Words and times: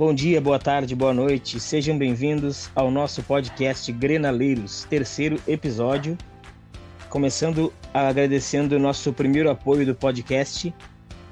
Bom 0.00 0.14
dia, 0.14 0.40
boa 0.40 0.58
tarde, 0.58 0.96
boa 0.96 1.12
noite. 1.12 1.60
Sejam 1.60 1.98
bem-vindos 1.98 2.70
ao 2.74 2.90
nosso 2.90 3.22
podcast 3.22 3.92
Grenaleiros, 3.92 4.86
terceiro 4.88 5.38
episódio. 5.46 6.16
Começando 7.10 7.70
agradecendo 7.92 8.76
o 8.76 8.78
nosso 8.78 9.12
primeiro 9.12 9.50
apoio 9.50 9.84
do 9.84 9.94
podcast, 9.94 10.74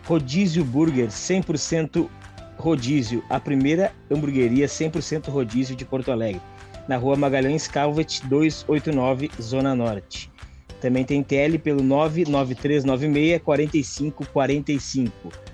Rodízio 0.05 0.63
Burger, 0.67 1.07
100% 1.07 2.11
rodízio, 2.59 3.25
a 3.31 3.41
primeira 3.41 3.91
hamburgueria 4.11 4.67
100% 4.67 5.31
rodízio 5.31 5.75
de 5.75 5.87
Porto 5.87 6.13
Alegre, 6.13 6.43
na 6.87 6.99
rua 6.99 7.17
Magalhães 7.17 7.67
Calvet 7.67 8.21
289, 8.27 9.31
Zona 9.41 9.75
Norte. 9.75 10.31
Também 10.79 11.07
tem 11.07 11.23
TL 11.23 11.59
pelo 11.59 11.83
99396 11.83 13.41
4545. 13.43 15.48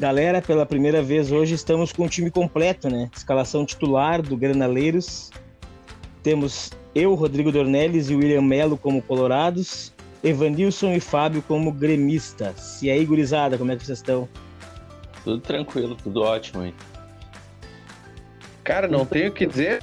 Galera, 0.00 0.40
pela 0.40 0.64
primeira 0.64 1.02
vez 1.02 1.30
hoje 1.30 1.54
estamos 1.54 1.92
com 1.92 2.06
o 2.06 2.08
time 2.08 2.30
completo, 2.30 2.88
né? 2.88 3.10
Escalação 3.14 3.66
titular 3.66 4.22
do 4.22 4.34
Granaleiros. 4.34 5.30
Temos 6.22 6.70
eu, 6.94 7.14
Rodrigo 7.14 7.52
Dornelles 7.52 8.08
e 8.08 8.14
William 8.14 8.40
Melo 8.40 8.78
como 8.78 9.02
colorados, 9.02 9.92
Evanilson 10.24 10.92
e 10.94 11.00
Fábio 11.00 11.42
como 11.42 11.70
gremistas. 11.70 12.82
E 12.82 12.90
aí, 12.90 13.04
gurizada, 13.04 13.58
como 13.58 13.72
é 13.72 13.76
que 13.76 13.84
vocês 13.84 13.98
estão? 13.98 14.26
Tudo 15.22 15.38
tranquilo, 15.38 15.94
tudo 16.02 16.22
ótimo, 16.22 16.64
hein? 16.64 16.74
Cara, 18.64 18.88
não 18.88 19.04
tenho 19.04 19.28
o 19.28 19.34
que 19.34 19.44
dizer. 19.44 19.82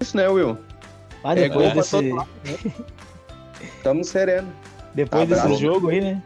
Isso, 0.00 0.16
né, 0.16 0.26
Will? 0.26 0.56
Ah, 1.22 1.34
depois 1.34 1.70
é 1.70 1.74
desse... 1.74 2.14
Estamos 3.76 4.08
sereno. 4.08 4.50
Depois 4.94 5.24
Abraço. 5.24 5.48
desse 5.48 5.60
jogo 5.60 5.90
aí, 5.90 6.00
né? 6.00 6.22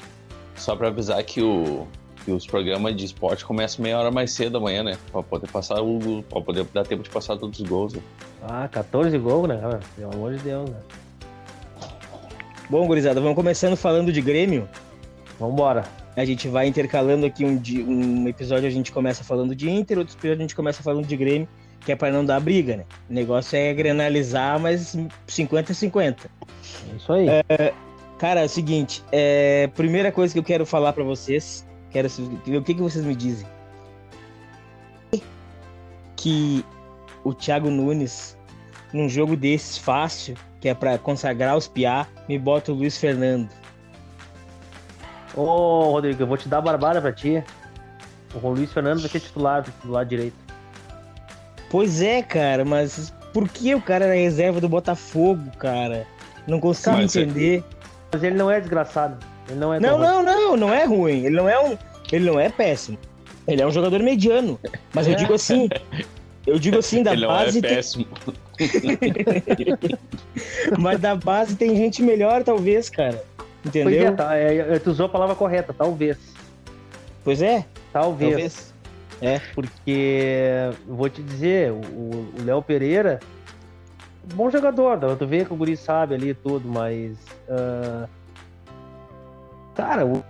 Só 0.54 0.76
pra 0.76 0.86
avisar 0.86 1.20
que 1.24 1.42
o 1.42 1.84
que 2.26 2.32
os 2.32 2.44
programas 2.44 2.96
de 2.96 3.04
esporte 3.04 3.44
começam 3.44 3.84
meia 3.84 3.96
hora 4.00 4.10
mais 4.10 4.32
cedo 4.32 4.58
amanhã, 4.58 4.82
né? 4.82 4.98
Pra 5.12 5.22
poder 5.22 5.48
passar 5.48 5.80
o. 5.80 6.24
pra 6.28 6.40
poder 6.40 6.66
dar 6.74 6.84
tempo 6.84 7.04
de 7.04 7.08
passar 7.08 7.36
todos 7.36 7.60
os 7.60 7.68
gols. 7.68 7.94
Né? 7.94 8.02
Ah, 8.42 8.68
14 8.68 9.16
gols, 9.16 9.48
né? 9.48 9.60
Pelo 9.94 10.12
amor 10.12 10.34
de 10.34 10.42
Deus, 10.42 10.68
né? 10.68 10.76
Bom, 12.68 12.84
gurizada, 12.84 13.20
vamos 13.20 13.36
começando 13.36 13.76
falando 13.76 14.12
de 14.12 14.20
Grêmio. 14.20 14.68
Vambora. 15.38 15.84
A 16.16 16.24
gente 16.24 16.48
vai 16.48 16.66
intercalando 16.66 17.26
aqui 17.26 17.44
um, 17.44 17.62
um 17.86 18.26
episódio 18.26 18.66
a 18.66 18.70
gente 18.70 18.90
começa 18.90 19.22
falando 19.22 19.54
de 19.54 19.70
Inter, 19.70 19.98
outro 19.98 20.16
episódio 20.16 20.38
a 20.38 20.42
gente 20.42 20.56
começa 20.56 20.82
falando 20.82 21.06
de 21.06 21.16
Grêmio, 21.16 21.46
que 21.84 21.92
é 21.92 21.96
para 21.96 22.10
não 22.10 22.24
dar 22.24 22.40
briga, 22.40 22.78
né? 22.78 22.84
O 23.08 23.12
negócio 23.12 23.56
é 23.56 23.72
granalizar, 23.72 24.58
mas 24.58 24.96
50-50. 25.28 26.16
É 26.90 26.96
isso 26.96 27.12
aí. 27.12 27.28
É, 27.28 27.72
cara, 28.18 28.40
é 28.40 28.46
o 28.46 28.48
seguinte, 28.48 29.04
é, 29.12 29.68
primeira 29.76 30.10
coisa 30.10 30.32
que 30.32 30.40
eu 30.40 30.44
quero 30.44 30.66
falar 30.66 30.92
para 30.92 31.04
vocês 31.04 31.65
Quero 31.96 32.10
ver 32.44 32.58
o 32.58 32.62
que, 32.62 32.74
que 32.74 32.82
vocês 32.82 33.02
me 33.02 33.16
dizem. 33.16 33.48
Que 36.14 36.62
o 37.24 37.32
Thiago 37.32 37.70
Nunes, 37.70 38.36
num 38.92 39.08
jogo 39.08 39.34
desses 39.34 39.78
fácil, 39.78 40.36
que 40.60 40.68
é 40.68 40.74
para 40.74 40.98
consagrar 40.98 41.56
os 41.56 41.66
piá, 41.66 42.06
me 42.28 42.38
bota 42.38 42.70
o 42.70 42.74
Luiz 42.74 42.98
Fernando. 42.98 43.48
Ô, 45.34 45.40
oh, 45.40 45.92
Rodrigo, 45.92 46.22
eu 46.22 46.26
vou 46.26 46.36
te 46.36 46.50
dar 46.50 46.58
a 46.58 46.60
barbada 46.60 47.00
pra 47.00 47.14
ti. 47.14 47.42
O 48.34 48.46
Luiz 48.46 48.70
Fernando 48.70 49.00
vai 49.00 49.08
ser 49.08 49.20
titular 49.20 49.64
do 49.82 49.90
lado 49.90 50.06
direito. 50.06 50.36
Pois 51.70 52.02
é, 52.02 52.22
cara, 52.22 52.62
mas 52.62 53.10
por 53.32 53.48
que 53.48 53.74
o 53.74 53.80
cara 53.80 54.04
era 54.04 54.14
reserva 54.14 54.60
do 54.60 54.68
Botafogo, 54.68 55.50
cara? 55.56 56.06
Não 56.46 56.60
consigo 56.60 56.94
mas 56.94 57.16
entender. 57.16 57.64
É... 57.72 57.76
Mas 58.12 58.22
ele 58.22 58.36
não 58.36 58.50
é 58.50 58.60
desgraçado. 58.60 59.16
Ele 59.48 59.58
não 59.58 59.74
é 59.74 59.80
Não, 59.80 59.98
não, 59.98 60.22
não, 60.22 60.56
não 60.56 60.74
é 60.74 60.84
ruim. 60.84 61.24
Ele 61.24 61.36
não 61.36 61.48
é 61.48 61.58
um. 61.58 61.76
Ele 62.12 62.24
não 62.24 62.38
é 62.38 62.48
péssimo. 62.48 62.98
Ele 63.46 63.62
é 63.62 63.66
um 63.66 63.70
jogador 63.70 64.02
mediano. 64.02 64.58
Mas 64.92 65.06
eu 65.06 65.14
digo 65.14 65.34
assim. 65.34 65.68
Eu 66.46 66.60
digo 66.60 66.78
assim, 66.78 67.02
da 67.02 67.12
ele 67.12 67.26
base. 67.26 67.60
Não 67.60 67.68
é 67.68 67.74
péssimo. 67.74 68.06
Tem... 68.56 69.98
mas 70.78 71.00
da 71.00 71.16
base 71.16 71.56
tem 71.56 71.74
gente 71.74 72.04
melhor, 72.04 72.44
talvez, 72.44 72.88
cara. 72.88 73.20
Entendeu? 73.64 73.90
Pois 73.90 73.96
é, 74.04 74.10
tá, 74.12 74.36
é, 74.36 74.78
tu 74.78 74.90
usou 74.90 75.06
a 75.06 75.08
palavra 75.08 75.34
correta, 75.34 75.74
talvez. 75.76 76.16
Pois 77.24 77.42
é. 77.42 77.66
Talvez. 77.92 78.30
talvez. 78.30 78.74
É, 79.20 79.40
porque 79.54 80.50
vou 80.86 81.08
te 81.08 81.20
dizer, 81.20 81.72
o 81.72 82.32
Léo 82.44 82.62
Pereira, 82.62 83.18
bom 84.34 84.48
jogador, 84.50 84.98
tu 85.16 85.26
vê 85.26 85.44
que 85.44 85.52
o 85.52 85.56
Guri 85.56 85.76
sabe 85.76 86.14
ali 86.14 86.34
tudo, 86.34 86.68
mas 86.68 87.16
uh, 87.48 88.08
Cara, 89.76 90.06
o 90.06 90.24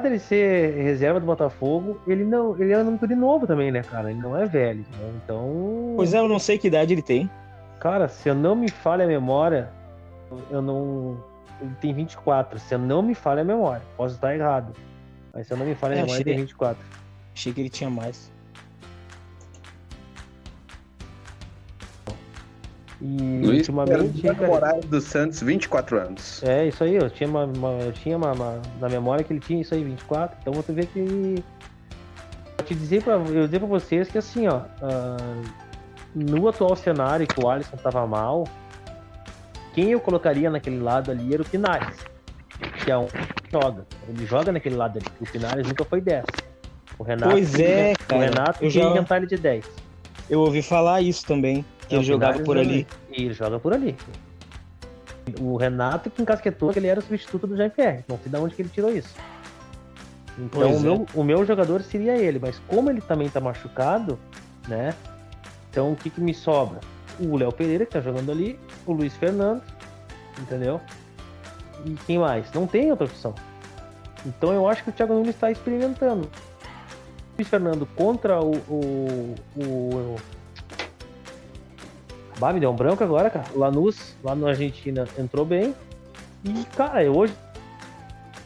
dele 0.00 0.18
ser 0.18 0.74
reserva 0.82 1.18
do 1.18 1.26
Botafogo, 1.26 1.98
ele 2.06 2.24
não, 2.24 2.56
ele 2.60 2.72
é 2.72 2.78
um 2.78 2.96
guri 2.96 3.14
novo 3.14 3.46
também, 3.46 3.72
né, 3.72 3.82
cara? 3.82 4.10
Ele 4.10 4.20
não 4.20 4.36
é 4.36 4.44
velho, 4.44 4.84
né? 4.98 5.12
Então. 5.24 5.94
Pois 5.96 6.12
é, 6.12 6.18
eu 6.18 6.28
não 6.28 6.38
sei 6.38 6.58
que 6.58 6.68
idade 6.68 6.92
ele 6.92 7.02
tem. 7.02 7.30
Cara, 7.80 8.08
se 8.08 8.28
eu 8.28 8.34
não 8.34 8.54
me 8.54 8.70
falha 8.70 9.04
a 9.04 9.08
memória, 9.08 9.70
eu 10.50 10.60
não. 10.60 11.16
Ele 11.60 11.74
tem 11.80 11.94
24. 11.94 12.58
Se 12.58 12.74
eu 12.74 12.78
não 12.78 13.02
me 13.02 13.14
falha 13.14 13.40
a 13.40 13.44
memória, 13.44 13.82
posso 13.96 14.16
estar 14.16 14.34
errado. 14.34 14.72
Mas 15.32 15.46
se 15.46 15.52
eu 15.52 15.56
não 15.56 15.64
me 15.64 15.74
falha 15.74 15.94
a 15.94 15.98
é, 15.98 16.02
memória, 16.02 16.20
ele 16.20 16.24
tem 16.24 16.36
24. 16.36 16.84
Achei 17.34 17.52
que 17.52 17.60
ele 17.60 17.70
tinha 17.70 17.88
mais. 17.88 18.30
E 23.00 23.40
Luiz 23.44 23.68
ultimamente. 23.68 24.26
Namorado 24.26 24.86
do 24.88 25.00
Santos, 25.00 25.40
24 25.40 26.00
anos. 26.00 26.42
É, 26.42 26.66
isso 26.66 26.82
aí, 26.82 26.96
eu 26.96 27.08
tinha 27.08 27.28
uma, 27.28 27.44
uma 27.44 27.70
eu 27.80 27.92
tinha 27.92 28.16
uma, 28.16 28.32
uma, 28.32 28.60
na 28.80 28.88
memória 28.88 29.24
que 29.24 29.32
ele 29.32 29.40
tinha 29.40 29.60
isso 29.60 29.74
aí, 29.74 29.84
24. 29.84 30.36
Então 30.40 30.52
você 30.52 30.72
vê 30.72 30.84
que. 30.84 31.00
Vou 32.56 32.66
te 32.66 32.74
dizer 32.74 33.02
pra, 33.04 33.14
eu 33.14 33.46
dizer 33.46 33.60
pra 33.60 33.68
vocês 33.68 34.08
que 34.08 34.18
assim, 34.18 34.48
ó. 34.48 34.62
Uh, 34.82 35.68
no 36.14 36.48
atual 36.48 36.74
cenário 36.74 37.26
que 37.26 37.40
o 37.40 37.48
Alisson 37.48 37.76
tava 37.76 38.04
mal, 38.06 38.44
quem 39.74 39.92
eu 39.92 40.00
colocaria 40.00 40.50
naquele 40.50 40.80
lado 40.80 41.12
ali 41.12 41.32
era 41.32 41.42
o 41.42 41.48
Pinares. 41.48 41.96
Que 42.84 42.90
é 42.90 42.98
um 42.98 43.06
que 43.06 43.52
joga. 43.52 43.86
Ele 44.08 44.26
joga 44.26 44.50
naquele 44.50 44.74
lado 44.74 44.98
ali. 44.98 45.06
O 45.20 45.30
Pinares 45.30 45.68
nunca 45.68 45.84
foi 45.84 46.00
10. 46.00 46.24
O 46.98 47.04
Renato. 47.04 47.30
Pois 47.30 47.54
é, 47.60 47.94
cara. 47.94 48.20
O 48.20 48.24
Renato 48.24 48.64
eu 48.64 48.70
já... 48.70 48.82
inventar 48.82 49.18
ele 49.18 49.28
de 49.28 49.36
10. 49.36 49.64
Eu 50.28 50.40
ouvi 50.40 50.62
falar 50.62 51.00
isso 51.00 51.24
também. 51.24 51.64
Que 51.88 51.94
ele 51.96 52.04
jogava 52.04 52.40
por 52.40 52.58
ali. 52.58 52.86
E 53.10 53.24
ele 53.24 53.34
joga 53.34 53.58
por 53.58 53.72
ali. 53.72 53.96
O 55.40 55.56
Renato 55.56 56.10
que 56.10 56.22
encasquetou 56.22 56.72
que 56.72 56.78
ele 56.78 56.86
era 56.86 57.00
o 57.00 57.02
substituto 57.02 57.46
do 57.46 57.56
Jean-Pierre. 57.56 58.04
Não 58.08 58.18
sei 58.18 58.30
de 58.30 58.36
onde 58.38 58.54
que 58.54 58.62
ele 58.62 58.68
tirou 58.68 58.90
isso. 58.90 59.14
Então 60.38 60.72
o, 60.72 60.76
é. 60.76 60.78
meu, 60.78 61.06
o 61.14 61.24
meu 61.24 61.44
jogador 61.44 61.82
seria 61.82 62.16
ele, 62.16 62.38
mas 62.38 62.60
como 62.68 62.90
ele 62.90 63.00
também 63.00 63.28
tá 63.28 63.40
machucado, 63.40 64.18
né? 64.68 64.94
Então 65.70 65.92
o 65.92 65.96
que, 65.96 66.08
que 66.08 66.20
me 66.20 66.32
sobra? 66.32 66.80
O 67.18 67.36
Léo 67.36 67.50
Pereira, 67.50 67.84
que 67.84 67.92
tá 67.92 68.00
jogando 68.00 68.30
ali, 68.30 68.58
o 68.86 68.92
Luiz 68.92 69.16
Fernando, 69.16 69.62
entendeu? 70.40 70.80
E 71.84 71.94
quem 72.06 72.18
mais? 72.18 72.52
Não 72.52 72.66
tem 72.66 72.90
outra 72.90 73.06
opção. 73.06 73.34
Então 74.24 74.52
eu 74.52 74.68
acho 74.68 74.84
que 74.84 74.90
o 74.90 74.92
Thiago 74.92 75.14
Nunes 75.14 75.30
está 75.30 75.50
experimentando. 75.50 76.26
O 76.26 77.36
Luiz 77.36 77.48
Fernando 77.48 77.86
contra 77.96 78.40
o, 78.40 78.52
o, 78.68 79.34
o 79.56 80.16
Bah, 82.38 82.52
me 82.52 82.60
deu 82.60 82.70
um 82.70 82.76
branco 82.76 83.02
agora, 83.02 83.30
cara. 83.30 83.46
O 83.54 83.58
Lanús, 83.58 84.16
lá 84.22 84.34
na 84.34 84.48
Argentina, 84.48 85.06
entrou 85.18 85.44
bem. 85.44 85.74
E, 86.44 86.64
cara, 86.76 87.10
hoje 87.10 87.34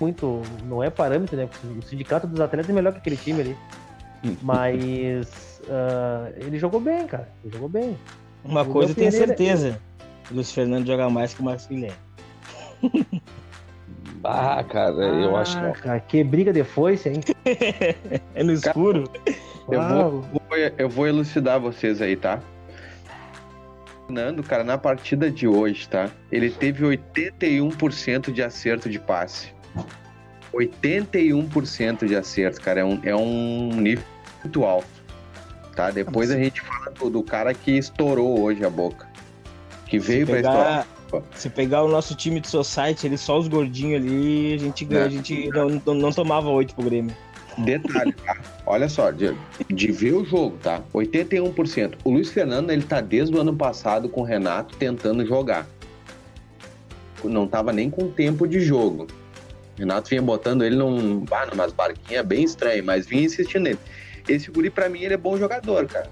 muito. 0.03 0.43
Não 0.65 0.83
é 0.83 0.91
parâmetro, 0.91 1.37
né? 1.37 1.49
O 1.79 1.83
sindicato 1.83 2.27
dos 2.27 2.41
atletas 2.41 2.69
é 2.69 2.73
melhor 2.73 2.93
que 2.93 2.99
aquele 2.99 3.17
time 3.17 3.41
ali. 3.41 3.57
Mas 4.43 5.61
uh, 5.63 6.33
ele 6.37 6.59
jogou 6.59 6.81
bem, 6.81 7.07
cara. 7.07 7.29
Ele 7.45 7.53
jogou 7.53 7.69
bem. 7.69 7.97
Uma 8.45 8.63
o 8.63 8.67
coisa 8.67 8.91
eu 8.91 8.97
tenho 8.97 9.13
certeza. 9.13 9.79
O 10.31 10.35
Luiz 10.35 10.51
Fernando 10.51 10.87
joga 10.87 11.09
mais 11.09 11.35
que 11.35 11.41
o 11.41 11.45
Marcos 11.45 11.67
Guilherme. 11.67 11.97
Ah, 14.25 14.63
cara, 14.63 14.95
eu 14.95 15.37
ah, 15.37 15.41
acho 15.41 15.61
que. 15.61 15.81
Cara, 15.81 15.99
que 15.99 16.23
briga 16.23 16.53
de 16.53 16.63
foice, 16.63 17.09
hein? 17.09 17.21
é 18.37 18.45
no 18.45 18.53
escuro. 18.53 19.11
Cara, 19.69 19.99
eu, 19.99 20.21
vou, 20.21 20.57
eu 20.79 20.89
vou 20.89 21.09
elucidar 21.09 21.59
vocês 21.59 22.01
aí, 22.01 22.15
tá? 22.15 22.41
Fernando, 24.07 24.43
cara, 24.43 24.65
na 24.65 24.77
partida 24.77 25.31
de 25.31 25.47
hoje, 25.47 25.89
tá? 25.89 26.11
Ele 26.31 26.51
teve 26.51 26.85
81% 26.85 28.33
de 28.33 28.43
acerto 28.43 28.89
de 28.89 28.99
passe. 28.99 29.55
81% 30.53 32.07
de 32.07 32.15
acerto, 32.15 32.61
cara. 32.61 32.81
É 32.81 32.85
um, 32.85 33.01
é 33.05 33.17
um 33.17 33.81
nível 33.81 34.05
muito 34.43 34.65
alto. 34.65 34.87
Tá? 35.75 35.91
Depois 35.91 36.31
a 36.31 36.37
gente 36.37 36.61
fala 36.61 36.91
do, 36.91 37.09
do, 37.09 37.23
cara 37.23 37.55
que 37.55 37.73
estourou 37.73 38.41
hoje 38.41 38.65
a 38.65 38.71
boca. 38.71 39.09
Que 39.87 39.99
veio 39.99 40.27
pra 40.27 40.37
estourar. 40.37 40.87
Se 41.35 41.51
pegar 41.51 41.83
o 41.83 41.89
nosso 41.89 42.15
time 42.15 42.41
de 42.41 42.49
society, 42.49 43.07
ele 43.07 43.19
só 43.19 43.39
os 43.39 43.47
gordinhos 43.47 44.03
ali, 44.03 44.55
a 44.55 44.59
gente, 44.59 44.95
é. 44.95 45.03
a 45.03 45.09
gente 45.09 45.49
não, 45.49 45.83
não, 45.85 45.95
não 45.95 46.13
tomava 46.13 46.49
8 46.49 46.75
pro 46.75 46.85
Grêmio. 46.85 47.15
Detalhe, 47.59 48.13
tá? 48.13 48.37
Olha 48.67 48.89
só, 48.89 49.11
de, 49.11 49.35
de, 49.69 49.93
ver 49.93 50.13
o 50.13 50.25
jogo, 50.25 50.57
tá? 50.63 50.83
81%. 50.95 51.95
O 52.05 52.11
Luiz 52.11 52.31
Fernando, 52.31 52.71
ele 52.71 52.83
tá 52.83 53.01
desde 53.01 53.35
o 53.37 53.41
ano 53.41 53.55
passado 53.55 54.09
com 54.09 54.23
o 54.23 54.25
Renato 54.25 54.77
tentando 54.77 55.25
jogar. 55.27 55.67
Não 57.23 57.47
tava 57.47 57.73
nem 57.73 57.91
com 57.91 58.11
tempo 58.11 58.47
de 58.47 58.61
jogo. 58.61 59.07
O 59.77 59.81
Renato 59.81 60.11
vinha 60.11 60.23
botando 60.23 60.65
ele 60.65 60.77
num, 60.77 61.25
ah, 61.31 61.47
numas 61.47 61.73
barquinhas 61.73 62.25
bem 62.25 62.45
estranhas, 62.45 62.85
mas 62.85 63.07
vinha 63.07 63.25
insistindo 63.25 63.65
nele. 63.65 63.79
Esse 64.29 64.51
guri, 64.51 64.71
pra 64.71 64.89
mim, 64.89 65.03
ele 65.03 65.15
é 65.15 65.19
bom 65.19 65.37
jogador, 65.37 65.87
cara. 65.87 66.09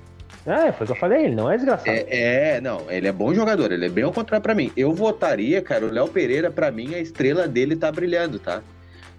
É, 0.46 0.72
foi 0.72 0.84
o 0.84 0.87
que 0.87 0.92
eu 0.92 0.96
falei, 0.96 1.25
ele 1.26 1.34
não 1.34 1.50
é 1.50 1.56
desgraçado. 1.56 1.90
É, 1.90 2.56
é, 2.56 2.60
não, 2.60 2.90
ele 2.90 3.06
é 3.06 3.12
bom 3.12 3.34
jogador, 3.34 3.70
ele 3.70 3.87
é 3.87 3.88
bem 3.88 4.04
ao 4.04 4.12
contrário 4.12 4.42
pra 4.42 4.54
mim. 4.54 4.72
Eu 4.76 4.92
votaria, 4.92 5.60
cara, 5.60 5.84
o 5.84 5.90
Léo 5.90 6.08
Pereira, 6.08 6.50
pra 6.50 6.70
mim, 6.70 6.94
a 6.94 6.98
estrela 6.98 7.46
dele 7.46 7.76
tá 7.76 7.92
brilhando, 7.92 8.38
tá? 8.38 8.62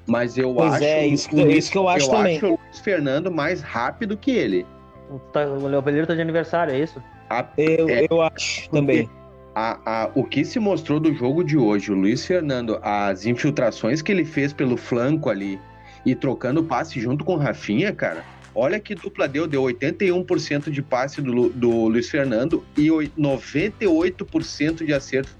Mas 0.07 0.37
eu 0.37 0.53
Pois 0.53 0.73
acho. 0.73 0.83
é, 0.83 1.05
isso 1.07 1.29
que- 1.29 1.35
o 1.35 1.43
Luiz- 1.45 1.57
isso 1.57 1.71
que 1.71 1.77
eu 1.77 1.87
acho 1.87 2.09
também. 2.09 2.37
o 2.43 2.47
Luiz 2.49 2.79
Fernando 2.83 3.31
mais 3.31 3.61
rápido 3.61 4.17
que 4.17 4.31
ele. 4.31 4.65
O 5.09 5.19
tá- 5.19 5.45
O 5.45 5.67
Léo 5.67 5.83
Pereira 5.83 6.07
tá 6.07 6.15
de 6.15 6.21
aniversário, 6.21 6.73
é 6.73 6.79
isso? 6.79 7.01
A, 7.29 7.45
Eu, 7.57 7.87
É. 7.89 8.05
eu 8.09 8.21
acho 8.21 8.69
também. 8.69 9.09
a, 9.55 10.03
a- 10.03 10.09
o 10.15 10.23
que 10.23 10.43
se 10.43 10.59
mostrou 10.59 10.99
do 10.99 11.13
jogo 11.13 11.43
de 11.43 11.57
hoje, 11.57 11.91
o 11.91 11.95
Luiz 11.95 12.25
Fernando, 12.25 12.79
as 12.81 13.25
infiltrações 13.25 14.01
que 14.01 14.11
ele 14.11 14.25
fez 14.25 14.51
pelo 14.53 14.75
flanco 14.77 15.29
ali 15.29 15.59
e 16.05 16.15
trocando 16.15 16.63
passe 16.63 16.99
junto 16.99 17.23
com 17.23 17.35
o 17.35 17.37
Rafinha, 17.37 17.93
cara. 17.93 18.23
Olha 18.53 18.79
que 18.81 18.93
dupla 18.95 19.27
deu, 19.29 19.47
deu 19.47 19.61
81% 19.63 20.69
de 20.71 20.81
passe 20.81 21.21
do, 21.21 21.49
do 21.49 21.69
Luiz 21.87 22.09
Fernando 22.09 22.65
e 22.75 22.89
oi- 22.91 23.09
98% 23.17 24.85
de 24.85 24.93
acerto. 24.93 25.31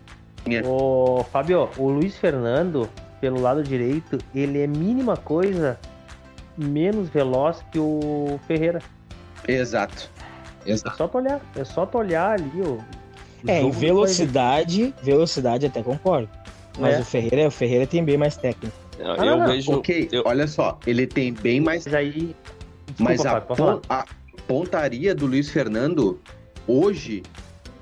Ô, 0.66 1.24
Fábio, 1.32 1.70
o 1.78 1.90
Luiz 1.90 2.18
Fernando, 2.18 2.90
pelo 3.22 3.40
lado 3.40 3.64
direito, 3.64 4.18
ele 4.36 4.60
é 4.62 4.68
mínima 4.68 5.16
coisa 5.16 5.80
menos 6.58 7.08
veloz 7.10 7.64
que 7.72 7.80
o 7.80 8.40
Ferreira. 8.48 8.82
Exato. 9.48 10.10
É 10.66 10.76
só 10.76 11.08
tu 11.08 11.18
olhar, 11.18 11.40
é 11.56 11.64
só 11.64 11.86
tu 11.86 11.98
olhar 12.00 12.32
ali, 12.40 12.62
o 12.62 12.80
É, 13.48 13.62
em 13.62 13.72
velocidade, 13.72 14.94
velocidade 15.02 15.66
até 15.66 15.82
concordo. 15.82 16.30
Mas 16.80 16.96
É. 16.96 17.00
o 17.00 17.06
Ferreira, 17.06 17.48
o 17.48 17.52
Ferreira 17.52 17.88
tem 17.88 18.04
bem 18.04 18.18
mais 18.18 18.36
técnica. 18.38 18.76
Eu, 19.00 19.12
Ah, 19.14 19.26
eu 19.26 19.38
não, 19.38 19.48
vejo. 19.48 19.72
ok, 19.74 20.10
eu- 20.12 20.24
olha 20.26 20.48
só, 20.48 20.78
ele 20.86 21.08
tem 21.08 21.34
bem 21.34 21.60
mais. 21.60 21.86
Mas 21.86 21.94
aí. 21.94 22.36
Desculpa, 22.88 23.04
Mas 23.04 23.26
a, 23.26 23.42
pon- 23.42 23.82
a 23.90 24.06
pontaria 24.48 25.16
do 25.16 25.26
Luiz 25.26 25.50
Fernando, 25.50 26.20
hoje, 26.68 27.24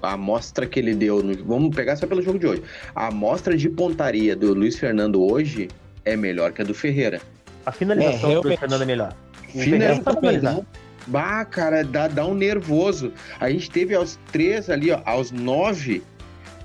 a 0.02 0.14
amostra 0.14 0.66
que 0.66 0.80
ele 0.80 0.94
deu. 0.96 1.22
no- 1.24 1.44
vamos 1.44 1.76
pegar 1.76 1.96
só 1.96 2.06
pelo 2.08 2.22
jogo 2.22 2.40
de 2.40 2.48
hoje. 2.48 2.64
A 2.96 3.08
amostra 3.08 3.56
de 3.58 3.70
pontaria 3.70 4.36
do 4.36 4.54
Luiz 4.54 4.78
Fernando 4.78 5.22
hoje 5.22 5.68
é 6.06 6.16
melhor 6.16 6.52
que 6.52 6.62
a 6.62 6.66
do 6.66 6.74
Ferreira. 6.74 7.22
A 7.66 7.72
finalização 7.72 8.32
É, 8.32 8.36
do 8.36 8.42
Luiz. 8.44 8.60
Fernando 8.60 8.82
é 8.82 8.86
melhor. 8.86 9.14
O 9.44 9.52
Fina- 9.52 9.64
Ferreira 9.64 9.96
não 9.96 10.04
sabe 10.04 10.20
finalizar. 10.20 10.60
Bah, 11.08 11.44
cara, 11.46 11.84
dá, 11.84 12.08
dá 12.08 12.26
um 12.26 12.34
nervoso. 12.34 13.12
A 13.40 13.50
gente 13.50 13.70
teve 13.72 13.96
aos 13.96 14.18
três 14.32 14.70
ali, 14.70 14.92
ó, 14.92 15.00
aos 15.06 15.32
nove. 15.32 16.04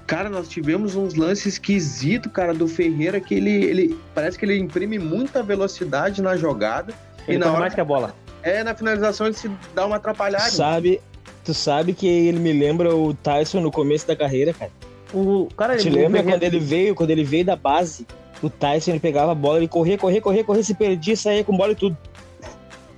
Cara, 0.07 0.29
nós 0.29 0.49
tivemos 0.49 0.95
uns 0.97 1.15
lances 1.15 1.47
esquisitos, 1.55 2.31
cara, 2.31 2.53
do 2.53 2.69
Ferreira, 2.69 3.19
que 3.21 3.35
ele, 3.35 3.51
ele 3.65 3.99
parece 4.15 4.39
que 4.39 4.45
ele 4.45 4.59
imprime 4.59 4.99
muita 4.99 5.43
velocidade 5.43 6.21
na 6.21 6.37
jogada. 6.37 6.93
Ele 7.27 7.37
e 7.37 7.41
na 7.41 7.51
hora 7.51 7.61
mais 7.61 7.75
que 7.75 7.81
a 7.81 7.85
bola. 7.85 8.15
é 8.43 8.63
na 8.63 8.75
finalização 8.75 9.27
ele 9.27 9.35
se 9.35 9.51
dá 9.75 9.87
uma 9.87 9.97
atrapalhada. 9.97 10.51
Sabe, 10.51 11.01
tu 11.45 11.53
sabe 11.55 11.93
que 11.93 12.07
ele 12.09 12.39
me 12.39 12.53
lembra 12.53 12.95
o 12.97 13.13
Tyson 13.15 13.61
no 13.61 13.71
começo 13.71 14.07
da 14.07 14.17
carreira, 14.17 14.53
cara. 14.53 14.71
O 15.13 15.49
cara, 15.57 15.77
Te 15.77 15.89
lembra 15.91 16.23
quando 16.23 16.43
ele 16.43 16.59
veio, 16.59 16.95
quando 16.95 17.11
ele 17.11 17.23
veio 17.25 17.45
da 17.45 17.55
base? 17.55 18.07
O 18.43 18.51
Tyson 18.51 18.91
ele 18.93 19.01
pegava 19.01 19.33
a 19.33 19.35
bola, 19.35 19.59
ele 19.59 19.69
corria, 19.69 19.97
corria, 19.97 20.21
corria, 20.21 20.43
corria, 20.45 20.63
se 20.65 20.75
perdia, 20.75 21.17
saía 21.17 21.45
com 21.45 21.57
bola 21.57 21.73
e 21.73 21.77
tudo. 21.77 21.97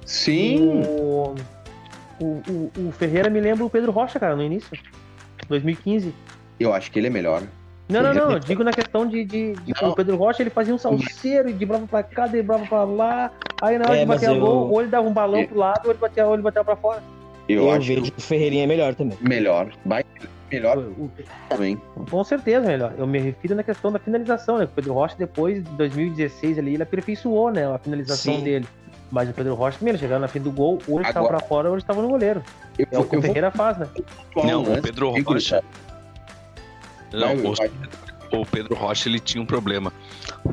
Sim. 0.04 0.66
O, 0.68 1.34
o, 2.20 2.24
o, 2.24 2.72
o 2.88 2.92
Ferreira 2.92 3.28
me 3.28 3.40
lembra 3.40 3.64
o 3.64 3.70
Pedro 3.70 3.92
Rocha, 3.92 4.18
cara, 4.18 4.34
no 4.36 4.42
início. 4.42 4.78
2015. 5.48 6.14
Eu 6.58 6.72
acho 6.72 6.90
que 6.90 6.98
ele 6.98 7.08
é 7.08 7.10
melhor. 7.10 7.42
Não, 7.88 8.00
não, 8.02 8.08
Ferreira- 8.08 8.26
não. 8.26 8.32
eu 8.34 8.40
Digo 8.40 8.64
na 8.64 8.72
questão 8.72 9.06
de. 9.06 9.24
de, 9.24 9.52
de- 9.54 9.72
o 9.84 9.94
Pedro 9.94 10.16
Rocha 10.16 10.42
ele 10.42 10.50
fazia 10.50 10.74
um 10.74 10.78
salseiro 10.78 11.48
e 11.50 11.52
de 11.52 11.66
brava 11.66 11.86
pra 11.86 12.02
cá, 12.02 12.26
de 12.26 12.42
brava 12.42 12.66
pra 12.66 12.84
lá. 12.84 13.30
Aí 13.62 13.78
na 13.78 13.84
hora 13.84 13.96
É, 13.96 14.00
de 14.00 14.06
bater 14.06 14.28
a 14.30 14.34
eu- 14.34 14.40
gol, 14.40 14.70
ou 14.70 14.80
ele 14.80 14.90
dava 14.90 15.06
um 15.06 15.12
balão 15.12 15.40
É. 15.40 15.46
pro 15.46 15.58
lado, 15.58 15.82
ou 15.84 15.90
ele 15.90 15.98
batia, 15.98 16.26
ou 16.26 16.34
ele 16.34 16.42
batia 16.42 16.64
pra 16.64 16.76
fora. 16.76 17.02
Eu, 17.48 17.62
Eu, 17.64 17.70
acho 17.70 17.86
vejo 17.86 18.02
que 18.10 18.18
o 18.18 18.20
Ferreirinha 18.22 18.64
é 18.64 18.66
melhor 18.66 18.94
também. 18.94 19.16
melhor. 19.20 19.72
Vai 19.84 20.04
melhor 20.50 20.82
também. 21.48 21.76
com 22.10 22.24
certeza, 22.24 22.66
melhor. 22.66 22.94
Eu 22.98 23.06
me 23.06 23.18
refiro 23.18 23.54
na 23.54 23.62
questão 23.62 23.90
da 23.92 23.98
finalização, 23.98 24.58
né? 24.58 24.64
O 24.64 24.68
Pedro 24.68 24.94
Rocha, 24.94 25.14
depois 25.18 25.62
de 25.62 25.70
2016 25.70 26.58
ali, 26.58 26.74
ele 26.74 26.82
aperfeiçoou, 26.82 27.50
né? 27.50 27.66
A 27.72 27.78
finalização 27.78 28.36
Sim. 28.36 28.44
dele. 28.44 28.66
Mas 29.10 29.28
o 29.30 29.32
Pedro 29.32 29.54
Rocha 29.54 29.78
também, 29.78 29.92
ele 29.92 29.98
chegava 29.98 30.20
na 30.20 30.28
fim 30.28 30.40
do 30.40 30.50
gol, 30.50 30.78
ou 30.88 30.98
ele 30.98 31.06
estava 31.08 31.26
Agora- 31.26 31.38
pra 31.38 31.48
fora, 31.48 31.68
ou 31.68 31.74
ele 31.74 31.82
estava 31.82 32.02
no 32.02 32.08
goleiro. 32.08 32.42
Eu, 32.78 32.86
É 32.90 32.98
o 32.98 33.04
que 33.04 33.16
o 33.16 33.20
vou 33.20 33.22
Ferreira 33.22 33.50
faz, 33.52 33.78
né? 33.78 33.88
Não, 34.44 34.62
o 34.62 34.82
Pedro 34.82 35.10
Rocha. 35.22 35.62
Não, 37.12 37.34
o, 37.34 37.54
vai. 37.54 37.70
O 38.32 38.44
Pedro 38.46 38.74
Rocha 38.74 39.08
ele 39.08 39.18
tinha 39.20 39.42
um 39.42 39.46
problema. 39.46 39.92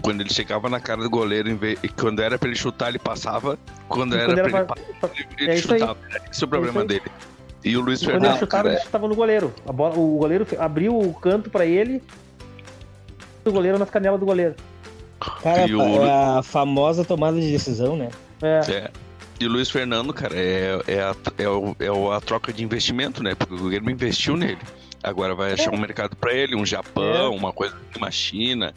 Quando 0.02 0.22
ele 0.22 0.34
chegava 0.34 0.70
na 0.70 0.80
cara 0.80 1.02
do 1.02 1.10
goleiro, 1.10 1.50
em 1.50 1.56
vez- 1.56 1.80
quando 2.00 2.22
era 2.22 2.38
pra 2.38 2.48
ele 2.50 2.58
chutar, 2.58 2.90
ele 2.90 3.00
passava. 3.00 3.58
Quando 3.88 4.16
era 4.16 4.26
quando 4.26 4.36
pra 4.36 4.48
era 4.50 4.58
ele 4.58 4.66
pra- 4.66 4.76
passar, 5.00 5.14
ele 5.40 5.52
É 5.52 5.56
isso 5.56 5.74
aí. 5.74 5.80
chutava. 5.80 6.00
Era 6.12 6.24
Esse 6.32 6.44
é 6.44 6.46
o 6.46 6.50
problema 6.50 6.82
aí. 6.82 6.88
dele. 6.88 7.04
E 7.64 7.78
o 7.78 7.82
Luiz 7.82 8.02
E 8.02 8.06
quando 8.06 8.16
ele 8.16 8.20
Fernando, 8.22 8.40
chutava, 8.40 8.64
cara, 8.64 8.76
ele 8.76 8.84
chutava 8.84 9.08
no 9.08 9.16
goleiro. 9.16 9.54
A 9.68 9.72
bola, 9.72 9.96
o 9.98 10.18
goleiro 10.18 10.46
abriu 10.60 10.98
o 11.00 11.14
canto 11.14 11.50
pra 11.50 11.66
ele, 11.66 12.02
o 13.46 13.52
goleiro 13.52 13.78
nas 13.80 13.90
canelas 13.90 14.20
do 14.20 14.26
goleiro. 14.26 14.56
Cara, 15.42 15.66
E 15.68 15.74
o- 15.76 15.82
é 16.04 16.38
a 16.40 16.44
famosa 16.44 17.06
tomada 17.06 17.40
de 17.40 17.50
decisão, 17.52 17.96
né? 17.96 18.10
É, 18.42 18.60
É. 18.72 18.92
E 19.40 19.46
o 19.46 19.50
Luiz 19.50 19.70
Fernando, 19.70 20.14
cara, 20.14 20.36
é, 20.36 20.80
é, 20.88 21.02
a, 21.02 21.16
é, 21.38 21.50
o- 21.50 21.76
é 21.80 22.16
a 22.16 22.22
troca 22.22 22.54
de 22.54 22.64
investimento, 22.64 23.24
né? 23.24 23.34
Porque 23.36 23.54
o 23.54 23.70
Grêmio 23.70 23.90
investiu 23.90 24.38
nele. 24.38 24.60
Agora 25.04 25.36
vai 25.36 25.52
achar 25.54 25.74
um 25.74 25.78
mercado 25.78 26.16
pra 26.16 26.34
ele, 26.34 26.56
um 26.56 26.66
Japão, 26.66 27.34
É. 27.34 27.38
uma 27.38 27.52
coisa, 27.52 27.76
uma 27.98 28.10
China. 28.10 28.74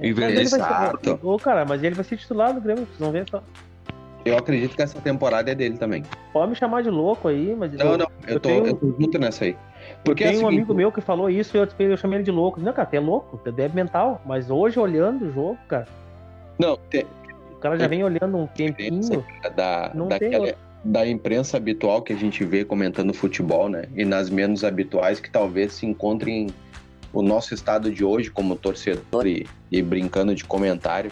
E 0.00 0.12
mas 0.12 0.18
ele 0.24 0.34
vai 0.34 0.46
ser. 0.46 0.56
Exato. 0.56 1.20
Ô, 1.22 1.36
cara, 1.38 1.64
mas 1.64 1.82
ele 1.82 1.94
vai 1.94 2.04
ser 2.04 2.16
titular 2.16 2.52
do 2.54 2.60
Grêmio, 2.60 2.84
vocês 2.86 2.98
vão 2.98 3.12
ver 3.12 3.28
só. 3.28 3.42
Eu 4.24 4.36
acredito 4.36 4.74
que 4.74 4.82
essa 4.82 5.00
temporada 5.00 5.50
é 5.50 5.54
dele 5.54 5.78
também. 5.78 6.02
Pode 6.32 6.50
me 6.50 6.56
chamar 6.56 6.82
de 6.82 6.90
louco 6.90 7.28
aí, 7.28 7.54
mas. 7.56 7.72
Não, 7.74 7.92
eu, 7.92 7.98
não, 7.98 8.06
eu, 8.26 8.34
eu 8.34 8.40
tô, 8.40 8.48
tenho- 8.48 8.66
eu 8.66 8.74
tô 8.74 8.86
junto 8.98 9.18
nessa 9.18 9.44
aí. 9.44 9.56
Porque 10.04 10.24
tem 10.24 10.32
é 10.32 10.36
o 10.36 10.38
um 10.38 10.40
seguinte, 10.40 10.56
amigo 10.58 10.74
meu 10.74 10.90
que 10.90 11.00
falou 11.00 11.30
isso 11.30 11.56
e 11.56 11.60
eu, 11.60 11.68
eu 11.90 11.96
chamei 11.96 12.16
ele 12.18 12.24
de 12.24 12.30
louco. 12.32 12.60
Não, 12.60 12.72
cara, 12.72 12.88
tu 12.88 12.94
é 12.96 13.00
louco, 13.00 13.40
é 13.46 13.52
débil 13.52 13.76
mental. 13.76 14.20
Mas 14.26 14.50
hoje, 14.50 14.78
olhando 14.80 15.26
o 15.26 15.32
jogo, 15.32 15.58
cara, 15.68 15.86
Não, 16.58 16.76
tem, 16.90 17.06
o 17.52 17.56
cara 17.56 17.78
já 17.78 17.86
vem 17.86 18.02
olhando 18.02 18.36
um 18.36 18.46
tempinho. 18.48 19.24
da, 19.54 19.90
Não 19.94 20.08
tem 20.08 20.18
daquela, 20.30 20.46
outro. 20.46 20.58
Da 20.86 21.06
imprensa 21.06 21.56
habitual 21.56 22.02
que 22.02 22.12
a 22.12 22.16
gente 22.16 22.44
vê 22.44 22.64
comentando 22.64 23.12
futebol, 23.12 23.68
né? 23.68 23.84
E 23.96 24.04
nas 24.04 24.30
menos 24.30 24.62
habituais 24.64 25.18
que 25.20 25.30
talvez 25.30 25.72
se 25.74 25.86
encontrem 25.86 26.46
o 27.12 27.22
nosso 27.22 27.54
estado 27.54 27.90
de 27.90 28.04
hoje 28.04 28.30
como 28.30 28.56
torcedor 28.56 29.26
e, 29.26 29.46
e 29.70 29.82
brincando 29.82 30.34
de 30.34 30.44
comentário. 30.44 31.10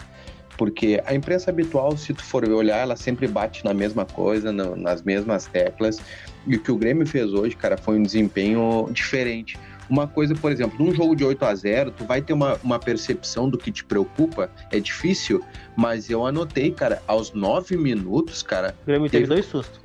Porque 0.57 1.03
a 1.05 1.13
imprensa 1.15 1.51
habitual, 1.51 1.97
se 1.97 2.15
tu 2.15 2.23
for 2.23 2.49
olhar, 2.49 2.79
ela 2.79 2.95
sempre 2.95 3.27
bate 3.27 3.65
na 3.65 3.75
mesma 3.75 4.05
coisa, 4.05 4.53
no- 4.53 4.77
nas 4.77 5.03
mesmas 5.03 5.47
teclas. 5.47 6.01
E 6.47 6.55
o 6.55 6.61
que 6.61 6.71
o 6.71 6.77
Grêmio 6.77 7.07
fez 7.07 7.33
hoje, 7.33 7.57
cara, 7.57 7.77
foi 7.77 7.99
um 7.99 8.03
desempenho 8.03 8.89
diferente. 8.93 9.59
Uma 9.95 10.09
coisa, 10.09 10.35
por 10.35 10.51
exemplo, 10.51 10.85
num 10.85 10.93
jogo 10.93 11.15
de 11.15 11.25
8 11.25 11.45
a 11.45 11.55
0 11.55 11.93
tu 11.93 12.05
vai 12.05 12.21
ter 12.21 12.33
uma, 12.33 12.59
uma 12.65 12.81
percepção 12.81 13.49
do 13.49 13.57
que 13.57 13.71
te 13.71 13.85
preocupa, 13.85 14.51
é 14.73 14.81
difícil, 14.81 15.41
mas 15.77 16.11
eu 16.11 16.27
anotei, 16.27 16.73
cara, 16.73 17.01
aos 17.07 17.33
9 17.33 17.77
minutos, 17.77 18.43
cara, 18.43 18.75
O 18.83 18.87
Grêmio 18.87 19.09
teve 19.09 19.23
Teve- 19.29 19.35
dois 19.41 19.47
sustos. 19.47 19.79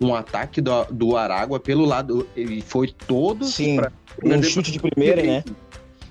um 0.00 0.14
ataque 0.14 0.60
do, 0.60 0.84
do 0.84 1.16
Aragua 1.16 1.58
pelo 1.58 1.84
lado, 1.84 2.28
ele 2.36 2.60
foi 2.62 2.94
todo 3.08 3.44
Sim, 3.44 3.74
pra- 3.78 3.90
um 4.22 4.40
chute 4.40 4.70
de 4.70 4.78
primeira, 4.78 5.20
né? 5.20 5.42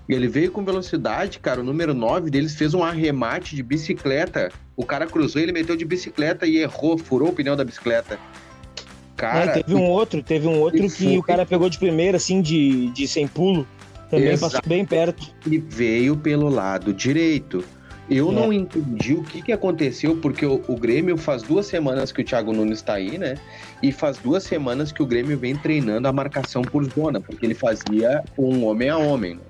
Ele 0.09 0.27
veio 0.27 0.51
com 0.51 0.65
velocidade, 0.65 1.37
cara. 1.39 1.61
O 1.61 1.63
número 1.63 1.93
9 1.93 2.29
deles 2.31 2.55
fez 2.55 2.73
um 2.73 2.83
arremate 2.83 3.55
de 3.55 3.61
bicicleta. 3.61 4.51
O 4.75 4.83
cara 4.83 5.05
cruzou, 5.05 5.39
ele 5.41 5.51
meteu 5.51 5.77
de 5.77 5.85
bicicleta 5.85 6.45
e 6.47 6.57
errou, 6.57 6.97
furou 6.97 7.29
o 7.29 7.33
pneu 7.33 7.55
da 7.55 7.63
bicicleta. 7.63 8.17
Cara, 9.19 9.51
É, 9.51 9.61
teve 9.63 9.75
um 9.75 9.83
outro, 9.83 10.23
teve 10.23 10.47
um 10.47 10.59
outro 10.59 10.79
e 10.79 10.83
que 10.83 10.89
foi- 10.89 11.17
o 11.17 11.23
cara 11.23 11.45
pegou 11.45 11.69
de 11.69 11.77
primeira, 11.77 12.17
assim, 12.17 12.41
de, 12.41 12.87
de 12.91 13.07
sem 13.07 13.27
pulo. 13.27 13.67
Também 14.09 14.29
Exato. 14.29 14.53
passou 14.53 14.67
bem 14.69 14.85
perto. 14.85 15.27
ele 15.45 15.59
veio 15.59 16.15
pelo 16.17 16.49
lado 16.49 16.93
direito. 16.93 17.63
Eu 18.09 18.31
É. 18.31 18.33
não 18.33 18.51
entendi 18.51 19.13
o 19.13 19.21
que, 19.23 19.39
que 19.41 19.51
aconteceu, 19.51 20.15
porque 20.15 20.43
o, 20.43 20.63
o 20.67 20.75
Grêmio 20.75 21.15
faz 21.15 21.43
duas 21.43 21.67
semanas 21.67 22.11
que 22.11 22.21
o 22.21 22.23
Thiago 22.25 22.51
Nunes 22.51 22.79
está 22.79 22.93
aí, 22.95 23.19
né? 23.19 23.35
E 23.83 23.91
faz 23.91 24.17
duas 24.17 24.41
semanas 24.43 24.91
que 24.91 25.03
o 25.03 25.05
Grêmio 25.05 25.37
vem 25.37 25.55
treinando 25.55 26.07
a 26.07 26.11
marcação 26.11 26.63
por 26.63 26.83
zona, 26.85 27.21
porque 27.21 27.45
ele 27.45 27.53
fazia 27.53 28.23
um 28.35 28.65
homem 28.65 28.89
a 28.89 28.97
homem. 28.97 29.35
né? 29.35 29.41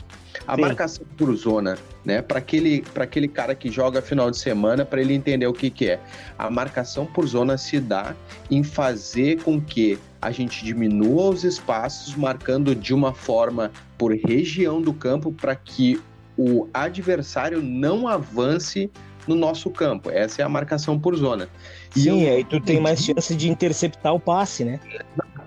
A 0.48 0.55
Sim. 0.55 0.62
marcação 0.62 1.05
por 1.17 1.34
zona, 1.36 1.77
né? 2.03 2.22
Para 2.22 2.39
aquele, 2.39 2.81
pra 2.93 3.03
aquele 3.03 3.27
cara 3.27 3.53
que 3.53 3.69
joga 3.69 4.01
final 4.01 4.31
de 4.31 4.38
semana, 4.38 4.84
para 4.84 5.00
ele 5.01 5.13
entender 5.13 5.46
o 5.48 5.53
que, 5.53 5.69
que 5.69 5.89
é. 5.89 6.00
A 6.38 6.50
marcação 6.50 7.05
por 7.05 7.25
zona 7.27 7.58
se 7.58 7.79
dá 7.79 8.15
em 8.50 8.63
fazer 8.63 9.41
com 9.43 9.60
que 9.62 10.00
a 10.22 10.31
gente 10.31 10.65
diminua 10.65 11.29
os 11.29 11.43
espaços, 11.43 12.15
marcando 12.15 12.74
de 12.75 12.93
uma 12.93 13.13
forma 13.13 13.72
por 13.98 14.12
região 14.13 14.81
do 14.81 14.93
campo 14.93 15.31
para 15.31 15.55
que 15.55 16.01
o 16.38 16.67
adversário 16.74 17.62
não 17.62 18.08
avance 18.08 18.89
no 19.27 19.36
nosso 19.36 19.69
campo. 19.69 20.10
Essa 20.10 20.41
é 20.41 20.46
a 20.46 20.50
marcação 20.50 20.98
por 20.98 21.15
zona. 21.15 21.48
E 21.96 22.00
Sim, 22.01 22.24
eu- 22.24 22.36
aí 22.38 22.43
tu 22.43 22.60
tem 22.60 22.79
mais 22.79 23.03
chance 23.03 23.36
de 23.36 23.50
interceptar 23.50 24.13
o 24.15 24.19
passe, 24.19 24.63
né? 24.63 24.79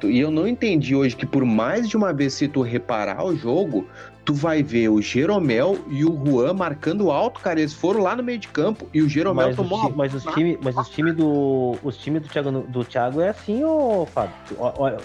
E 0.04 0.18
eu 0.18 0.30
não 0.32 0.46
entendi 0.49 0.94
hoje 0.96 1.14
que 1.16 1.25
por 1.25 1.44
mais 1.44 1.88
de 1.88 1.96
uma 1.96 2.12
vez, 2.12 2.34
se 2.34 2.49
tu 2.49 2.61
reparar 2.61 3.25
o 3.25 3.37
jogo, 3.37 3.87
tu 4.25 4.35
vai 4.35 4.62
ver 4.62 4.88
o 4.88 5.02
Jeromel 5.02 5.79
e 5.88 6.05
o 6.05 6.14
Juan 6.25 6.55
marcando 6.55 7.11
alto, 7.11 7.41
cara. 7.41 7.59
Eles 7.61 7.73
foram 7.73 8.00
lá 8.00 8.14
no 8.14 8.23
meio 8.23 8.38
de 8.38 8.49
campo 8.49 8.87
e 8.95 9.02
o 9.02 9.09
Jeromel 9.09 9.49
Mas, 9.49 9.57
tomou. 9.57 9.87
ti- 9.91 9.93
mas 9.97 10.14
os 10.14 10.25
times 10.35 10.59
mas 10.62 10.76
os 10.76 10.88
time 10.88 11.12
do 11.12 11.76
os 11.83 11.97
time 11.97 12.21
do 12.21 12.29
Thiago 12.29 12.50
do 12.69 12.85
Thiago 12.85 13.21
é 13.21 13.29
assim, 13.31 13.64
ô 13.64 14.07
Fábio. 14.07 14.35
Olha, 14.59 14.99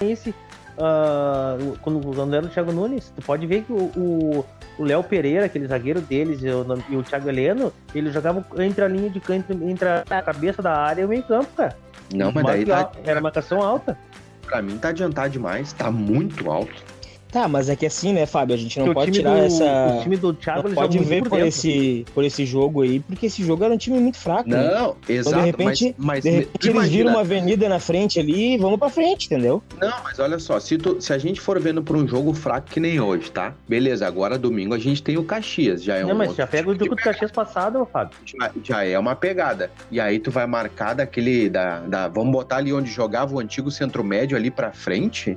esse 0.00 0.34
ah, 0.78 1.56
o- 1.60 1.76
quando, 1.80 2.14
quando 2.14 2.34
era 2.34 2.46
o 2.46 2.48
Thiago 2.48 2.72
Nunes, 2.72 3.12
tu 3.14 3.22
pode 3.22 3.46
ver 3.46 3.62
que 3.64 3.72
o- 3.72 3.90
o 3.96 4.44
o 4.78 4.84
Léo 4.84 5.02
Pereira, 5.02 5.46
aquele 5.46 5.66
zagueiro 5.66 6.00
deles, 6.00 6.40
e 6.40 6.48
o, 6.50 6.64
e 6.88 6.96
o 6.96 7.02
Thiago 7.02 7.28
Heleno, 7.28 7.72
eles 7.92 8.14
jogavam 8.14 8.44
entre 8.58 8.84
a 8.84 8.86
linha 8.86 9.10
de 9.10 9.18
canto, 9.18 9.52
entre 9.52 9.88
a 9.88 10.22
cabeça 10.22 10.62
da 10.62 10.72
área 10.72 11.02
e 11.02 11.04
o 11.04 11.08
meio 11.08 11.24
campo, 11.24 11.48
cara. 11.56 11.76
Não, 12.14 12.30
mas 12.30 12.44
daí 12.46 12.64
tá, 12.64 12.92
Era 13.04 13.20
marcação 13.20 13.60
alta. 13.60 13.98
pra 14.46 14.62
mim 14.62 14.78
tá 14.78 14.90
adiantado 14.90 15.30
demais. 15.30 15.72
Tá 15.72 15.90
muito 15.90 16.48
alto. 16.48 16.80
Tá, 17.30 17.46
mas 17.46 17.68
é 17.68 17.76
que 17.76 17.84
assim, 17.84 18.12
né, 18.12 18.24
Fábio? 18.24 18.54
A 18.54 18.58
gente 18.58 18.78
não 18.80 18.94
pode 18.94 19.12
tirar 19.12 19.36
do, 19.36 19.44
essa. 19.44 19.96
O 19.98 20.02
time 20.02 20.16
do 20.16 20.32
Thiago, 20.32 20.68
Não 20.68 20.74
pode 20.74 20.98
ver 20.98 21.22
por 21.22 21.32
dentro. 21.32 21.46
esse, 21.46 22.06
por 22.14 22.24
esse 22.24 22.46
jogo 22.46 22.82
aí, 22.82 23.00
porque 23.00 23.26
esse 23.26 23.44
jogo 23.44 23.64
era 23.64 23.74
um 23.74 23.76
time 23.76 23.98
muito 24.00 24.16
fraco. 24.18 24.48
né? 24.48 24.70
Não, 24.74 24.96
exato. 25.08 25.44
repente- 25.44 25.94
mas, 25.98 26.06
mas 26.06 26.24
De 26.24 26.30
repente 26.30 26.50
eles 26.64 26.74
imagina- 26.74 26.96
viram 26.96 27.10
uma 27.10 27.20
avenida 27.20 27.68
na 27.68 27.78
frente 27.78 28.18
ali 28.18 28.54
e 28.54 28.56
vamos 28.58 28.78
pra 28.78 28.88
frente, 28.88 29.26
entendeu? 29.26 29.62
Não, 29.78 29.92
mas 30.02 30.18
olha 30.18 30.38
só, 30.38 30.58
se, 30.58 30.78
tu- 30.78 31.00
se 31.02 31.12
a 31.12 31.18
gente 31.18 31.38
for 31.40 31.60
vendo 31.60 31.82
pra 31.82 31.96
um 31.98 32.08
jogo 32.08 32.32
fraco 32.32 32.66
que 32.70 32.80
nem 32.80 32.98
hoje, 32.98 33.30
tá? 33.30 33.52
Beleza, 33.68 34.06
agora 34.06 34.38
domingo 34.38 34.72
a 34.74 34.78
gente 34.78 35.02
tem 35.02 35.18
o 35.18 35.22
Caxias, 35.24 35.82
já 35.82 35.96
é 35.96 36.04
um 36.04 36.08
Não, 36.08 36.14
mas 36.16 36.28
outro 36.28 36.42
já 36.42 36.46
pega 36.46 36.70
o 36.70 36.72
jogo 36.72 36.88
do 36.88 36.96
de 36.96 37.02
Caxias 37.02 37.30
passado, 37.30 37.86
Fábio. 37.92 38.16
já, 38.24 38.50
já 38.64 38.84
é 38.84 38.98
uma 38.98 39.14
pegada. 39.14 39.70
E 39.90 40.00
aí 40.00 40.18
tu 40.18 40.30
vai 40.30 40.46
marcar 40.46 40.94
daquele 40.94 41.50
da, 41.50 41.80
da 41.80 42.08
vamos 42.08 42.32
botar 42.32 42.56
ali 42.56 42.72
onde 42.72 42.90
jogava 42.90 43.34
o 43.34 43.38
antigo 43.38 43.70
centro 43.70 44.02
médio 44.02 44.34
ali 44.36 44.50
pra 44.50 44.72
frente. 44.72 45.36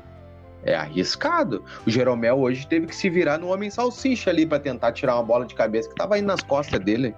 É 0.64 0.76
arriscado. 0.76 1.64
O 1.86 1.90
Jeromel 1.90 2.40
hoje 2.40 2.68
teve 2.68 2.88
que 2.88 2.96
se 2.96 3.10
virar 3.10 3.38
no 3.38 3.52
homem 3.52 3.70
salsicha 3.70 4.30
ali 4.30 4.46
pra 4.46 4.60
tentar 4.60 4.92
tirar 4.92 5.16
uma 5.16 5.24
bola 5.24 5.46
de 5.46 5.56
cabeça 5.56 5.90
que 5.90 5.96
tava 5.96 6.18
indo 6.20 6.28
nas 6.28 6.42
costas 6.42 6.80
dele. 6.80 7.16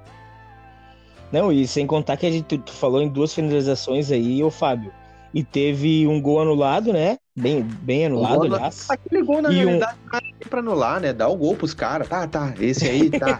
Não, 1.32 1.52
e 1.52 1.68
sem 1.68 1.86
contar 1.88 2.16
que 2.16 2.26
a 2.26 2.32
gente, 2.32 2.58
tu, 2.58 2.72
falou 2.72 3.02
em 3.02 3.10
duas 3.10 3.34
finalizações 3.34 4.12
aí, 4.12 4.44
ô 4.44 4.52
Fábio. 4.52 4.92
E 5.34 5.44
teve 5.44 6.06
um 6.08 6.22
gol 6.22 6.42
anulado, 6.42 6.94
né? 6.94 7.18
Bem, 7.36 7.64
bem 7.64 8.06
anulado, 8.06 8.36
gol 8.48 8.54
aliás. 8.56 8.88
Aquele 8.88 9.24
gol, 9.24 9.42
na 9.42 9.52
E 9.52 9.56
um- 9.56 9.64
realidade, 9.66 9.98
cara 10.12 10.24
tem 10.24 10.48
pra 10.48 10.60
anular, 10.60 11.02
né? 11.02 11.12
Dá 11.12 11.28
o 11.28 11.36
gol 11.36 11.56
pros 11.56 11.74
caras. 11.74 12.08
Tá, 12.08 12.28
tá. 12.28 12.54
Esse 12.60 12.88
aí, 12.88 13.10
tá. 13.10 13.40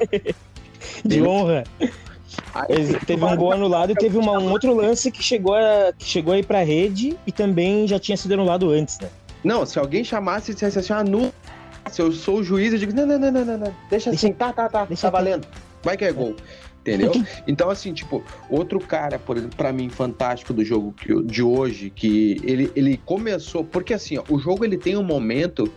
De 1.06 1.22
honra. 1.22 1.64
Aí, 2.56 2.96
Teve 3.06 3.24
um 3.24 3.36
gol 3.38 3.52
anulado 3.52 3.92
e 3.92 3.96
teve 3.96 4.18
uma- 4.18 4.40
um 4.40 4.50
outro 4.52 4.74
lance 4.76 5.12
que 5.12 5.22
chegou, 5.22 5.54
a, 5.54 5.94
que 5.96 6.04
chegou 6.06 6.34
aí 6.34 6.42
pra 6.42 6.64
rede 6.64 7.16
e 7.28 7.32
também 7.32 7.88
já 7.88 8.00
tinha 8.00 8.18
sido 8.18 8.34
anulado 8.34 8.72
antes, 8.72 8.98
né? 9.00 9.10
Não, 9.44 9.66
se 9.66 9.78
alguém 9.80 10.04
chamasse 10.04 10.52
e 10.52 10.54
dissesse 10.54 10.80
assim, 10.80 10.94
anula. 10.94 11.32
Se 11.92 12.02
eu 12.02 12.12
sou 12.12 12.38
o 12.40 12.44
juiz, 12.44 12.72
eu 12.74 12.80
digo, 12.80 12.94
não, 12.96 13.06
não, 13.06 13.20
não, 13.20 13.32
não, 13.32 13.46
não, 13.46 13.58
não. 13.58 13.76
Deixa 13.90 14.10
assim, 14.10 14.32
tá, 14.32 14.54
tá, 14.54 14.70
tá, 14.70 14.86
Deixa 14.86 15.02
tá 15.04 15.10
valendo. 15.10 15.46
Vai 15.84 15.98
que 15.98 16.06
é 16.06 16.12
gol. 16.14 16.36
Entendeu? 16.80 17.12
Então, 17.48 17.70
assim, 17.70 17.94
tipo, 17.94 18.22
outro 18.50 18.78
cara, 18.80 19.18
por 19.18 19.38
exemplo, 19.38 19.56
pra 19.56 19.72
mim, 19.72 19.90
fantástico 19.90 20.54
do 20.54 20.66
jogo 20.66 20.94
que- 20.94 21.24
de 21.24 21.42
hoje, 21.42 21.90
que 21.90 22.42
ele, 22.44 22.72
ele 22.76 22.98
começou. 23.06 23.64
Porque 23.64 23.94
assim, 23.94 24.18
ó, 24.18 24.24
o 24.30 24.38
jogo 24.40 24.66
ele 24.66 24.78
tem 24.78 24.98
um 24.98 25.04
momento. 25.04 25.72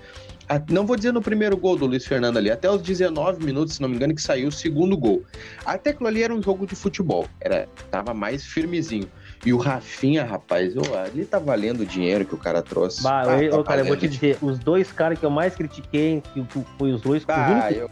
Não 0.71 0.87
vou 0.87 0.97
dizer 0.97 1.13
no 1.13 1.21
primeiro 1.21 1.57
gol 1.57 1.77
do 1.77 1.87
Luiz 1.87 2.07
Fernando 2.07 2.37
ali, 2.37 2.51
até 2.51 2.71
os 2.71 2.81
19 2.83 3.45
minutos, 3.45 3.75
se 3.75 3.83
não 3.83 3.89
me 3.89 3.97
engano, 3.97 4.15
que 4.15 4.23
saiu 4.23 4.47
o 4.49 4.53
segundo 4.53 4.97
gol. 4.97 5.23
Até 5.65 5.91
aquilo 5.91 6.09
ali 6.09 6.23
era 6.23 6.33
um 6.35 6.41
jogo 6.43 6.67
de 6.67 6.75
futebol, 6.77 7.27
era, 7.41 7.69
tava 7.91 8.15
mais 8.15 8.45
firmezinho. 8.45 9.09
E 9.45 9.53
o 9.53 9.59
Rafinha, 9.59 10.25
rapaz, 10.25 10.75
ali 11.05 11.25
tá 11.25 11.39
valendo 11.39 11.81
o 11.81 11.87
dinheiro 11.87 12.25
que 12.25 12.35
o 12.35 12.39
cara 12.39 12.63
trouxe. 12.63 13.03
Bah, 13.03 13.23
Ah, 13.27 13.43
eu, 13.43 13.59
tá 13.59 13.65
cara, 13.71 13.81
eu 13.83 13.87
vou 13.87 13.97
te 13.97 14.09
dizer, 14.09 14.39
os 14.41 14.59
dois 14.59 14.91
caras 14.91 15.19
que 15.19 15.25
eu 15.25 15.31
mais 15.31 15.55
critiquei, 15.55 16.23
que 16.35 16.45
foi 16.79 16.93
os 16.93 17.01
dois, 17.03 17.23
os 17.23 17.29
Ah, 17.29 17.49
únicos 17.51 17.77
eu 17.77 17.91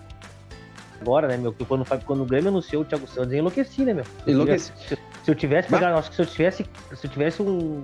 agora, 1.00 1.28
né, 1.28 1.36
meu? 1.36 1.52
Que 1.52 1.64
quando, 1.64 1.84
quando 2.04 2.22
o 2.22 2.26
Grêmio 2.26 2.48
anunciou 2.48 2.82
o 2.82 2.84
Thiago 2.84 3.06
Santos, 3.06 3.32
eu 3.32 3.38
enlouqueci, 3.38 3.84
né, 3.84 3.92
meu? 3.92 4.04
enlouqueci. 4.26 4.72
Se, 4.88 4.96
se 5.22 5.30
eu 5.30 5.34
tivesse 5.34 5.70
Bah. 5.70 5.78
pegado, 5.78 5.98
acho 5.98 6.10
que 6.10 6.16
se 6.16 6.22
eu 6.22 6.26
tivesse, 6.26 6.66
se 6.94 7.06
eu 7.06 7.10
tivesse 7.10 7.42
um. 7.42 7.80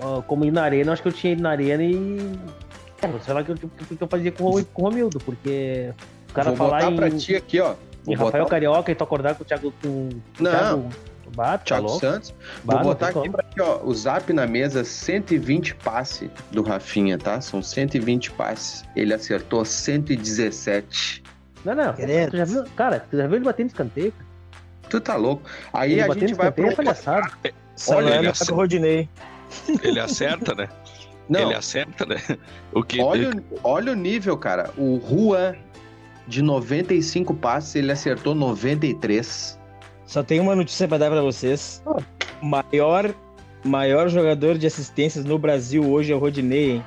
ah, 0.00 0.22
como 0.26 0.44
ir 0.44 0.50
na 0.50 0.62
arena, 0.62 0.92
acho 0.92 1.02
que 1.02 1.08
eu 1.08 1.12
tinha 1.12 1.34
ido 1.34 1.42
na 1.42 1.50
arena 1.50 1.82
e. 1.82 2.18
É, 3.02 3.06
vou 3.06 3.20
sei 3.20 3.34
lá 3.34 3.42
o 3.42 3.44
que, 3.44 3.50
eu- 3.52 3.56
que, 3.56 3.96
que 3.96 4.02
eu 4.02 4.08
fazia 4.08 4.32
com 4.32 4.44
o, 4.44 4.64
com 4.64 4.82
o 4.82 4.84
Romildo, 4.86 5.18
porque 5.20 5.92
o 6.30 6.32
cara 6.32 6.48
Vou 6.50 6.56
falar 6.56 6.78
botar 6.80 6.92
em, 6.92 6.96
pra 6.96 7.10
ti 7.10 7.36
aqui, 7.36 7.60
ó. 7.60 7.74
Vou 8.04 8.14
Rafael 8.14 8.44
botar 8.44 8.50
Carioca 8.56 8.90
e 8.90 8.94
tu 8.94 9.04
acordar 9.04 9.34
com 9.34 9.42
o 9.42 9.46
Thiago. 9.46 9.72
Com, 9.82 9.88
o 9.88 10.10
Não. 10.40 10.50
Thiago 10.50 10.88
Bah, 11.34 11.58
tá 11.58 11.64
Thiago 11.64 11.86
louco. 11.86 12.00
Santos. 12.00 12.34
Bah, 12.64 12.74
Vou 12.76 12.84
botar 12.84 13.08
aqui 13.08 13.28
ti, 13.28 13.60
ó, 13.60 13.80
o 13.82 13.94
zap 13.94 14.32
na 14.32 14.46
mesa, 14.46 14.84
120 14.84 15.74
passe 15.76 16.30
do 16.50 16.62
Rafinha, 16.62 17.18
tá? 17.18 17.40
São 17.40 17.62
120 17.62 18.30
passes. 18.32 18.84
Ele 18.94 19.12
acertou 19.12 19.64
117. 19.64 21.22
Não, 21.64 21.74
não. 21.74 21.92
Tu 21.94 22.36
já 22.36 22.44
viu, 22.44 22.64
cara, 22.76 23.00
tu 23.10 23.16
já 23.16 23.26
viu 23.26 23.36
ele 23.36 23.44
batendo 23.44 23.68
escanteio? 23.68 24.12
Tu 24.88 25.00
tá 25.00 25.16
louco? 25.16 25.42
Aí 25.72 25.92
Ele 25.92 26.02
a 26.02 26.12
gente 26.14 26.34
vai 26.34 26.52
pro... 26.52 26.74
palhaçada. 26.76 27.30
Olha, 27.88 28.00
não 28.02 28.08
é 28.08 28.10
ele 28.12 28.18
melhor 28.18 28.30
acerta. 28.32 28.44
que 28.46 28.52
o 28.52 28.56
Rodinei. 28.56 29.08
Ele 29.82 30.00
acerta, 30.00 30.54
né? 30.54 30.68
Não, 31.28 31.40
Ele 31.40 31.54
acerta, 31.54 32.04
né? 32.04 32.16
O 32.72 32.82
que 32.82 33.00
olha, 33.00 33.30
o- 33.30 33.58
olha 33.64 33.92
o 33.92 33.94
nível, 33.96 34.36
cara. 34.36 34.70
O 34.76 35.00
Juan, 35.00 35.54
de 36.28 36.42
95 36.42 37.32
passes, 37.34 37.74
ele 37.76 37.90
acertou 37.90 38.34
93. 38.34 39.58
Só 40.06 40.22
tem 40.22 40.40
uma 40.40 40.54
notícia 40.54 40.86
pra 40.86 40.98
dar 40.98 41.10
pra 41.10 41.22
vocês. 41.22 41.82
Ah. 41.86 41.96
Maior, 42.42 43.14
maior 43.64 44.08
jogador 44.08 44.58
de 44.58 44.66
assistências 44.66 45.24
no 45.24 45.38
Brasil 45.38 45.84
hoje 45.90 46.12
é 46.12 46.16
o 46.16 46.18
Rodinei, 46.18 46.72
hein? 46.72 46.84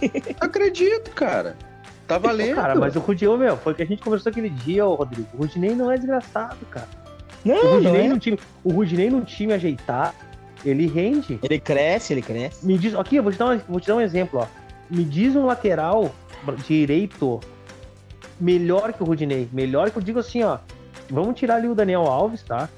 Acredito, 0.40 1.10
cara. 1.12 1.56
Tá 2.06 2.18
valendo. 2.18 2.54
Cara, 2.54 2.74
mas 2.76 2.94
o 2.94 3.00
Rudinei, 3.00 3.36
meu, 3.36 3.56
foi 3.56 3.72
o 3.72 3.76
que 3.76 3.82
a 3.82 3.86
gente 3.86 4.00
conversou 4.02 4.30
aquele 4.30 4.48
dia, 4.48 4.86
ô 4.86 4.94
Rodrigo. 4.94 5.28
O 5.34 5.38
Rudinei 5.38 5.74
não 5.74 5.90
é 5.90 5.96
desgraçado, 5.96 6.64
cara. 6.70 6.88
O 7.44 7.48
Não, 7.48 7.80
não 7.80 7.96
é. 7.96 8.08
no 8.08 8.18
time, 8.18 8.38
o 8.62 8.72
Rudinei 8.72 9.10
no 9.10 9.22
time 9.22 9.52
ajeitar, 9.52 10.14
ele 10.64 10.86
rende. 10.86 11.38
Ele 11.42 11.58
cresce, 11.58 12.12
ele 12.12 12.22
cresce. 12.22 12.64
Me 12.64 12.78
diz, 12.78 12.94
aqui, 12.94 13.16
eu 13.16 13.22
vou 13.22 13.32
te 13.32 13.38
dar 13.38 13.50
um, 13.50 13.60
vou 13.68 13.80
te 13.80 13.88
dar 13.88 13.96
um 13.96 14.00
exemplo, 14.00 14.40
ó. 14.40 14.46
Me 14.88 15.04
diz 15.04 15.34
um 15.34 15.46
lateral 15.46 16.14
direito 16.64 17.40
melhor 18.38 18.92
que 18.92 19.02
o 19.02 19.06
Rudinei, 19.06 19.48
melhor 19.52 19.90
que 19.90 19.98
eu 19.98 20.02
digo 20.02 20.20
assim, 20.20 20.44
ó. 20.44 20.58
Vamos 21.10 21.38
tirar 21.38 21.56
ali 21.56 21.68
o 21.68 21.74
Daniel 21.74 22.02
Alves, 22.02 22.42
tá? 22.42 22.68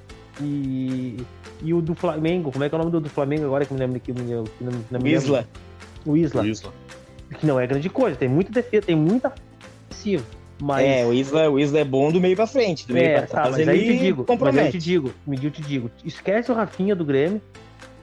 E 0.41 1.17
e 1.61 1.75
o 1.75 1.83
do 1.83 1.95
Flamengo, 1.95 2.53
como 2.53 2.63
é 2.65 2.69
que 2.69 2.75
é 2.75 2.77
o 2.77 2.79
nome 2.79 2.93
do, 2.93 3.01
do 3.01 3.09
Flamengo 3.11 3.45
agora 3.47 3.65
que 3.67 3.75
me 3.75 3.81
lembro 3.81 3.99
que 3.99 4.13
me, 4.13 4.21
que 4.21 4.33
não, 4.65 4.73
não 4.73 4.73
me 4.73 4.85
lembro? 4.93 5.09
Isla. 5.09 5.49
O 6.07 6.17
Isla. 6.17 6.47
Isla. 6.47 6.73
Que 7.41 7.45
não 7.47 7.59
é 7.59 7.67
grande 7.67 7.91
coisa, 7.91 8.17
tem 8.17 8.29
muita 8.29 8.53
defesa, 8.53 8.87
tem 8.87 8.95
muita 8.97 9.33
ofensiva. 9.91 10.25
Mas 10.61 10.87
É, 10.87 11.05
o 11.05 11.13
Isla, 11.13 11.49
o 11.51 11.59
Isla 11.59 11.81
é 11.81 11.85
bom 11.85 12.11
do 12.13 12.21
meio 12.21 12.37
pra 12.37 12.47
frente. 12.47 12.87
Do 12.87 12.95
meio 12.95 13.07
É, 13.07 13.19
pra 13.19 13.21
tá, 13.23 13.27
trás 13.43 13.51
mas 13.57 13.69
aí 13.69 13.89
eu 13.89 13.93
te 13.95 13.99
digo, 13.99 14.19
mas 14.21 14.27
compromete. 14.27 14.61
aí 14.61 14.67
eu 14.67 14.73
te 14.73 14.79
digo, 14.79 15.13
digo, 15.27 15.51
te 15.51 15.63
digo, 15.63 15.91
esquece 16.05 16.51
o 16.51 16.55
Rafinha 16.55 16.95
do 16.97 17.05
Grêmio, 17.05 17.41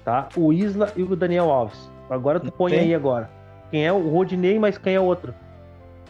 tá? 0.04 0.28
O 0.36 0.52
Isla 0.54 0.92
e 0.96 1.04
o 1.04 1.16
Daniel 1.16 1.50
Alves. 1.50 1.80
Agora 2.10 2.40
tu 2.40 2.46
Não 2.46 2.52
põe 2.52 2.72
tem? 2.72 2.82
aí 2.82 2.94
agora. 2.96 3.30
Quem 3.72 3.86
é 3.86 3.92
o 3.92 4.10
Rodinei, 4.10 4.60
mas 4.60 4.78
quem 4.78 4.94
é 4.96 5.00
o 5.00 5.04
outro? 5.04 5.34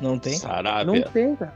Não 0.01 0.19
tem? 0.19 0.33
Não 0.33 0.39
Sarabia. 0.39 1.07
tem, 1.13 1.35
cara. 1.35 1.53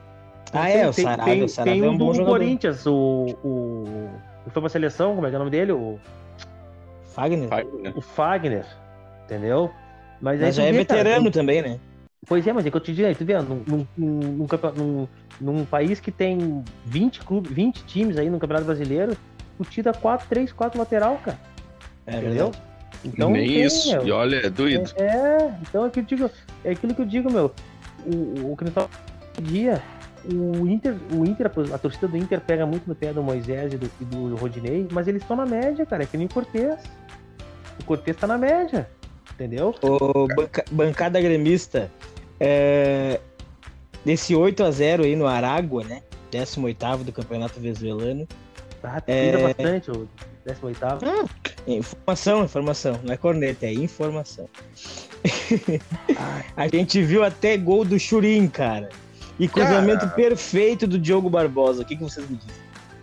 Não 0.54 0.62
Ah, 0.62 0.66
tem. 0.66 0.76
é, 0.82 0.88
o 0.90 0.94
Sarabia. 0.94 1.26
tem, 1.26 1.44
O 1.44 1.50
Sarabia 1.50 1.74
tem 1.74 1.84
é 1.84 1.90
um 1.90 1.94
um 1.94 1.98
bom 1.98 2.08
do 2.08 2.14
jogador. 2.16 2.40
Corinthians, 2.40 2.86
o, 2.86 3.38
o. 3.44 4.10
que 4.46 4.50
foi 4.52 4.62
pra 4.62 4.70
seleção, 4.70 5.16
como 5.16 5.28
é 5.28 5.30
que 5.30 5.36
é 5.36 5.38
o 5.38 5.40
nome 5.40 5.52
dele? 5.52 5.72
O, 5.74 6.00
Fagner. 7.14 7.48
Fagner. 7.50 7.98
o 7.98 8.02
Fagner. 8.02 8.66
Entendeu? 9.26 9.72
Mas, 10.22 10.40
aí 10.40 10.48
Mas 10.48 10.56
já 10.56 10.64
é 10.64 10.72
vê, 10.72 10.86
cara, 10.86 10.98
veterano 11.04 11.24
tem- 11.26 11.32
também, 11.32 11.62
né? 11.62 11.80
Pois 12.28 12.46
é, 12.46 12.52
mas 12.54 12.66
é 12.66 12.70
que 12.72 12.76
eu 12.76 12.82
te 12.82 12.94
digo, 12.94 13.08
aí, 13.08 13.16
tu 13.16 13.24
vê, 13.26 13.38
num, 13.42 13.64
num, 13.66 13.88
num, 13.98 14.20
num 14.20 14.48
num- 14.76 15.08
num 15.40 15.66
país 15.66 16.00
que 16.02 16.12
tem 16.12 16.64
20, 16.86 17.22
clubes, 17.22 17.52
20 17.52 17.84
times 17.86 18.18
aí 18.18 18.30
no 18.30 18.38
Campeonato 18.40 18.66
Brasileiro, 18.66 19.16
tu 19.58 19.64
tira 19.64 19.94
4, 19.94 20.28
3, 20.28 20.52
4 20.52 20.78
lateral, 20.78 21.18
cara. 21.24 21.40
É 22.06 22.18
entendeu? 22.18 22.46
verdade. 22.52 22.62
Então, 23.06 23.30
Nem 23.30 23.48
tem, 23.48 23.62
isso. 23.64 23.90
meu. 23.92 24.06
E 24.08 24.12
olha, 24.12 24.46
é 24.46 24.50
doído. 24.50 24.92
É, 24.98 25.04
é, 25.06 25.56
então 25.62 25.86
é 25.86 25.88
aquilo 25.88 26.06
que 26.06 26.14
eu 26.14 26.18
digo, 26.18 26.32
é 26.66 26.72
aquilo 26.72 26.94
que 26.94 27.02
eu 27.02 27.06
digo, 27.06 27.32
meu. 27.32 27.54
O, 28.06 28.52
o 28.52 28.58
que 28.58 28.66
tava 28.66 28.90
falando 28.90 29.50
dia, 29.50 29.82
o 30.26 30.68
Inter, 30.68 30.96
o 31.14 31.26
Inter, 31.26 31.52
a 31.74 31.78
torcida 31.78 32.08
do 32.08 32.18
Inter 32.18 32.40
pega 32.42 32.66
muito 32.66 32.88
no 32.88 32.96
pé 32.96 33.14
do 33.14 33.22
Moisés 33.24 33.74
e 33.74 33.78
do, 33.78 33.90
e 34.02 34.06
do 34.06 34.36
Rodinei, 34.36 34.88
mas 34.92 35.08
eles 35.08 35.22
estão 35.22 35.38
na 35.38 35.46
média, 35.46 35.86
cara, 35.86 36.04
é 36.04 36.06
que 36.06 36.18
nem 36.18 36.28
o 36.28 36.30
Cortez. 36.34 36.80
O 37.80 37.84
Cortez 37.86 38.16
tá 38.18 38.28
na 38.28 38.38
média, 38.38 38.90
entendeu? 39.34 39.74
Ô, 39.82 40.28
banca- 40.28 40.66
bancada 40.72 41.20
gremista, 41.22 41.90
é, 42.40 43.20
desse 44.06 44.36
8 44.36 44.64
a 44.64 44.72
0 44.72 45.04
aí 45.04 45.16
no 45.16 45.28
Aragua, 45.28 45.84
né? 45.84 46.02
18 46.32 47.04
do 47.04 47.12
Campeonato 47.12 47.60
Venezuelano. 47.60 48.28
Tá, 48.82 49.02
É. 49.08 49.32
tira 49.32 49.48
bastante 49.48 49.92
o 49.92 50.08
18 50.46 50.80
Informação, 51.68 52.44
informação. 52.44 53.00
Não 53.04 53.14
é 53.14 53.18
corneta, 53.18 53.66
é 53.66 53.74
informação. 53.74 54.48
a 56.56 56.68
gente 56.68 57.02
viu 57.02 57.24
até 57.24 57.58
gol 57.58 57.84
do 57.84 58.00
Churim, 58.00 58.48
cara. 58.48 58.90
E 59.40 59.48
cruzamento 59.48 60.02
Cara. 60.02 60.12
perfeito 60.12 60.86
do 60.86 61.00
Diogo 61.00 61.30
Barbosa. 61.30 61.82
O 61.82 61.86
que, 61.86 61.96
que 61.96 62.04
vocês 62.04 62.30
me 62.30 62.36
dizem? 62.36 62.54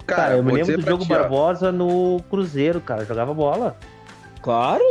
Cara, 0.07 0.37
eu 0.37 0.45
me 0.45 0.53
lembro 0.53 0.77
do 0.77 0.83
jogo 0.83 1.05
ti, 1.05 1.13
ó, 1.13 1.19
Barbosa 1.19 1.73
no 1.73 2.23
Cruzeiro, 2.31 2.81
cara. 2.81 3.05
Jogava 3.05 3.33
bola. 3.35 3.77
Claro. 4.43 4.85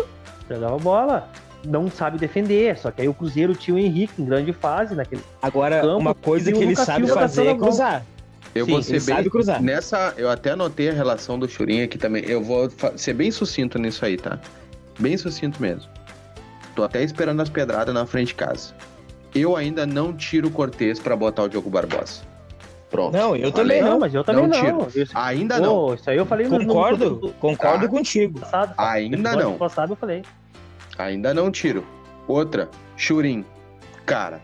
Jogava 0.49 0.77
bola. 0.77 1.29
não 1.65 1.89
sabe 1.89 2.17
defender. 2.17 2.77
Só 2.77 2.91
que 2.91 3.01
aí 3.01 3.07
o 3.07 3.13
Cruzeiro 3.13 3.55
tinha 3.55 3.75
o 3.75 3.79
Henrique 3.79 4.21
em 4.21 4.25
grande 4.25 4.51
fase 4.51 4.95
naquele. 4.95 5.21
Agora, 5.41 5.81
Campo, 5.81 5.97
uma 5.97 6.15
coisa 6.15 6.51
que 6.51 6.57
ele 6.57 6.75
sabe 6.75 7.05
Silva 7.05 7.21
fazer 7.21 7.47
é 7.47 7.55
cruzar. 7.55 8.05
Eu 8.53 8.65
Sim, 8.65 8.71
vou 8.71 8.81
ser 8.81 8.95
ele 8.95 9.05
bem. 9.05 9.15
sabe 9.15 9.29
cruzar. 9.29 9.61
Nessa, 9.61 10.13
eu 10.17 10.29
até 10.29 10.51
anotei 10.51 10.89
a 10.89 10.93
relação 10.93 11.37
do 11.37 11.47
Churinho 11.47 11.83
aqui 11.83 11.97
também. 11.97 12.23
Eu 12.25 12.43
vou 12.43 12.71
ser 12.95 13.13
bem 13.13 13.29
sucinto 13.31 13.77
nisso 13.77 14.05
aí, 14.05 14.17
tá? 14.17 14.39
Bem 14.99 15.17
sucinto 15.17 15.61
mesmo. 15.61 15.89
Tô 16.75 16.83
até 16.83 17.03
esperando 17.03 17.41
as 17.41 17.49
pedradas 17.49 17.93
na 17.93 18.05
frente 18.05 18.29
de 18.29 18.35
casa. 18.35 18.73
Eu 19.35 19.55
ainda 19.55 19.85
não 19.85 20.13
tiro 20.13 20.47
o 20.47 20.51
Cortez 20.51 20.97
pra 20.97 21.15
botar 21.15 21.43
o 21.43 21.49
Diogo 21.49 21.69
Barbosa. 21.69 22.21
Pronto. 22.89 23.13
Não, 23.13 23.35
eu 23.35 23.51
Falei. 23.51 23.51
também 23.51 23.81
não, 23.81 23.89
não. 23.91 23.99
mas 23.99 24.13
eu 24.13 24.23
também 24.23 24.47
Não 24.47 24.77
não. 24.77 24.85
tiro. 24.87 25.07
Ainda 25.13 25.59
não. 25.59 25.69
Pô, 25.87 25.93
isso 25.95 26.09
aí 26.09 26.15
eu 26.17 26.25
falei 26.25 26.47
Concordo, 26.47 27.09
no- 27.21 27.31
concordo 27.33 27.85
Ah. 27.85 27.89
contigo. 27.89 28.39
passado. 28.39 28.73
Ainda 28.77 29.35
não. 29.35 29.57
passado 29.57 29.91
eu 29.91 29.95
falei. 29.97 30.23
Ainda 30.97 31.33
não 31.33 31.51
tiro. 31.51 31.83
Outra, 32.27 32.69
Churin. 32.95 33.43
Cara, 34.05 34.39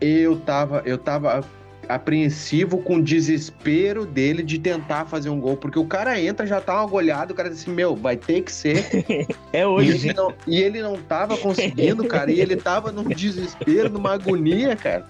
eu 0.00 0.36
tava, 0.40 0.82
eu 0.86 0.96
tava 0.96 1.44
apreensivo 1.88 2.78
com 2.78 2.96
o 2.96 3.02
desespero 3.02 4.04
dele 4.04 4.42
de 4.42 4.58
tentar 4.58 5.06
fazer 5.06 5.30
um 5.30 5.40
gol, 5.40 5.56
porque 5.56 5.78
o 5.78 5.86
cara 5.86 6.20
entra, 6.20 6.46
já 6.46 6.60
tá 6.60 6.74
uma 6.74 6.86
goleada, 6.86 7.32
o 7.32 7.36
cara 7.36 7.48
diz 7.48 7.62
assim, 7.62 7.72
meu, 7.72 7.96
vai 7.96 8.16
ter 8.16 8.42
que 8.42 8.52
ser. 8.52 8.84
É 9.52 9.62
E 9.62 9.64
hoje. 9.64 10.08
ele, 10.08 10.12
não, 10.12 10.34
e 10.46 10.60
ele 10.60 10.82
não 10.82 10.96
tava 10.96 11.36
conseguindo, 11.36 12.04
cara, 12.06 12.30
e 12.30 12.40
ele 12.40 12.56
tava 12.56 12.92
num 12.92 13.04
desespero, 13.04 13.88
numa 13.88 14.12
agonia, 14.12 14.76
cara. 14.76 15.06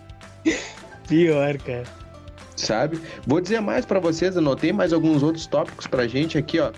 Pior, 1.09 1.59
cara. 1.59 1.85
Sabe? 2.57 3.01
Vou 3.27 3.41
dizer 3.41 3.61
mais 3.61 3.85
pra 3.85 3.99
vocês, 4.01 4.37
anotei 4.37 4.73
mais 4.73 4.93
alguns 4.93 5.23
outros 5.23 5.47
tópicos 5.47 5.87
pra 5.87 6.07
gente 6.07 6.39
aqui, 6.39 6.59
ó. 6.61 6.71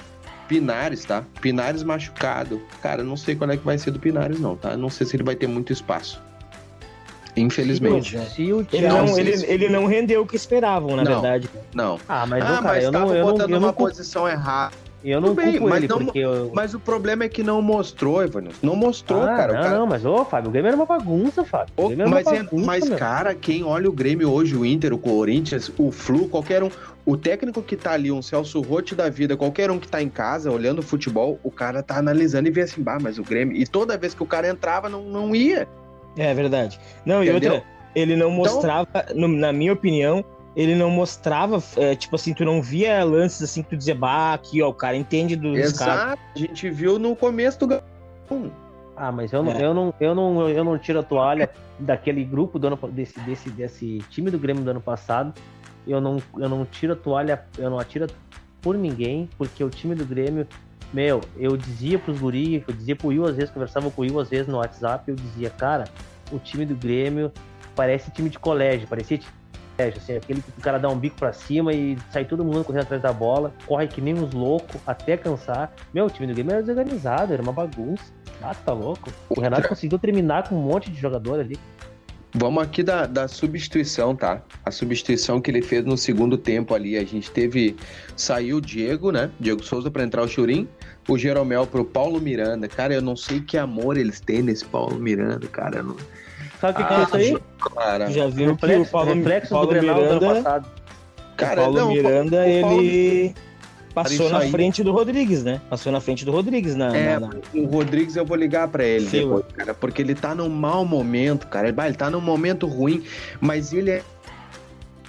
Pinares, 0.49 1.05
tá? 1.05 1.25
Pinares 1.41 1.83
machucado. 1.83 2.61
Cara, 2.83 3.05
não 3.05 3.17
sei 3.17 3.37
qual 3.37 3.51
é 3.51 3.57
que 3.57 3.65
vai 3.65 3.79
ser 3.79 3.93
do 3.93 4.01
Pinares, 4.01 4.41
não, 4.41 4.57
tá? 4.57 4.77
Não 4.77 4.91
sei 4.91 5.07
se 5.07 5.17
ele 5.17 5.23
vai 5.23 5.37
ter 5.37 5.47
muito 5.47 5.73
espaço. 5.73 6.21
Infelizmente. 7.37 8.19
Se 8.31 8.53
o 8.53 8.61
Ele 8.61 8.67
Thiago- 8.67 8.89
não, 8.97 9.07
Não, 9.07 9.19
ele, 9.19 9.45
ele 9.47 9.69
não 9.69 9.87
rendeu 9.87 10.23
o 10.23 10.27
que 10.27 10.37
esperavam, 10.37 10.97
na 10.97 11.05
Não. 11.05 11.13
verdade. 11.21 11.49
Não. 11.75 11.99
Ah, 12.09 12.27
mas, 12.27 12.43
ah, 12.45 12.47
não, 12.49 12.55
cara, 12.63 12.63
mas 12.75 12.85
eu 12.85 12.93
tava 12.93 13.05
não, 13.07 13.15
eu 13.15 13.25
não, 13.27 13.33
botando 13.33 13.51
eu 13.51 13.61
não, 13.61 13.73
culpo, 13.73 13.91
posição 13.91 14.29
errada. 14.29 14.75
eu 15.05 15.21
não 15.21 15.35
bem, 15.35 15.53
culpo 15.53 15.69
mas 15.69 15.79
ele, 15.79 15.89
não- 15.89 15.99
porque 15.99 16.19
eu... 16.19 16.51
Mas 16.55 16.75
o 16.75 16.81
problema 16.81 17.25
é 17.25 17.29
que 17.29 17.43
não 17.43 17.63
mostrou, 17.63 18.23
Evanilson. 18.23 18.59
Não 18.63 18.77
mostrou, 18.77 19.23
ah, 19.23 19.27
cara. 19.37 19.53
Não, 19.53 19.63
cara- 19.63 19.79
não, 19.79 19.87
mas 19.87 20.05
ô, 20.05 20.25
Fábio, 20.25 20.49
o 20.49 20.53
Grêmio 20.53 20.69
era 20.69 20.77
uma 20.77 20.87
bagunça, 20.87 21.45
Fábio. 21.45 21.73
O 21.77 21.87
Grêmio 21.89 22.03
era 22.07 22.11
mas, 22.11 22.27
uma 22.27 22.37
é- 22.37 22.43
bagunça, 22.43 22.67
mas, 22.67 22.89
cara, 22.91 23.35
quem 23.35 23.65
olha 23.65 23.89
o 23.89 23.93
Grêmio 23.93 24.31
hoje, 24.31 24.55
o 24.57 24.65
Inter, 24.67 24.93
o 24.93 24.99
Corinthians, 24.99 25.71
o 25.79 25.91
Flu, 25.91 26.29
qualquer 26.29 26.63
um, 26.63 26.71
o 27.07 27.17
técnico 27.17 27.63
que 27.63 27.77
tá 27.77 27.93
ali, 27.93 28.13
um 28.13 28.21
Celso 28.21 28.61
Rotti 28.61 28.95
da 28.95 29.09
vida, 29.09 29.37
qualquer 29.37 29.71
um 29.71 29.79
que 29.79 29.89
tá 29.89 30.03
em 30.03 30.09
casa 30.09 30.51
olhando 30.51 30.81
o 30.81 30.83
futebol, 30.83 31.39
o 31.43 31.51
cara 31.51 31.83
tá 31.83 31.97
analisando 31.97 32.49
e 32.49 32.51
vê 32.51 32.63
assim, 32.63 32.83
bah, 32.83 32.99
mas 33.01 33.19
o 33.19 33.23
Grêmio. 33.23 33.57
E 33.57 33.67
toda 33.67 33.97
vez 33.97 34.15
que 34.15 34.23
o 34.23 34.27
cara 34.27 34.49
entrava, 34.49 34.89
não, 34.89 35.03
não 35.05 35.35
ia. 35.35 35.67
É 36.17 36.33
verdade. 36.35 36.79
Não, 37.05 37.23
e 37.25 37.29
Entendeu? 37.31 37.55
outra, 37.55 37.69
ele 37.95 38.17
não 38.17 38.31
mostrava, 38.31 38.89
no- 39.15 39.29
na 39.29 39.53
minha 39.53 39.73
opinião, 39.73 40.25
ele 40.57 40.75
não 40.75 40.91
mostrava, 40.91 41.63
é, 41.77 41.95
tipo 41.95 42.17
assim, 42.17 42.35
tu 42.35 42.45
não 42.45 42.61
via 42.61 43.03
lances 43.05 43.43
assim 43.43 43.63
que 43.63 43.71
tu 43.71 43.77
dizia, 43.77 43.95
bah, 43.95 44.35
aqui, 44.35 44.61
ó, 44.63 44.69
o 44.69 44.75
cara 44.75 44.97
entende 44.97 45.37
dos 45.37 45.73
caras. 45.73 46.03
Exato. 46.03 46.23
A 46.35 46.39
gente 46.39 46.69
viu 46.71 46.99
no 46.99 47.15
começo 47.15 47.67
do. 47.67 47.81
Ah, 48.97 49.11
mas 49.11 49.33
eu 49.33 49.43
não, 49.43 49.53
É. 49.53 49.65
eu, 49.65 49.73
não, 49.73 49.95
eu, 50.01 50.15
não, 50.15 50.49
eu 50.49 50.65
não 50.65 50.79
tiro 50.79 50.99
a 50.99 51.03
toalha 51.03 51.49
daquele 51.79 52.23
grupo 52.25 52.59
do 52.59 52.67
ano, 52.67 52.79
desse, 52.93 53.19
desse, 53.21 53.49
desse 53.51 53.99
time 54.11 54.31
do 54.31 54.39
Grêmio 54.39 54.63
do 54.63 54.71
ano 54.71 54.81
passado. 54.81 55.33
Eu 55.87 56.01
não, 56.01 56.19
eu 56.37 56.49
não 56.49 56.67
tiro 56.67 56.93
a 56.93 56.97
toalha, 56.97 57.43
eu 57.57 57.71
não 57.71 57.79
atiro 57.79 58.07
por 58.61 58.77
ninguém, 58.77 59.29
porque 59.39 59.65
o 59.65 59.71
time 59.71 59.95
do 59.95 60.05
Grêmio, 60.05 60.47
meu, 60.93 61.21
eu 61.37 61.57
dizia 61.57 61.99
pros 61.99 62.19
guri, 62.19 62.65
eu 62.67 62.75
dizia 62.75 62.97
pro 62.97 63.09
Will, 63.09 63.25
às 63.25 63.37
vezes, 63.37 63.51
conversava 63.51 63.91
com 63.91 64.03
o 64.03 64.05
Will, 64.05 64.19
às 64.19 64.29
vezes, 64.29 64.49
no 64.49 64.59
WhatsApp, 64.59 65.09
eu 65.09 65.15
dizia, 65.15 65.51
cara, 65.51 65.85
o 66.33 66.39
time 66.39 66.67
do 66.67 66.75
Grêmio 66.75 67.33
parece 67.75 68.11
time 68.11 68.29
de 68.29 68.39
colégio, 68.39 68.89
parecia 68.89 69.19
time 69.19 69.31
de 69.31 69.77
colégio, 69.77 70.01
assim, 70.01 70.17
aquele 70.17 70.43
que 70.43 70.51
o 70.59 70.61
cara 70.61 70.79
dá 70.79 70.89
um 70.89 70.99
bico 70.99 71.17
pra 71.17 71.33
cima 71.33 71.73
e 71.73 71.97
sai 72.11 72.25
todo 72.25 72.45
mundo 72.45 72.65
correndo 72.65 72.83
atrás 72.83 73.03
da 73.03 73.13
bola, 73.13 73.53
corre 73.67 73.87
que 73.87 74.01
nem 74.01 74.15
uns 74.15 74.33
loucos 74.33 74.81
até 74.87 75.17
cansar. 75.17 75.73
Meu, 75.95 76.07
o 76.07 76.11
time 76.11 76.27
do 76.27 76.35
Grêmio 76.35 76.53
era 76.53 76.61
desorganizado, 76.61 77.33
era 77.33 77.43
uma 77.43 77.53
bagunça. 77.53 78.13
Ah, 78.43 78.55
tá 78.55 78.73
louco. 78.73 79.13
O. 79.29 79.41
Renato 79.41 79.69
conseguiu 79.69 79.99
terminar 79.99 80.49
com 80.49 80.57
um 80.57 80.63
monte 80.63 80.91
de 80.91 80.99
jogador 80.99 81.41
ali. 81.41 81.59
Vamos 82.33 82.63
aqui 82.63 82.83
da, 82.83 83.07
da 83.07 83.27
substituição, 83.27 84.15
tá? 84.15 84.41
A 84.65 84.71
substituição 84.71 85.41
que 85.41 85.51
ele 85.51 85.63
fez 85.63 85.85
no 85.85 85.97
segundo 85.97 86.39
tempo 86.39 86.75
ali. 86.75 86.97
A 86.97 87.05
gente 87.05 87.31
teve. 87.31 87.75
Saiu 88.17 88.59
o 88.59 88.61
Diego, 88.61 89.11
né? 89.11 89.31
Diego 89.41 89.65
Souza 89.65 89.91
pra 89.91 90.05
entrar 90.05 90.23
o 90.23 90.29
Churim. 90.29 90.69
O 91.09 91.19
Jeromel 91.19 91.67
pro 91.67 91.85
Paulo 91.85 92.21
Miranda. 92.21 92.69
Cara, 92.69 92.95
eu 92.95 93.03
não 93.03 93.17
sei 93.17 93.41
que 93.41 93.59
amor 93.59 93.97
eles 93.97 94.21
têm 94.21 94.43
nesse 94.43 94.65
Paulo 94.65 94.97
Miranda, 94.97 95.47
cara. 95.49 95.79
eu 95.79 95.85
Não... 95.85 95.97
Sabe 96.61 96.83
o 96.83 96.87
que, 96.87 96.89
que 96.89 96.95
é 96.95 96.97
Ah, 96.97 97.03
isso 97.03 97.17
aí? 97.17 97.39
Cara, 97.75 98.11
já 98.11 98.27
viu 98.29 98.51
o 98.51 98.53
Reflexo, 98.53 98.91
Paulo, 98.93 99.15
reflexo 99.15 99.49
Paulo 99.51 99.67
do 99.67 99.73
Grenal 99.73 99.95
do 99.97 100.01
ano 100.03 100.21
Miranda, 100.21 100.35
passado. 100.43 100.69
cara 101.37 101.61
o 101.61 101.65
Paulo 101.65 101.79
não, 101.81 101.89
Miranda, 101.89 102.37
o 102.47 102.61
Paulo- 102.61 102.83
ele 102.83 103.35
passou 103.95 104.31
na 104.31 104.39
aí. 104.39 104.51
frente 104.51 104.83
do 104.83 104.93
Rodrigues, 104.93 105.43
né? 105.45 105.61
Passou 105.69 105.91
na 105.93 106.01
frente 106.01 106.25
do 106.25 106.31
Rodrigues 106.33 106.75
na, 106.77 106.97
É, 106.97 107.19
na- 107.19 107.29
na- 107.29 107.35
o 107.55 107.67
Rodrigues 107.67 108.17
eu 108.17 108.25
vou 108.25 108.37
ligar 108.37 108.69
pra 108.69 108.85
ele 108.85 109.07
Fila. 109.07 109.37
depois, 109.37 109.53
cara, 109.57 109.75
porque 109.75 110.01
ele 110.03 110.15
tá 110.15 110.35
num 110.35 110.49
mau 110.49 110.85
momento, 110.85 111.47
cara. 111.47 111.69
Ele, 111.69 111.81
ele 111.81 111.95
tá 111.95 112.09
num 112.11 112.21
momento 112.21 112.67
ruim, 112.67 113.03
mas 113.41 113.73
ele 113.73 113.91
é 113.91 114.03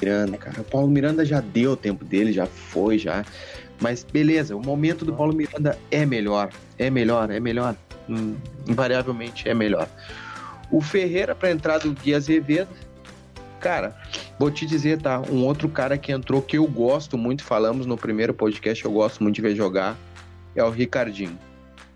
Miranda, 0.01 0.37
cara. 0.37 0.61
O 0.61 0.63
Paulo 0.63 0.87
Miranda 0.87 1.23
já 1.23 1.39
deu 1.41 1.71
o 1.73 1.75
tempo 1.77 2.03
dele, 2.03 2.31
já 2.33 2.45
foi, 2.47 2.97
já. 2.97 3.23
Mas 3.79 4.03
beleza, 4.03 4.55
o 4.55 4.59
momento 4.59 5.05
do 5.05 5.13
Paulo 5.13 5.33
Miranda 5.33 5.77
é 5.91 6.05
melhor, 6.05 6.49
é 6.77 6.89
melhor, 6.89 7.29
é 7.29 7.39
melhor. 7.39 7.75
Hum, 8.09 8.35
invariavelmente 8.67 9.47
é 9.47 9.53
melhor. 9.53 9.87
O 10.71 10.81
Ferreira 10.81 11.35
pra 11.35 11.51
entrar 11.51 11.77
do 11.79 11.91
Gui 11.91 12.15
Azevedo, 12.15 12.69
cara, 13.61 13.95
vou 14.39 14.49
te 14.51 14.65
dizer, 14.65 15.01
tá? 15.01 15.21
Um 15.31 15.45
outro 15.45 15.69
cara 15.69 15.97
que 15.97 16.11
entrou 16.11 16.41
que 16.41 16.57
eu 16.57 16.65
gosto 16.67 17.17
muito, 17.17 17.43
falamos 17.43 17.85
no 17.85 17.95
primeiro 17.95 18.33
podcast, 18.33 18.83
eu 18.83 18.91
gosto 18.91 19.21
muito 19.23 19.35
de 19.35 19.41
ver 19.41 19.55
jogar, 19.55 19.95
é 20.55 20.63
o 20.63 20.69
Ricardinho. 20.69 21.37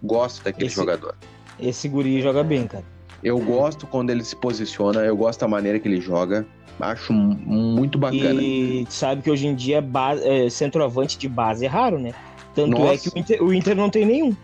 Gosto 0.01 0.43
daquele 0.43 0.67
Esse- 0.67 0.75
jogador. 0.75 1.15
Esse 1.59 1.87
guri 1.89 2.21
joga 2.21 2.43
bem, 2.43 2.67
cara. 2.67 2.83
Eu 3.23 3.39
gosto 3.39 3.87
quando 3.87 4.11
ele 4.11 4.23
se 4.23 4.35
posiciona, 4.35 4.99
eu 5.01 5.17
gosto 5.17 5.39
da 5.39 5.47
maneira 5.47 5.79
que 5.79 5.87
ele 5.87 5.99
joga. 5.99 6.45
Acho 6.79 7.13
mu- 7.13 7.33
muito 7.35 7.97
bacana. 7.97 8.41
E 8.41 8.85
sabe 8.89 9.21
que 9.21 9.31
hoje 9.31 9.47
em 9.47 9.55
dia 9.55 9.81
ba- 9.81 10.15
é, 10.21 10.49
centroavante 10.49 11.17
de 11.17 11.27
base 11.27 11.65
é 11.65 11.67
raro, 11.67 11.97
né? 11.97 12.13
Tanto 12.53 12.75
é 12.75 12.79
Nossa. 12.79 13.09
que 13.09 13.17
o 13.17 13.19
Inter, 13.19 13.43
o 13.43 13.53
Inter 13.53 13.75
não 13.75 13.89
tem 13.89 14.05
nenhum. 14.05 14.35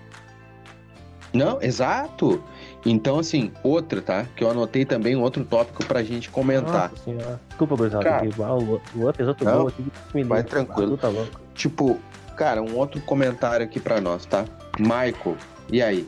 Não, 1.33 1.61
exato. 1.61 2.41
Então, 2.85 3.19
assim, 3.19 3.51
outra, 3.63 4.01
tá? 4.01 4.25
Que 4.35 4.43
eu 4.43 4.49
anotei 4.49 4.85
também 4.85 5.15
um 5.15 5.21
outro 5.21 5.43
tópico 5.45 5.85
pra 5.85 6.01
gente 6.03 6.29
comentar. 6.29 6.89
Nossa 6.89 7.03
senhora. 7.03 7.39
Desculpa, 7.47 7.75
Gurizada. 7.75 8.03
Cara. 8.03 8.27
que, 8.27 8.41
ah, 8.41 8.53
O 8.55 8.81
o 8.95 9.01
outro 9.03 9.27
outro 9.27 9.45
Não, 9.45 9.57
gol 9.59 9.67
aqui. 9.67 9.85
me 10.13 10.23
vai 10.23 10.43
tranquilo. 10.43 10.97
Tá. 10.97 11.09
Tipo, 11.53 11.99
cara, 12.35 12.61
um 12.61 12.75
outro 12.75 12.99
comentário 13.01 13.63
aqui 13.65 13.79
pra 13.79 14.01
nós, 14.01 14.25
tá? 14.25 14.45
Michael, 14.79 15.37
e 15.71 15.81
aí? 15.81 16.07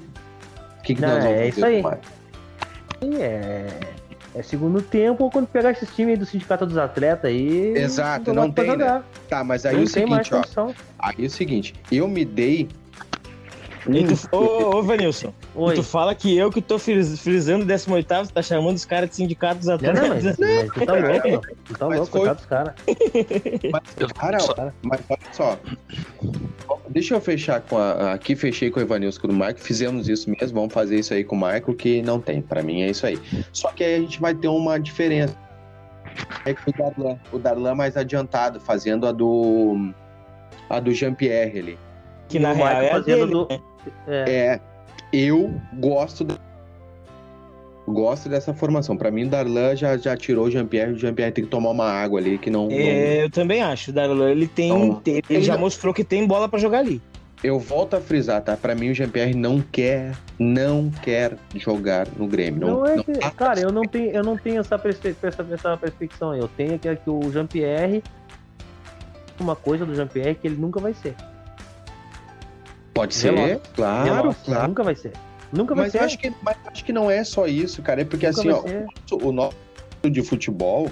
O 0.79 0.83
que, 0.83 0.95
que 0.95 1.01
Não, 1.01 1.09
nós 1.09 1.23
vamos 1.23 1.37
é 1.37 1.37
fazer 1.37 1.49
isso 1.49 1.65
aí. 1.65 1.81
o 3.09 3.21
É, 3.21 3.67
é 4.35 4.41
segundo 4.41 4.81
tempo 4.81 5.23
ou 5.25 5.29
quando 5.29 5.47
pegar 5.47 5.71
esses 5.71 5.93
times 5.95 6.13
aí 6.13 6.17
do 6.17 6.25
Sindicato 6.25 6.65
dos 6.65 6.77
Atletas 6.77 7.29
aí. 7.29 7.73
Exato, 7.77 8.33
não 8.33 8.51
tem, 8.51 8.75
né? 8.75 9.03
Tá, 9.29 9.43
mas 9.43 9.65
aí 9.65 9.75
não 9.75 9.83
o 9.83 9.89
tem 9.91 10.07
mais 10.07 10.27
seguinte, 10.27 10.49
ó. 10.57 10.71
Aí 10.97 11.15
é 11.19 11.25
o 11.25 11.29
seguinte, 11.29 11.75
eu 11.91 12.07
me 12.07 12.25
dei. 12.25 12.67
E 13.89 14.03
tu, 14.05 14.29
ô, 14.37 14.77
ô, 14.77 14.81
Vanilson, 14.83 15.33
Oi. 15.55 15.75
tu 15.75 15.83
fala 15.83 16.15
que 16.15 16.37
eu 16.37 16.49
que 16.49 16.61
tô 16.61 16.79
fris- 16.79 17.19
frisando 17.19 17.63
o 17.63 17.67
18 17.67 18.07
tá 18.33 18.41
chamando 18.41 18.77
os 18.77 18.85
caras 18.85 19.09
de 19.09 19.15
sindicatos 19.17 19.67
Não, 19.67 19.75
atletas. 19.75 20.01
não, 20.01 20.09
mas, 20.09 20.23
mas 20.23 20.71
tu 20.71 20.85
tá 20.85 20.93
louco. 20.95 21.47
Tu 21.65 21.73
tá 21.73 21.87
Mas 21.87 21.97
louco, 21.99 22.17
foi- 22.19 22.29
dos 22.33 22.45
caras. 22.45 22.73
Mas, 23.71 24.11
cara, 24.13 24.37
Cara, 24.37 24.73
Mas 24.83 25.01
olha 25.09 25.19
só. 25.33 25.59
Deixa 26.89 27.15
eu 27.15 27.21
fechar 27.21 27.59
com 27.61 27.77
a. 27.77 28.13
Aqui 28.13 28.35
fechei 28.35 28.69
com 28.71 28.79
o 28.79 28.83
Evanilson 28.83 29.19
com 29.21 29.27
o 29.27 29.33
Michael. 29.33 29.57
Fizemos 29.57 30.07
isso 30.07 30.29
mesmo. 30.29 30.53
Vamos 30.59 30.73
fazer 30.73 30.99
isso 30.99 31.13
aí 31.13 31.23
com 31.23 31.35
o 31.35 31.39
Michael, 31.39 31.75
que 31.75 32.01
não 32.01 32.19
tem. 32.21 32.41
Pra 32.41 32.61
mim 32.63 32.83
é 32.83 32.89
isso 32.89 33.05
aí. 33.05 33.19
Só 33.51 33.69
que 33.71 33.83
aí 33.83 33.95
a 33.95 33.99
gente 33.99 34.21
vai 34.21 34.33
ter 34.33 34.47
uma 34.47 34.79
diferença. 34.79 35.35
É 36.45 36.53
que 36.53 36.69
o 36.69 36.73
Darlan, 36.77 37.17
o 37.31 37.39
Darlan 37.39 37.75
mais 37.75 37.97
adiantado, 37.97 38.59
fazendo 38.59 39.07
a 39.07 39.11
do. 39.11 39.91
A 40.69 40.79
do 40.79 40.93
Jean-Pierre 40.93 41.59
ali. 41.59 41.79
Que 42.33 42.39
na 42.39 42.51
real 42.53 42.67
Michael 42.67 42.83
é 42.83 42.89
fazendo 42.91 43.17
dele, 43.19 43.31
do- 43.31 43.47
né? 43.49 43.59
é, 44.07 44.31
É. 44.31 44.59
Eu 45.11 45.53
gosto. 45.79 46.23
da- 46.23 46.37
Gosto 47.87 48.29
dessa 48.29 48.53
formação. 48.53 48.95
Pra 48.95 49.11
mim, 49.11 49.25
o 49.25 49.29
Darlan 49.29 49.75
já, 49.75 49.97
já 49.97 50.15
tirou 50.15 50.45
o 50.45 50.51
Jean-Pierre. 50.51 50.93
O 50.93 50.97
Jean-Pierre 50.97 51.33
tem 51.33 51.43
que 51.43 51.49
tomar 51.49 51.69
uma 51.71 51.85
água 51.91 52.17
ali 52.19 52.37
que 52.37 52.49
não. 52.49 52.67
não- 52.69 52.71
É, 52.71 53.25
eu 53.25 53.29
também 53.29 53.61
acho. 53.61 53.91
O 53.91 53.93
Darlan, 53.93 54.29
ele 54.31 54.47
tem. 54.47 54.69
Então, 54.71 55.01
ele 55.05 55.21
ele 55.29 55.43
já 55.43 55.53
não- 55.53 55.59
mostrou 55.61 55.93
que 55.93 56.03
tem 56.03 56.25
bola 56.25 56.47
pra 56.47 56.57
jogar 56.59 56.79
ali. 56.79 57.01
Eu 57.43 57.59
volto 57.59 57.93
a 57.95 57.99
frisar, 57.99 58.41
tá? 58.41 58.55
Pra 58.55 58.73
mim, 58.73 58.89
o 58.89 58.93
Jean-Pierre 58.95 59.33
não 59.35 59.59
quer, 59.59 60.13
não 60.39 60.89
quer 61.03 61.35
jogar 61.57 62.07
no 62.17 62.25
Grêmio. 62.25 62.61
Não, 62.61 62.77
Não 62.79 62.85
é 62.85 62.95
não 62.95 63.03
que, 63.03 63.11
tá- 63.19 63.31
cara, 63.31 63.59
eu 63.59 63.69
não 63.69 63.81
tenho, 63.83 64.11
eu 64.11 64.23
não 64.23 64.37
tenho 64.37 64.61
essa, 64.61 64.79
perspe- 64.79 65.13
essa, 65.21 65.45
essa 65.51 65.75
perspectiva. 65.75 66.37
Eu 66.37 66.47
tenho 66.47 66.79
que, 66.79 66.95
que 66.95 67.09
o 67.09 67.29
Jean-Pierre. 67.33 68.01
Uma 69.37 69.57
coisa 69.57 69.85
do 69.85 69.93
Jean-Pierre 69.93 70.29
é 70.29 70.33
que 70.35 70.47
ele 70.47 70.55
nunca 70.55 70.79
vai 70.79 70.93
ser. 70.93 71.15
Pode 72.93 73.15
ser, 73.15 73.33
Veloz. 73.33 73.61
claro, 73.75 74.15
Veloz, 74.15 74.37
claro. 74.45 74.67
Nunca 74.67 74.83
vai 74.83 74.95
ser. 74.95 75.11
Nunca 75.51 75.75
vai 75.75 75.85
Mas 75.85 75.91
ser. 75.91 75.99
eu 75.99 76.03
acho 76.03 76.17
que, 76.17 76.33
mas 76.41 76.57
eu 76.65 76.71
acho 76.71 76.83
que 76.85 76.93
não 76.93 77.11
é 77.11 77.23
só 77.23 77.45
isso, 77.45 77.81
cara. 77.81 78.01
É 78.01 78.05
porque 78.05 78.27
Nunca 78.27 78.39
assim, 78.39 78.49
ó, 78.49 79.17
o 79.21 79.31
nosso 79.31 79.55
de 80.09 80.21
futebol, 80.21 80.89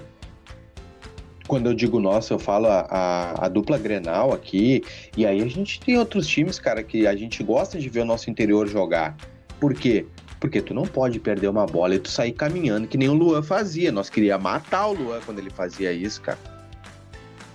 quando 1.48 1.68
eu 1.68 1.74
digo 1.74 2.00
nosso, 2.00 2.34
eu 2.34 2.40
falo 2.40 2.68
a, 2.68 2.82
a, 2.90 3.46
a 3.46 3.50
dupla 3.50 3.78
Grenal 3.78 4.32
aqui, 4.32 4.84
e 5.18 5.26
aí 5.26 5.42
a 5.42 5.48
gente 5.48 5.80
tem 5.80 5.98
outros 5.98 6.28
times, 6.28 6.60
cara, 6.60 6.84
que 6.84 7.06
a 7.08 7.16
gente 7.16 7.44
gosta 7.44 7.78
de 7.80 7.90
ver 7.90 8.02
o 8.02 8.06
nosso 8.06 8.30
interior 8.30 8.68
jogar. 8.68 9.18
Por 9.60 9.74
quê? 9.74 10.06
Porque 10.40 10.62
tu 10.62 10.74
não 10.74 10.84
pode 10.84 11.20
perder 11.20 11.48
uma 11.48 11.66
bola 11.66 11.96
e 11.96 12.00
tu 12.00 12.10
sair 12.10 12.32
caminhando 12.32 12.88
que 12.88 12.98
nem 12.98 13.10
o 13.10 13.14
Luan 13.14 13.44
fazia. 13.44 13.92
Nós 13.92 14.10
queríamos 14.10 14.44
matar 14.44 14.88
o 14.88 14.94
Luan 14.94 15.20
quando 15.26 15.40
ele 15.40 15.50
fazia 15.50 15.92
isso, 15.92 16.22
cara. 16.22 16.40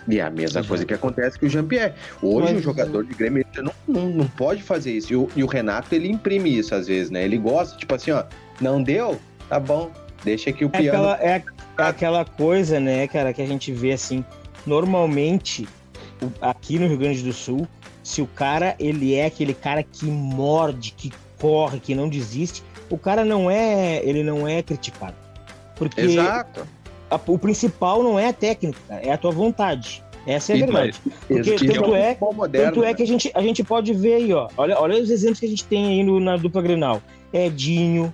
E 0.09 0.19
é 0.21 0.23
a 0.23 0.31
mesma 0.31 0.63
coisa 0.63 0.85
que 0.85 0.95
acontece 0.95 1.39
com 1.39 1.47
o 1.47 1.49
Jean-Pierre. 1.49 1.93
Hoje 2.23 2.53
Mas- 2.53 2.61
o 2.61 2.63
jogador 2.63 3.05
de 3.05 3.15
Grêmio 3.15 3.45
não, 3.57 3.73
não, 3.89 4.09
não 4.09 4.27
pode 4.29 4.63
fazer 4.63 4.93
isso. 4.93 5.13
E 5.13 5.17
o, 5.17 5.29
e 5.35 5.43
o 5.43 5.47
Renato, 5.47 5.95
ele 5.95 6.09
imprime 6.09 6.57
isso 6.57 6.75
às 6.75 6.87
vezes, 6.87 7.11
né? 7.11 7.25
Ele 7.25 7.37
gosta, 7.39 7.77
tipo 7.77 7.95
assim, 7.95 8.13
ó, 8.13 8.23
não 8.61 8.83
deu? 8.83 9.19
Tá 9.49 9.59
bom, 9.59 9.91
deixa 10.25 10.51
aqui 10.51 10.65
o 10.65 10.71
É 10.73 10.79
piano. 10.79 11.09
aquela, 11.11 11.21
é, 11.21 11.43
é 11.79 11.83
aquela 11.83 12.25
coisa, 12.25 12.79
né, 12.79 13.07
cara, 13.09 13.33
que 13.33 13.43
a 13.43 13.47
gente 13.47 13.73
vê 13.73 13.93
assim. 13.93 14.25
Normalmente, 14.65 15.67
aqui 16.41 16.79
no 16.79 16.87
Rio 16.87 16.99
Grande 16.99 17.23
do 17.23 17.33
Sul, 17.33 17.67
se 18.03 18.23
o 18.23 18.27
cara 18.27 18.77
ele 18.79 19.15
é 19.15 19.27
aquele 19.27 19.55
cara 19.55 19.83
que 19.83 20.07
morde, 20.07 20.93
que 20.97 21.13
corre, 21.39 21.81
que 21.81 21.95
não 21.95 22.09
desiste, 22.09 22.63
o 22.89 22.97
cara 22.97 23.25
não 23.25 23.51
é, 23.51 24.01
ele 24.05 24.23
não 24.23 24.47
é 24.47 24.63
criticado. 24.63 25.17
Porque 25.75 26.01
Exato. 26.01 26.67
A- 27.11 27.21
o 27.27 27.39
principal 27.39 28.03
não 28.03 28.19
é 28.19 28.29
a 28.29 28.33
técnica, 28.33 28.79
é 28.91 29.13
a 29.13 29.17
tua 29.19 29.31
vontade. 29.31 30.03
Essa 30.27 30.53
é 30.53 30.57
a 30.57 30.59
verdade. 30.59 31.01
Porque 31.29 31.55
tanto 31.55 31.91
o 31.91 31.95
é- 31.97 32.17
moderno, 32.21 32.67
Tanto 32.73 32.83
é 32.83 32.89
né? 32.89 32.95
que 32.95 33.03
a 33.03 33.07
gente, 33.07 33.31
a 33.33 33.41
gente 33.41 33.63
pode 33.63 33.93
ver 33.95 34.15
aí, 34.15 34.33
ó. 34.33 34.49
Olha, 34.57 34.77
olha 34.81 35.01
os 35.01 35.09
exemplos 35.09 35.39
que 35.39 35.47
a 35.47 35.49
gente 35.49 35.65
tem 35.65 35.87
aí 35.87 36.03
no- 36.03 36.19
na 36.19 36.37
dupla 36.37 36.61
Grenal. 36.63 37.01
Edinho. 37.33 38.13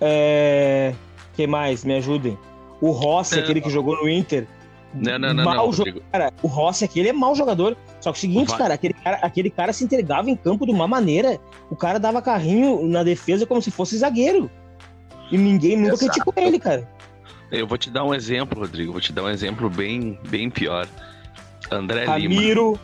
É... 0.00 0.92
que 1.34 1.46
mais? 1.46 1.84
Me 1.84 1.94
ajudem. 1.96 2.38
O 2.80 2.90
Rossi, 2.90 3.36
Não. 3.36 3.42
aquele 3.42 3.60
que 3.60 3.70
jogou 3.70 3.96
no 3.96 4.08
Inter. 4.08 4.46
Não, 4.92 5.18
não, 5.18 5.34
não, 5.34 5.44
Mau 5.44 5.72
não. 5.72 5.84
Cara, 6.12 6.32
o 6.42 6.46
Rossi, 6.46 6.84
aquele 6.84 7.08
é 7.08 7.12
mau 7.12 7.34
jogador. 7.34 7.76
Só 8.00 8.12
que 8.12 8.18
o 8.18 8.20
seguinte, 8.20 8.48
Vai. 8.50 8.58
cara 8.58 8.74
aquele, 8.74 8.94
cara, 8.94 9.16
aquele 9.22 9.50
cara 9.50 9.72
se 9.72 9.82
entregava 9.82 10.30
em 10.30 10.36
campo 10.36 10.64
de 10.66 10.72
uma 10.72 10.86
maneira. 10.86 11.40
O 11.70 11.74
cara 11.74 11.98
dava 11.98 12.20
carrinho 12.22 12.86
na 12.86 13.02
defesa 13.02 13.46
como 13.46 13.60
se 13.62 13.70
fosse 13.70 13.96
zagueiro. 13.96 14.48
E 15.32 15.38
ninguém 15.38 15.76
nunca 15.76 15.94
Exato. 15.94 16.12
criticou 16.12 16.34
ele, 16.36 16.58
cara. 16.60 16.86
Eu 17.58 17.66
vou 17.66 17.78
te 17.78 17.90
dar 17.90 18.04
um 18.04 18.14
exemplo, 18.14 18.60
Rodrigo. 18.60 18.92
Vou 18.92 19.00
te 19.00 19.12
dar 19.12 19.22
um 19.24 19.28
exemplo 19.30 19.68
bem, 19.70 20.18
bem 20.28 20.50
pior. 20.50 20.86
André 21.70 22.00
Lima. 22.00 22.12
Ramiro, 22.12 22.78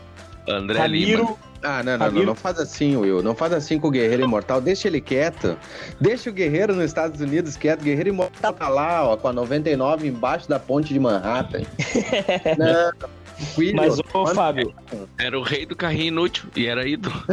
André 0.47 0.87
Lima. 0.87 1.35
Ah, 1.63 1.83
não, 1.83 1.91
não, 1.91 1.97
não, 1.99 2.05
Ramiro- 2.07 2.25
não 2.25 2.35
faz 2.35 2.57
assim, 2.59 2.97
Will. 2.97 3.21
Não 3.21 3.35
faz 3.35 3.53
assim 3.53 3.79
com 3.79 3.87
o 3.87 3.91
Guerreiro 3.91 4.23
Imortal. 4.23 4.59
Deixa 4.59 4.87
ele 4.87 4.99
quieto. 4.99 5.55
Deixa 5.99 6.29
o 6.29 6.33
Guerreiro 6.33 6.73
nos 6.75 6.85
Estados 6.85 7.21
Unidos 7.21 7.55
quieto. 7.55 7.81
O 7.81 7.83
Guerreiro 7.83 8.09
Imortal 8.09 8.51
tá 8.53 8.67
lá, 8.67 9.07
ó, 9.07 9.15
com 9.15 9.27
a 9.27 9.33
99 9.33 10.07
embaixo 10.07 10.49
da 10.49 10.57
ponte 10.59 10.91
de 10.91 10.99
Manhattan. 10.99 11.59
não, 12.57 12.91
tranquilo. 12.97 13.75
Mas, 13.75 13.99
ô, 13.99 14.23
Mano, 14.23 14.35
Fábio, 14.35 14.73
Era 15.19 15.37
o 15.37 15.43
rei 15.43 15.67
do 15.67 15.75
carrinho 15.75 16.05
inútil 16.07 16.45
e 16.55 16.65
era 16.65 16.87
ídolo. 16.87 17.13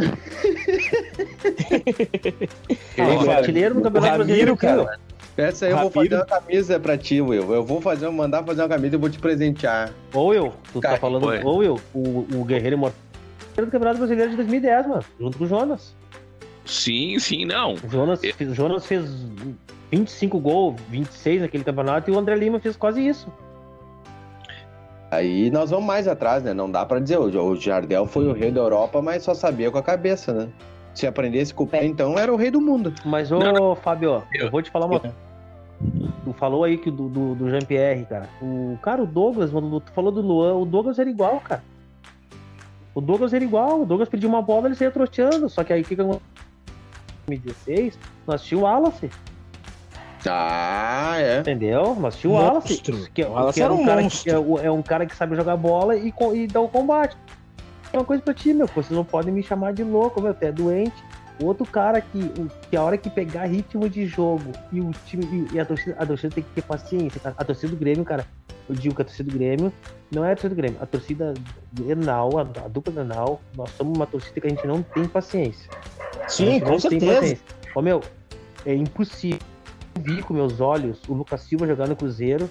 Ah, 2.97 3.13
o 3.13 3.25
cara, 3.25 3.37
artilheiro 3.39 3.73
no 3.75 3.79
o 3.79 3.83
Campeonato 3.83 4.17
Brasileiro, 4.17 4.57
cara. 4.57 4.99
Essa 5.39 5.65
aí 5.65 5.71
eu 5.71 5.77
vou 5.79 5.91
fazer 5.91 6.15
uma 6.15 6.25
camisa 6.25 6.79
pra 6.79 6.97
ti, 6.97 7.21
Will. 7.21 7.53
Eu 7.53 7.63
vou 7.63 7.81
fazer, 7.81 8.09
mandar 8.09 8.43
fazer 8.43 8.61
uma 8.61 8.69
camisa 8.69 8.95
e 8.95 8.99
vou 8.99 9.09
te 9.09 9.19
presentear. 9.19 9.91
Ou 10.13 10.33
eu, 10.33 10.53
tu 10.73 10.79
tá 10.81 10.97
falando, 10.97 11.23
foi. 11.23 11.43
ou 11.43 11.63
eu, 11.63 11.79
o, 11.93 12.25
o 12.35 12.43
Guerreiro 12.45 12.75
Imortal 12.75 12.99
do 13.55 13.65
Campeonato 13.67 13.97
Brasileiro 13.97 14.29
de 14.31 14.35
2010, 14.37 14.87
mano, 14.87 15.03
junto 15.19 15.37
com 15.37 15.43
o 15.43 15.47
Jonas. 15.47 15.93
Sim, 16.65 17.17
sim, 17.19 17.45
não. 17.45 17.73
O 17.73 17.89
Jonas, 17.89 18.23
É. 18.23 18.31
fez- 18.31 18.51
o 18.51 18.53
Jonas 18.55 18.85
fez 18.85 19.03
25 19.91 20.39
gols, 20.39 20.79
26 20.89 21.41
naquele 21.41 21.63
campeonato 21.63 22.09
e 22.09 22.13
o 22.13 22.17
André 22.19 22.35
Lima 22.35 22.59
fez 22.59 22.75
quase 22.77 23.05
isso. 23.05 23.27
Aí 25.11 25.49
nós 25.49 25.71
vamos 25.71 25.85
mais 25.85 26.07
atrás, 26.07 26.43
né? 26.43 26.53
Não 26.53 26.69
dá 26.69 26.85
pra 26.85 26.99
dizer. 26.99 27.17
O 27.17 27.55
Jardel 27.55 28.05
foi 28.05 28.27
o 28.27 28.33
rei 28.33 28.51
da 28.51 28.61
Europa, 28.61 29.01
mas 29.01 29.23
só 29.23 29.33
sabia 29.33 29.71
com 29.71 29.77
a 29.79 29.83
cabeça, 29.83 30.31
né? 30.31 30.49
Se 30.93 31.07
aprendesse 31.07 31.53
com 31.53 31.63
o 31.63 31.67
pé, 31.67 31.83
então 31.85 32.17
era 32.19 32.31
o 32.31 32.35
rei 32.35 32.51
do 32.51 32.61
mundo. 32.61 32.93
Mas, 33.05 33.31
ô, 33.31 33.39
Não, 33.39 33.75
Fábio, 33.75 34.11
ó, 34.11 34.21
eu 34.35 34.51
vou 34.51 34.61
te 34.61 34.69
falar 34.69 34.85
uma 34.85 35.01
Tu 36.25 36.33
falou 36.33 36.63
aí 36.63 36.77
que 36.77 36.91
do, 36.91 37.07
do, 37.07 37.35
do 37.35 37.49
Jean-Pierre, 37.49 38.05
cara. 38.05 38.29
O 38.41 38.77
cara, 38.81 39.01
o 39.01 39.07
Douglas, 39.07 39.51
mano, 39.51 39.79
tu 39.79 39.91
falou 39.93 40.11
do 40.11 40.21
Luan, 40.21 40.55
o 40.55 40.65
Douglas 40.65 40.99
era 40.99 41.09
igual, 41.09 41.39
cara. 41.39 41.63
O 42.93 42.99
Douglas 43.01 43.33
era 43.33 43.43
igual, 43.43 43.81
o 43.81 43.85
Douglas 43.85 44.09
pediu 44.09 44.27
uma 44.27 44.41
bola, 44.41 44.67
ele 44.67 44.75
saía 44.75 44.91
troteando. 44.91 45.49
Só 45.49 45.63
que 45.63 45.71
aí 45.71 45.81
o 45.81 45.85
que 45.85 45.93
aconteceu? 45.93 46.21
Em 47.29 47.37
2016, 47.37 47.97
nós 48.27 48.43
tínhamos 48.43 48.69
o 48.69 48.71
Wallace, 48.73 49.09
Ah, 50.27 51.13
é. 51.17 51.39
entendeu? 51.39 51.95
Nós 51.95 52.17
tínhamos 52.17 52.41
o 52.41 52.45
Wallace. 52.47 52.77
Que, 53.13 53.23
O 53.23 53.31
Wallace 53.31 53.59
que 53.59 53.63
era 53.63 53.73
um 53.73 53.81
um 53.81 53.85
cara 53.85 54.01
monstro. 54.01 54.23
que, 54.23 54.61
é, 54.61 54.65
é 54.65 54.71
um 54.71 54.81
cara 54.81 55.05
que 55.05 55.15
sabe 55.15 55.35
jogar 55.35 55.55
bola 55.55 55.95
e, 55.95 56.13
e 56.33 56.47
dá 56.47 56.59
o 56.59 56.67
combate. 56.67 57.15
É 57.93 57.97
uma 57.97 58.05
coisa 58.05 58.21
pra 58.21 58.33
ti, 58.33 58.53
meu. 58.53 58.67
Vocês 58.67 58.89
não 58.91 59.05
podem 59.05 59.33
me 59.33 59.41
chamar 59.41 59.73
de 59.73 59.83
louco, 59.83 60.21
meu. 60.21 60.33
Tu 60.33 60.43
é 60.45 60.51
doente. 60.51 61.03
O 61.41 61.45
outro 61.45 61.65
cara 61.65 62.01
que, 62.01 62.31
que 62.69 62.75
a 62.75 62.83
hora 62.83 62.97
que 62.97 63.09
pegar 63.09 63.45
ritmo 63.45 63.89
de 63.89 64.05
jogo 64.05 64.51
e 64.71 64.81
o 64.81 64.91
time 65.05 65.47
e, 65.53 65.59
a, 65.59 65.65
torcida, 65.65 65.95
a 65.97 66.05
torcida 66.05 66.35
tem 66.35 66.43
que 66.43 66.49
ter 66.49 66.61
paciência, 66.61 67.19
cara. 67.19 67.35
A 67.37 67.45
torcida 67.45 67.69
do 67.71 67.77
Grêmio, 67.77 68.03
cara, 68.03 68.25
eu 68.67 68.75
digo 68.75 68.93
que 68.93 69.01
a 69.01 69.05
torcida 69.05 69.31
do 69.31 69.37
Grêmio 69.37 69.71
não 70.11 70.25
é 70.25 70.33
a 70.33 70.35
torcida 70.35 70.53
do 70.53 70.57
Grêmio. 70.57 70.77
A 70.81 70.85
torcida 70.85 71.33
do 71.71 71.83
Grenal, 71.83 72.37
a, 72.37 72.41
a 72.41 72.67
dupla 72.67 72.91
Grenal, 72.91 73.39
nós 73.55 73.69
somos 73.71 73.97
uma 73.97 74.05
torcida 74.05 74.41
que 74.41 74.47
a 74.47 74.49
gente 74.49 74.67
não 74.67 74.83
tem 74.83 75.07
paciência. 75.07 75.69
Sim, 76.27 76.59
com 76.59 76.77
certeza. 76.77 77.37
Ô, 77.73 77.81
meu, 77.81 78.01
é 78.65 78.73
impossível. 78.73 79.39
Eu 79.95 80.01
vi 80.01 80.21
com 80.21 80.33
meus 80.33 80.59
olhos 80.59 81.01
o 81.07 81.13
Lucas 81.13 81.41
Silva 81.41 81.65
jogar 81.65 81.87
no 81.87 81.95
Cruzeiro. 81.95 82.49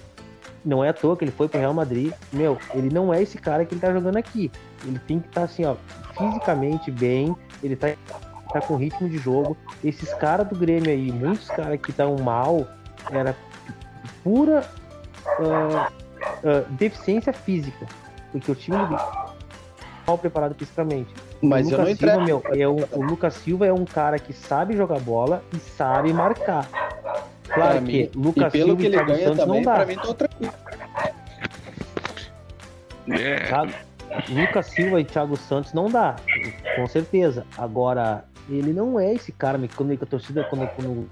Não 0.63 0.83
é 0.83 0.89
à 0.89 0.93
toa 0.93 1.15
que 1.15 1.23
ele 1.23 1.31
foi 1.31 1.47
pro 1.47 1.59
Real 1.59 1.73
Madrid. 1.73 2.11
Meu, 2.33 2.57
ele 2.73 2.89
não 2.93 3.13
é 3.13 3.21
esse 3.21 3.37
cara 3.37 3.63
que 3.65 3.73
ele 3.73 3.81
tá 3.81 3.93
jogando 3.93 4.17
aqui. 4.17 4.51
Ele 4.85 4.99
tem 4.99 5.19
que 5.19 5.27
estar 5.27 5.43
assim, 5.43 5.63
ó, 5.63 5.75
fisicamente 6.17 6.91
bem. 6.91 7.35
Ele 7.63 7.75
tá, 7.75 7.87
tá 8.53 8.61
com 8.61 8.75
ritmo 8.75 9.07
de 9.09 9.17
jogo. 9.17 9.55
Esses 9.83 10.13
caras 10.15 10.47
do 10.47 10.55
Grêmio 10.55 10.89
aí, 10.89 11.11
muitos 11.11 11.47
caras 11.49 11.79
que 11.81 11.91
estão 11.91 12.15
mal, 12.17 12.67
era 13.11 13.35
pura 14.23 14.63
ah, 15.39 15.89
ah, 16.43 16.63
deficiência 16.71 17.31
física. 17.33 17.85
Porque 18.31 18.51
o 18.51 18.55
time 18.55 18.77
do 18.77 18.85
Grêmio 18.87 19.05
é 19.05 19.29
mal 20.07 20.17
preparado 20.17 20.55
fisicamente. 20.55 21.13
Mas 21.41 21.67
o 21.67 21.71
eu 21.73 21.77
Lucas 21.77 21.77
não 21.77 21.95
Silva, 21.97 22.21
entrego. 22.21 22.23
meu, 22.25 22.43
é 22.61 22.67
um- 22.67 22.99
o 22.99 23.01
Lucas 23.03 23.33
Silva 23.35 23.65
é 23.65 23.71
um 23.73 23.85
cara 23.85 24.19
que 24.19 24.33
sabe 24.33 24.75
jogar 24.75 24.99
bola 24.99 25.41
e 25.55 25.57
sabe 25.59 26.11
marcar. 26.11 26.67
Claro 27.47 27.77
Pra 27.77 27.81
que 27.81 28.03
mim. 28.03 28.11
Lucas 28.15 28.53
e 28.53 28.57
pelo 28.57 28.65
Silva 28.65 28.75
que 28.77 28.83
e 28.83 28.85
ele 28.87 28.95
Thiago 28.95 29.11
ganha 29.11 29.23
Santos 29.27 29.39
também, 29.39 29.55
não 29.55 29.63
dá. 29.63 29.75
pra 29.75 29.85
mim 29.85 29.95
tô 29.95 30.13
tranquilo. 30.13 30.53
É, 33.11 33.39
Lucas 34.29 34.65
Silva 34.67 35.01
e 35.01 35.05
Thiago 35.05 35.35
Santos 35.37 35.73
não 35.73 35.89
dá, 35.89 36.15
com 36.75 36.87
certeza. 36.87 37.45
Agora, 37.57 38.23
ele 38.57 38.73
não 38.73 38.99
é 38.99 39.13
esse 39.13 39.31
cara, 39.31 39.57
meu, 39.57 39.69
quando 39.75 39.91
a 39.93 40.05
torcida, 40.05 40.43
quando, 40.45 40.67
quando 40.69 41.09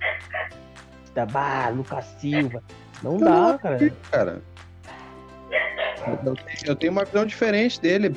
tá, 1.13 1.25
bah, 1.25 1.69
Lucas 1.69 2.05
Silva, 2.19 2.63
não 3.03 3.13
Eu 3.13 3.19
dá, 3.19 3.29
não 3.51 3.57
cara. 3.57 3.93
cara. 4.11 4.41
Eu 6.07 6.17
tenho- 6.17 6.37
Eu 6.65 6.75
tenho 6.75 6.91
uma 6.91 7.03
visão 7.05 7.25
diferente 7.25 7.79
dele. 7.81 8.15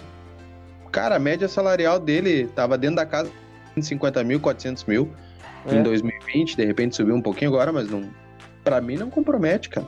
Cara, 0.92 1.16
a 1.16 1.18
média 1.18 1.48
salarial 1.48 1.98
dele 1.98 2.46
tava 2.48 2.76
dentro 2.78 2.96
da 2.96 3.06
casa 3.06 3.30
de 3.76 3.82
50 3.84 4.22
mil, 4.24 4.40
400 4.40 4.84
mil 4.84 5.10
É, 5.66 5.74
em 5.76 5.82
2020. 5.82 6.56
De 6.56 6.64
repente 6.64 6.96
subiu 6.96 7.14
um 7.14 7.22
pouquinho 7.22 7.50
agora, 7.50 7.72
mas 7.72 7.88
não. 7.90 8.08
Pra 8.64 8.80
mim 8.80 8.96
não 8.96 9.10
compromete, 9.10 9.68
cara. 9.68 9.86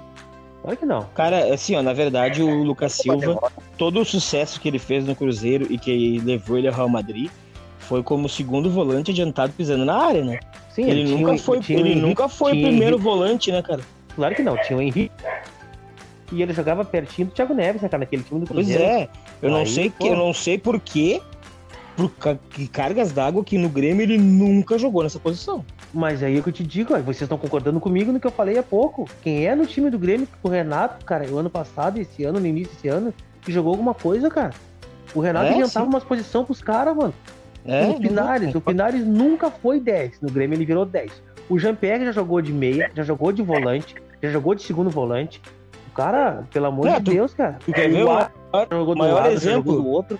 Claro 0.62 0.76
que 0.76 0.86
não. 0.86 1.02
Cara, 1.14 1.52
assim, 1.52 1.74
ó, 1.74 1.82
na 1.82 1.92
verdade, 1.92 2.42
o 2.42 2.62
Lucas 2.62 2.92
Silva, 2.92 3.50
todo 3.76 4.00
o 4.00 4.04
sucesso 4.04 4.60
que 4.60 4.68
ele 4.68 4.78
fez 4.78 5.04
no 5.04 5.16
Cruzeiro 5.16 5.66
e 5.68 5.76
que 5.76 6.20
levou 6.20 6.56
ele 6.56 6.68
ao 6.68 6.74
Real 6.74 6.88
Madrid 6.88 7.30
foi 7.92 8.02
como 8.02 8.26
segundo 8.26 8.70
volante 8.70 9.10
adiantado 9.10 9.52
pisando 9.52 9.84
na 9.84 9.94
área, 9.94 10.24
né? 10.24 10.40
Sim, 10.70 10.84
Ele, 10.88 11.04
tinha 11.04 11.18
nunca 11.18 11.32
o- 11.34 11.38
foi, 11.38 11.58
o 11.58 11.60
ele 11.68 11.74
Henrique- 11.90 12.00
nunca 12.00 12.26
foi 12.26 12.52
o 12.52 12.54
primeiro 12.54 12.94
Henrique- 12.96 13.02
volante, 13.02 13.52
né, 13.52 13.60
cara? 13.60 13.82
Claro 14.16 14.34
que 14.34 14.42
não, 14.42 14.56
tinha 14.62 14.78
o 14.78 14.80
Henrique. 14.80 15.10
E 16.32 16.40
ele 16.40 16.54
jogava 16.54 16.86
pertinho 16.86 17.28
do 17.28 17.34
Thiago 17.34 17.52
Neves, 17.52 17.82
né, 17.82 17.90
cara, 17.90 18.00
naquele 18.00 18.22
time 18.22 18.40
do 18.40 18.46
Pois 18.46 18.66
Cruzeiro. 18.66 18.82
é. 18.82 19.08
Eu 19.42 19.50
não 19.50 19.58
Aí, 19.58 19.66
sei 19.66 19.90
pô. 19.90 20.04
que, 20.04 20.10
eu 20.10 20.16
não 20.16 20.32
sei 20.32 20.56
por 20.56 20.80
quê, 20.80 21.20
por 21.94 22.10
que 22.48 22.66
cargas 22.66 23.12
d'água 23.12 23.44
que 23.44 23.58
no 23.58 23.68
Grêmio 23.68 24.02
ele 24.04 24.16
nunca 24.16 24.78
jogou 24.78 25.02
nessa 25.02 25.18
posição. 25.18 25.62
Mas 25.92 26.22
aí 26.22 26.38
é 26.38 26.40
que 26.40 26.48
eu 26.48 26.52
te 26.54 26.64
digo, 26.64 26.94
ó, 26.94 26.98
vocês 27.00 27.20
estão 27.20 27.36
concordando 27.36 27.78
comigo 27.78 28.10
no 28.10 28.18
que 28.18 28.26
eu 28.26 28.30
falei 28.32 28.56
há 28.56 28.62
pouco. 28.62 29.06
Quem 29.22 29.46
é 29.46 29.54
no 29.54 29.66
time 29.66 29.90
do 29.90 29.98
Grêmio, 29.98 30.26
o 30.42 30.48
Renato, 30.48 31.04
cara, 31.04 31.26
o 31.30 31.36
ano 31.36 31.50
passado, 31.50 31.98
esse 31.98 32.24
ano, 32.24 32.40
no 32.40 32.46
início 32.46 32.72
desse 32.72 32.88
ano, 32.88 33.12
que 33.42 33.52
jogou 33.52 33.72
alguma 33.72 33.92
coisa, 33.92 34.30
cara. 34.30 34.54
O 35.14 35.20
Renato 35.20 35.48
É, 35.48 35.50
adiantava 35.50 35.84
sim. 35.84 35.92
umas 35.92 36.02
posições 36.04 36.46
pros 36.46 36.62
caras, 36.62 36.96
mano. 36.96 37.12
É, 37.64 37.86
o 37.88 38.00
Pinares, 38.00 38.54
o 38.54 38.60
Pinares 38.60 39.06
nunca 39.06 39.50
foi 39.50 39.78
10. 39.80 40.20
No 40.20 40.30
Grêmio 40.30 40.56
ele 40.56 40.64
virou 40.64 40.84
10. 40.84 41.22
O 41.48 41.58
Jean-Pierre 41.58 42.04
já 42.06 42.12
jogou 42.12 42.40
de 42.40 42.52
meia, 42.52 42.90
já 42.94 43.02
jogou 43.02 43.30
de 43.32 43.42
volante, 43.42 43.94
já 44.22 44.30
jogou 44.30 44.54
de 44.54 44.62
segundo 44.62 44.90
volante. 44.90 45.40
O 45.88 45.94
cara, 45.94 46.44
pelo 46.52 46.66
amor 46.66 46.86
É, 46.88 46.98
de 46.98 47.04
tu- 47.04 47.10
Deus, 47.12 47.34
cara. 47.34 47.58
tu 47.64 47.72
quer 47.72 47.88
ver 47.90 48.02
o 48.04 48.06
o 48.06 48.10
Ar- 48.10 48.32
jogou 48.70 48.94
do 48.94 48.98
maior 48.98 49.14
lado, 49.16 49.26
já 49.26 49.32
exemplo? 49.32 49.72
jogou 49.72 49.82
do 49.82 49.88
outro. 49.88 50.18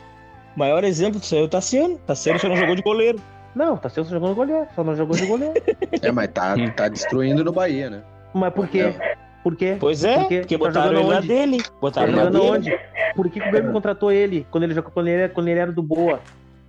maior 0.57 0.85
exemplo 0.85 1.19
disso 1.19 1.35
aí 1.35 1.41
é 1.41 1.45
o 1.45 1.49
Tassiano. 1.49 1.99
Tassiano 2.07 2.39
só 2.39 2.49
não 2.49 2.57
jogou 2.57 2.75
de 2.77 2.83
goleiro. 2.83 3.19
Não, 3.55 3.77
tá 3.77 3.89
sendo 3.89 4.09
jogando 4.09 4.35
goleiro, 4.35 4.67
só 4.75 4.83
não 4.85 4.95
jogou 4.97 5.17
de 5.17 5.27
goleiro. 5.27 5.55
É, 6.03 6.11
mas 6.13 6.29
tá, 6.29 6.55
tá 6.77 6.89
destruindo 6.89 7.43
no 7.45 7.53
Bahia, 7.53 7.91
né? 7.91 8.03
Mas 8.35 8.53
por 8.53 8.67
quê? 8.69 8.95
Por 9.43 9.57
quê? 9.57 9.77
Pois 9.81 10.05
é, 10.05 10.21
Porque 10.21 10.39
porque 10.41 10.59
tá 10.59 10.65
botaram 10.67 10.97
jogando 10.97 11.05
ele 11.05 11.15
na 11.15 11.21
dele. 11.21 11.63
Tá 11.63 11.71
Botaram 11.81 12.13
na 12.13 12.19
jogando 12.25 12.33
dele. 12.39 12.51
onde? 12.51 12.79
Por 13.15 13.29
que, 13.31 13.41
que 13.41 13.49
o 13.49 13.51
Grêmio 13.51 13.73
contratou 13.73 14.11
ele 14.13 14.47
quando 14.51 14.65
ele, 14.65 14.75
jogou, 14.75 14.91
quando, 14.93 15.09
ele 15.09 15.17
era, 15.23 15.29
quando 15.29 15.49
ele 15.49 15.61
era 15.61 15.73
do 15.73 15.83
Boa? 15.83 16.21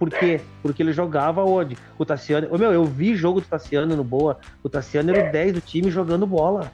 Por 0.03 0.09
quê? 0.19 0.41
Porque 0.61 0.83
ele 0.83 0.91
jogava 0.91 1.43
onde? 1.45 1.77
O 1.97 2.03
Tassiano. 2.03 2.47
Ô, 2.51 2.57
meu, 2.57 2.73
eu 2.73 2.83
vi 2.83 3.15
jogo 3.15 3.39
do 3.39 3.47
Tassiano 3.47 3.95
no 3.95 4.03
Boa. 4.03 4.37
O 4.61 4.67
Tassiano 4.67 5.11
era 5.15 5.29
o 5.29 5.31
10 5.31 5.53
do 5.53 5.61
time 5.61 5.89
jogando 5.89 6.27
bola. 6.27 6.69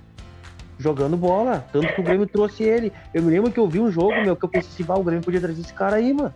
Jogando 0.79 1.15
bola. 1.15 1.63
Tanto 1.71 1.93
que 1.93 2.01
o 2.01 2.03
Grêmio 2.03 2.25
trouxe 2.25 2.63
ele. 2.63 2.91
Eu 3.13 3.21
me 3.21 3.29
lembro 3.29 3.51
que 3.51 3.59
eu 3.59 3.67
vi 3.67 3.79
um 3.79 3.91
jogo, 3.91 4.19
meu, 4.23 4.35
que 4.35 4.43
eu 4.45 4.49
pensei 4.49 4.71
assim, 4.73 4.83
"Bah, 4.83 4.95
o 4.95 5.03
Grêmio 5.03 5.23
podia 5.23 5.39
trazer 5.39 5.61
esse 5.61 5.73
cara 5.73 5.97
aí, 5.97 6.11
mano. 6.11 6.33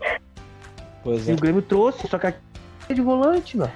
Pois 1.03 1.27
E 1.27 1.31
é. 1.31 1.33
o 1.33 1.37
Grêmio 1.37 1.63
trouxe, 1.63 2.07
só 2.07 2.19
que 2.19 2.27
aqui 2.27 2.37
é 2.87 2.93
de 2.93 3.01
volante, 3.01 3.57
mano. 3.57 3.71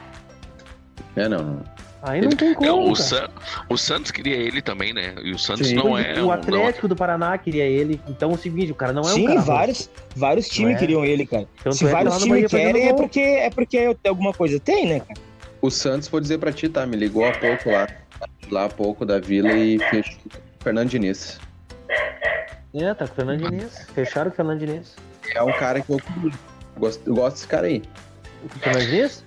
É, 1.15 1.27
não. 1.27 1.61
Não. 2.01 2.09
Aí 2.09 2.21
não 2.21 2.29
tem 2.29 2.51
É, 2.51 2.55
como. 2.55 2.91
o. 2.91 2.95
San- 2.95 3.29
o 3.69 3.77
Santos 3.77 4.11
queria 4.11 4.35
ele 4.35 4.61
também, 4.61 4.93
né? 4.93 5.15
E 5.23 5.31
o 5.31 5.39
Santos 5.39 5.67
Sim. 5.67 5.75
não 5.75 5.97
é. 5.97 6.21
o 6.21 6.31
Atlético 6.31 6.87
do 6.87 6.95
Paraná 6.95 7.37
queria 7.37 7.63
ele. 7.65 7.99
Então 8.07 8.31
é 8.31 8.33
o 8.33 8.37
seguinte, 8.37 8.71
o 8.71 8.75
cara 8.75 8.93
não 8.93 9.01
é 9.03 9.11
um 9.11 9.15
Sim, 9.15 9.37
vários, 9.39 9.89
vários 10.15 10.47
times 10.47 10.75
é? 10.75 10.79
queriam 10.79 11.03
ele, 11.03 11.25
cara. 11.25 11.47
Tanto 11.63 11.75
Se 11.75 11.85
é 11.85 11.89
vários 11.89 12.17
times 12.19 12.49
querem, 12.51 12.87
é 12.89 12.93
porque, 12.93 13.19
é 13.19 13.49
porque 13.49 13.95
alguma 14.07 14.33
coisa 14.33 14.59
tem, 14.59 14.85
né, 14.87 14.99
cara? 14.99 15.19
O 15.61 15.69
Santos, 15.71 16.07
vou 16.07 16.19
dizer 16.21 16.37
pra 16.37 16.51
ti, 16.51 16.69
tá? 16.69 16.85
Me 16.85 16.95
ligou 16.95 17.25
há 17.25 17.31
pouco 17.31 17.69
lá. 17.71 17.87
Lá 18.51 18.65
há 18.65 18.69
pouco 18.69 19.05
da 19.05 19.19
Vila 19.19 19.51
e 19.53 19.79
fechou 19.89 20.15
com 20.23 20.29
o 20.29 20.63
Fernando 20.63 20.89
Diniz. 20.89 21.39
É, 22.75 22.93
tá 22.93 23.07
com 23.07 23.13
o 23.13 23.15
Fernando 23.15 23.49
Diniz. 23.49 23.87
Fecharam 23.93 24.29
o 24.29 24.33
Fernando 24.33 24.59
Diniz. 24.59 24.95
É 25.33 25.41
um 25.41 25.51
cara 25.53 25.81
que 25.81 25.89
eu 25.91 25.99
gosto, 26.77 27.01
eu 27.09 27.15
gosto 27.15 27.35
desse 27.35 27.47
cara 27.47 27.67
aí. 27.67 27.81
O 28.45 28.49
Fernando 28.59 28.85
Diniz? 28.85 29.25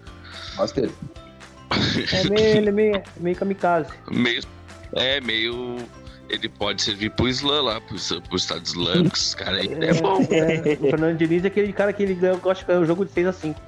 Gosto 0.57 0.81
dele. 0.81 0.93
É 2.13 2.29
meio, 2.29 2.57
ele 2.57 2.69
é 2.69 2.73
meio, 2.73 3.03
meio 3.19 3.37
kamikaze. 3.37 3.91
Meio, 4.11 4.43
é 4.95 5.21
meio. 5.21 5.77
Ele 6.29 6.49
pode 6.49 6.83
servir 6.83 7.11
pro 7.11 7.29
Islã 7.29 7.61
lá, 7.63 7.81
pro, 7.81 7.97
pro 8.23 8.37
Estado 8.37 8.65
Islâmico, 8.65 9.17
esses 9.17 9.35
caras 9.35 9.61
aí. 9.61 9.73
É 9.73 9.95
bom. 9.95 10.21
É, 10.31 10.75
o 10.81 10.91
Fernando 10.91 11.17
Diniz 11.17 11.45
é 11.45 11.49
aquele 11.49 11.73
cara 11.73 11.93
que 11.93 12.03
ele 12.03 12.15
ganha- 12.15 12.37
gosta 12.37 12.63
de 12.63 12.69
ganhar 12.69 12.81
o 12.81 12.87
jogo 12.87 13.05
de 13.05 13.13
6 13.13 13.27
a 13.27 13.33
5 13.33 13.61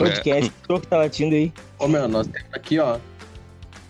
Onde 0.00 0.20
que 0.22 0.30
é 0.30 0.40
que 0.40 0.50
tá 0.88 0.98
latindo 0.98 1.34
aí? 1.34 1.52
Ô, 1.78 1.86
meu, 1.86 2.08
nós 2.08 2.26
temos 2.26 2.48
aqui, 2.52 2.78
ó. 2.78 2.98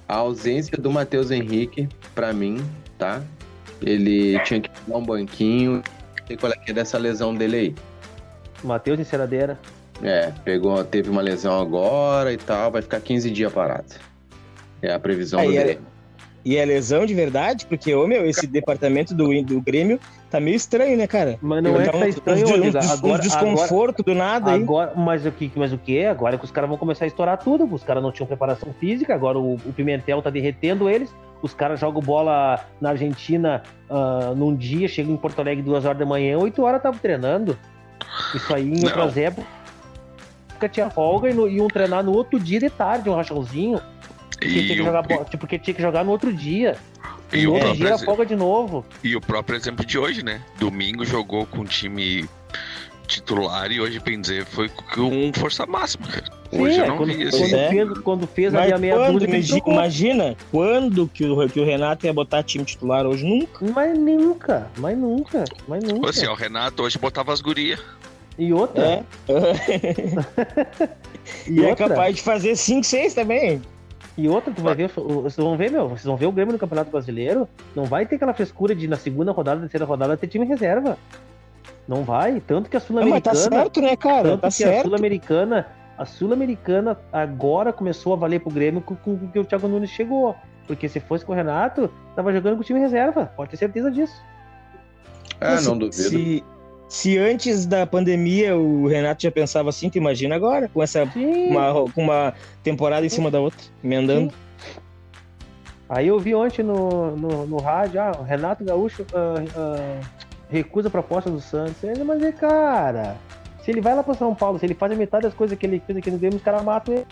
A 0.09 0.17
ausência 0.17 0.77
do 0.77 0.91
Matheus 0.91 1.31
Henrique, 1.31 1.89
pra 2.15 2.33
mim, 2.33 2.65
tá? 2.99 3.23
Ele 3.81 4.39
tinha 4.41 4.61
que 4.61 4.69
pegar 4.69 4.99
um 4.99 5.05
banquinho. 5.05 5.75
Não 6.21 6.27
sei 6.27 6.37
qual 6.37 6.53
é 6.53 6.57
que 6.57 6.71
é 6.71 6.75
dessa 6.75 6.99
lesão 6.99 7.35
dele 7.35 7.57
aí. 7.57 7.75
Matheus 8.65 8.99
Enceradeira. 9.01 9.59
É, 10.03 10.33
pegou, 10.45 10.83
teve 10.85 11.09
uma 11.11 11.23
lesão 11.23 11.61
agora 11.61 12.33
e 12.33 12.37
tal, 12.37 12.71
vai 12.71 12.83
ficar 12.83 13.01
15 13.01 13.31
dias 13.31 13.53
parado. 13.53 13.85
É 14.81 14.93
a 14.93 14.99
previsão 14.99 15.41
Aí 15.41 15.49
do 15.49 15.55
é- 15.57 15.63
Grêmio. 15.65 15.93
E 16.45 16.57
é 16.57 16.65
lesão 16.65 17.07
de 17.07 17.15
verdade? 17.15 17.65
Porque, 17.67 17.95
ô 17.95 18.05
meu, 18.05 18.27
esse 18.29 18.49
departamento 18.49 19.15
do, 19.15 19.29
do 19.45 19.61
Grêmio 19.61 20.01
tá 20.29 20.41
meio 20.41 20.57
estranho, 20.57 20.97
né, 20.99 21.07
cara? 21.07 21.39
Mas 21.41 21.63
não 21.63 21.81
é 21.81 21.85
que 21.85 21.91
Tá 21.93 21.99
um- 21.99 22.05
estranho, 22.05 22.45
uns 22.65 22.75
Agora, 22.75 22.93
agora, 22.93 23.23
desconforto 23.23 24.03
do 24.03 24.13
nada 24.13 24.51
aí. 24.51 24.61
agora, 24.61 24.93
mas 24.97 25.25
o 25.25 25.31
que, 25.31 25.53
mas 25.55 25.73
o 25.73 25.79
que 25.79 25.97
é? 25.97 26.09
Agora 26.09 26.35
é 26.35 26.39
que 26.39 26.45
os 26.45 26.51
caras 26.51 26.69
vão 26.69 26.77
começar 26.77 27.05
a 27.05 27.07
estourar 27.07 27.39
tudo. 27.39 27.65
Os 27.73 27.85
caras 27.85 28.03
não 28.03 28.11
tinham 28.11 28.27
preparação 28.27 28.75
física, 28.81 29.15
agora 29.15 29.39
o, 29.39 29.55
o 29.55 29.73
Pimentel 29.73 30.21
tá 30.21 30.31
derretendo 30.31 30.91
eles. 30.91 31.15
Os 31.41 31.55
caras 31.55 31.79
jogam 31.79 32.03
bola 32.03 32.59
na 32.81 32.91
Argentina 32.91 33.63
ah, 33.89 34.33
num 34.37 34.53
dia, 34.57 34.89
chegam 34.89 35.15
em 35.15 35.17
Porto 35.17 35.39
Alegre 35.39 35.63
duas 35.63 35.85
horas 35.85 35.99
da 35.99 36.07
manhã, 36.07 36.39
8 36.39 36.61
horas 36.61 36.79
estavam 36.79 36.99
treinando. 36.99 37.57
Isso 38.35 38.53
aí 38.53 38.67
em 38.69 38.81
Não. 38.81 38.89
outras 38.89 39.17
épocas 39.17 39.45
tinha 40.69 40.91
folga 40.91 41.31
e 41.31 41.35
no- 41.35 41.49
iam 41.49 41.69
treinar 41.69 42.03
no 42.05 42.13
outro 42.13 42.39
dia 42.41 42.59
de 42.61 42.71
tarde, 42.71 43.09
um 43.09 43.15
rachãozinho. 43.15 43.81
Porque 44.31 44.49
tinha 44.63 44.75
que 44.75 44.83
o, 44.83 44.85
jogar 44.85 45.03
bola, 45.03 45.25
tipo, 45.25 45.39
porque 45.39 45.59
tinha 45.59 45.75
que 45.75 45.83
jogar 45.83 46.05
no 46.05 46.11
outro 46.11 46.33
dia. 46.33 46.77
e, 47.33 47.41
E 47.41 47.47
o 47.47 47.53
outro 47.55 47.75
dia 47.77 47.87
era 47.87 47.95
exe- 47.95 48.05
folga 48.05 48.27
de 48.27 48.35
novo. 48.37 48.85
e 49.05 49.15
o 49.15 49.21
próprio 49.21 49.57
exemplo 49.57 49.85
de 49.87 49.99
hoje, 49.99 50.25
né? 50.25 50.43
Domingo 50.59 51.05
jogou 51.05 51.47
com 51.47 51.61
o 51.61 51.65
time 51.65 52.29
titular 53.07 53.71
e 53.71 53.81
hoje, 53.81 53.99
bem 54.01 54.21
dizer, 54.21 54.45
foi 54.47 54.69
com 54.69 55.31
força 55.35 55.67
máxima. 55.67 56.07
Hoje 56.51 56.75
Sim, 56.75 56.81
eu 56.81 56.85
é, 56.85 56.89
não 56.89 56.97
quando, 56.97 57.09
vi 57.13 57.31
quando 57.31 57.45
assim. 57.45 57.55
é. 57.55 57.69
fez, 57.71 57.99
quando 57.99 58.27
fez 58.27 58.53
Mas 58.53 58.63
ali 58.63 58.73
a 58.73 58.79
meia 58.79 58.97
quando, 58.97 59.27
dúzia, 59.27 59.63
imagina, 59.67 60.37
quando 60.51 61.07
que 61.09 61.25
o, 61.25 61.49
que 61.49 61.61
o 61.61 61.65
Renato 61.65 62.07
ia 62.07 62.13
botar 62.13 62.43
time 62.43 62.65
titular 62.65 63.07
hoje? 63.07 63.25
Nunca. 63.25 63.65
Mas 63.75 63.99
nunca, 63.99 64.71
mas 64.77 64.97
nunca, 64.99 65.45
mas 65.69 65.85
nunca. 65.85 66.11
Assim, 66.11 66.27
o 66.27 66.35
Renato 66.35 66.83
hoje 66.83 66.99
botava 66.99 67.33
as 67.33 67.41
gurias. 67.41 67.81
E 68.39 68.53
outra, 68.53 68.83
É. 68.83 69.03
e 71.47 71.61
e 71.61 71.65
é 71.65 71.69
outra, 71.69 71.89
capaz 71.89 72.17
de 72.17 72.23
fazer 72.23 72.57
5, 72.57 72.85
6 72.85 73.15
também. 73.15 73.61
e 74.17 74.29
outra, 74.29 74.53
tu 74.53 74.63
vai 74.63 74.75
ver, 74.75 74.89
vocês 74.89 75.37
vão 75.37 75.57
ver, 75.57 75.71
meu, 75.71 75.89
vocês 75.89 76.05
vão 76.05 76.17
ver 76.17 76.27
o 76.27 76.33
Grêmio 76.33 76.53
no 76.53 76.59
Campeonato 76.59 76.91
Brasileiro, 76.91 77.49
não 77.75 77.85
vai 77.85 78.07
ter 78.07 78.17
aquela 78.17 78.35
frescura 78.35 78.75
de 78.75 78.89
na 78.89 78.97
segunda 78.97 79.33
rodada, 79.33 79.61
terceira 79.61 79.85
rodada 79.85 80.17
ter 80.17 80.29
time 80.29 80.47
reserva. 80.47 80.97
Não 81.87 82.05
vai, 82.05 82.41
tanto 82.41 82.71
que 82.71 82.77
a 82.77 82.83
Não, 82.91 83.09
mas 83.09 83.23
tá 83.23 83.35
Sul-Americana, 83.35 83.63
certo, 83.63 83.81
né, 83.81 83.97
cara? 83.97 84.29
tanto 84.31 84.41
Tá 84.41 84.49
que 84.49 84.65
a 84.65 84.69
certo. 84.69 84.83
Sul-Americana, 84.85 85.67
a 85.99 86.07
Sul-Americana 86.07 86.99
agora 87.13 87.73
começou 87.73 88.13
a 88.13 88.17
valer 88.17 88.41
pro 88.41 88.53
Grêmio 88.53 88.81
com, 88.81 88.95
que 89.29 89.39
o 89.39 89.45
Thiago 89.45 89.69
Nunes 89.69 89.91
chegou. 89.91 90.35
Porque 90.67 90.89
se 90.89 91.01
fosse 91.01 91.25
com 91.25 91.33
o 91.33 91.35
Renato, 91.35 91.91
tava 92.15 92.33
jogando 92.33 92.55
com 92.55 92.63
o 92.63 92.65
time 92.65 92.79
reserva, 92.79 93.33
pode 93.37 93.51
ter 93.51 93.57
certeza 93.57 93.91
disso. 93.91 94.15
Ah, 95.41 95.61
não 95.61 95.77
duvido. 95.77 95.93
Se, 95.93 96.45
se 96.93 97.17
antes 97.17 97.65
da 97.65 97.87
pandemia 97.87 98.55
o 98.55 98.87
Renato 98.87 99.23
já 99.23 99.31
pensava 99.31 99.71
assim, 99.71 99.89
tu 99.89 99.97
imagina 99.97 100.35
agora, 100.35 100.69
com 100.69 100.83
essa 100.83 101.11
Sim. 101.11 101.49
uma, 101.49 101.91
com 101.91 102.03
uma 102.03 102.35
temporada 102.63 103.07
em 103.07 103.09
cima 103.09 103.31
da 103.31 103.41
outra, 103.41 103.59
emendando. 103.83 104.31
Aí 105.89 106.09
eu 106.09 106.21
vi 106.21 106.35
ontem 106.35 106.63
no, 106.63 107.17
no, 107.17 107.47
no 107.47 107.57
rádio, 107.57 107.99
ah, 107.99 108.13
o 108.21 108.23
Renato 108.23 108.63
Gaúcho 108.63 109.07
ah, 109.15 109.43
ah, 109.57 110.01
recusa 110.51 110.89
a 110.89 110.91
proposta 110.91 111.31
do 111.31 111.41
Santos. 111.41 111.83
Ele, 111.83 112.05
mas 112.05 112.23
é 112.23 112.31
cara, 112.31 113.17
se 113.65 113.71
ele 113.71 113.81
vai 113.81 113.95
lá 113.95 114.03
pra 114.03 114.13
São 114.13 114.35
Paulo, 114.35 114.59
se 114.59 114.67
ele 114.67 114.75
faz 114.75 114.93
a 114.93 114.95
metade 114.95 115.23
das 115.23 115.33
coisas 115.33 115.59
que 115.59 115.65
ele 115.65 115.81
fez 115.87 115.97
aqui 115.97 116.11
no 116.11 116.19
Grêmio, 116.19 116.37
os 116.37 116.45
caras 116.45 116.63
matam 116.63 116.93
ele. 116.93 117.07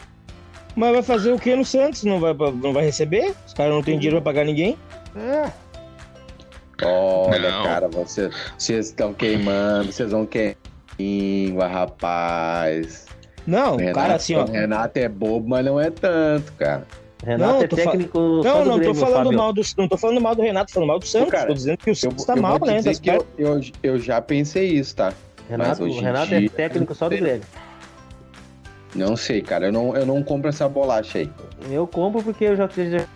Mas 0.77 0.93
vai 0.93 1.03
fazer 1.03 1.33
o 1.33 1.39
que 1.39 1.57
no 1.57 1.65
Santos? 1.65 2.05
Não 2.05 2.21
vai, 2.21 2.35
não 2.35 2.75
vai 2.75 2.85
receber? 2.85 3.35
Os 3.47 3.55
caras 3.55 3.73
não 3.73 3.83
têm 3.83 3.99
dinheiro 3.99 4.21
pra 4.21 4.31
pagar 4.31 4.45
ninguém? 4.45 4.77
É, 5.17 5.51
Olha, 6.85 7.51
Não. 7.51 7.63
cara, 7.65 7.89
você- 7.89 8.31
vocês 8.59 8.87
estão 8.87 9.13
queimando, 9.15 9.93
vocês 9.93 10.11
vão 10.13 10.25
queimar 10.27 10.57
língua, 10.99 11.67
rapaz. 11.67 13.07
Não, 13.47 13.75
O 13.75 13.77
Renato, 13.79 13.99
cara, 13.99 14.15
assim, 14.15 14.35
ó. 14.37 14.45
o 14.45 14.51
Renato 14.51 14.99
é 14.99 15.09
bobo, 15.09 15.49
mas 15.49 15.65
não 15.65 15.81
é 15.81 15.91
tanto, 15.91 16.53
cara. 16.55 16.87
Renato 17.25 17.53
Não, 17.53 17.63
é 17.63 17.67
tô 17.67 17.77
fa- 17.77 17.83
técnico 17.83 18.19
só 18.43 18.49
Não, 18.49 18.63
do 18.65 18.69
não 18.71 18.77
Grêmio, 18.79 18.95
tô 18.95 19.01
falando 19.01 19.25
Fábio. 19.25 19.39
mal 19.39 19.53
do, 19.53 19.63
não 19.77 19.89
tô 19.89 19.97
falando 19.99 20.21
mal 20.21 20.35
do 20.35 20.43
Renato, 20.43 20.67
tô 20.69 20.75
falando 20.75 20.89
mal 20.89 20.99
do 20.99 21.07
Santos. 21.07 21.31
cara, 21.31 21.47
tô 21.49 21.55
dizendo 21.55 21.77
que 21.79 21.91
o 21.91 21.93
Eu, 21.93 21.95
Santos 21.95 22.25
tá 22.25 22.35
eu 22.35 22.43
mal, 22.43 22.59
né? 22.65 22.81
que 22.83 23.11
eu, 23.11 23.27
eu, 23.39 23.61
eu 23.83 23.99
já 23.99 24.21
pensei 24.23 24.69
isso, 24.69 24.97
tá? 24.97 25.13
Renato, 25.49 25.85
Renato 25.85 26.35
é 26.35 26.39
dia- 26.41 26.51
técnico 26.51 26.95
só 26.95 27.09
do 27.09 27.17
Grêmio. 27.17 27.43
Não 28.95 29.17
sei, 29.17 29.41
cara. 29.43 29.67
Eu 29.67 29.73
não, 29.73 29.97
eu 29.97 30.05
não 30.07 30.23
compro 30.23 30.49
essa 30.49 30.69
bolacha 30.69 31.19
aí. 31.19 31.31
Eu 31.71 31.87
compro 31.87 32.23
porque 32.23 32.45
eu 32.45 32.57
já 32.57 32.69
já- 32.69 33.07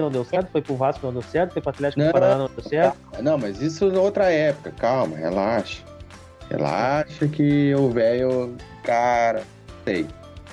não 0.00 0.10
deu 0.10 0.24
certo, 0.24 0.50
foi 0.50 0.62
pro 0.62 0.74
Vasco 0.76 1.06
não 1.06 1.12
deu 1.12 1.22
certo, 1.22 1.52
foi 1.52 1.62
pro 1.62 1.70
Atlético 1.70 2.02
Não. 2.02 2.12
Paraná 2.12 2.36
não 2.38 2.50
deu 2.54 2.64
certo. 2.64 2.96
Não, 3.22 3.38
mas 3.38 3.60
isso 3.60 3.90
é 3.90 3.98
outra 3.98 4.30
época. 4.30 4.72
Calma, 4.78 5.16
relaxa. 5.16 5.82
Relaxa 6.50 7.26
que 7.28 7.74
o 7.74 7.90
velho, 7.90 8.54
cara, 8.84 9.42
sei. 9.84 10.06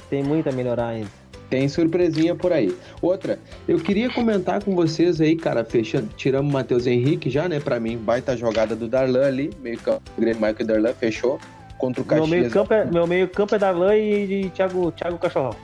Tem 0.09 0.23
muito 0.23 0.49
a 0.49 0.51
melhorar 0.51 0.87
ainda. 0.87 1.09
Tem 1.49 1.69
surpresinha 1.69 2.33
por 2.33 2.51
aí. 2.51 2.75
Outra, 2.99 3.37
eu 3.67 3.79
queria 3.79 4.09
comentar 4.11 4.63
com 4.63 4.73
vocês 4.75 5.21
aí, 5.21 5.35
cara, 5.35 5.63
fechando, 5.63 6.07
tiramos 6.17 6.49
o 6.49 6.53
Matheus 6.53 6.87
Henrique 6.87 7.29
já, 7.29 7.47
né? 7.47 7.59
Pra 7.59 7.79
mim, 7.79 7.95
baita 7.97 8.35
jogada 8.35 8.75
do 8.75 8.87
Darlan 8.87 9.27
ali, 9.27 9.51
meio 9.61 9.77
campo, 9.79 10.01
o 10.17 10.21
Grêmio 10.21 10.41
Michael 10.41 10.65
Darlan 10.65 10.93
fechou 10.93 11.39
contra 11.77 12.01
o 12.01 12.05
Meu 12.05 12.21
Caxias. 12.21 12.29
meio 12.29 12.49
campo 12.51 12.73
é, 12.73 12.85
meu 12.85 13.05
meio 13.05 13.27
campo 13.27 13.53
é 13.53 13.59
Darlan 13.59 13.95
e, 13.95 14.45
e 14.45 14.49
Thiago, 14.49 14.91
Thiago 14.93 15.19
Cachorrão. 15.19 15.55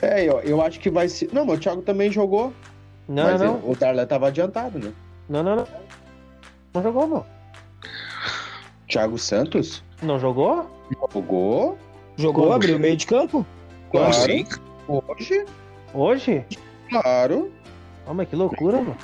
É, 0.00 0.24
eu, 0.24 0.40
eu 0.40 0.62
acho 0.62 0.80
que 0.80 0.88
vai 0.88 1.08
ser. 1.08 1.28
Não, 1.32 1.44
mas 1.44 1.58
o 1.58 1.60
Thiago 1.60 1.82
também 1.82 2.10
jogou, 2.10 2.52
Não, 3.08 3.24
mas 3.24 3.40
não, 3.40 3.56
ele- 3.58 3.62
o 3.72 3.76
Darlan 3.76 4.06
tava 4.06 4.28
adiantado, 4.28 4.78
né? 4.78 4.92
não, 5.28 5.42
não, 5.42 5.56
não. 5.56 5.66
Não 6.74 6.82
jogou, 6.82 7.06
não. 7.06 7.26
Thiago 8.88 9.18
Santos 9.18 9.82
Não 10.02 10.18
jogou? 10.18 10.70
jogou 11.12 11.78
Jogou, 12.16 12.42
Como? 12.44 12.54
abriu 12.54 12.76
o 12.76 12.78
meio 12.78 12.96
de 12.96 13.06
campo. 13.06 13.44
Como 13.90 14.04
Claro. 14.04 14.10
assim? 14.10 14.46
hoje, 14.86 15.46
Hoje? 15.94 16.44
claro. 16.90 17.50
Oh, 18.06 18.12
mas 18.12 18.28
que 18.28 18.36
loucura, 18.36 18.76
mano. 18.78 18.96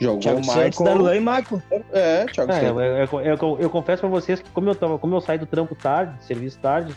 Jogou 0.00 0.20
Thiago 0.20 0.40
o 0.40 0.44
Santos, 0.44 0.78
Michael. 0.78 0.96
Darlan 0.98 1.16
e 1.16 1.20
Marco. 1.20 1.62
É, 1.92 2.26
Thiago 2.26 2.52
É, 2.52 2.56
eu, 2.70 2.74
Santos. 2.74 3.12
eu- 3.12 3.20
eu- 3.20 3.36
eu- 3.36 3.58
eu 3.62 3.70
confesso 3.70 4.00
pra 4.00 4.08
vocês 4.08 4.40
que 4.40 4.48
como 4.50 4.68
eu, 4.70 4.74
tava, 4.76 4.98
como 4.98 5.16
eu 5.16 5.20
saí 5.20 5.36
do 5.38 5.46
trampo 5.46 5.74
tarde, 5.74 6.14
serviço 6.24 6.58
tarde, 6.60 6.94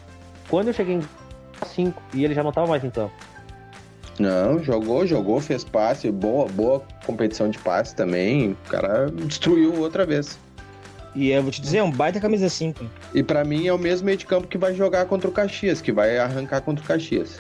quando 0.48 0.68
eu 0.68 0.74
cheguei 0.74 0.96
em 0.96 1.02
5 1.66 2.00
e 2.14 2.24
ele 2.24 2.36
já 2.36 2.44
não 2.44 2.52
tava 2.52 2.68
mais 2.68 2.84
em 2.84 2.92
campo. 2.92 3.14
Não, 4.22 4.64
jogou, 4.64 5.06
jogou, 5.08 5.42
fez 5.42 5.64
passe, 5.64 6.12
boa, 6.12 6.48
boa 6.48 6.84
competição 7.06 7.50
de 7.50 7.58
passe 7.58 7.96
também. 7.96 8.52
O 8.52 8.70
cara 8.70 9.10
destruiu 9.10 9.74
outra 9.80 10.06
vez. 10.06 10.38
E 11.16 11.30
eu 11.32 11.42
vou 11.42 11.52
te 11.52 11.60
dizer, 11.60 11.80
é 11.80 11.84
um 11.84 11.92
baita 11.92 12.20
camisa 12.20 12.48
5. 12.48 12.86
E 13.14 13.24
pra 13.24 13.44
mim 13.44 13.68
é 13.68 13.74
o 13.74 13.78
mesmo 13.78 14.06
meio 14.06 14.18
de 14.18 14.26
campo 14.26 14.48
que 14.48 14.58
vai 14.58 14.74
jogar 14.76 15.06
contra 15.06 15.28
o 15.28 15.32
Caxias, 15.32 15.82
que 15.82 15.92
vai 15.92 16.18
arrancar 16.18 16.62
contra 16.62 16.84
o 16.84 16.88
Caxias. 16.88 17.40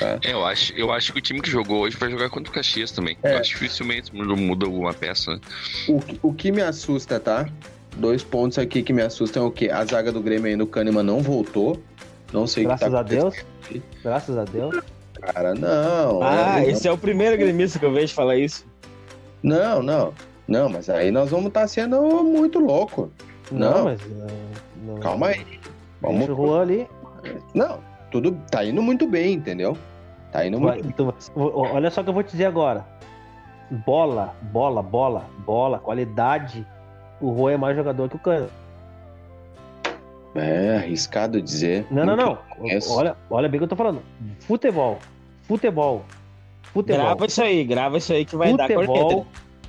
É, 0.00 0.18
eu 0.32 0.44
acho, 0.44 0.72
eu 0.74 0.92
acho 0.92 1.12
que 1.12 1.18
o 1.18 1.22
time 1.22 1.40
que 1.40 1.50
jogou 1.50 1.80
hoje 1.80 1.96
vai 1.96 2.08
jogar 2.10 2.30
contra 2.30 2.50
o 2.50 2.54
Caxias 2.54 2.92
também. 2.92 3.16
É. 3.22 3.34
Eu 3.34 3.38
acho 3.38 3.50
dificilmente 3.50 4.14
muda 4.14 4.66
alguma 4.66 4.94
peça, 4.94 5.32
né? 5.32 5.40
O, 5.88 5.98
que- 6.00 6.18
o 6.22 6.32
que 6.32 6.52
me 6.52 6.62
assusta, 6.62 7.18
tá? 7.18 7.48
Dois 7.96 8.22
pontos 8.22 8.58
aqui 8.58 8.82
que 8.82 8.92
me 8.92 9.02
assustam 9.02 9.44
é 9.44 9.46
o 9.48 9.50
quê? 9.50 9.68
A 9.70 9.84
zaga 9.84 10.12
do 10.12 10.20
Grêmio 10.20 10.46
ainda, 10.48 10.62
o 10.62 10.66
Kahneman 10.68 11.02
não 11.02 11.20
voltou. 11.20 11.82
Não 12.32 12.46
sei 12.46 12.64
o 12.64 12.68
que 12.68 12.76
Graças 12.76 12.92
tá 12.92 13.00
a 13.00 13.02
Deus. 13.02 13.34
Graças 14.04 14.38
a 14.38 14.44
Deus. 14.44 14.76
Cara, 15.20 15.54
não. 15.54 16.22
Ah, 16.22 16.60
é- 16.60 16.70
esse 16.70 16.86
é 16.88 16.92
o 16.92 16.98
primeiro 16.98 17.36
gremista 17.36 17.78
que 17.78 17.84
eu 17.84 17.92
vejo 17.92 18.14
falar 18.14 18.36
isso. 18.36 18.66
Não, 19.42 19.82
não. 19.82 20.12
Não, 20.46 20.68
mas 20.68 20.88
aí 20.88 21.10
nós 21.10 21.30
vamos 21.30 21.46
estar 21.48 21.66
sendo 21.68 22.00
muito 22.24 22.58
louco. 22.58 23.10
Não, 23.50 23.70
Não. 23.78 23.84
mas. 23.84 24.00
ah, 24.02 24.26
não- 24.82 24.98
Calma 25.00 25.28
aí. 25.28 25.44
Vamos. 26.00 26.18
Deixa 26.18 26.32
o 26.32 26.36
Juan 26.46 26.60
ali. 26.62 26.88
Não, 27.54 27.78
tudo 28.10 28.32
tá 28.50 28.64
indo 28.64 28.80
muito 28.82 29.06
bem, 29.06 29.34
entendeu? 29.34 29.76
Tá 30.32 30.46
indo 30.46 30.58
Vai, 30.60 30.74
muito 30.82 30.88
então, 30.88 31.12
o- 31.34 31.60
olha 31.62 31.90
só 31.90 32.00
o 32.00 32.04
que 32.04 32.10
eu 32.10 32.14
vou 32.14 32.22
te 32.22 32.32
dizer 32.32 32.46
agora. 32.46 32.86
Bola, 33.84 34.34
bola, 34.42 34.82
bola, 34.82 35.24
bola, 35.44 35.78
qualidade. 35.78 36.66
O 37.20 37.36
Juan 37.36 37.52
é 37.52 37.56
mais 37.56 37.76
jogador 37.76 38.08
que 38.08 38.16
o 38.16 38.18
Cano. 38.18 38.48
É 40.38 40.76
arriscado 40.76 41.40
dizer. 41.42 41.86
Não, 41.90 42.04
não, 42.04 42.16
não. 42.16 42.38
conheço. 42.56 42.92
Olha, 42.94 43.16
olha 43.30 43.48
bem 43.48 43.58
o 43.58 43.60
que 43.60 43.64
eu 43.64 43.68
tô 43.68 43.76
falando. 43.76 44.02
Futebol. 44.40 44.98
Futebol. 45.42 46.04
Futebol. 46.72 47.02
Grava 47.04 47.26
isso 47.26 47.42
aí, 47.42 47.64
grava 47.64 47.98
isso 47.98 48.12
aí 48.12 48.24
que 48.24 48.36
vai 48.36 48.54
dar 48.56 48.68
futebol. 48.68 48.96
corneta. 48.96 49.26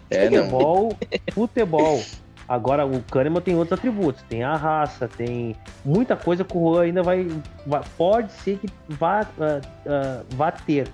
É, 0.10 0.26
futebol. 0.30 0.98
futebol. 1.34 2.02
Agora, 2.48 2.84
o 2.84 3.00
Kahneman 3.04 3.42
tem 3.42 3.56
outros 3.56 3.78
atributos. 3.78 4.24
Tem 4.28 4.44
a 4.44 4.56
raça, 4.56 5.08
tem 5.08 5.56
muita 5.86 6.16
coisa 6.16 6.44
que 6.44 6.58
o 6.58 6.74
Juan 6.74 6.82
ainda 6.84 7.04
vai. 7.04 7.28
vai- 7.66 7.84
pode 7.96 8.32
ser 8.32 8.58
que 8.58 8.68
vá, 8.90 9.22
ah, 9.40 9.62
ah, 9.86 10.22
vá 10.32 10.52
ter. 10.52 10.88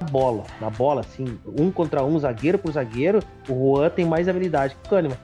Na 0.00 0.06
bola, 0.06 0.44
na 0.60 0.70
bola, 0.70 1.00
assim, 1.00 1.38
um 1.44 1.70
contra 1.70 2.04
um, 2.04 2.18
zagueiro 2.18 2.56
por 2.56 2.70
zagueiro, 2.72 3.18
o 3.48 3.76
Juan 3.76 3.90
tem 3.90 4.04
mais 4.06 4.28
habilidade 4.28 4.74
que 4.76 4.86
o 4.86 4.90
Kahneman. 4.90 5.18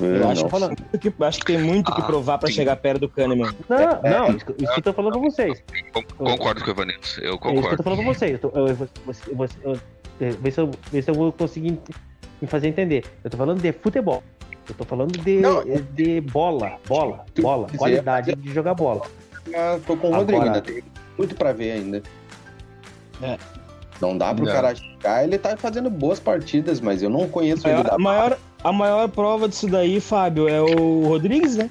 Eu 0.00 0.28
acho, 0.28 0.44
que, 0.44 0.50
falando, 0.50 0.76
que- 0.76 1.12
acho 1.24 1.38
que 1.40 1.46
tem 1.46 1.58
muito 1.58 1.92
que 1.92 2.00
Ah, 2.00 2.04
provar 2.04 2.38
pra 2.38 2.48
sim. 2.48 2.54
chegar 2.54 2.76
perto 2.76 3.00
do 3.00 3.08
Kahneman. 3.08 3.52
Não, 3.68 3.76
É, 3.78 4.10
não, 4.18 4.36
isso, 4.36 4.46
que- 4.46 4.62
isso 4.62 4.72
que 4.72 4.78
eu 4.78 4.82
tô 4.82 4.92
falando 4.92 5.12
pra 5.12 5.20
vocês. 5.20 5.62
Con- 5.92 6.02
Concordo 6.16 6.60
com 6.62 6.68
o 6.68 6.72
Evanilson. 6.72 7.20
Eu 7.20 7.26
É 7.26 7.28
isso 7.30 7.38
que 7.40 7.46
eu 7.48 7.54
concordo. 7.54 7.76
tô 7.76 7.82
falando 7.82 7.98
pra 8.04 8.14
vocês. 8.14 8.32
Eu 8.32 8.38
tô, 8.38 8.48
eu, 8.56 8.66
eu, 8.68 8.76
eu, 8.76 8.88
eu, 9.06 9.48
eu, 9.64 9.80
eu, 10.20 10.32
ver, 10.40 10.50
se 10.52 10.60
eu, 10.60 10.70
ver 10.92 11.02
se 11.02 11.10
eu 11.10 11.14
vou 11.14 11.32
conseguir 11.32 11.78
me 12.40 12.46
fazer 12.48 12.68
entender. 12.68 13.04
Eu 13.24 13.30
tô 13.30 13.36
falando 13.36 13.60
de 13.60 13.72
futebol. 13.72 14.22
Eu 14.68 14.74
tô 14.74 14.84
falando 14.84 15.12
de, 15.18 15.40
Não. 15.40 15.64
de 15.94 16.20
bola, 16.20 16.72
bola, 16.86 17.24
bola, 17.40 17.66
dizer- 17.66 17.78
qualidade 17.78 18.34
de 18.34 18.52
jogar 18.52 18.74
bola. 18.74 19.02
Ah, 19.54 19.78
tô 19.86 19.96
com 19.96 20.08
o 20.08 20.14
Agora- 20.14 20.18
Rodrigo, 20.20 20.42
ainda 20.42 20.60
tem 20.60 20.82
muito 21.16 21.34
pra 21.34 21.52
ver 21.52 21.72
ainda. 21.72 22.02
É. 23.22 23.38
Não 24.00 24.16
dá 24.16 24.32
pro 24.32 24.44
Não. 24.44 24.52
cara 24.52 24.74
chegar, 24.74 25.24
ele 25.24 25.38
tá 25.38 25.56
fazendo 25.56 25.90
boas 25.90 26.20
partidas, 26.20 26.80
mas 26.80 27.02
eu 27.02 27.10
não 27.10 27.28
conheço 27.28 27.66
ele 27.66 27.80
A 27.80 27.82
da 27.82 27.98
maior, 27.98 28.38
a 28.62 28.72
maior 28.72 29.08
prova 29.08 29.48
disso 29.48 29.66
daí, 29.68 30.00
Fábio, 30.00 30.48
é 30.48 30.60
o 30.60 31.06
Rodrigues, 31.08 31.56
né? 31.56 31.68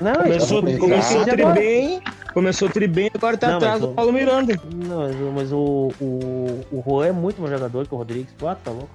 Não, 0.00 0.14
Começou, 0.14 0.62
vou 0.62 0.64
pensar. 0.64 0.78
começou 0.80 1.24
tri 1.24 1.42
agora. 1.42 1.60
bem, 1.60 2.00
começou 2.32 2.68
tri 2.70 2.86
bem, 2.86 3.10
agora 3.12 3.36
tá 3.36 3.48
Não, 3.48 3.56
atrás 3.56 3.80
do 3.80 3.88
Paulo 3.88 4.12
Miranda. 4.12 4.60
Não, 4.72 5.32
mas, 5.34 5.52
o- 5.52 5.90
o, 6.00 6.60
o, 6.70 6.82
Juan 6.86 7.06
é 7.06 7.12
muito 7.12 7.40
mais 7.40 7.52
jogador 7.52 7.86
que 7.86 7.94
o 7.94 7.98
Rodrigues. 7.98 8.32
Ah, 8.42 8.54
tá 8.54 8.70
louco. 8.70 8.88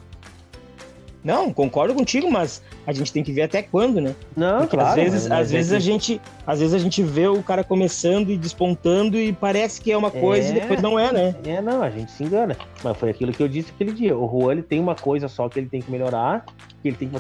Não, 1.23 1.53
concordo 1.53 1.93
contigo, 1.93 2.29
mas 2.29 2.61
a 2.85 2.91
gente 2.91 3.13
tem 3.13 3.23
que 3.23 3.31
ver 3.31 3.43
até 3.43 3.61
quando, 3.63 4.01
né? 4.01 4.13
Não, 4.35 4.59
Porque 4.61 4.75
claro. 4.75 4.89
às 4.89 4.95
vezes, 4.95 5.21
mas- 5.27 5.29
mas 5.29 5.39
às 5.47 5.51
é 5.53 5.55
vezes 5.55 5.71
que- 5.71 5.75
a 5.77 5.79
gente, 5.79 6.21
às 6.45 6.59
vezes 6.59 6.73
a 6.75 6.77
gente 6.79 7.01
vê 7.01 7.27
o 7.27 7.41
cara 7.41 7.63
começando 7.63 8.29
e 8.29 8.37
despontando 8.37 9.17
e 9.17 9.31
parece 9.31 9.79
que 9.79 9.89
é 9.91 9.97
uma 9.97 10.11
coisa 10.11 10.49
e 10.53 10.57
É. 10.57 10.59
depois 10.61 10.81
não 10.81 10.99
é, 10.99 11.13
né? 11.13 11.35
É, 11.45 11.61
não, 11.61 11.81
a 11.81 11.89
gente 11.89 12.11
se 12.11 12.23
engana. 12.25 12.57
Mas 12.83 12.97
foi 12.97 13.09
aquilo 13.09 13.31
que 13.31 13.41
eu 13.41 13.47
disse 13.47 13.71
aquele 13.71 13.93
dia. 13.93 14.17
O 14.17 14.27
Juan 14.29 14.51
ele 14.51 14.63
tem 14.63 14.79
uma 14.81 14.95
coisa 14.95 15.29
só 15.29 15.47
que 15.47 15.57
ele 15.59 15.69
tem 15.69 15.81
que 15.81 15.89
melhorar, 15.89 16.45
que 16.81 16.89
ele 16.89 16.97
tem 16.97 17.07
que. 17.09 17.15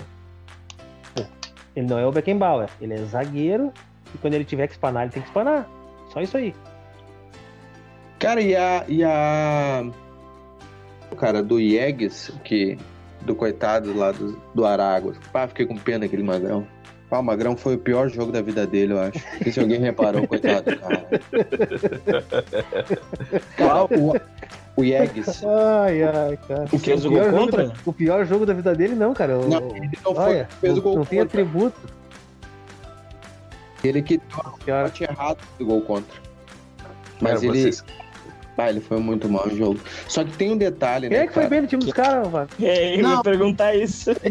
Ele 1.75 1.87
não 1.87 1.97
é 1.97 2.05
o 2.05 2.11
Beckenbauer, 2.11 2.69
ele 2.81 2.93
é 2.93 2.97
zagueiro, 2.97 3.71
e 4.13 4.17
quando 4.19 4.33
ele 4.35 4.43
tiver 4.45 4.67
que 4.67 4.73
espanar, 4.73 5.03
ele 5.03 5.11
tem 5.11 5.23
que 5.23 5.29
espanar. 5.29 5.67
Só 6.11 6.21
isso 6.21 6.37
aí. 6.37 6.53
Cara, 8.19 8.41
e 8.41 8.55
a. 8.55 8.83
E 8.87 9.03
a... 9.03 9.83
O 11.11 11.15
cara 11.15 11.41
do 11.41 11.59
Iegues, 11.59 12.31
que. 12.43 12.77
Do 13.25 13.35
coitado 13.35 13.95
lá 13.97 14.11
do, 14.11 14.37
do 14.53 14.65
Araguas. 14.65 15.17
Pá, 15.31 15.47
fiquei 15.47 15.65
com 15.65 15.77
pena 15.77 15.99
daquele 15.99 16.23
magrão. 16.23 16.67
Pá, 17.09 17.19
o 17.19 17.23
magrão 17.23 17.55
foi 17.55 17.75
o 17.75 17.77
pior 17.77 18.09
jogo 18.09 18.31
da 18.31 18.41
vida 18.41 18.65
dele, 18.67 18.93
eu 18.93 18.99
acho. 18.99 19.17
Não 19.19 19.43
sei 19.43 19.51
se 19.51 19.59
alguém 19.59 19.79
reparou, 19.79 20.25
coitado 20.27 20.71
do 20.71 20.77
cara. 20.79 21.07
O, 23.97 24.11
o. 24.11 24.13
Ai, 24.81 26.03
ai, 26.03 26.37
cara. 26.47 26.63
O 26.65 26.69
que 26.69 26.79
Fez 26.79 27.05
o 27.05 27.09
pior 27.09 27.21
gol 27.23 27.31
jogo 27.31 27.45
contra? 27.51 27.67
da- 27.67 27.73
o 27.85 27.93
pior 27.93 28.25
jogo 28.25 28.45
da 28.45 28.53
vida 28.53 28.73
dele, 28.75 28.95
não, 28.95 29.13
cara. 29.13 29.37
O- 29.37 29.47
Não, 29.47 29.75
ele 29.75 29.89
não 30.03 30.15
foi, 30.15 30.23
olha, 30.23 30.47
fez 30.59 30.73
o 30.73 30.75
não, 30.77 30.83
gol 30.83 30.95
não 30.97 31.05
tem 31.05 31.19
contra. 31.19 31.41
atributo. 31.41 31.79
Ele 33.83 34.01
que 34.01 34.19
Pior. 34.65 34.89
tinha 34.91 35.09
errado 35.09 35.37
do 35.59 35.65
gol 35.65 35.81
contra. 35.81 36.15
Mas 37.21 37.33
Cara, 37.41 37.45
ele. 37.45 37.61
vocês- 37.61 37.83
Ah, 38.57 38.69
ele 38.69 38.79
foi 38.81 38.99
muito 38.99 39.27
mal 39.27 39.47
no 39.47 39.55
jogo. 39.57 39.79
Só 40.07 40.23
que 40.23 40.31
tem 40.37 40.51
um 40.51 40.57
detalhe, 40.57 41.09
Quem 41.09 41.17
né? 41.17 41.23
é 41.23 41.27
que 41.27 41.33
foi 41.33 41.43
cara? 41.43 41.49
bem 41.49 41.61
no 41.61 41.67
time 41.67 41.83
dos 41.83 41.93
caras, 41.93 42.29
mano? 42.29 42.47
É, 42.61 42.99
eu 42.99 43.03
Não. 43.03 43.17
ia 43.17 43.23
perguntar 43.23 43.75
isso. 43.75 44.11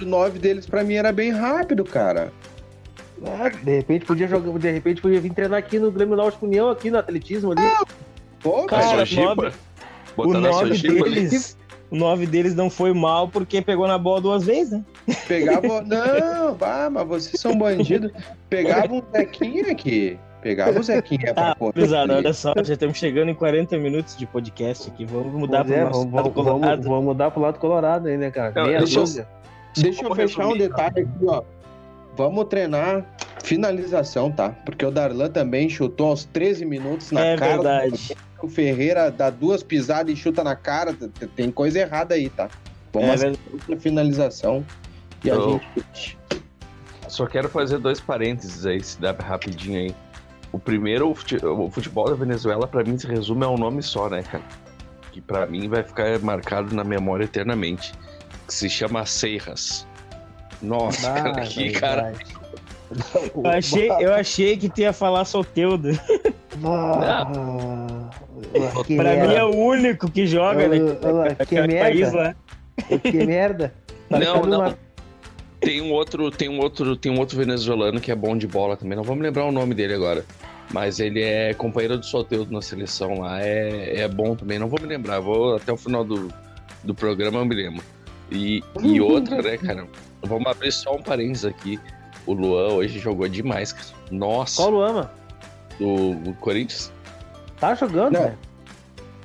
O 0.00 0.04
9 0.04 0.38
deles 0.38 0.66
pra 0.66 0.82
mim 0.82 0.94
era 0.94 1.12
bem 1.12 1.30
rápido, 1.30 1.84
cara. 1.84 2.32
Ah, 3.24 3.48
de 3.48 3.76
repente 3.76 4.04
podia 4.04 4.26
jogar, 4.26 4.58
de 4.58 4.70
repente 4.70 5.00
podia 5.00 5.20
vir 5.20 5.32
treinar 5.32 5.58
aqui 5.60 5.78
no 5.78 5.92
Grêmio 5.92 6.16
Náutico 6.16 6.44
União, 6.46 6.68
aqui 6.70 6.90
no 6.90 6.98
atletismo 6.98 7.52
ali. 7.52 7.62
Pô, 8.40 8.64
Cara, 8.66 9.06
cara, 9.06 9.52
O 10.16 10.24
Botar 10.26 10.40
na 10.40 10.48
9 10.50 10.68
Sojipa 10.68 11.04
ali. 11.06 11.14
deles, 11.14 11.56
o 11.90 11.96
9 11.96 12.26
deles 12.26 12.54
não 12.56 12.68
foi 12.68 12.92
mal 12.92 13.28
porque 13.28 13.62
pegou 13.62 13.86
na 13.86 13.96
bola 13.96 14.20
duas 14.20 14.44
vezes, 14.44 14.72
né? 14.72 14.84
pegava. 15.28 15.80
Não, 15.82 16.54
vá, 16.56 16.90
mas 16.90 17.06
vocês 17.06 17.40
são 17.40 17.56
bandidos. 17.56 18.10
Pegava 18.50 18.92
um 18.92 19.02
Zequinha 19.12 19.70
aqui. 19.70 20.18
Pegava 20.42 20.78
o 20.78 20.82
Zequinha 20.82 21.32
pra 21.32 21.54
correr. 21.54 21.72
pesado, 21.72 22.12
olha 22.12 22.32
só, 22.32 22.52
já 22.64 22.74
estamos 22.74 22.98
chegando 22.98 23.30
em 23.30 23.34
40 23.34 23.78
minutos 23.78 24.16
de 24.16 24.26
podcast 24.26 24.90
aqui. 24.90 25.04
Vamos 25.04 25.32
mudar 25.32 25.64
Pois 25.64 25.70
para 25.70 25.80
é, 25.80 25.84
vamos, 25.84 25.98
lado 25.98 26.10
vamos, 26.10 26.34
vamos, 26.34 26.34
colorado. 26.60 26.82
vamos 26.82 27.04
mudar 27.04 27.30
pro 27.30 27.40
lado 27.40 27.58
colorado 27.58 28.08
aí, 28.08 28.16
né, 28.18 28.30
cara? 28.30 28.52
Não, 28.54 28.66
deixa 28.66 28.98
eu-. 28.98 29.26
Deixa 29.76 30.04
eu 30.04 30.14
fechar 30.14 30.48
um 30.48 30.56
detalhe 30.58 31.00
aqui, 31.00 31.26
ó. 31.26 31.42
Vamos 32.16 32.44
treinar 32.46 33.06
finalização, 33.42 34.30
tá? 34.30 34.50
Porque 34.66 34.84
o 34.84 34.90
Darlan 34.90 35.30
também 35.30 35.68
chutou 35.70 36.08
aos 36.08 36.24
13 36.26 36.64
minutos 36.64 37.10
na 37.10 37.24
É 37.24 37.36
cara. 37.36 37.52
verdade. 37.52 38.16
O 38.42 38.48
Ferreira 38.48 39.10
dá 39.10 39.30
duas 39.30 39.62
pisadas 39.62 40.12
e 40.12 40.16
chuta 40.16 40.42
na 40.42 40.56
cara. 40.56 40.94
Tem 41.36 41.50
coisa 41.50 41.78
errada 41.78 42.14
aí, 42.14 42.28
tá? 42.28 42.50
Vamos 42.92 43.22
É 43.22 43.32
a 43.72 43.76
finalização. 43.78 44.64
E 45.24 45.30
a 45.30 45.36
gente. 45.36 46.18
Só 47.08 47.26
quero 47.26 47.48
fazer 47.48 47.78
dois 47.78 48.00
parênteses 48.00 48.66
aí, 48.66 48.82
se 48.82 49.00
dá 49.00 49.12
rapidinho 49.12 49.78
aí. 49.78 49.94
O 50.52 50.58
primeiro, 50.58 51.10
o 51.10 51.14
fute- 51.14 51.44
o 51.44 51.70
futebol 51.70 52.04
da 52.08 52.14
Venezuela, 52.14 52.66
pra 52.68 52.84
mim, 52.84 52.98
se 52.98 53.06
resume 53.06 53.44
a 53.44 53.48
um 53.48 53.56
nome 53.56 53.82
só, 53.82 54.08
né, 54.10 54.22
cara? 54.22 54.42
Que 55.10 55.20
pra 55.20 55.46
mim 55.46 55.68
vai 55.68 55.82
ficar 55.82 56.18
marcado 56.20 56.74
na 56.74 56.84
memória 56.84 57.24
eternamente. 57.24 57.92
Que 58.46 58.52
se 58.54 58.68
chama 58.68 59.06
Seiras. 59.06 59.86
Nossa, 60.60 61.10
Ah, 61.10 61.22
cara, 61.22 61.42
que 61.46 61.70
cara. 61.72 62.12
Eu 63.34 63.46
achei, 63.50 63.90
eu 64.00 64.12
achei 64.14 64.56
que 64.56 64.68
tu 64.68 64.82
ia 64.82 64.92
falar 64.92 65.24
Soteudo. 65.24 65.88
Ah, 66.62 68.10
que 68.84 68.96
Pra 68.96 69.04
merda. 69.14 69.26
mim 69.28 69.34
é 69.34 69.44
o 69.44 69.56
único 69.56 70.10
que 70.10 70.26
joga, 70.26 70.68
né? 70.68 70.78
Lá, 71.02 71.34
que 71.46 71.56
país 71.56 72.12
merda. 72.12 72.36
Que 73.02 73.24
merda. 73.26 73.74
Tá 74.10 74.18
Não, 74.18 74.42
não. 74.44 74.58
uma- 74.60 74.78
Tem 75.62 75.80
um 75.80 75.92
outro, 75.92 76.30
tem 76.30 76.48
um 76.48 76.58
outro, 76.58 76.96
tem 76.96 77.12
um 77.12 77.18
outro 77.18 77.36
venezuelano 77.36 78.00
que 78.00 78.10
é 78.10 78.14
bom 78.14 78.36
de 78.36 78.46
bola 78.46 78.76
também. 78.76 78.96
Não 78.96 79.04
vamos 79.04 79.22
lembrar 79.22 79.44
o 79.44 79.52
nome 79.52 79.74
dele 79.74 79.94
agora. 79.94 80.24
Mas 80.72 80.98
ele 80.98 81.22
é 81.22 81.54
companheiro 81.54 81.98
do 81.98 82.04
Soteudo 82.04 82.52
na 82.52 82.60
seleção 82.60 83.20
lá. 83.20 83.40
É, 83.40 84.00
é 84.00 84.08
bom 84.08 84.34
também. 84.34 84.58
Não 84.58 84.68
vou 84.68 84.80
me 84.80 84.86
lembrar. 84.86 85.20
Vou 85.20 85.56
até 85.56 85.72
o 85.72 85.76
final 85.76 86.04
do, 86.04 86.32
do 86.82 86.94
programa 86.94 87.38
eu 87.38 87.44
me 87.44 87.54
lembro. 87.54 87.82
E, 88.30 88.62
e 88.82 89.00
outra, 89.00 89.40
né, 89.40 89.56
cara? 89.56 89.86
Vamos 90.22 90.46
abrir 90.46 90.72
só 90.72 90.94
um 90.94 91.02
parênteses 91.02 91.44
aqui. 91.44 91.78
O 92.26 92.32
Luan 92.32 92.74
hoje 92.74 92.98
jogou 92.98 93.28
demais, 93.28 93.72
cara. 93.72 93.86
Nossa, 94.10 94.62
Paulo 94.62 94.80
ama. 94.80 95.12
o, 95.80 96.12
o 96.30 96.34
Corinthians 96.40 96.92
Tá 97.62 97.74
jogando, 97.76 98.18
velho. 98.18 98.38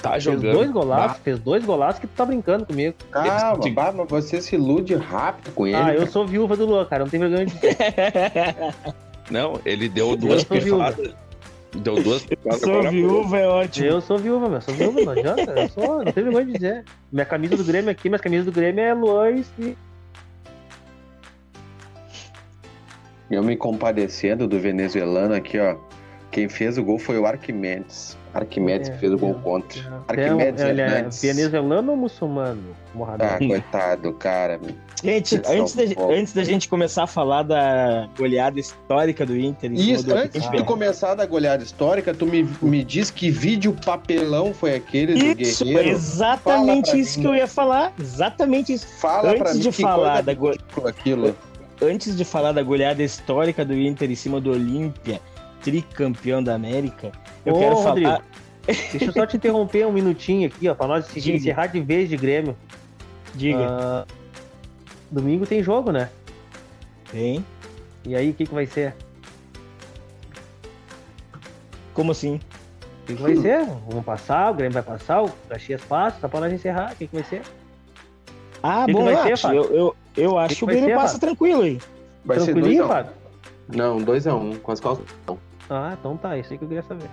Tá 0.01 0.11
Fez 0.11 0.23
jogando. 0.23 0.51
dois 0.53 0.71
golaços, 0.71 1.17
fez 1.23 1.39
dois 1.39 1.65
golaços 1.65 1.99
que 1.99 2.07
tu 2.07 2.13
tá 2.15 2.25
brincando 2.25 2.65
comigo. 2.65 2.95
Calma, 3.11 3.59
Esse- 3.59 3.71
bah, 3.71 3.91
mas 3.95 4.07
você 4.09 4.41
se 4.41 4.55
ilude 4.55 4.95
rápido 4.95 5.53
com 5.53 5.65
ele. 5.67 5.75
Ah, 5.75 5.93
eu 5.93 6.07
sou 6.07 6.25
viúva 6.25 6.55
do 6.55 6.65
Luan, 6.65 6.85
cara. 6.85 7.03
Não 7.03 7.09
tem 7.11 7.19
vergonha 7.19 7.45
de 7.45 7.53
dizer. 7.53 7.75
Não, 9.29 9.59
ele 9.65 9.89
deu 9.89 10.15
duas 10.15 10.43
pifadas. 10.43 11.13
Deu 11.75 12.01
duas 12.01 12.23
picadas 12.23 12.61
Sou 12.61 12.71
agora. 12.75 12.89
viúva, 12.89 13.37
é 13.37 13.45
ótimo. 13.47 13.85
Eu 13.87 13.99
sou 14.01 14.17
viúva, 14.17 14.47
meu. 14.47 14.61
Sou 14.61 14.73
viúva, 14.73 15.01
não 15.03 15.11
adianta. 15.11 15.51
Eu 15.51 15.69
sou, 15.69 16.03
não 16.05 16.11
tem 16.13 16.23
vergonha 16.23 16.45
de 16.45 16.53
dizer. 16.53 16.85
Minha 17.11 17.25
camisa 17.25 17.57
do 17.57 17.63
Grêmio 17.65 17.91
aqui, 17.91 18.07
minha 18.07 18.19
camisa 18.19 18.45
do 18.45 18.51
Grêmio 18.53 18.81
é 18.83 18.93
Luan 18.93 19.31
e. 19.59 19.75
Eu 23.29 23.43
me 23.43 23.57
compadecendo 23.57 24.47
do 24.47 24.57
venezuelano 24.59 25.33
aqui, 25.33 25.59
ó. 25.59 25.75
Quem 26.31 26.47
fez 26.47 26.77
o 26.77 26.83
gol 26.83 26.97
foi 26.97 27.17
o 27.19 27.25
Arquimedes. 27.25 28.17
Arquimedes 28.37 28.89
É, 28.89 28.91
que 28.91 28.97
fez 28.99 29.13
o 29.13 29.17
gol 29.17 29.31
é, 29.31 29.43
contra. 29.43 29.79
É, 29.79 30.23
Arquimedes 30.23 30.61
ele 30.63 30.81
é 30.81 30.85
Hernandes. 30.87 31.21
venezuelano 31.21 31.91
ou 31.91 31.97
muçulmano? 31.97 32.61
Ah, 32.73 32.97
Mohamed. 32.97 33.47
coitado, 33.47 34.13
cara. 34.13 34.59
Gente, 35.03 35.41
antes 35.47 35.75
da, 35.75 35.83
antes 36.09 36.33
da 36.33 36.43
gente 36.43 36.67
começar 36.67 37.03
a 37.03 37.07
falar 37.07 37.43
da 37.43 38.09
goleada 38.17 38.59
histórica 38.59 39.25
do 39.25 39.37
Inter... 39.37 39.71
em 39.71 39.77
cima 39.77 39.91
Isso, 39.93 40.05
do 40.05 40.15
antes 40.15 40.49
de 40.49 40.57
tu 40.57 40.65
começar 40.65 41.13
da 41.13 41.25
goleada 41.25 41.63
histórica, 41.63 42.13
tu 42.13 42.25
me, 42.25 42.47
me 42.61 42.83
diz 42.83 43.11
que 43.11 43.29
vídeo 43.29 43.75
papelão 43.85 44.53
foi 44.53 44.73
aquele 44.75 45.13
do 45.13 45.41
Isso, 45.41 45.63
Guerreiro. 45.63 45.89
exatamente 45.89 46.99
isso 46.99 47.19
mim. 47.19 47.25
que 47.25 47.31
eu 47.31 47.35
ia 47.35 47.47
falar. 47.47 47.93
Exatamente 47.99 48.73
isso. 48.73 48.87
Fala 48.99 49.31
Antes 49.31 49.41
mim 49.55 49.61
de 49.61 49.69
que 49.69 49.81
falar 49.81 50.23
coisa 50.23 50.23
da 50.23 50.89
aquilo. 50.89 51.35
Antes 51.79 52.17
de 52.17 52.25
falar 52.25 52.53
da 52.53 52.63
goleada 52.63 53.03
histórica 53.03 53.63
do 53.63 53.73
Inter 53.75 54.09
em 54.09 54.15
cima 54.15 54.41
do 54.41 54.51
Olímpia, 54.51 55.21
tricampeão 55.71 56.41
da 56.41 56.55
América, 56.55 57.11
eu 57.45 57.55
Ô, 57.55 57.59
quero 57.59 57.75
Rodrigo, 57.75 58.09
falar... 58.09 58.23
Deixa 58.91 59.05
eu 59.05 59.13
só 59.13 59.25
te 59.25 59.37
interromper 59.37 59.85
um 59.85 59.91
minutinho 59.91 60.47
aqui, 60.47 60.67
ó, 60.69 60.75
pra 60.75 60.87
nós 60.87 61.07
Diga. 61.13 61.37
encerrar 61.37 61.67
de 61.67 61.79
vez 61.81 62.07
de 62.09 62.15
Grêmio. 62.17 62.55
Diga, 63.35 63.67
Ah, 63.69 64.05
domingo 65.11 65.45
tem 65.45 65.61
jogo, 65.63 65.91
né? 65.91 66.09
hein? 67.13 67.43
E 68.05 68.15
aí, 68.15 68.29
o 68.29 68.33
que, 68.33 68.45
que 68.45 68.53
vai 68.53 68.65
ser? 68.65 68.93
Como 71.93 72.11
assim? 72.11 72.35
O 73.03 73.07
que, 73.07 73.15
que 73.15 73.21
vai 73.21 73.35
ser? 73.35 73.65
Vamos 73.89 74.05
passar, 74.05 74.51
o 74.51 74.53
Grêmio 74.53 74.73
vai 74.73 74.83
passar, 74.83 75.23
o 75.23 75.29
Caxias 75.49 75.81
passa, 75.83 76.19
só 76.21 76.27
pra 76.27 76.39
nós 76.41 76.53
encerrar. 76.53 76.91
O 76.93 76.95
que, 76.95 77.07
que 77.07 77.15
vai 77.15 77.23
ser? 77.23 77.41
Ah, 78.63 78.81
Que 78.85 78.93
que 78.93 78.93
bom, 78.93 79.05
vai 79.05 79.31
eu 79.31 79.37
ser? 79.37 79.53
Eu, 79.55 79.63
eu, 79.73 79.95
eu 80.15 80.37
acho 80.37 80.49
que 80.49 80.55
que 80.55 80.63
o 80.63 80.67
vai 80.67 80.75
Grêmio 80.75 80.95
ser, 80.95 81.01
passa 81.01 81.19
tranquilo 81.19 81.61
aí. 81.61 81.79
Vai 82.25 82.39
ser 82.39 82.53
Tranquilinho, 82.53 82.83
2x1. 82.83 82.87
Fábio? 82.87 83.11
Não, 83.69 83.97
2x1, 83.99 84.59
com 84.59 84.71
as 84.71 84.79
calças. 84.79 85.05
não. 85.25 85.46
Ah, 85.69 85.95
então 85.99 86.15
tá, 86.17 86.37
isso 86.37 86.51
aí 86.53 86.57
que 86.57 86.63
eu 86.63 86.67
queria 86.67 86.83
saber. 86.83 87.09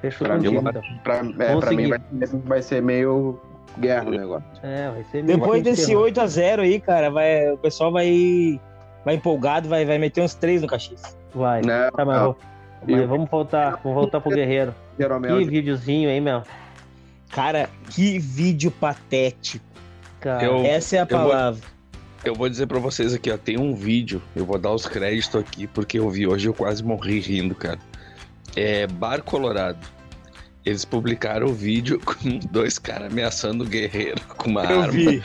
Fechou 0.00 0.26
Pra 0.26 0.36
mim, 0.38 0.44
contigo, 0.44 0.60
uma- 0.60 0.70
então. 0.70 0.82
Pra, 1.02 1.16
é, 1.44 1.56
pra 1.56 1.70
mim 1.72 1.88
vai, 1.88 2.00
ser- 2.26 2.36
vai 2.38 2.62
ser 2.62 2.82
meio 2.82 3.40
guerra 3.78 4.06
o 4.08 4.10
negócio. 4.10 4.48
É, 4.62 4.90
vai 4.90 5.04
ser 5.10 5.22
meio 5.24 5.38
Depois 5.38 5.62
desse 5.62 5.86
terror. 5.86 6.04
8x0 6.04 6.60
aí, 6.62 6.80
cara, 6.80 7.10
vai, 7.10 7.50
o 7.50 7.58
pessoal 7.58 7.90
vai, 7.90 8.60
vai 9.04 9.14
empolgado, 9.16 9.68
vai, 9.68 9.84
vai 9.84 9.98
meter 9.98 10.22
uns 10.22 10.34
3 10.34 10.62
no 10.62 10.68
Caxias. 10.68 11.16
Vai. 11.34 11.62
Não, 11.62 11.90
Tá, 11.90 12.04
mas, 12.04 12.16
não. 12.16 12.24
vou- 12.26 12.36
mas 12.86 12.96
E 12.96 13.00
o- 13.00 13.08
vamos 13.08 13.28
voltar, 13.28 13.70
vamos 13.82 13.94
voltar 13.94 14.20
pro 14.20 14.30
Guerreiro. 14.30 14.72
Jeromel 14.98 15.38
Que 15.38 15.44
videozinho, 15.44 16.08
hein, 16.08 16.20
meu? 16.20 16.42
Cara, 17.30 17.68
que 17.90 18.18
vídeo 18.18 18.70
patético. 18.70 19.64
Cara, 20.20 20.44
Eu- 20.44 20.64
Essa 20.64 20.96
é 20.96 21.00
a 21.00 21.04
vou- 21.04 21.18
palavra. 21.18 21.60
Eu 22.24 22.34
vou 22.34 22.48
dizer 22.48 22.66
pra 22.66 22.78
vocês 22.78 23.14
aqui, 23.14 23.30
ó, 23.30 23.36
tem 23.38 23.58
um 23.58 23.74
vídeo, 23.74 24.20
eu 24.34 24.44
vou 24.44 24.58
dar 24.58 24.72
os 24.72 24.86
créditos 24.86 25.36
aqui, 25.40 25.66
porque 25.66 25.98
eu 25.98 26.10
vi 26.10 26.26
hoje 26.26 26.48
eu 26.48 26.54
quase 26.54 26.82
morri 26.82 27.20
rindo, 27.20 27.54
cara. 27.54 27.78
É 28.56 28.86
Bar 28.86 29.22
Colorado. 29.22 29.78
Eles 30.66 30.84
publicaram 30.84 31.46
o 31.46 31.54
vídeo 31.54 31.98
com 32.04 32.38
dois 32.50 32.78
caras 32.78 33.10
ameaçando 33.10 33.64
o 33.64 33.66
guerreiro 33.66 34.20
com 34.36 34.50
uma 34.50 34.64
Eu 34.64 34.80
arma. 34.82 34.92
vi, 34.92 35.22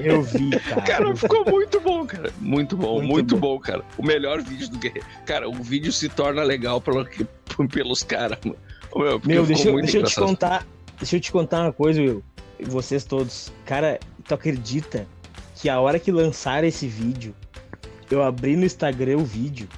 eu 0.00 0.22
vi, 0.22 0.50
cara. 0.68 0.82
Cara, 0.82 1.16
ficou 1.16 1.44
muito 1.50 1.80
bom, 1.80 2.06
cara. 2.06 2.30
Muito 2.38 2.76
bom, 2.76 2.98
Muito 2.98 3.08
muito, 3.12 3.36
bom. 3.36 3.54
bom. 3.54 3.58
cara. 3.60 3.82
O 3.98 4.04
melhor 4.04 4.40
vídeo 4.42 4.68
do 4.68 4.78
Guerreiro. 4.78 5.06
Cara, 5.26 5.48
o 5.48 5.54
vídeo 5.54 5.90
se 5.90 6.08
torna 6.08 6.42
legal 6.42 6.80
pelo, 6.80 7.04
pelos 7.72 8.02
caras, 8.02 8.38
mano. 8.44 8.58
Meu, 8.94 9.20
Meu, 9.24 9.46
deixa, 9.46 9.68
eu- 9.70 9.76
deixa 9.80 9.98
eu 9.98 10.04
te 10.04 10.14
contar. 10.14 10.64
Deixa 11.00 11.16
eu 11.16 11.20
te 11.20 11.32
contar 11.32 11.62
uma 11.62 11.72
coisa, 11.72 12.00
Will. 12.00 12.22
Vocês 12.62 13.04
todos. 13.04 13.50
Cara, 13.64 13.98
tu 14.28 14.34
acredita 14.34 15.08
que 15.54 15.68
a 15.68 15.80
hora 15.80 15.98
que 15.98 16.10
lançaram 16.12 16.66
esse 16.66 16.86
vídeo, 16.86 17.34
eu 18.10 18.22
abri 18.22 18.56
no 18.56 18.64
Instagram 18.64 19.18
o 19.18 19.24
vídeo, 19.24 19.68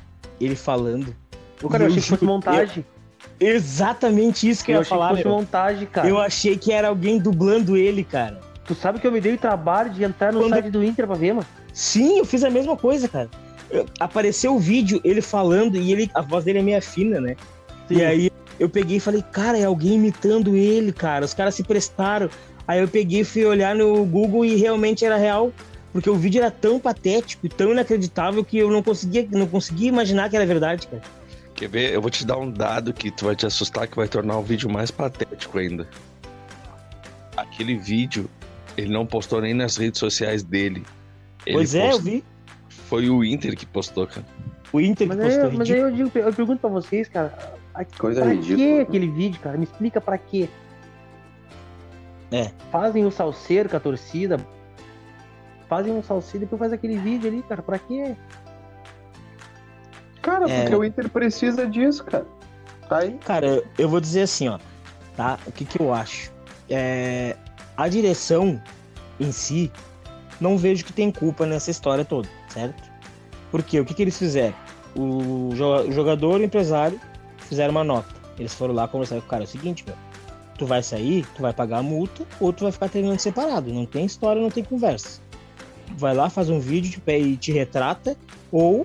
ele 0.40 0.56
falando. 0.56 1.14
o 1.62 1.68
cara, 1.68 1.84
eu 1.84 1.88
eu 1.88 1.90
achei 1.92 2.02
que 2.02 2.08
fosse 2.08 2.24
montagem. 2.24 2.84
Exatamente 3.38 4.48
isso 4.48 4.64
que 4.64 4.70
eu, 4.72 4.74
Eu 4.74 4.78
ia 4.78 4.82
achei 4.82 4.90
falar, 4.90 5.08
que 5.10 5.14
fosse 5.16 5.28
meu. 5.28 5.36
montagem, 5.36 5.86
cara. 5.86 6.08
Eu 6.08 6.18
achei 6.18 6.56
que 6.56 6.72
era 6.72 6.88
alguém 6.88 7.18
dublando 7.18 7.76
ele, 7.76 8.02
cara. 8.02 8.40
Tu 8.66 8.74
sabe 8.74 8.98
que 8.98 9.06
eu 9.06 9.12
me 9.12 9.20
dei 9.20 9.34
o 9.34 9.38
trabalho 9.38 9.90
de 9.90 10.02
entrar 10.02 10.32
no 10.32 10.40
Quando- 10.40 10.52
site 10.54 10.70
do 10.70 10.82
Inter 10.82 11.06
pra 11.06 11.14
ver, 11.14 11.32
mano? 11.34 11.46
Sim, 11.72 12.18
eu 12.18 12.24
fiz 12.24 12.42
a 12.42 12.50
mesma 12.50 12.76
coisa, 12.76 13.08
cara. 13.08 13.28
Eu- 13.70 13.86
apareceu 14.00 14.54
o 14.54 14.58
vídeo, 14.58 15.00
ele 15.04 15.20
falando, 15.20 15.76
e 15.76 15.92
ele, 15.92 16.10
a 16.14 16.20
voz 16.22 16.44
dele 16.44 16.58
é 16.60 16.62
meio 16.62 16.82
fina, 16.82 17.20
né? 17.20 17.36
E 17.90 18.02
aí 18.02 18.30
eu 18.58 18.68
peguei 18.68 18.96
e 18.96 19.00
falei, 19.00 19.22
cara, 19.32 19.58
é 19.58 19.64
alguém 19.64 19.94
imitando 19.94 20.56
ele, 20.56 20.92
cara. 20.92 21.24
Os 21.24 21.34
caras 21.34 21.54
se 21.54 21.62
prestaram. 21.62 22.28
Aí 22.66 22.80
eu 22.80 22.88
peguei 22.88 23.20
e 23.20 23.24
fui 23.24 23.44
olhar 23.44 23.74
no 23.74 24.04
Google 24.04 24.44
e 24.44 24.56
realmente 24.56 25.04
era 25.04 25.16
real. 25.16 25.52
Porque 25.92 26.10
o 26.10 26.14
vídeo 26.14 26.40
era 26.42 26.50
tão 26.50 26.78
patético 26.78 27.46
e 27.46 27.48
tão 27.48 27.70
inacreditável 27.72 28.44
que 28.44 28.58
eu 28.58 28.70
não 28.70 28.82
conseguia, 28.82 29.26
não 29.30 29.46
conseguia 29.46 29.88
imaginar 29.88 30.28
que 30.28 30.36
era 30.36 30.44
verdade, 30.44 30.86
cara. 30.88 31.02
Quer 31.54 31.68
ver? 31.70 31.92
Eu 31.94 32.02
vou 32.02 32.10
te 32.10 32.26
dar 32.26 32.36
um 32.36 32.50
dado 32.50 32.92
que 32.92 33.10
tu 33.10 33.24
vai 33.24 33.34
te 33.34 33.46
assustar, 33.46 33.86
que 33.88 33.96
vai 33.96 34.06
tornar 34.06 34.36
o 34.36 34.42
vídeo 34.42 34.68
mais 34.70 34.90
patético 34.90 35.58
ainda. 35.58 35.88
Aquele 37.36 37.76
vídeo, 37.76 38.28
ele 38.76 38.92
não 38.92 39.06
postou 39.06 39.40
nem 39.40 39.54
nas 39.54 39.76
redes 39.76 39.98
sociais 39.98 40.42
dele. 40.42 40.84
Ele 41.46 41.54
pois 41.56 41.74
é, 41.74 41.86
eu 41.86 41.90
post- 41.92 42.02
vi. 42.04 42.24
Foi 42.68 43.08
o 43.08 43.24
Inter 43.24 43.56
que 43.56 43.64
postou, 43.64 44.06
cara. 44.06 44.26
O 44.72 44.80
Inter 44.80 45.08
que 45.08 45.14
Mas, 45.16 45.26
postou. 45.26 45.50
aí, 45.50 45.56
mas 45.56 45.70
aí 45.70 45.78
eu, 45.78 45.90
digo, 45.90 46.10
eu 46.18 46.32
pergunto 46.32 46.60
pra 46.60 46.70
vocês, 46.70 47.08
cara, 47.08 47.32
a- 47.74 47.84
Coisa 47.84 48.20
pra 48.22 48.32
ridícula. 48.32 48.56
que 48.58 48.80
aquele 48.80 49.08
vídeo, 49.08 49.40
cara? 49.40 49.56
Me 49.56 49.64
explica 49.64 50.00
pra 50.00 50.18
quê. 50.18 50.48
É. 52.32 52.50
Fazem 52.72 53.04
o 53.06 53.10
salseiro 53.10 53.68
com 53.68 53.76
a 53.76 53.80
torcida, 53.80 54.38
fazem 55.68 55.92
um 55.92 56.02
salseiro 56.02 56.38
e 56.38 56.46
depois 56.46 56.58
faz 56.60 56.72
aquele 56.72 56.96
vídeo 56.98 57.28
ali, 57.30 57.42
cara, 57.42 57.62
pra 57.62 57.78
quê? 57.78 58.16
Cara, 60.22 60.50
É. 60.50 60.62
porque 60.62 60.74
o 60.76 60.84
Inter 60.84 61.08
precisa 61.08 61.66
disso, 61.66 62.04
cara. 62.04 62.26
Tá 62.88 62.98
aí. 62.98 63.18
Cara, 63.24 63.46
eu- 63.46 63.66
eu 63.78 63.88
vou 63.88 64.00
dizer 64.00 64.22
assim, 64.22 64.48
ó, 64.48 64.58
tá? 65.16 65.38
O 65.46 65.52
que 65.52 65.64
que 65.64 65.80
eu 65.80 65.92
acho? 65.92 66.32
É, 66.68 67.36
a 67.76 67.88
direção 67.88 68.60
em 69.20 69.30
si, 69.32 69.70
não 70.40 70.58
vejo 70.58 70.84
que 70.84 70.92
tem 70.92 71.10
culpa 71.12 71.46
nessa 71.46 71.70
história 71.70 72.04
toda, 72.04 72.28
certo? 72.48 72.82
Porque 73.50 73.78
o 73.80 73.84
que 73.84 73.94
que 73.94 74.02
eles 74.02 74.18
fizeram? 74.18 74.54
O 74.96 75.50
jogador 75.90 76.40
e 76.40 76.42
o 76.42 76.46
empresário 76.46 76.98
fizeram 77.38 77.70
uma 77.70 77.84
nota. 77.84 78.14
Eles 78.38 78.54
foram 78.54 78.74
lá 78.74 78.88
conversar 78.88 79.16
com 79.16 79.26
o 79.26 79.28
cara. 79.28 79.42
É 79.42 79.46
o 79.46 79.48
seguinte, 79.48 79.84
meu, 79.86 79.96
tu 80.56 80.66
vai 80.66 80.82
sair, 80.82 81.24
tu 81.34 81.42
vai 81.42 81.52
pagar 81.52 81.78
a 81.78 81.82
multa, 81.82 82.24
ou 82.40 82.52
tu 82.52 82.64
vai 82.64 82.72
ficar 82.72 82.88
treinando 82.88 83.20
separado. 83.20 83.72
Não 83.72 83.86
tem 83.86 84.04
história, 84.04 84.40
não 84.40 84.50
tem 84.50 84.64
conversa. 84.64 85.20
Vai 85.96 86.14
lá, 86.14 86.28
faz 86.28 86.50
um 86.50 86.58
vídeo 86.58 86.90
te 86.90 87.00
pe- 87.00 87.18
e 87.18 87.36
te 87.36 87.52
retrata, 87.52 88.16
ou 88.50 88.84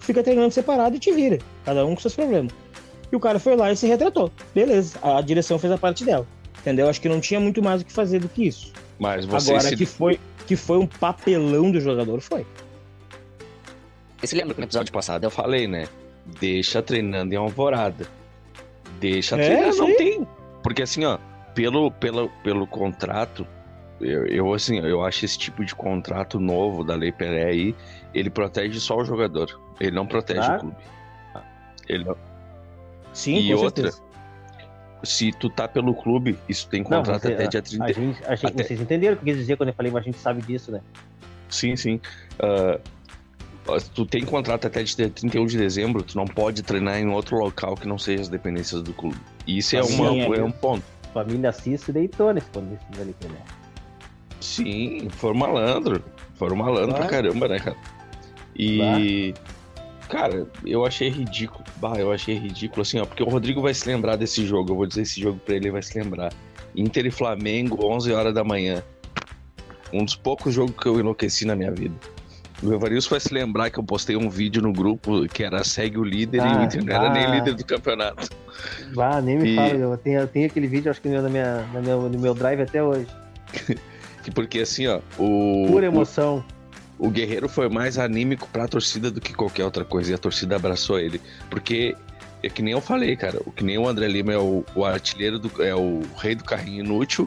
fica 0.00 0.22
treinando 0.22 0.52
separado 0.52 0.96
e 0.96 0.98
te 0.98 1.12
vira. 1.12 1.38
Cada 1.64 1.84
um 1.84 1.94
com 1.94 2.00
seus 2.00 2.14
problemas. 2.14 2.52
E 3.10 3.16
o 3.16 3.20
cara 3.20 3.38
foi 3.38 3.56
lá 3.56 3.72
e 3.72 3.76
se 3.76 3.86
retratou. 3.86 4.30
Beleza, 4.54 4.98
a 5.02 5.20
direção 5.20 5.58
fez 5.58 5.72
a 5.72 5.78
parte 5.78 6.04
dela. 6.04 6.26
Entendeu? 6.60 6.88
Acho 6.88 7.00
que 7.00 7.08
não 7.08 7.20
tinha 7.20 7.38
muito 7.40 7.62
mais 7.62 7.80
o 7.82 7.84
que 7.84 7.92
fazer 7.92 8.18
do 8.18 8.28
que 8.28 8.46
isso. 8.46 8.72
Mas 8.98 9.24
você 9.24 9.52
Agora, 9.52 9.68
se... 9.68 9.76
que, 9.76 9.86
foi, 9.86 10.18
que 10.46 10.56
foi 10.56 10.76
um 10.78 10.86
papelão 10.86 11.70
do 11.70 11.80
jogador, 11.80 12.20
foi. 12.20 12.44
Você 14.18 14.26
se 14.28 14.36
lembra 14.36 14.54
que 14.54 14.60
no 14.60 14.66
episódio 14.66 14.92
passado 14.92 15.24
eu 15.24 15.30
falei, 15.30 15.66
né? 15.68 15.86
Deixa 16.40 16.82
treinando 16.82 17.32
em 17.32 17.36
alvorada. 17.36 18.06
Deixa 19.00 19.36
É, 19.36 19.44
treinando, 19.44 19.76
não 19.76 19.96
tem. 19.96 20.07
Porque 20.68 20.82
assim, 20.82 21.02
ó, 21.06 21.16
pelo, 21.54 21.90
pelo, 21.90 22.28
pelo 22.44 22.66
contrato, 22.66 23.46
eu, 24.02 24.26
eu 24.26 24.52
assim, 24.52 24.78
eu 24.80 25.02
acho 25.02 25.24
esse 25.24 25.38
tipo 25.38 25.64
de 25.64 25.74
contrato 25.74 26.38
novo 26.38 26.84
da 26.84 26.94
Lei 26.94 27.10
Pelé 27.10 27.44
aí, 27.46 27.74
ele 28.12 28.28
protege 28.28 28.78
só 28.78 28.98
o 28.98 29.02
jogador. 29.04 29.58
Ele 29.80 29.92
não 29.92 30.06
protege 30.06 30.40
Claro. 30.40 30.56
o 30.56 30.60
clube. 30.60 30.76
Ele 31.88 32.04
não- 32.04 32.16
Sim, 33.14 33.38
E 33.38 33.54
outra, 33.54 33.84
certeza. 33.90 34.02
se 35.02 35.32
tu 35.32 35.48
tá 35.48 35.66
pelo 35.66 35.94
clube, 35.94 36.38
isso 36.46 36.68
tem 36.68 36.82
Não, 36.82 36.98
contrato 36.98 37.22
você- 37.22 37.32
até 37.32 37.46
dia 37.46 37.60
A 37.60 37.62
30. 37.62 37.92
gente, 37.94 38.24
achei 38.26 38.50
que 38.50 38.56
Até- 38.56 38.64
vocês 38.64 38.80
entenderam 38.82 39.14
o 39.14 39.16
que 39.16 39.22
eu 39.22 39.32
quis 39.32 39.36
dizer 39.38 39.56
quando 39.56 39.70
eu 39.70 39.74
falei, 39.74 39.90
mas 39.90 40.02
a 40.02 40.04
gente 40.04 40.18
sabe 40.18 40.42
disso, 40.42 40.70
né? 40.70 40.82
Sim, 41.48 41.76
sim. 41.76 41.98
Ah, 42.38 42.78
ó, 42.78 42.78
tu 43.94 44.06
tem 44.06 44.24
contrato 44.24 44.66
até 44.66 44.82
dia 44.82 45.10
31 45.10 45.46
de 45.46 45.58
dezembro, 45.58 46.02
tu 46.02 46.16
não 46.16 46.26
pode 46.26 46.62
treinar 46.62 46.98
em 46.98 47.08
outro 47.08 47.36
local 47.36 47.74
que 47.74 47.86
não 47.86 47.98
seja 47.98 48.22
as 48.22 48.28
dependências 48.28 48.82
do 48.82 48.92
clube. 48.92 49.18
Isso 49.46 49.76
é, 49.76 49.82
Sim, 49.82 49.94
uma, 50.00 50.36
é 50.36 50.38
é 50.40 50.44
um 50.44 50.50
ponto. 50.50 50.84
Família 51.12 51.52
Cício 51.52 51.92
deitou 51.92 52.32
nesse 52.32 52.46
quando 52.50 52.72
esses 52.74 53.00
ali, 53.00 53.14
né? 53.22 53.38
Sim, 54.40 55.08
foram 55.10 55.36
malandro. 55.38 56.04
Foram 56.34 56.56
malandro 56.56 56.94
pra 56.94 57.06
Claro. 57.08 57.10
caramba, 57.28 57.48
né, 57.48 57.58
cara? 57.58 57.76
E. 58.56 59.34
Cara, 60.08 60.46
eu 60.64 60.86
achei 60.86 61.10
ridículo. 61.10 61.64
Bah, 61.76 61.96
eu 61.98 62.10
achei 62.10 62.36
ridículo, 62.38 62.82
assim, 62.82 62.98
ó, 62.98 63.04
porque 63.04 63.22
o 63.22 63.28
Rodrigo 63.28 63.60
vai 63.60 63.74
se 63.74 63.86
lembrar 63.86 64.16
desse 64.16 64.46
jogo. 64.46 64.72
Eu 64.72 64.76
vou 64.76 64.86
dizer 64.86 65.02
esse 65.02 65.20
jogo 65.20 65.38
pra 65.44 65.54
ele, 65.54 65.66
ele 65.66 65.72
vai 65.72 65.82
se 65.82 65.98
lembrar. 65.98 66.32
Inter 66.74 67.06
e 67.06 67.10
Flamengo, 67.10 67.84
11 67.84 68.12
horas 68.12 68.32
da 68.32 68.42
manhã. 68.42 68.82
Um 69.92 70.04
dos 70.04 70.14
poucos 70.16 70.54
jogos 70.54 70.74
que 70.76 70.86
eu 70.86 70.98
enlouqueci 70.98 71.44
na 71.44 71.54
minha 71.54 71.70
vida. 71.70 71.94
O 72.62 72.72
Evarilson 72.72 73.10
vai 73.10 73.20
se 73.20 73.32
lembrar 73.32 73.70
que 73.70 73.78
eu 73.78 73.84
postei 73.84 74.16
um 74.16 74.28
vídeo 74.28 74.60
no 74.60 74.72
grupo 74.72 75.26
que 75.28 75.44
era 75.44 75.62
segue 75.62 75.96
o 75.98 76.02
líder 76.04 76.38
e 76.38 76.40
o 76.40 76.44
Ah, 76.58 76.64
Inter 76.64 76.84
não 76.84 76.92
era 76.94 77.10
nem 77.12 77.24
ah. 77.24 77.34
líder 77.36 77.54
do 77.54 77.64
campeonato. 77.64 78.28
Ah, 78.98 79.20
nem 79.20 79.38
me 79.38 79.52
E- 79.52 79.54
fala, 79.56 79.68
eu 79.74 79.96
tenho, 79.96 80.20
eu 80.20 80.26
tenho 80.26 80.46
aquele 80.46 80.66
vídeo, 80.66 80.90
acho 80.90 81.00
que 81.00 81.08
na 81.08 81.28
minha, 81.28 81.62
na 81.72 81.80
meu, 81.80 82.08
no 82.08 82.18
meu 82.18 82.34
drive 82.34 82.60
até 82.62 82.82
hoje. 82.82 83.06
Que 84.24 84.32
Porque 84.32 84.58
assim, 84.58 84.86
ó, 84.88 84.98
o, 85.16 85.68
Pura 85.68 85.86
o, 85.86 85.92
emoção. 85.92 86.44
o 86.98 87.08
Guerreiro 87.08 87.48
foi 87.48 87.68
mais 87.68 87.96
anímico 87.96 88.46
pra 88.52 88.66
torcida 88.68 89.10
do 89.10 89.20
que 89.20 89.32
qualquer 89.32 89.64
outra 89.64 89.84
coisa 89.84 90.10
e 90.10 90.14
a 90.14 90.18
torcida 90.18 90.56
abraçou 90.56 90.98
ele. 90.98 91.20
Porque 91.48 91.96
é 92.42 92.48
que 92.50 92.60
nem 92.60 92.72
eu 92.72 92.80
falei, 92.80 93.14
cara, 93.16 93.40
o 93.46 93.52
que 93.52 93.62
nem 93.64 93.78
o 93.78 93.86
André 93.88 94.08
Lima 94.08 94.32
é 94.32 94.36
o, 94.36 94.64
o 94.74 94.84
artilheiro 94.84 95.38
do 95.38 95.62
é 95.62 95.74
o 95.74 96.02
rei 96.18 96.34
do 96.34 96.42
carrinho 96.44 96.84
inútil, 96.84 97.26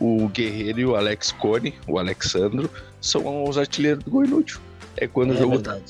o 0.00 0.28
Guerreiro 0.28 0.80
e 0.80 0.84
o 0.84 0.96
Alex 0.96 1.30
Cone, 1.32 1.72
o 1.86 1.98
Alexandro, 1.98 2.68
são 3.00 3.44
os 3.44 3.56
artilheiros 3.56 4.02
do 4.04 4.10
gol 4.10 4.24
inútil. 4.24 4.60
É 4.96 5.06
quando 5.06 5.30
o 5.30 5.34
É 5.34 5.36
jogo 5.36 5.50
verdade. 5.52 5.84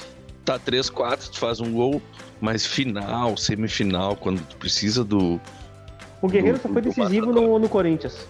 tá 0.45 0.59
3-4, 0.59 1.29
tu 1.31 1.39
faz 1.39 1.61
um 1.61 1.73
gol, 1.73 2.01
mas 2.41 2.65
final, 2.67 3.37
semifinal, 3.37 4.17
quando 4.17 4.41
tu 4.47 4.57
precisa 4.57 5.05
do. 5.05 5.41
O 6.21 6.29
Guerreiro 6.29 6.59
do- 6.59 6.63
só 6.63 6.69
foi 6.69 6.83
decisivo 6.83 7.33
no, 7.33 7.59
no 7.59 7.69
Corinthians. 7.69 8.27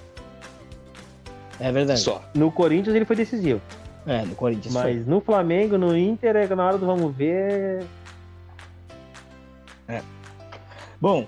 É 1.60 1.70
verdade. 1.70 2.00
Só. 2.00 2.22
No 2.34 2.50
Corinthians 2.50 2.96
ele 2.96 3.04
foi 3.04 3.16
decisivo. 3.16 3.60
É, 4.06 4.22
no 4.24 4.34
Corinthians. 4.34 4.72
foi. 4.74 4.82
Mas 4.94 5.06
no 5.06 5.20
Flamengo, 5.20 5.76
no 5.78 5.96
Inter, 5.96 6.34
é 6.36 6.46
na 6.54 6.66
hora 6.66 6.78
do 6.78 6.86
vamos 6.86 7.14
ver. 7.14 7.84
Bom, 11.00 11.26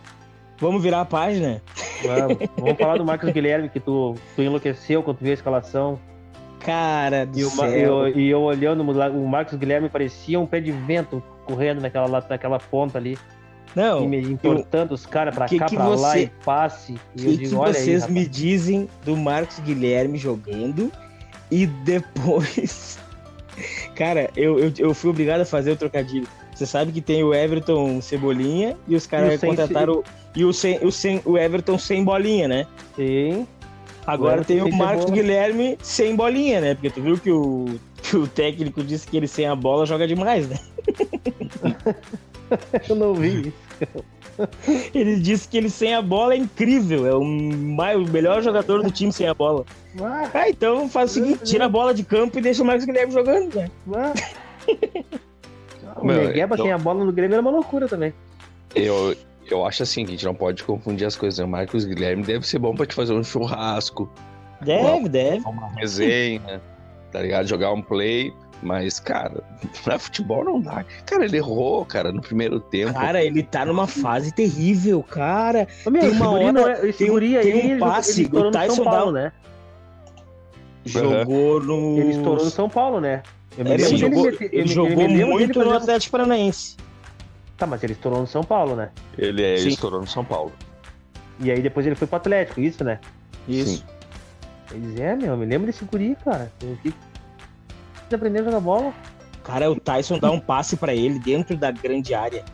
vamos 0.59 0.83
virar 0.83 1.01
a 1.03 1.05
página. 1.05 1.61
Vamos, 2.05 2.39
vamos 2.57 2.79
falar 2.79 2.99
do 2.99 3.05
Marcos 3.05 3.31
Guilherme, 3.33 3.69
que 3.69 3.81
tu, 3.81 4.15
tu 4.37 4.43
enlouqueceu 4.43 5.03
quando 5.03 5.19
tu 5.19 5.23
viu 5.25 5.33
a 5.33 5.35
escalação. 5.35 5.99
Cara 6.65 7.27
do 7.27 7.39
E, 7.39 7.45
o, 7.45 7.55
Ma- 7.57 7.69
céu. 7.69 7.73
e 7.73 7.83
eu, 7.83 8.21
e 8.21 8.31
eu 8.31 8.41
olhando, 8.43 8.83
o 8.83 9.29
Marcos 9.29 9.55
Guilherme 9.59 9.89
parecia 9.89 10.39
um 10.41 10.47
pé 10.47 10.61
de 10.61 10.73
vento 10.73 11.23
correndo 11.45 11.81
naquela, 11.81 12.07
lá- 12.07 12.25
naquela 12.29 12.59
ponta 12.59 12.97
ali, 12.99 13.19
Não, 13.77 14.12
e 14.12 14.21
importando 14.33 14.95
os 14.95 15.05
caras 15.05 15.35
pra 15.35 15.47
que 15.47 15.59
cá, 15.59 15.67
que 15.67 15.77
pra 15.77 15.89
lá 15.89 15.97
você- 16.12 16.23
e 16.23 16.27
passe. 16.45 16.93
E 17.15 17.25
eu 17.25 17.31
que, 17.33 17.37
digo, 17.37 17.61
que 17.61 17.67
aí, 17.67 17.75
vocês 17.75 18.01
rapaz. 18.03 18.15
me 18.19 18.27
dizem 18.27 18.89
do 19.05 19.17
Marcos 19.17 19.59
Guilherme 19.59 20.17
jogando 20.17 20.91
e 21.51 21.67
depois. 21.67 22.99
Cara, 23.95 24.31
eu, 24.37 24.59
eu, 24.59 24.73
eu 24.79 24.95
fui 24.95 25.11
obrigado 25.11 25.43
a 25.43 25.45
fazer 25.45 25.71
o 25.73 25.77
trocadilho. 25.77 26.27
Você 26.55 26.67
sabe 26.67 26.93
que 26.93 27.01
tem 27.01 27.23
o 27.25 27.35
Everton 27.35 28.01
Cebolinha 28.01 28.77
e 28.87 28.95
os 28.95 29.07
caras 29.07 29.35
o 29.35 29.39
sem- 29.39 29.51
contrataram. 29.51 30.03
E 30.37 30.45
o, 30.45 30.53
sem, 30.53 30.79
o, 30.85 30.91
sem, 30.91 31.21
o 31.25 31.37
Everton 31.39 31.79
sem 31.79 32.03
bolinha, 32.03 32.49
né? 32.49 32.67
Sim. 32.97 33.47
Agora 34.07 34.45
tem 34.45 34.63
o 34.63 34.75
Marcos. 34.75 35.11
Guilherme 35.11 35.79
sem 35.83 36.15
bolinha, 36.15 36.61
né? 36.61 36.75
Porque 36.75 36.91
tu 36.91 37.01
viu 37.03 37.19
que 37.19 37.31
o, 37.31 37.67
que 38.03 38.17
o 38.17 38.27
técnico 38.27 38.83
disse 38.83 39.07
que 39.07 39.17
ele 39.17 39.27
sem 39.29 39.47
a 39.47 39.55
bola 39.55 39.87
joga 39.87 40.07
demais, 40.07 40.49
né? 40.49 40.59
Eu 42.89 42.97
não 42.97 43.15
vi 43.15 43.49
isso. 43.49 44.05
Ele 44.95 45.17
disse 45.17 45.49
que 45.49 45.57
ele 45.57 45.71
sem 45.71 45.95
a 45.95 46.03
bola 46.03 46.35
é 46.35 46.37
incrível, 46.37 47.07
é 47.07 47.15
o, 47.15 47.25
mai- 47.25 47.97
o 47.97 48.07
melhor 48.09 48.43
jogador 48.43 48.83
do 48.83 48.91
time 48.91 49.13
sem 49.13 49.27
a 49.29 49.35
bola. 49.35 49.65
Ah, 50.01 50.29
Ah, 50.35 50.49
então 50.51 50.89
faz 50.89 51.11
o 51.13 51.15
seguinte, 51.15 51.45
tira 51.45 51.67
a 51.67 51.69
bola 51.69 51.95
de 51.95 52.03
campo 52.05 52.39
e 52.39 52.43
deixa 52.43 52.63
o 52.63 52.67
Marcos 52.67 52.85
Guilherme 52.85 53.13
jogando, 53.13 53.55
né? 53.55 53.71
ah. 53.95 54.13
O 55.97 56.07
Negueba 56.07 56.57
eu- 56.57 56.63
sem 56.65 56.73
a 56.73 56.79
bola 56.79 57.05
no 57.05 57.13
Grêmio 57.13 57.35
era 57.35 57.41
uma 57.41 57.53
loucura 57.53 57.87
também. 57.87 58.13
Eu, 58.75 59.15
eu 59.53 59.67
acho 59.67 59.83
assim 59.83 60.05
que 60.05 60.11
a 60.13 60.15
gente 60.15 60.25
não 60.25 60.35
pode 60.35 60.63
confundir 60.65 61.07
as 61.07 61.17
coisas. 61.17 61.39
né? 61.39 61.45
O 61.45 61.49
Marcos 61.49 61.85
Guilherme 61.85 62.23
deve 62.23 62.47
ser 62.47 62.59
bom 62.59 62.75
pra 62.75 62.87
te 62.87 62.95
fazer 62.95 63.13
um 63.13 63.23
churrasco, 63.25 64.09
Deve, 64.61 65.09
deve. 65.09 65.45
uma 65.47 65.69
resenha, 65.75 66.63
tá 67.13 67.21
ligado? 67.21 67.47
Jogar 67.47 67.73
um 67.73 67.83
play. 67.83 68.33
Mas, 68.63 68.99
cara, 68.99 69.43
pra 69.85 69.99
futebol 69.99 70.43
não 70.43 70.59
dá. 70.61 70.85
Cara, 71.05 71.25
ele 71.27 71.37
errou, 71.37 71.85
cara, 71.85 72.11
no 72.13 72.23
primeiro 72.23 72.61
tempo. 72.61 72.95
Cara, 72.95 73.23
ele 73.23 73.43
tá 73.43 73.67
numa 73.67 73.87
fase 73.87 74.33
terrível, 74.33 75.03
cara. 75.03 75.69
Ô, 75.85 75.91
meu, 75.91 76.01
Tem 76.01 76.11
uma 76.13 76.31
hora- 76.31 76.53
não 76.53 76.67
é- 76.69 76.77
tem 76.93 77.11
aí, 77.37 77.43
tem 77.43 77.55
um 77.55 77.71
ele, 77.73 77.79
passe, 77.81 78.13
ele 78.13 78.23
estourou 78.23 78.45
o 78.49 78.51
no 78.51 78.53
Tyson 78.53 78.75
São 78.77 78.85
Paulo, 78.85 79.13
dá- 79.13 79.21
né? 79.21 79.33
Jogou 80.85 81.61
no. 81.63 81.99
Ele 81.99 82.11
estourou 82.11 82.45
no 82.45 82.51
São 82.51 82.69
Paulo, 82.69 83.01
né? 83.01 83.23
Eu 83.57 83.65
me 83.65 83.71
Ele, 83.73 83.83
lembro 83.85 83.99
jogou, 83.99 84.27
ele 84.29 84.49
eu 84.53 84.67
jogou 84.67 84.91
me 84.91 84.97
lembro 84.97 85.13
dele 85.17 85.25
muito 85.25 85.59
no 85.65 85.73
Atlético 85.73 86.13
Paranaense. 86.13 86.77
Tá, 87.57 87.67
mas 87.67 87.83
ele 87.85 87.93
estourou 87.93 88.21
no 88.21 88.27
São 88.27 88.43
Paulo, 88.43 88.75
né? 88.75 88.91
Ele, 89.17 89.43
é, 89.43 89.51
ele 89.53 89.63
Sim. 89.63 89.69
estourou 89.69 90.01
no 90.01 90.07
São 90.07 90.25
Paulo. 90.25 90.53
E 91.41 91.51
aí 91.51 91.61
depois 91.63 91.87
ele 91.87 91.95
foi 91.95 92.07
pro 92.07 92.17
Atlético, 92.17 92.61
isso, 92.61 92.83
né? 92.85 92.99
Isso. 93.49 93.85
Pois 94.69 94.99
é, 95.01 95.15
meu, 95.15 95.29
eu 95.33 95.37
me 95.37 95.47
lembro 95.47 95.67
desse 95.67 95.85
guri, 95.85 96.17
cara. 96.25 96.51
Eu 96.63 96.77
fiquei 96.77 96.95
aprendendo 98.13 98.43
a 98.49 98.51
jogar 98.51 98.61
bola. 98.61 98.93
Cara, 99.45 99.71
o 99.71 99.79
Tyson 99.79 100.19
dá 100.19 100.31
um 100.31 100.41
passe 100.41 100.77
pra 100.77 100.95
ele 100.95 101.19
dentro 101.19 101.57
da 101.57 101.71
grande 101.71 102.15
área. 102.15 102.45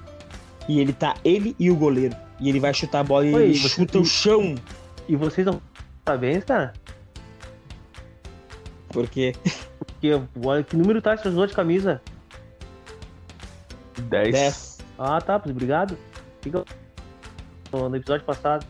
E 0.68 0.80
ele 0.80 0.92
tá, 0.92 1.14
ele 1.24 1.55
e 1.59 1.70
o 1.70 1.76
goleiro. 1.76 2.16
E 2.38 2.48
ele 2.48 2.61
vai 2.61 2.74
chutar 2.74 3.01
a 3.01 3.05
bola 3.05 3.26
e 3.26 3.34
Oi, 3.34 3.42
ele 3.44 3.59
você- 3.59 3.68
chuta 3.68 3.98
o 3.98 4.05
chão. 4.05 4.55
E 5.09 5.16
vocês 5.16 5.46
não 5.46 5.61
parabéns, 6.05 6.44
cara. 6.44 6.72
Porque 8.88 9.34
Porque 9.78 10.09
olha 10.44 10.62
que 10.64 10.76
número 10.76 11.01
tá 11.01 11.16
usou 11.24 11.46
de 11.46 11.55
camisa. 11.55 12.01
10. 14.09 14.32
10. 14.32 14.69
Ah, 15.03 15.18
tá, 15.20 15.38
pois 15.38 15.51
obrigado. 15.55 15.96
Fica 16.42 16.62
no 17.72 17.88
no 17.88 17.96
episódio 17.96 18.24
passado. 18.26 18.66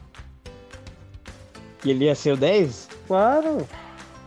E 1.85 1.91
ele 1.91 2.05
ia 2.05 2.15
ser 2.15 2.33
o 2.33 2.37
10? 2.37 2.89
Claro. 3.09 3.67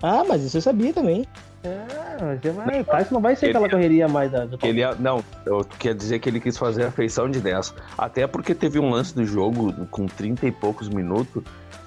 Ah, 0.02 0.24
mas 0.28 0.44
isso 0.44 0.58
eu 0.58 0.62
sabia 0.62 0.92
também. 0.92 1.26
É, 1.64 1.86
mas 2.20 2.42
você 2.42 2.50
vai, 2.52 2.82
o 2.82 2.84
Tyson 2.84 3.14
não 3.16 3.22
vai 3.22 3.36
ser 3.38 3.46
Ele- 3.46 3.52
aquela 3.58 3.70
correria 3.70 4.06
mais 4.10 4.30
da, 4.30 4.44
do 4.46 4.60
Ele, 4.62 4.82
não, 5.00 5.24
eu 5.46 5.64
quer 5.80 5.96
dizer 5.96 6.20
que 6.20 6.30
ele 6.30 6.42
quis 6.42 6.58
fazer 6.58 6.84
a 6.84 6.92
feição 6.92 7.30
de 7.32 7.40
10. 7.40 7.74
Até 7.98 8.28
porque 8.28 8.54
teve 8.54 8.80
um 8.80 8.90
lance 8.90 9.16
do 9.16 9.26
jogo 9.26 9.72
com 9.90 10.06
30 10.06 10.46
e 10.46 10.52
poucos 10.52 10.90
minutos 10.90 11.42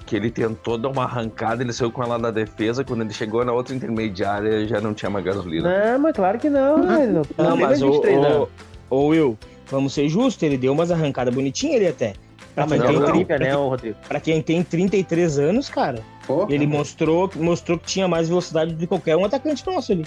que 0.07 0.15
ele 0.15 0.31
tentou 0.31 0.79
dar 0.79 0.89
uma 0.89 1.03
arrancada, 1.03 1.61
ele 1.61 1.71
saiu 1.73 1.91
com 1.91 2.01
ela 2.01 2.17
na 2.17 2.31
defesa, 2.31 2.83
quando 2.83 3.01
ele 3.01 3.13
chegou 3.13 3.43
na 3.45 3.51
outra 3.51 3.75
intermediária 3.75 4.65
já 4.67 4.81
não 4.81 4.93
tinha 4.95 5.11
mais 5.11 5.23
gasolina. 5.23 5.91
Não, 5.91 5.99
mas 5.99 6.15
claro 6.15 6.39
que 6.39 6.49
não, 6.49 6.77
né? 6.79 7.05
Não, 7.05 7.21
Não, 7.37 7.57
tem 7.57 7.65
mas 7.67 7.81
o, 7.83 7.91
23 7.91 8.17
anos. 8.25 8.49
o, 8.89 8.95
o 8.95 9.07
Will, 9.09 9.37
vamos 9.69 9.93
ser 9.93 10.07
justos, 10.09 10.41
ele 10.43 10.57
deu 10.57 10.73
umas 10.73 10.91
arrancadas 10.91 11.33
bonitinhas 11.33 11.77
ali 11.77 11.87
até. 11.87 12.13
Pra, 12.53 12.63
Ah, 12.63 12.67
mas 12.67 12.81
quem 12.81 12.91
não, 12.93 12.99
tem, 12.99 12.99
não. 12.99 13.15
Olímpia, 13.15 13.39
né, 13.39 13.55
ô 13.55 13.69
Rodrigo? 13.69 13.97
pra 14.07 14.19
quem 14.19 14.41
tem 14.41 14.63
33 14.63 15.37
anos, 15.39 15.69
cara, 15.69 16.01
Pô, 16.25 16.47
ele 16.49 16.65
mostrou, 16.65 17.29
mostrou 17.35 17.77
que 17.77 17.85
tinha 17.85 18.07
mais 18.07 18.27
velocidade 18.29 18.73
do 18.73 18.79
que 18.79 18.87
qualquer 18.87 19.15
um 19.15 19.25
atacante 19.25 19.65
nosso 19.65 19.91
ali. 19.91 20.05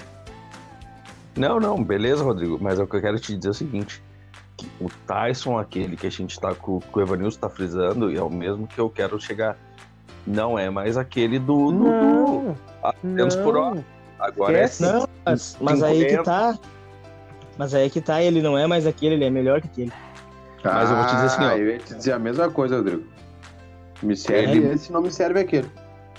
Não, 1.35 1.59
não, 1.59 1.81
beleza, 1.81 2.23
Rodrigo, 2.23 2.57
mas 2.61 2.77
é 2.79 2.83
o 2.83 2.87
que 2.87 2.95
eu 2.95 3.01
quero 3.01 3.19
te 3.19 3.35
dizer 3.35 3.47
é 3.47 3.51
o 3.51 3.53
seguinte. 3.53 4.03
o 4.79 4.89
Tyson, 5.07 5.57
aquele 5.57 5.95
que 5.95 6.05
a 6.07 6.11
gente 6.11 6.37
tá 6.39 6.53
com, 6.53 6.79
que 6.79 6.99
o 6.99 7.01
Evanilson 7.01 7.39
tá 7.39 7.49
frisando, 7.49 8.15
é 8.15 8.21
o 8.21 8.29
mesmo 8.29 8.67
que 8.67 8.79
eu 8.79 8.89
quero 8.89 9.19
chegar. 9.19 9.57
Não 10.27 10.59
é 10.59 10.69
mais 10.69 10.97
aquele 10.97 11.39
do, 11.39 11.71
do, 11.71 11.83
do 11.83 11.85
Não, 11.89 12.57
a 12.83 12.93
200 13.01 13.35
por 13.37 13.55
hora. 13.57 13.75
não. 13.75 13.85
Agora 14.19 14.57
é. 14.57 14.69
Não, 14.79 15.07
mas, 15.25 15.57
mas 15.59 15.81
aí 15.81 16.05
que 16.05 16.17
tá. 16.21 16.59
Mas 17.61 17.75
aí 17.75 17.91
que 17.91 18.01
tá, 18.01 18.19
ele 18.23 18.41
não 18.41 18.57
é 18.57 18.65
mais 18.65 18.87
aquele, 18.87 19.13
ele 19.13 19.25
é 19.25 19.29
melhor 19.29 19.61
que 19.61 19.67
aquele. 19.67 19.91
Mas 20.63 20.89
eu 20.89 20.95
vou 20.95 21.05
te 21.05 21.13
dizer 21.13 21.25
assim, 21.27 21.43
ó. 21.43 21.47
Ah, 21.49 21.57
Eu 21.59 21.67
ia 21.69 21.77
te 21.77 21.93
dizer 21.93 22.11
a 22.13 22.17
mesma 22.17 22.49
coisa, 22.49 22.77
Rodrigo. 22.77 23.03
Me 24.01 24.17
serve 24.17 24.57
Ele- 24.57 24.73
esse, 24.73 24.91
não 24.91 24.99
me 24.99 25.11
serve 25.11 25.41
aquele. 25.41 25.69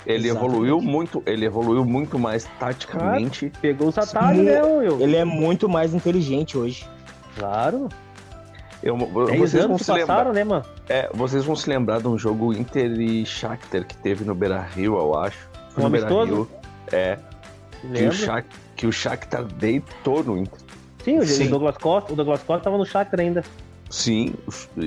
Ele 0.05 0.29
Exatamente. 0.29 0.53
evoluiu 0.53 0.79
muito, 0.81 1.21
ele 1.25 1.43
evoluiu 1.45 1.83
muito 1.83 2.17
mais 2.17 2.45
taticamente. 2.57 3.51
Pegou 3.61 3.89
os 3.89 3.97
atalhos, 3.97 4.41
né, 4.45 4.57
eu? 4.61 5.01
Ele 5.01 5.17
é 5.17 5.25
muito 5.25 5.67
mais 5.67 5.93
inteligente 5.93 6.57
hoje. 6.57 6.87
Claro. 7.37 7.89
Eu, 8.81 8.95
10 8.95 9.37
vocês 9.41 9.65
vão 9.65 9.77
se 9.77 9.91
lembrar. 9.91 10.07
passaram, 10.07 10.31
né, 10.31 10.45
mano? 10.45 10.63
É, 10.87 11.09
vocês 11.13 11.43
vão 11.43 11.57
se 11.57 11.69
lembrar 11.69 11.99
de 11.99 12.07
um 12.07 12.17
jogo 12.17 12.53
Inter 12.53 12.89
e 13.01 13.25
Shakhtar 13.25 13.85
que 13.85 13.97
teve 13.97 14.23
no 14.23 14.33
Beira 14.33 14.61
Rio, 14.61 14.95
eu 14.97 15.13
acho. 15.19 15.49
Foi 15.71 15.83
Um 15.83 15.87
no 15.87 15.91
Beira 15.91 16.07
amistoso? 16.07 16.33
Rio. 16.35 16.49
É, 16.89 17.17
que 17.81 17.87
o, 17.87 17.91
Lembro. 17.91 18.13
Shak, 18.15 18.47
que 18.77 18.87
o 18.87 18.93
Shakhtar 18.93 19.43
deitou 19.43 20.23
no 20.23 20.37
Inter. 20.37 20.59
Sim, 21.03 21.19
o 21.19 21.25
Sim. 21.25 21.49
Douglas 21.49 21.77
Costa, 21.77 22.13
o 22.13 22.15
Douglas 22.15 22.41
Costa 22.43 22.63
tava 22.65 22.77
no 22.77 22.85
Shakhtar 22.85 23.19
ainda. 23.19 23.43
Sim, 23.89 24.33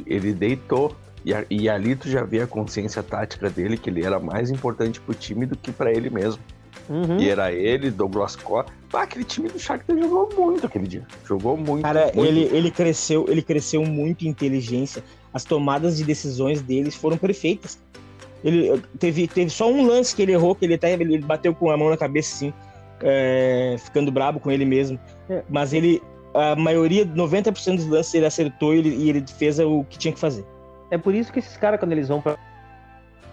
ele 0.07 0.33
deitou. 0.33 0.95
E, 1.25 1.35
a- 1.35 1.45
e 1.51 1.69
ali 1.69 1.97
tu 1.97 2.09
já 2.09 2.23
vê 2.23 2.41
a 2.41 2.47
consciência 2.47 3.03
tática 3.03 3.51
dele, 3.51 3.77
que 3.77 3.91
ele 3.91 4.05
era 4.05 4.19
mais 4.21 4.49
importante 4.51 5.01
pro 5.01 5.13
time 5.15 5.45
do 5.45 5.57
que 5.57 5.73
pra 5.73 5.91
ele 5.93 6.09
mesmo. 6.09 6.41
Uhum. 6.89 7.19
E 7.19 7.29
era 7.29 7.53
ele, 7.53 7.91
Douglas 7.91 8.37
Costa. 8.37 8.73
Ah, 8.93 9.03
aquele 9.03 9.25
time 9.25 9.49
do 9.49 9.59
Shakhtar 9.59 9.99
jogou 9.99 10.29
muito 10.37 10.67
aquele 10.67 10.87
dia. 10.87 11.05
Jogou 11.27 11.57
muito. 11.57 11.83
Cara, 11.83 12.13
muito. 12.15 12.25
ele, 12.31 12.45
ele 12.57 12.71
cresceu, 12.71 13.27
ele 13.29 13.43
cresceu 13.43 13.85
muito 13.85 14.25
em 14.25 14.29
inteligência. 14.29 15.03
As 15.35 15.45
tomadas 15.45 15.97
de 15.97 16.05
decisões 16.05 16.63
deles 16.63 16.95
foram 16.95 17.19
perfeitas. 17.19 17.79
Ele 18.45 18.81
teve, 18.99 19.27
teve 19.27 19.51
só 19.51 19.69
um 19.71 19.85
lance 19.85 20.15
que 20.15 20.23
ele 20.23 20.33
errou, 20.33 20.55
que 20.55 20.65
ele 20.65 20.75
até 20.75 20.93
ele 20.93 21.19
bateu 21.19 21.53
com 21.55 21.71
a 21.71 21.77
mão 21.77 21.91
na 21.91 21.97
cabeça, 21.97 22.37
assim, 22.37 22.53
é, 23.03 23.77
ficando 23.79 24.11
brabo 24.13 24.39
com 24.39 24.51
ele 24.51 24.65
mesmo. 24.65 24.99
Mas 25.49 25.73
ele, 25.73 26.03
a 26.35 26.55
maioria, 26.57 27.05
90% 27.05 27.77
dos 27.77 27.87
lances 27.87 28.15
ele 28.15 28.27
acertou 28.27 28.75
e 28.75 28.79
ele, 28.79 28.89
e 28.91 29.11
ele 29.11 29.25
fez 29.27 29.59
o 29.59 29.85
que 29.85 29.99
tinha 29.99 30.13
que 30.13 30.21
fazer. 30.21 30.45
É 30.91 30.99
por 30.99 31.15
isso 31.15 31.33
que 31.33 31.39
esses 31.39 31.57
caras, 31.57 31.81
quando 31.81 31.93
eles 31.93 32.09
vão 32.09 32.21
pra 32.21 32.37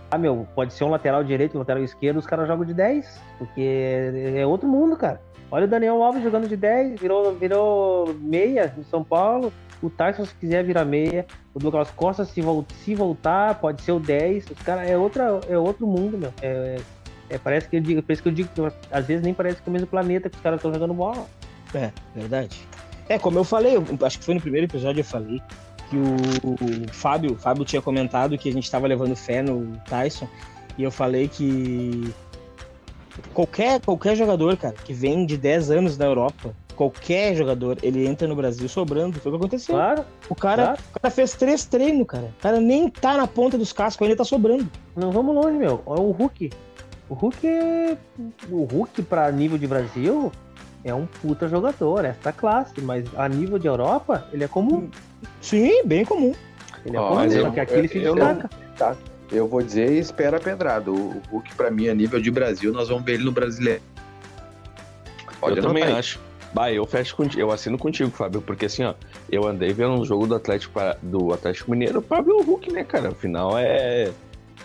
Ah, 0.09 0.17
meu, 0.17 0.47
pode 0.55 0.73
ser 0.73 0.83
um 0.83 0.89
lateral 0.89 1.23
direito, 1.23 1.55
um 1.55 1.59
lateral 1.59 1.83
esquerdo, 1.83 2.17
os 2.17 2.25
caras 2.25 2.47
jogam 2.47 2.65
de 2.65 2.73
10, 2.73 3.21
porque 3.37 4.11
é 4.35 4.45
outro 4.45 4.67
mundo, 4.67 4.95
cara. 4.97 5.21
Olha 5.51 5.65
o 5.65 5.67
Daniel 5.67 6.01
Alves 6.01 6.23
jogando 6.23 6.47
de 6.47 6.57
10, 6.57 6.99
virou, 6.99 7.35
virou 7.35 8.13
meia 8.19 8.73
no 8.75 8.83
São 8.85 9.03
Paulo. 9.03 9.53
O 9.83 9.89
Tyson, 9.89 10.25
se 10.25 10.33
quiser 10.35 10.63
virar 10.63 10.85
meia. 10.85 11.27
O 11.53 11.59
Douglas 11.59 11.91
Costa, 11.91 12.25
se, 12.25 12.41
vol 12.41 12.65
se 12.83 12.95
voltar, 12.95 13.59
pode 13.59 13.81
ser 13.83 13.91
o 13.91 13.99
10. 13.99 14.49
Os 14.49 14.59
caras 14.59 14.89
é, 14.89 14.93
é 14.93 15.57
outro 15.57 15.85
mundo, 15.85 16.17
meu. 16.17 16.33
É, 16.41 16.77
é, 17.29 17.37
parece 17.37 17.67
que 17.67 17.75
eu 17.75 17.81
digo, 17.81 18.01
por 18.01 18.13
isso 18.13 18.23
que 18.23 18.29
eu 18.29 18.33
digo 18.33 18.49
que 18.49 18.61
às 18.91 19.05
vezes 19.05 19.23
nem 19.23 19.33
parece 19.33 19.61
que 19.61 19.67
é 19.67 19.69
o 19.69 19.73
mesmo 19.73 19.87
planeta 19.87 20.29
que 20.29 20.37
os 20.37 20.41
caras 20.41 20.57
estão 20.57 20.73
jogando 20.73 20.93
bola. 20.93 21.25
É, 21.73 21.91
verdade. 22.15 22.59
É, 23.09 23.19
como 23.19 23.37
eu 23.39 23.43
falei, 23.43 23.75
eu, 23.75 23.85
acho 24.03 24.19
que 24.19 24.25
foi 24.25 24.33
no 24.35 24.41
primeiro 24.41 24.65
episódio 24.67 25.01
eu 25.01 25.05
falei 25.05 25.41
que 25.89 25.97
o, 25.97 26.53
o 26.53 26.93
Fábio, 26.93 27.35
Fábio 27.35 27.65
tinha 27.65 27.81
comentado 27.81 28.37
que 28.37 28.49
a 28.49 28.53
gente 28.53 28.63
estava 28.63 28.87
levando 28.87 29.15
fé 29.15 29.41
no 29.41 29.77
Tyson. 29.87 30.27
E 30.77 30.83
eu 30.83 30.91
falei 30.91 31.27
que 31.27 32.13
qualquer, 33.33 33.79
qualquer 33.81 34.15
jogador, 34.15 34.57
cara, 34.57 34.73
que 34.83 34.93
vem 34.93 35.25
de 35.25 35.37
10 35.37 35.71
anos 35.71 35.97
da 35.97 36.05
Europa, 36.05 36.55
qualquer 36.75 37.35
jogador, 37.35 37.77
ele 37.83 38.07
entra 38.07 38.27
no 38.27 38.35
Brasil 38.35 38.67
sobrando. 38.67 39.19
Foi 39.19 39.31
o 39.31 39.35
que 39.35 39.39
aconteceu. 39.41 39.75
Claro. 39.75 40.05
O 40.29 40.35
cara, 40.35 40.63
Claro. 40.63 40.79
o 40.95 40.99
cara 40.99 41.13
fez 41.13 41.33
três 41.33 41.65
treinos, 41.65 42.07
cara. 42.07 42.33
O 42.39 42.41
cara 42.41 42.59
nem 42.59 42.89
tá 42.89 43.15
na 43.17 43.27
ponta 43.27 43.57
dos 43.57 43.71
cascos, 43.71 44.05
ainda 44.05 44.17
tá 44.17 44.23
sobrando. 44.23 44.67
Não 44.95 45.11
vamos 45.11 45.35
longe, 45.35 45.57
meu. 45.57 45.81
Olha 45.85 46.01
o 46.01 46.11
Hulk. 46.11 46.51
O 47.09 47.13
Hulk 47.13 47.47
é. 47.47 47.97
O 48.49 48.63
Hulk, 48.63 49.03
pra 49.03 49.31
nível 49.31 49.57
de 49.57 49.67
Brasil, 49.67 50.31
é 50.83 50.93
um 50.93 51.05
puta 51.05 51.47
jogador, 51.47 52.05
esta 52.05 52.31
classe. 52.31 52.79
Mas 52.81 53.05
a 53.15 53.27
nível 53.29 53.57
de 53.59 53.67
Europa, 53.67 54.27
ele 54.33 54.43
é 54.43 54.47
comum. 54.47 54.89
Sim, 55.41 55.83
bem 55.85 56.03
comum. 56.05 56.33
Ele 56.85 56.97
é 56.97 56.99
Ó, 56.99 57.07
comum, 57.09 57.29
só 57.29 57.37
eu- 57.37 57.51
que 57.51 57.59
aqui 57.59 57.73
ele 57.73 57.87
se 57.87 57.97
eu 57.99 58.15
destaca. 58.15 58.49
Eu 59.31 59.47
vou 59.47 59.61
dizer 59.63 59.91
e 59.91 59.97
espera 59.99 60.37
a 60.37 60.39
pedrada. 60.39 60.91
O 60.91 61.21
Hulk, 61.31 61.55
pra 61.55 61.71
mim, 61.71 61.87
a 61.87 61.93
nível 61.95 62.21
de 62.21 62.29
Brasil, 62.29 62.71
nós 62.71 62.89
vamos 62.89 63.03
ver 63.03 63.13
ele 63.13 63.23
no 63.23 63.31
brasileiro. 63.31 63.81
Pode 65.39 65.57
eu 65.57 65.63
também 65.63 65.83
aí. 65.83 65.93
acho. 65.93 66.19
Bah, 66.53 66.71
eu 66.71 66.85
fecho 66.85 67.15
contigo, 67.15 67.41
eu 67.41 67.51
assino 67.51 67.79
contigo, 67.79 68.11
Fábio, 68.11 68.39
porque 68.39 68.65
assim, 68.67 68.83
ó, 68.83 68.93
eu 69.31 69.47
andei 69.47 69.73
vendo 69.73 69.93
um 69.93 70.05
jogo 70.05 70.27
do 70.27 70.35
Atlético, 70.35 70.71
para- 70.73 70.97
do 71.01 71.33
Atlético 71.33 71.71
Mineiro 71.71 71.99
pra 71.99 72.21
ver 72.21 72.31
o 72.31 72.43
Hulk, 72.43 72.71
né, 72.71 72.83
cara? 72.83 73.09
Afinal, 73.09 73.57
é, 73.57 74.11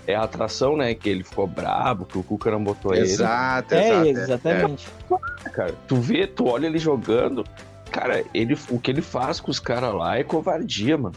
é 0.09 0.15
a 0.17 0.23
atração, 0.23 0.77
né? 0.77 0.95
Que 0.95 1.09
ele 1.11 1.23
ficou 1.23 1.47
brabo, 1.47 2.05
que 2.07 2.17
o 2.19 2.23
Cuca 2.23 2.51
não 2.51 2.65
botou 2.65 2.95
Exato, 2.95 3.75
É, 3.75 3.89
exato. 4.09 4.09
exatamente. 4.09 4.89
ele, 5.11 5.51
cara. 5.53 5.75
Tu 5.87 5.97
vê, 5.97 6.27
tu 6.27 6.47
olha 6.49 6.67
ele 6.67 6.79
jogando, 6.79 7.45
cara, 7.91 8.25
ele, 8.33 8.57
o 8.71 8.79
que 8.81 8.91
ele 8.91 9.03
faz 9.03 9.39
com 9.39 9.51
os 9.51 9.61
caras 9.61 9.95
lá 9.95 10.19
é 10.19 10.25
covardia, 10.25 10.97
mano. 10.97 11.15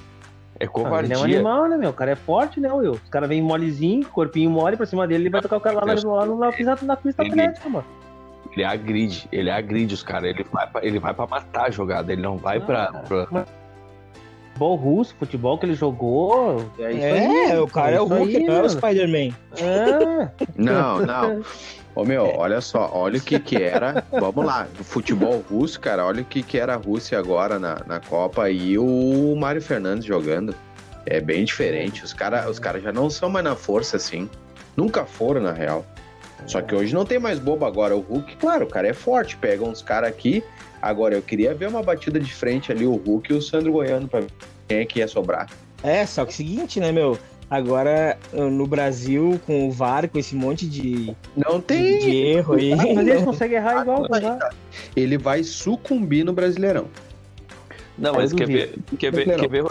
É 0.59 0.63
Ah, 0.63 0.65
ele 0.65 0.67
covardia. 0.67 1.15
é 1.15 1.17
um 1.17 1.23
animal, 1.23 1.67
né, 1.69 1.77
meu? 1.77 1.89
O 1.89 1.93
cara 1.93 2.11
é 2.11 2.15
forte, 2.15 2.59
né, 2.59 2.71
Will? 2.71 2.91
Os 2.91 3.09
caras 3.09 3.27
vêm 3.29 3.41
molezinho, 3.41 4.05
corpinho 4.09 4.49
mole 4.51 4.75
pra 4.77 4.85
cima 4.85 5.07
dele, 5.07 5.23
ele 5.23 5.29
vai 5.29 5.41
tocar 5.41 5.57
o 5.57 5.61
cara 5.61 5.77
lá 5.77 5.85
na, 5.85 5.93
lá 6.13 6.25
na, 6.25 6.35
na, 6.35 6.51
pista- 6.51 6.77
na 6.83 6.95
pista 6.97 7.23
Ele- 7.23 7.31
atlética, 7.31 7.69
mano. 7.69 7.85
Ele 8.53 8.65
agride, 8.65 9.27
ele 9.31 9.49
agride 9.49 9.93
os 9.93 10.03
caras, 10.03 10.29
ele 10.29 10.45
vai, 10.51 10.67
pra, 10.67 10.85
ele 10.85 10.99
vai 10.99 11.13
pra 11.13 11.25
matar 11.25 11.67
a 11.67 11.71
jogada, 11.71 12.11
ele 12.11 12.21
não 12.21 12.35
vai 12.37 12.59
pra. 12.59 12.89
Ah, 12.93 12.99
pra- 13.07 13.45
Futebol 14.61 14.75
russo, 14.75 15.15
futebol 15.17 15.57
que 15.57 15.65
ele 15.65 15.73
jogou. 15.73 16.63
É, 16.77 16.91
isso 16.91 17.01
É, 17.03 17.51
aí, 17.51 17.59
o 17.59 17.67
cara 17.67 17.95
é, 17.95 17.99
o 17.99 18.05
isso 18.05 18.13
Hulk, 18.13 18.37
aí, 18.37 18.43
não 18.43 18.55
é 18.57 18.61
o. 18.61 18.69
Spider-Man. 18.69 19.35
É. 19.57 20.29
Não, 20.55 20.99
não. 20.99 21.41
Ô 21.95 22.05
meu, 22.05 22.31
olha 22.37 22.61
só, 22.61 22.87
olha 22.93 23.17
o 23.17 23.21
que 23.21 23.39
que 23.39 23.55
era. 23.55 24.05
Vamos 24.11 24.45
lá, 24.45 24.67
o 24.79 24.83
futebol 24.83 25.43
russo, 25.49 25.79
cara, 25.79 26.05
olha 26.05 26.21
o 26.21 26.25
que 26.25 26.43
que 26.43 26.59
era 26.59 26.75
a 26.75 26.77
Rússia 26.77 27.17
agora 27.17 27.57
na, 27.57 27.81
na 27.87 27.99
Copa 27.99 28.51
e 28.51 28.77
o 28.77 29.35
Mário 29.35 29.63
Fernandes 29.63 30.05
jogando. 30.05 30.53
É 31.07 31.19
bem 31.19 31.43
diferente. 31.43 32.03
Os 32.03 32.13
caras 32.13 32.47
os 32.47 32.59
cara 32.59 32.79
já 32.79 32.91
não 32.91 33.09
são 33.09 33.31
mais 33.31 33.43
na 33.43 33.55
força 33.55 33.97
assim. 33.97 34.29
Nunca 34.77 35.05
foram, 35.05 35.41
na 35.41 35.53
real. 35.53 35.83
Só 36.45 36.61
que 36.61 36.75
hoje 36.75 36.93
não 36.93 37.03
tem 37.03 37.17
mais 37.17 37.39
bobo 37.39 37.65
agora. 37.65 37.95
O 37.95 38.01
Hulk, 38.01 38.35
claro, 38.35 38.65
o 38.65 38.69
cara 38.69 38.87
é 38.87 38.93
forte, 38.93 39.35
pega 39.37 39.63
uns 39.63 39.81
caras 39.81 40.09
aqui. 40.09 40.43
Agora, 40.81 41.13
eu 41.13 41.21
queria 41.21 41.53
ver 41.53 41.67
uma 41.67 41.83
batida 41.83 42.19
de 42.19 42.33
frente 42.33 42.71
ali, 42.71 42.85
o 42.85 42.95
Hulk 42.95 43.31
e 43.31 43.35
o 43.35 43.41
Sandro 43.41 43.71
Goiano, 43.71 44.07
pra 44.07 44.21
quem 44.71 44.79
é 44.79 44.85
que 44.85 44.99
ia 44.99 45.07
sobrar. 45.07 45.49
É, 45.83 46.05
só 46.05 46.23
que 46.23 46.31
é 46.31 46.33
o 46.33 46.37
seguinte, 46.37 46.79
né, 46.79 46.91
meu? 46.91 47.17
Agora, 47.49 48.17
no 48.31 48.65
Brasil, 48.65 49.39
com 49.45 49.67
o 49.67 49.71
VAR, 49.71 50.07
com 50.07 50.17
esse 50.17 50.33
monte 50.33 50.65
de, 50.65 51.13
Não 51.35 51.59
de, 51.59 51.65
tem. 51.65 51.99
de 51.99 52.15
erro 52.15 52.53
aí. 52.53 52.73
Mas 52.73 53.07
eles 53.07 53.23
conseguem 53.25 53.57
errar 53.57 53.81
igual, 53.81 54.07
Vai, 54.07 54.21
né? 54.21 54.39
Ele 54.95 55.17
vai 55.17 55.43
sucumbir 55.43 56.23
no 56.23 56.31
Brasileirão. 56.31 56.85
Não, 57.97 58.13
mas 58.13 58.31
quer 58.31 58.47
ver, 58.47 58.75
quer 58.97 59.11
ver, 59.11 59.25
quer 59.37 59.49
ver, 59.49 59.65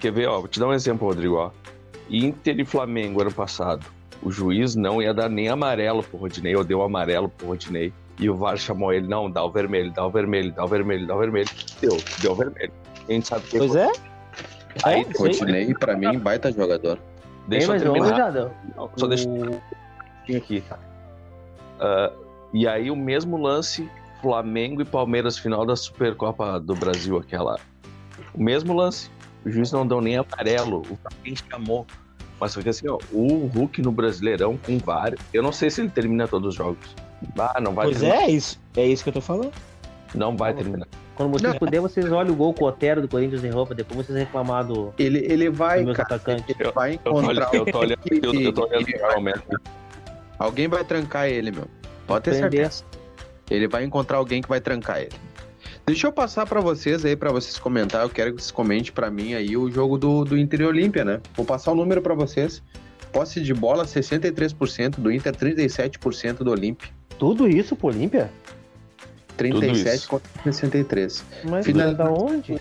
quer 0.00 0.12
ver, 0.12 0.28
ó, 0.28 0.40
vou 0.40 0.48
te 0.48 0.58
dar 0.58 0.66
um 0.66 0.72
exemplo, 0.72 1.06
Rodrigo, 1.06 1.36
ó. 1.36 1.50
Inter 2.10 2.58
e 2.58 2.64
Flamengo 2.64 3.20
ano 3.20 3.32
passado. 3.32 3.86
O 4.20 4.30
juiz 4.32 4.74
não 4.74 5.00
ia 5.00 5.14
dar 5.14 5.30
nem 5.30 5.48
amarelo 5.48 6.02
pro 6.02 6.18
Rodinei, 6.18 6.56
ou 6.56 6.64
deu 6.64 6.82
amarelo 6.82 7.28
pro 7.28 7.46
Rodinei. 7.46 7.92
E 8.18 8.28
o 8.28 8.36
VAR 8.36 8.58
chamou 8.58 8.92
ele, 8.92 9.06
não, 9.06 9.30
dá 9.30 9.42
o 9.44 9.50
vermelho, 9.50 9.92
dá 9.92 10.04
o 10.04 10.10
vermelho, 10.10 10.52
dá 10.52 10.64
o 10.64 10.68
vermelho, 10.68 11.06
dá 11.06 11.14
o 11.14 11.18
vermelho. 11.18 11.48
Deu, 11.80 11.96
deu 12.20 12.32
o 12.32 12.34
vermelho. 12.34 12.72
A 13.08 13.12
gente 13.12 13.28
sabe 13.28 13.46
que 13.46 13.56
Pois 13.56 13.76
é. 13.76 14.09
Aí, 14.84 15.02
É, 15.02 15.04
O 15.04 15.18
Rodinei, 15.18 15.74
pra 15.74 15.96
mim, 15.96 16.18
baita 16.18 16.52
jogador. 16.52 16.98
deixa 17.48 17.74
eu 17.76 17.80
terminar. 17.80 18.32
Não, 18.76 18.90
Só 18.96 19.06
deixa 19.06 19.28
eu 19.28 19.60
O- 20.32 20.36
aqui. 20.36 20.62
Ah, 21.80 22.12
e 22.52 22.66
aí 22.68 22.90
o 22.90 22.96
mesmo 22.96 23.36
lance, 23.36 23.88
Flamengo 24.22 24.82
e 24.82 24.84
Palmeiras, 24.84 25.38
final 25.38 25.64
da 25.66 25.74
Supercopa 25.76 26.60
do 26.60 26.74
Brasil, 26.74 27.16
aquela. 27.16 27.56
O 28.34 28.42
mesmo 28.42 28.74
lance. 28.74 29.10
O 29.44 29.50
juiz 29.50 29.72
não 29.72 29.86
deu 29.86 30.00
nem 30.00 30.18
amarelo. 30.18 30.82
O 30.90 30.98
quem 31.24 31.34
chamou. 31.34 31.86
Mas 32.38 32.54
que 32.56 32.68
assim, 32.68 32.88
ó, 32.88 32.98
o 33.12 33.46
Hulk 33.46 33.82
no 33.82 33.90
Brasileirão 33.92 34.56
com 34.56 34.78
VAR, 34.78 35.14
eu 35.32 35.42
não 35.42 35.52
sei 35.52 35.70
se 35.70 35.80
ele 35.82 35.90
termina 35.90 36.26
todos 36.28 36.48
os 36.50 36.54
jogos. 36.54 36.94
Ah, 37.38 37.60
não 37.60 37.72
vai 37.74 37.86
Pois 37.86 38.00
terminar. 38.00 38.22
é, 38.22 38.30
isso. 38.30 38.58
É 38.76 38.86
isso 38.86 39.02
que 39.02 39.08
eu 39.10 39.14
tô 39.14 39.20
falando. 39.20 39.52
Não 40.14 40.36
vai 40.36 40.54
terminar. 40.54 40.86
Quando 41.20 41.38
vocês 41.38 41.58
puderem, 41.58 41.80
vocês 41.80 42.10
olham 42.10 42.32
o 42.32 42.34
gol 42.34 42.54
com 42.54 42.64
o 42.64 42.68
Otero 42.68 43.02
do 43.02 43.08
Corinthians 43.08 43.44
em 43.44 43.50
roupa, 43.50 43.74
depois 43.74 44.06
vocês 44.06 44.18
reclamar 44.18 44.64
do, 44.64 44.94
Ele, 44.98 45.18
ele 45.18 45.50
vai, 45.50 45.84
meus 45.84 45.94
cara, 45.94 46.14
atacantes. 46.14 46.58
ele 46.58 46.72
vai 46.72 46.94
Eu 46.94 46.98
tô 46.98 47.12
olhando, 47.12 47.32
encontrar. 47.32 47.54
eu 47.54 47.64
tô 47.66 47.78
olhando, 47.78 48.00
eu, 48.10 48.52
tô 48.54 48.62
olhando. 48.64 49.60
Alguém 50.38 50.66
vai 50.66 50.82
trancar 50.82 51.28
ele, 51.28 51.50
meu. 51.50 51.64
Pode 52.06 52.24
ter 52.24 52.36
certeza. 52.36 52.84
Ele 53.50 53.68
vai 53.68 53.84
encontrar 53.84 54.16
alguém 54.16 54.40
que 54.40 54.48
vai 54.48 54.62
trancar 54.62 54.98
ele. 54.98 55.12
Deixa 55.84 56.06
eu 56.06 56.12
passar 56.12 56.46
pra 56.46 56.62
vocês 56.62 57.04
aí, 57.04 57.14
pra 57.14 57.30
vocês 57.30 57.58
comentar. 57.58 58.02
Eu 58.02 58.08
quero 58.08 58.32
que 58.34 58.40
vocês 58.40 58.50
comentem 58.50 58.90
pra 58.90 59.10
mim 59.10 59.34
aí 59.34 59.58
o 59.58 59.70
jogo 59.70 59.98
do, 59.98 60.24
do 60.24 60.38
Inter 60.38 60.62
e 60.62 60.64
Olímpia, 60.64 61.04
né? 61.04 61.20
Vou 61.36 61.44
passar 61.44 61.72
o 61.72 61.74
número 61.74 62.00
pra 62.00 62.14
vocês. 62.14 62.62
Posse 63.12 63.42
de 63.42 63.52
bola, 63.52 63.84
63% 63.84 64.98
do 64.98 65.12
Inter, 65.12 65.36
37% 65.36 66.38
do 66.38 66.50
Olímpia. 66.50 66.88
Tudo 67.18 67.46
isso 67.46 67.76
pro 67.76 67.88
Olímpia? 67.88 68.30
37 69.48 69.96
isso. 69.96 70.08
contra 70.08 70.30
63. 70.44 71.24
Mas 71.44 71.66
Final- 71.66 71.94
da 71.94 72.10
onde? 72.10 72.60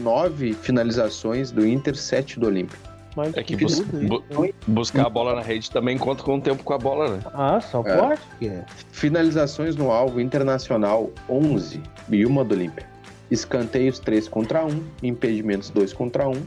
9 0.00 0.54
finalizações 0.54 1.50
do 1.50 1.66
Inter, 1.66 1.94
7 1.96 2.38
do 2.40 2.46
Olímpia. 2.46 2.78
Mas 3.16 3.36
É 3.36 3.42
que 3.42 3.56
bus- 3.56 3.80
bu- 3.80 4.22
buscar 4.68 5.06
a 5.06 5.10
bola 5.10 5.34
na 5.34 5.42
rede 5.42 5.68
também 5.70 5.98
conta 5.98 6.22
com 6.22 6.38
o 6.38 6.40
tempo 6.40 6.62
com 6.62 6.72
a 6.72 6.78
bola, 6.78 7.16
né? 7.16 7.22
Ah, 7.34 7.60
só 7.60 7.82
É. 7.84 7.96
pode? 7.96 8.20
que- 8.38 8.62
Finalizações 8.92 9.74
no 9.74 9.90
alvo 9.90 10.20
internacional, 10.20 11.10
11 11.28 11.82
e 12.08 12.24
uma 12.24 12.44
do 12.44 12.54
Olímpia. 12.54 12.86
Escanteios 13.30 13.98
3 13.98 14.28
contra 14.28 14.64
1, 14.64 14.80
impedimentos 15.02 15.70
2 15.70 15.92
contra 15.92 16.28
1. 16.28 16.40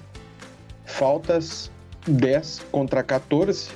Faltas 0.85 1.69
10 2.07 2.61
contra 2.71 3.03
14. 3.03 3.69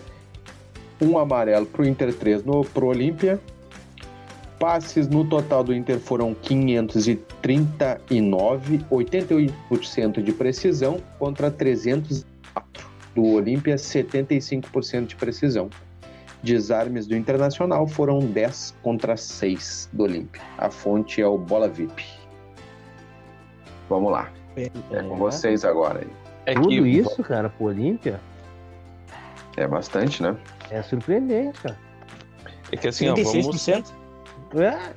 Um 1.01 1.17
amarelo 1.17 1.65
pro 1.65 1.85
Inter 1.85 2.13
3 2.13 2.43
no 2.43 2.63
pro 2.65 2.87
Olímpia. 2.87 3.39
Passes 4.59 5.07
no 5.07 5.23
total 5.23 5.63
do 5.63 5.73
Inter 5.73 5.99
foram 5.99 6.33
539, 6.33 8.79
88% 8.89 10.23
de 10.23 10.31
precisão 10.31 10.99
contra 11.19 11.51
304 11.51 12.87
do 13.13 13.23
Olímpia, 13.23 13.75
75% 13.75 15.05
de 15.05 15.15
precisão. 15.15 15.69
Desarmes 16.41 17.07
do 17.07 17.15
Internacional 17.15 17.87
foram 17.87 18.19
10 18.19 18.75
contra 18.81 19.17
6 19.17 19.89
do 19.93 20.03
Olímpia. 20.03 20.41
A 20.57 20.69
fonte 20.69 21.21
é 21.21 21.27
o 21.27 21.37
Bola 21.37 21.67
VIP. 21.67 22.05
Vamos 23.89 24.11
lá. 24.11 24.31
É 24.55 24.69
com 25.03 25.17
vocês 25.17 25.63
agora. 25.63 26.05
É 26.45 26.53
Tudo 26.53 26.69
que 26.69 26.75
isso, 26.75 27.23
cara, 27.23 27.49
pro 27.49 27.67
Olímpia? 27.67 28.19
É 29.55 29.67
bastante, 29.67 30.23
né? 30.23 30.35
É 30.71 30.81
surpreendente, 30.81 31.61
cara. 31.61 31.77
É 32.71 32.77
que 32.77 32.87
assim, 32.87 33.09
ó, 33.09 33.15
vamos, 33.15 33.33
36%. 33.33 33.91
É, 34.55 34.93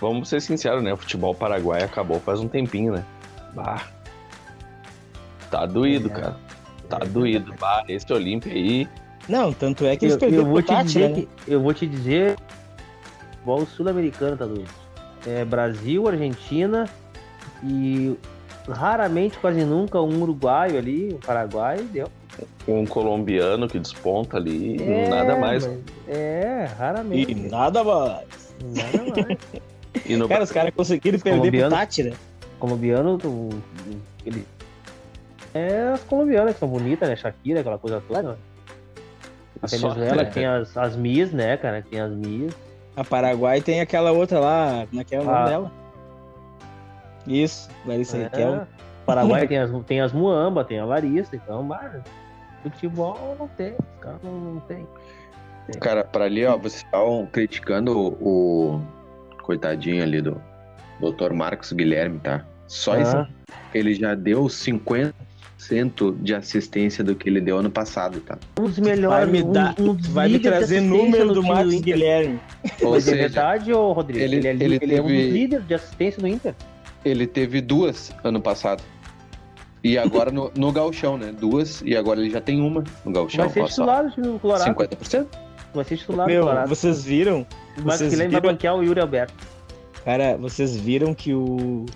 vamos 0.00 0.28
ser 0.28 0.40
sinceros, 0.40 0.82
né? 0.82 0.92
O 0.92 0.96
futebol 0.96 1.34
paraguai 1.34 1.82
acabou 1.82 2.18
faz 2.20 2.40
um 2.40 2.48
tempinho, 2.48 2.94
né? 2.94 3.04
Bah. 3.54 3.82
Tá 5.50 5.66
doído, 5.66 6.08
É. 6.08 6.12
cara. 6.12 6.36
Tá 6.88 6.98
doído. 6.98 7.54
Bah, 7.58 7.84
esse 7.88 8.12
Olímpia 8.12 8.52
aí. 8.52 8.88
Não, 9.28 9.52
tanto 9.52 9.84
é 9.84 9.96
que 9.96 10.06
eu, 10.06 10.18
eu 10.18 10.44
vou 10.44 10.62
te 10.62 10.74
dizer 10.82 11.08
né? 11.10 11.14
que 11.14 11.28
eu 11.46 11.60
vou 11.60 11.72
te 11.72 11.86
dizer 11.86 12.36
futebol 13.30 13.66
sul-americano 13.66 14.36
tá 14.36 14.44
doido. 14.44 14.70
É 15.26 15.44
Brasil, 15.44 16.08
Argentina 16.08 16.88
e 17.62 18.16
raramente, 18.68 19.38
quase 19.38 19.64
nunca 19.64 20.00
um 20.00 20.22
uruguaio 20.22 20.78
ali, 20.78 21.14
um 21.14 21.18
paraguai, 21.18 21.78
deu. 21.78 22.08
Um 22.68 22.84
colombiano 22.86 23.68
que 23.68 23.78
desponta 23.78 24.36
ali, 24.36 24.80
É, 24.82 25.08
nada 25.08 25.36
mais. 25.36 25.66
mas- 25.66 25.78
É, 26.08 26.64
E 26.70 26.74
raramente. 26.78 27.34
nada 27.34 27.82
mais. 27.84 28.54
Nada 28.62 29.22
mais. 29.26 29.38
E 30.06 30.16
no 30.16 30.28
Cara, 30.28 30.44
os 30.44 30.52
caras 30.52 30.72
conseguiram 30.74 31.18
perder 31.18 31.30
pro 31.38 31.40
colombiano. 31.50 31.76
Tati, 31.76 32.02
né? 32.04 32.12
colombiano, 32.58 33.18
tu- 33.18 33.48
ele. 34.24 34.46
É 35.54 35.90
as 35.94 36.02
colombianas 36.04 36.54
que 36.54 36.60
são 36.60 36.68
bonitas, 36.68 37.08
né? 37.08 37.16
Shakira, 37.16 37.60
aquela 37.60 37.78
coisa 37.78 38.02
toda. 38.06 38.22
né? 38.22 38.36
A 39.62 39.66
Venezuela 39.66 40.22
é. 40.22 40.24
tem 40.26 40.46
as, 40.46 40.76
as 40.76 40.94
Miss, 40.96 41.32
né, 41.32 41.56
cara? 41.56 41.84
Tem 41.88 42.00
as 42.00 42.12
Miss. 42.12 42.54
A 42.96 43.02
Paraguai 43.04 43.60
tem 43.60 43.80
aquela 43.80 44.12
outra 44.12 44.38
lá, 44.38 44.86
como 44.88 45.00
é 45.00 45.04
que 45.04 45.14
é 45.14 45.20
o 45.20 45.24
nome 45.24 45.36
Ah. 45.36 45.48
dela? 45.48 45.72
Isso, 47.26 47.68
Larissa 47.86 48.16
É. 48.16 48.22
Riquelme. 48.24 48.62
Paraguai 49.06 49.46
tem 49.48 49.58
as, 49.58 49.70
tem 49.86 50.00
as 50.00 50.12
Muamba, 50.12 50.64
tem 50.64 50.78
a 50.78 50.84
Larissa, 50.84 51.34
então, 51.34 51.62
mas 51.62 52.00
futebol 52.62 53.36
não 53.38 53.48
tem, 53.48 53.72
os 53.72 54.00
caras 54.02 54.20
não, 54.22 54.32
não 54.32 54.60
tem. 54.60 54.86
Cara, 55.80 56.02
pra 56.04 56.24
ali, 56.24 56.44
ó, 56.44 56.56
vocês 56.56 56.82
estavam 56.84 57.26
criticando 57.26 57.96
o, 57.96 58.76
o 58.76 58.80
coitadinho 59.42 60.02
ali 60.02 60.20
do 60.20 60.40
Dr. 61.00 61.32
Marcos 61.32 61.72
Guilherme, 61.72 62.18
tá? 62.18 62.44
Só 62.66 62.94
Ah. 62.94 63.00
isso. 63.00 63.26
Ele 63.72 63.94
já 63.94 64.14
deu 64.14 64.44
50% 64.48 65.12
de 66.20 66.34
assistência 66.34 67.04
do 67.04 67.14
que 67.14 67.28
ele 67.28 67.40
deu 67.40 67.58
ano 67.58 67.70
passado, 67.70 68.20
tá? 68.20 68.36
Um 68.58 68.64
dos 68.64 68.78
Vai 68.78 68.90
melhores. 68.96 69.30
me, 69.30 69.42
um- 69.42 69.52
dar, 69.52 69.74
um 69.78 69.94
dos 69.94 70.06
vai 70.08 70.28
me 70.28 70.38
trazer 70.38 70.80
número 70.80 71.32
do 71.32 71.42
Marcos 71.42 71.72
Inter. 71.74 71.94
Guilherme. 71.94 72.40
Ou 72.82 72.92
Mas 72.92 73.06
é 73.06 73.10
seja, 73.12 73.22
verdade, 73.22 73.72
ô 73.72 73.92
Rodrigo? 73.92 74.24
ele- 74.24 74.36
Ele, 74.36 74.48
é, 74.48 74.50
ele 74.52 74.78
ele 74.82 74.94
é 74.96 75.00
um 75.00 75.04
dos 75.06 75.12
teve- 75.12 75.30
líderes 75.30 75.66
de 75.68 75.74
assistência 75.74 76.20
no 76.20 76.28
Inter. 76.28 76.54
ele 77.04 77.26
teve 77.26 77.60
duas 77.60 78.12
ano 78.24 78.40
passado. 78.40 78.82
E 79.82 79.96
agora 79.96 80.30
no, 80.30 80.50
no 80.56 80.70
Gauchão, 80.72 81.16
né? 81.16 81.32
Duas, 81.32 81.80
e 81.84 81.96
agora 81.96 82.20
ele 82.20 82.30
já 82.30 82.40
tem 82.40 82.60
uma 82.60 82.84
no 83.04 83.12
Gauchão. 83.12 83.44
Vai 83.44 83.52
ser 83.52 83.64
titular 83.64 84.04
do 84.04 84.10
time 84.10 84.26
do 84.28 84.38
Colorado. 84.38 84.74
50%? 84.74 85.26
Vai 85.74 85.84
ser 85.84 85.96
titular 85.96 86.26
do 86.26 86.32
Meu, 86.32 86.42
Colorado. 86.42 86.68
vocês 86.68 87.04
viram? 87.04 87.46
Mas 87.82 87.96
vocês 87.98 88.10
que 88.10 88.20
ele 88.20 88.28
vai 88.30 88.40
viram- 88.40 88.52
banquear 88.54 88.76
o 88.76 88.82
Yuri 88.82 89.00
Alberto. 89.00 89.32
Cara, 90.04 90.36
vocês 90.36 90.76
viram 90.76 91.14
que 91.14 91.32
o 91.32 91.86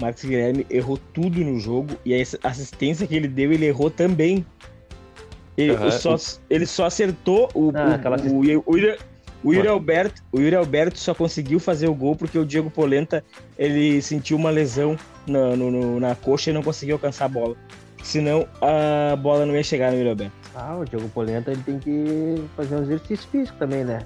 Marcos 0.00 0.24
Guilherme 0.24 0.66
errou 0.70 0.98
tudo 1.12 1.38
no 1.40 1.58
jogo 1.60 1.94
e 2.04 2.14
a 2.14 2.48
assistência 2.48 3.06
que 3.06 3.14
ele 3.14 3.28
deu, 3.28 3.52
ele 3.52 3.66
errou 3.66 3.90
também. 3.90 4.44
Ele, 5.56 5.72
Aham. 5.74 5.90
só, 5.90 6.16
ele 6.48 6.66
só 6.66 6.86
acertou 6.86 7.48
o, 7.54 7.72
Ah, 7.74 7.98
o, 8.30 8.32
o, 8.32 8.38
o, 8.40 8.44
Yuri, 8.78 8.96
o 9.44 9.52
Yuri 9.54 9.68
Alberto. 9.68 10.22
O 10.32 10.38
Yuri 10.40 10.56
Alberto 10.56 10.98
só 10.98 11.14
conseguiu 11.14 11.58
fazer 11.60 11.88
o 11.88 11.94
gol 11.94 12.16
porque 12.16 12.38
o 12.38 12.44
Diego 12.46 12.70
Polenta 12.70 13.24
ele 13.58 14.00
sentiu 14.02 14.36
uma 14.36 14.50
lesão 14.50 14.96
na, 15.26 15.54
no- 15.56 15.70
no- 15.70 16.00
na 16.00 16.14
coxa 16.14 16.50
e 16.50 16.52
não 16.52 16.62
conseguiu 16.62 16.96
alcançar 16.96 17.26
a 17.26 17.28
bola. 17.28 17.56
Senão 18.02 18.46
a 18.60 19.16
bola 19.16 19.44
não 19.46 19.54
ia 19.54 19.62
chegar 19.62 19.90
no 19.92 19.98
Yuri 19.98 20.08
Alberto. 20.10 20.32
Ah, 20.54 20.76
o 20.78 20.84
Diogo 20.84 21.08
Polenta 21.10 21.50
ele 21.52 21.62
tem 21.62 21.78
que 21.78 22.42
fazer 22.56 22.74
um 22.76 22.82
exercício 22.82 23.28
físico 23.30 23.56
também, 23.58 23.84
né? 23.84 24.00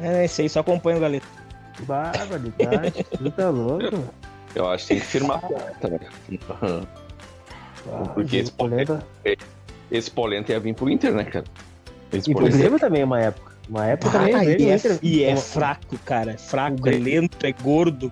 É, 0.00 0.24
esse 0.24 0.42
aí 0.42 0.48
só 0.48 0.60
acompanha 0.60 0.98
o 0.98 1.00
Galeta. 1.00 1.26
Barbaridade. 1.80 3.04
tu 3.16 3.30
tá 3.30 3.50
louco? 3.50 4.04
Eu 4.54 4.68
acho 4.68 4.84
que 4.86 4.94
tem 4.94 5.00
que 5.00 5.06
firmar 5.06 5.40
também. 5.80 6.00
Ah, 6.62 6.82
Porque 8.14 8.36
esse 8.36 8.52
Polenta. 8.52 9.02
Esse 9.90 10.10
Polenta 10.10 10.52
ia 10.52 10.60
vir 10.60 10.74
pro 10.74 10.88
Inter, 10.90 11.12
né, 11.12 11.24
cara? 11.24 11.44
Esse 12.12 12.30
E 12.30 12.34
pro 12.34 12.42
Polenta. 12.42 12.58
Grêmio 12.58 12.78
também, 12.78 13.04
uma 13.04 13.20
época. 13.20 13.49
Uma 13.70 13.86
época. 13.86 14.18
Ah, 14.18 14.22
o 14.24 14.26
Grêmio 14.26 14.60
e, 14.60 14.68
é, 14.70 14.74
Inter- 14.74 14.98
e 15.00 15.22
é 15.24 15.36
fraco, 15.36 15.96
cara. 16.04 16.32
É 16.32 16.36
fraco, 16.36 16.88
é 16.88 16.92
lento, 16.92 17.46
é 17.46 17.52
gordo. 17.52 18.10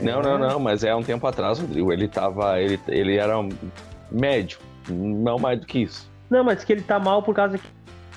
Não, 0.00 0.22
não, 0.22 0.38
não, 0.38 0.60
mas 0.60 0.84
é 0.84 0.94
um 0.94 1.02
tempo 1.02 1.26
atrás, 1.26 1.58
Rodrigo. 1.58 1.92
Ele 1.92 2.06
tava. 2.06 2.60
Ele, 2.60 2.78
ele 2.88 3.16
era 3.16 3.38
um 3.38 3.48
médio. 4.10 4.58
Não 4.88 5.38
mais 5.38 5.58
do 5.58 5.66
que 5.66 5.80
isso. 5.80 6.08
Não, 6.30 6.44
mas 6.44 6.62
que 6.64 6.72
ele 6.72 6.82
tá 6.82 6.98
mal 7.00 7.22
por 7.22 7.34
causa 7.34 7.58
que. 7.58 7.64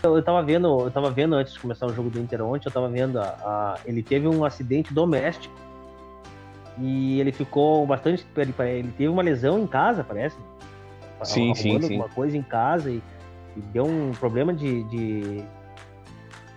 Eu 0.04 0.22
tava 0.22 0.44
vendo, 0.44 0.68
eu 0.82 0.92
tava 0.92 1.10
vendo 1.10 1.34
antes 1.34 1.54
de 1.54 1.60
começar 1.60 1.88
o 1.88 1.94
jogo 1.94 2.12
do 2.12 2.20
Inter 2.20 2.44
ontem, 2.46 2.68
eu 2.68 2.72
tava 2.72 2.88
vendo 2.88 3.20
a, 3.20 3.24
a- 3.24 3.80
ele 3.84 4.04
teve 4.04 4.28
um 4.28 4.46
acidente 4.46 4.94
doméstico 4.94 5.54
e 6.78 7.20
ele 7.20 7.32
ficou 7.32 7.84
bastante, 7.88 8.24
ele, 8.38 8.54
ele 8.60 8.90
teve 8.96 9.08
uma 9.08 9.24
lesão 9.24 9.58
em 9.60 9.66
casa, 9.66 10.04
parece. 10.04 10.38
Sim, 11.24 11.54
sim, 11.56 11.70
Arrumando 11.72 11.88
sim. 11.88 11.94
alguma 11.96 12.10
coisa 12.14 12.38
em 12.38 12.44
casa 12.44 12.92
e, 12.92 13.02
e 13.58 13.62
deu 13.74 13.86
um 13.86 14.12
problema 14.12 14.54
de, 14.54 14.84
de, 14.84 15.44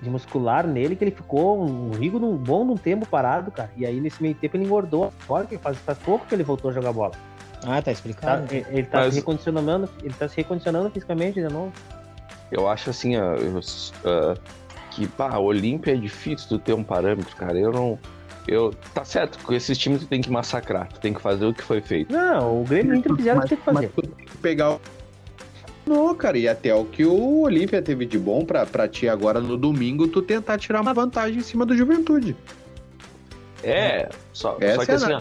de 0.02 0.10
muscular 0.10 0.66
nele 0.66 0.94
que 0.96 1.04
ele 1.04 1.10
ficou 1.10 1.62
um 1.62 1.90
rico 1.92 2.18
num 2.18 2.36
bom 2.36 2.64
num 2.64 2.76
tempo 2.76 3.06
parado, 3.06 3.50
cara. 3.50 3.70
E 3.76 3.84
aí 3.86 4.00
nesse 4.00 4.22
meio 4.22 4.34
tempo 4.34 4.56
ele 4.56 4.64
engordou. 4.64 5.12
Agora 5.24 5.46
que 5.46 5.56
faz, 5.58 5.76
faz 5.78 5.98
pouco 5.98 6.26
que 6.26 6.34
ele 6.34 6.42
voltou 6.44 6.70
a 6.70 6.74
jogar 6.74 6.92
bola. 6.92 7.12
Ah, 7.62 7.76
tá 7.76 7.82
Tá, 7.82 7.92
explicado. 7.92 8.46
ele, 8.54 8.66
ele 8.70 8.82
tá 8.86 8.98
Mas- 9.00 9.14
se 9.14 9.20
recondicionando, 9.20 9.88
ele 10.02 10.14
tá 10.14 10.28
se 10.28 10.36
recondicionando 10.36 10.90
fisicamente 10.90 11.40
de 11.40 11.48
novo. 11.52 11.72
Eu 12.50 12.68
acho 12.68 12.90
assim, 12.90 13.16
ó, 13.16 13.34
eu- 13.34 13.60
ah, 14.04 14.34
que, 14.90 15.06
pá, 15.06 15.38
Olímpia 15.38 15.92
é 15.92 15.96
difícil 15.96 16.48
tu 16.48 16.58
ter 16.58 16.72
um 16.72 16.82
parâmetro, 16.82 17.34
cara. 17.36 17.58
Eu 17.58 17.70
não. 17.72 17.98
Eu, 18.48 18.72
tá 18.94 19.04
certo, 19.04 19.38
com 19.44 19.52
esses 19.52 19.76
times 19.78 20.00
tu 20.00 20.06
tem 20.08 20.20
que 20.22 20.30
massacrar, 20.30 20.88
tu 20.88 20.98
tem 20.98 21.12
que 21.12 21.20
fazer 21.20 21.44
o 21.44 21.52
que 21.54 21.62
foi 21.62 21.80
feito. 21.80 22.10
Não, 22.12 22.62
o 22.62 22.64
Grêmio 22.64 22.94
e 22.94 22.96
o 22.96 22.98
Inter 22.98 23.14
fizeram 23.14 23.38
o 23.38 23.42
que 23.42 23.48
tinha 23.48 23.58
que 23.58 23.64
fazer. 23.64 23.88
tu 23.94 24.02
tem 24.02 24.26
que 24.26 24.36
pegar 24.38 24.72
o. 24.72 24.80
Não, 25.86 26.14
cara, 26.14 26.38
e 26.38 26.46
até 26.46 26.74
o 26.74 26.84
que 26.84 27.04
o 27.04 27.40
Olímpia 27.42 27.80
teve 27.82 28.04
de 28.06 28.18
bom 28.18 28.44
pra, 28.44 28.64
pra 28.66 28.86
ti 28.86 29.08
agora 29.08 29.40
no 29.40 29.56
domingo, 29.56 30.06
tu 30.06 30.22
tentar 30.22 30.58
tirar 30.58 30.80
uma 30.80 30.92
vantagem 30.94 31.38
em 31.38 31.42
cima 31.42 31.64
do 31.66 31.76
Juventude. 31.76 32.36
É, 33.62 34.08
só, 34.32 34.56
Essa 34.60 34.76
só 34.76 34.84
que 34.84 34.90
é 34.90 34.94
assim, 34.94 35.12
a- 35.12 35.18
ó, 35.18 35.20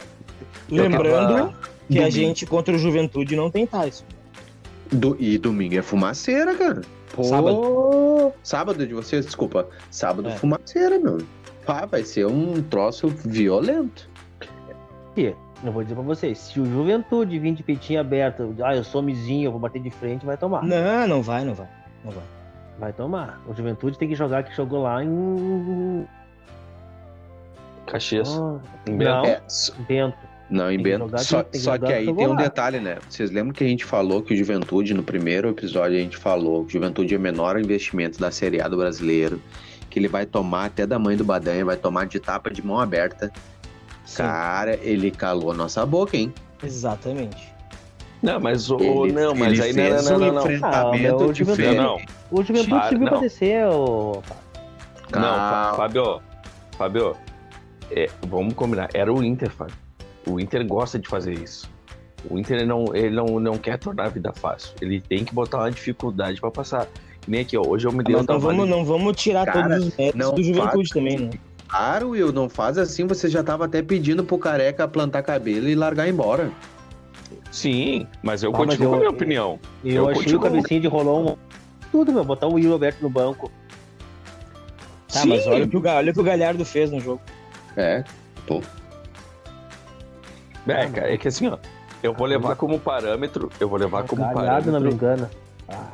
Lembrando 0.70 1.36
tava- 1.36 1.50
que 1.90 1.98
a 1.98 2.02
Domingo. 2.02 2.12
gente 2.12 2.46
contra 2.46 2.76
o 2.76 2.78
Juventude 2.78 3.36
não 3.36 3.50
tem 3.50 3.66
Tyson. 3.66 4.06
Do- 4.92 5.18
e 5.20 5.38
domingo 5.38 5.76
é 5.76 5.82
fumaceira, 5.82 6.56
cara. 6.56 6.82
Pô, 7.14 7.24
Sábado. 7.24 8.34
Sábado 8.44 8.86
de 8.88 8.94
vocês, 8.94 9.26
desculpa. 9.26 9.68
Sábado 9.90 10.30
É. 10.30 10.36
fumaceira, 10.38 11.00
meu. 11.00 11.20
Pá, 11.66 11.86
vai 11.86 12.04
ser 12.04 12.26
um 12.28 12.62
troço 12.64 13.08
violento. 13.08 14.08
Porque, 15.06 15.36
eu 15.64 15.72
vou 15.72 15.84
dizer 15.84 15.96
pra 15.96 16.04
vocês, 16.04 16.38
se 16.38 16.60
o 16.60 16.66
Juventude 16.66 17.38
vir 17.40 17.54
de 17.54 17.64
peitinho 17.64 18.00
aberto, 18.00 18.56
ah, 18.64 18.76
eu 18.76 18.84
sou 18.84 19.02
mizinho, 19.02 19.48
eu 19.48 19.52
vou 19.52 19.60
bater 19.60 19.82
de 19.82 19.90
frente, 19.90 20.26
vai 20.26 20.38
tomar. 20.38 20.64
Não, 20.64 21.08
não 21.08 21.22
vai, 21.22 21.44
não 21.44 21.54
vai. 21.54 21.68
Não 22.04 22.12
vai. 22.12 22.24
Vai 22.80 22.94
tomar. 22.94 23.42
O 23.48 23.54
Juventude 23.54 23.98
tem 23.98 24.08
que 24.08 24.16
jogar 24.16 24.44
que 24.44 24.56
jogou 24.56 24.82
lá 24.84 25.04
em. 25.04 26.06
Caxias. 27.86 28.30
Oh, 28.30 28.60
em 28.88 28.98
Bento. 28.98 29.10
não, 29.12 29.26
É, 29.26 29.42
s- 29.48 29.74
Bento. 29.88 30.18
não, 30.50 30.72
em 30.72 30.82
Bento. 30.82 31.00
jogar, 31.06 31.18
Só, 31.20 31.44
que 31.44 31.58
só 31.58 31.78
que 31.78 31.88
que 31.88 31.94
aí 31.94 32.06
tem 32.06 32.28
um 32.28 32.34
lá. 32.34 32.36
detalhe, 32.42 32.80
né? 32.80 32.98
Vocês 33.10 33.32
lembram 33.32 33.52
que 33.54 33.64
a 33.64 33.68
gente 33.68 33.84
falou 33.84 34.22
que 34.22 34.34
o 34.34 34.38
Juventude, 34.38 34.94
no 34.94 35.04
primeiro 35.04 35.50
episódio, 35.50 35.98
a 35.98 36.00
gente 36.02 36.16
falou 36.18 36.64
que 36.64 36.70
o 36.70 36.74
Juventude 36.74 37.16
é 37.16 37.18
o 37.18 37.22
menor 37.22 37.60
investimento 37.60 38.20
da 38.20 38.32
Série 38.32 38.62
A 38.62 38.68
do 38.68 38.78
brasileiro. 38.78 39.42
Que 39.90 39.98
ele 39.98 40.08
vai 40.08 40.26
tomar 40.26 40.66
até 40.66 40.86
da 40.86 41.00
mãe 41.00 41.18
do 41.18 41.26
Badanha, 41.26 41.66
vai 41.66 41.76
tomar 41.76 42.06
de 42.06 42.20
tapa 42.20 42.52
de 42.52 42.64
mão 42.64 42.80
aberta. 42.80 43.32
Sim, 44.10 44.18
Cara, 44.24 44.76
ele 44.82 45.12
calou 45.12 45.52
a 45.52 45.54
nossa 45.54 45.86
boca, 45.86 46.18
hein? 46.18 46.34
exatamente. 46.64 47.54
Não, 48.24 48.40
mas 48.40 48.70
o. 48.72 48.78
Ele- 49.06 49.14
não, 49.14 49.34
mas 49.36 49.54
ele 49.54 49.62
aí 49.62 49.74
não, 49.74 49.84
fez 49.84 50.10
não, 50.10 50.16
um 50.16 50.20
não, 50.20 50.32
não. 50.34 50.42
enfrentamento 50.42 51.24
Ah, 51.24 51.28
o 51.28 51.34
frente. 51.36 51.76
Não, 51.76 51.84
não. 51.84 51.98
O 52.32 52.44
Juventude 52.44 52.74
Ah, 52.74 52.84
subiu 52.90 53.00
pra 53.08 53.12
não. 53.12 53.22
descer, 53.22 53.68
ô. 53.68 54.22
Não, 55.14 55.76
Fábio, 55.76 56.22
Fábio, 56.78 57.16
é, 57.92 58.10
vamos 58.28 58.54
combinar. 58.56 58.90
Era 58.94 59.14
o 59.14 59.24
Inter, 59.24 59.50
Fábio. 59.52 59.76
O 60.28 60.40
Inter 60.40 60.66
gosta 60.68 61.00
de 61.00 61.08
fazer 61.08 61.34
isso. 61.34 61.70
O 62.30 62.38
Inter 62.38 62.66
não, 62.68 62.86
ele 62.94 63.16
não, 63.16 63.40
não 63.40 63.58
quer 63.58 63.78
tornar 63.78 64.06
a 64.06 64.10
vida 64.10 64.34
fácil. 64.34 64.74
Ele 64.82 65.00
tem 65.00 65.24
que 65.24 65.34
botar 65.34 65.60
uma 65.60 65.72
dificuldade 65.72 66.42
pra 66.42 66.52
passar. 66.52 66.88
Que 67.22 67.32
Nem 67.32 67.42
aqui, 67.42 67.58
ó. 67.58 67.62
Hoje 67.66 67.88
eu 67.88 67.92
me 67.92 68.04
dei 68.04 68.16
um 68.16 68.24
não 68.28 68.40
vamos, 68.40 68.68
não 68.68 68.84
vamos 68.84 69.16
tirar 69.16 69.46
Cara, 69.46 69.70
todos 69.70 69.88
os 69.88 69.98
méritos 69.98 70.32
do 70.32 70.44
Juventude 70.44 70.72
faz- 70.74 70.90
também, 70.90 71.18
né? 71.20 71.30
Claro, 71.70 72.10
Will, 72.10 72.32
não 72.34 72.50
faz 72.50 72.78
assim. 72.78 73.06
Você 73.08 73.30
já 73.30 73.44
tava 73.44 73.66
até 73.66 73.82
pedindo 73.82 74.24
pro 74.24 74.38
careca 74.38 74.88
plantar 74.88 75.22
cabelo 75.24 75.70
e 75.70 75.76
largar 75.76 76.08
embora. 76.10 76.52
Sim, 77.52 78.08
mas 78.24 78.42
eu 78.44 78.50
Ah, 78.54 78.58
mas 78.60 78.68
continuo 78.70 78.86
eu- 78.86 78.90
com 78.90 78.96
a 78.96 79.00
minha 79.00 79.10
opinião. 79.12 79.60
E 79.84 79.90
eu, 79.90 79.96
Eu 80.04 80.10
achei 80.10 80.24
continuo. 80.24 80.40
o 80.40 80.44
cabecinho 80.44 80.82
de 80.82 80.88
rolou 80.88 81.30
um. 81.32 81.38
Tudo, 81.92 82.12
meu. 82.12 82.24
Botar 82.24 82.48
o 82.48 82.54
Will 82.54 82.72
Alberto 82.74 83.02
no 83.04 83.10
banco. 83.10 83.52
Tá, 85.12 85.22
Sim, 85.22 85.30
mas 85.30 85.48
olha 85.48 85.66
o, 85.66 85.70
que 85.70 85.78
o, 85.78 85.84
olha 85.88 86.12
o 86.12 86.14
que 86.14 86.20
o 86.20 86.24
Galhardo 86.24 86.64
fez 86.66 86.92
no 86.92 87.00
jogo. 87.00 87.22
É, 87.78 88.04
pô. 88.46 88.62
É, 90.68 90.86
cara, 90.88 91.14
é 91.14 91.18
que 91.18 91.28
assim, 91.28 91.48
ó. 91.48 91.58
Eu 92.02 92.14
vou 92.14 92.28
levar 92.28 92.56
como 92.56 92.80
parâmetro. 92.80 93.52
Eu 93.60 93.68
vou 93.68 93.78
levar 93.80 94.04
como 94.04 94.22
Galhardo 94.22 94.72
não 94.72 94.80
me 94.80 94.92
parâmetro. 94.96 95.24
engana. 95.26 95.32
Ah, 95.68 95.92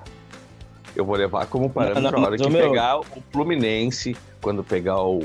Eu 0.95 1.03
vou 1.05 1.15
levar 1.15 1.45
como 1.47 1.69
parâmetro 1.69 2.01
Não, 2.03 2.11
não, 2.11 2.19
a 2.19 2.25
hora 2.27 2.37
que 2.37 2.49
meu- 2.49 2.69
pegar 2.69 2.99
o 2.99 3.05
Fluminense, 3.31 4.15
quando 4.41 4.63
pegar 4.63 5.01
o. 5.01 5.19
o- 5.19 5.23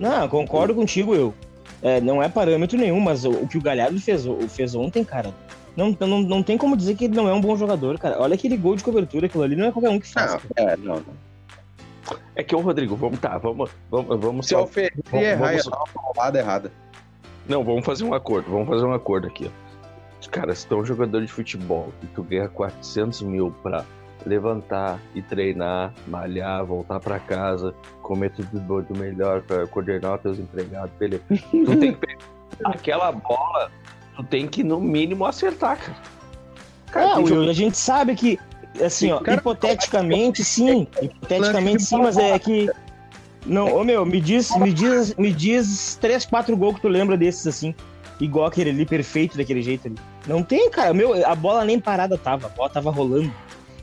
Não, 0.00 0.28
concordo 0.28 0.74
contigo, 0.74 1.14
eu. 1.14 1.32
É, 1.80 2.00
não 2.00 2.22
é 2.22 2.28
parâmetro 2.28 2.76
nenhum, 2.78 3.00
mas 3.00 3.24
o, 3.24 3.30
o 3.30 3.48
que 3.48 3.58
o 3.58 3.62
Galhardo 3.62 4.00
fez, 4.00 4.26
o- 4.26 4.48
fez 4.48 4.74
ontem, 4.74 5.04
cara, 5.04 5.32
não, 5.76 5.96
não, 6.00 6.22
não 6.22 6.42
tem 6.42 6.56
como 6.58 6.76
dizer 6.76 6.94
que 6.94 7.04
ele 7.06 7.14
não 7.16 7.28
é 7.28 7.32
um 7.34 7.40
bom 7.40 7.56
jogador, 7.56 7.98
cara. 7.98 8.20
Olha 8.20 8.34
aquele 8.34 8.56
gol 8.56 8.76
de 8.76 8.84
cobertura, 8.84 9.26
aquilo 9.26 9.42
ali 9.44 9.56
não 9.56 9.66
é 9.66 9.72
qualquer 9.72 9.90
um 9.90 9.98
que 10.00 10.06
faz. 10.12 10.38
É, 10.56 10.76
não. 10.76 10.96
não. 10.96 11.32
É 12.34 12.42
que 12.42 12.54
o 12.54 12.60
Rodrigo, 12.60 12.96
vamos 12.96 13.18
tá, 13.20 13.38
vamos, 13.38 13.70
vamos, 13.90 14.20
vamos 14.20 14.46
Se 14.46 14.54
só- 14.54 14.60
eu 14.60 14.66
vamos- 14.66 15.26
errar, 15.26 15.46
vamos- 15.50 15.66
errar 15.66 15.78
uma 15.78 16.02
paulada 16.02 16.38
errada. 16.38 16.72
Não, 17.48 17.62
vamos 17.64 17.84
fazer 17.84 18.04
um 18.04 18.14
acordo, 18.14 18.50
vamos 18.50 18.68
fazer 18.68 18.84
um 18.84 18.92
acordo 18.92 19.26
aqui. 19.28 19.48
ó. 19.48 20.28
Cara, 20.30 20.54
se 20.54 20.66
tu 20.66 20.74
é 20.74 20.78
um 20.78 20.84
jogador 20.84 21.20
de 21.20 21.26
futebol 21.32 21.92
e 22.02 22.06
tu 22.06 22.22
ganha 22.22 22.48
400 22.48 23.22
mil 23.22 23.52
pra 23.62 23.84
levantar 24.26 24.98
e 25.14 25.22
treinar, 25.22 25.92
malhar, 26.06 26.64
voltar 26.64 27.00
pra 27.00 27.18
casa, 27.18 27.74
comer 28.00 28.30
tudo 28.30 28.60
do- 28.82 28.98
melhor 28.98 29.42
pra 29.42 29.66
coordenar 29.66 30.16
os 30.16 30.20
teus 30.22 30.38
empregados, 30.38 30.90
beleza. 30.98 31.22
Tu 31.28 31.76
tem 31.78 31.92
que 31.92 31.98
pegar 32.06 32.18
aquela 32.64 33.12
bola, 33.12 33.70
tu 34.16 34.22
tem 34.24 34.46
que 34.46 34.62
no 34.62 34.80
mínimo 34.80 35.24
acertar, 35.26 35.78
cara. 35.78 35.96
Cara, 36.90 37.20
É, 37.20 37.22
Will, 37.22 37.48
a 37.48 37.52
gente 37.54 37.76
sabe 37.76 38.14
que, 38.14 38.38
assim, 38.84 39.10
ó, 39.12 39.18
Cara, 39.20 39.38
hipoteticamente 39.38 40.44
sim, 40.44 40.86
hipoteticamente 41.00 41.82
sim, 41.82 41.96
mas 41.98 42.16
é 42.18 42.38
que. 42.38 42.70
Não, 43.44 43.74
ô 43.74 43.82
meu, 43.82 44.04
me 44.06 44.20
diz, 44.20 44.54
me 44.56 44.72
diz, 44.72 45.14
me 45.16 45.32
diz 45.32 45.98
três, 46.00 46.24
quatro 46.24 46.56
gols 46.56 46.76
que 46.76 46.82
tu 46.82 46.88
lembra 46.88 47.16
desses 47.16 47.44
assim, 47.46 47.74
igual 48.20 48.46
aquele 48.46 48.70
ali, 48.70 48.86
perfeito 48.86 49.36
daquele 49.36 49.62
jeito 49.62 49.88
ali. 49.88 49.96
Não 50.28 50.44
tem, 50.44 50.70
cara, 50.70 50.94
meu, 50.94 51.26
a 51.26 51.34
bola 51.34 51.64
nem 51.64 51.80
parada 51.80 52.16
tava, 52.16 52.46
a 52.46 52.50
bola 52.50 52.70
tava 52.70 52.90
rolando. 52.92 53.32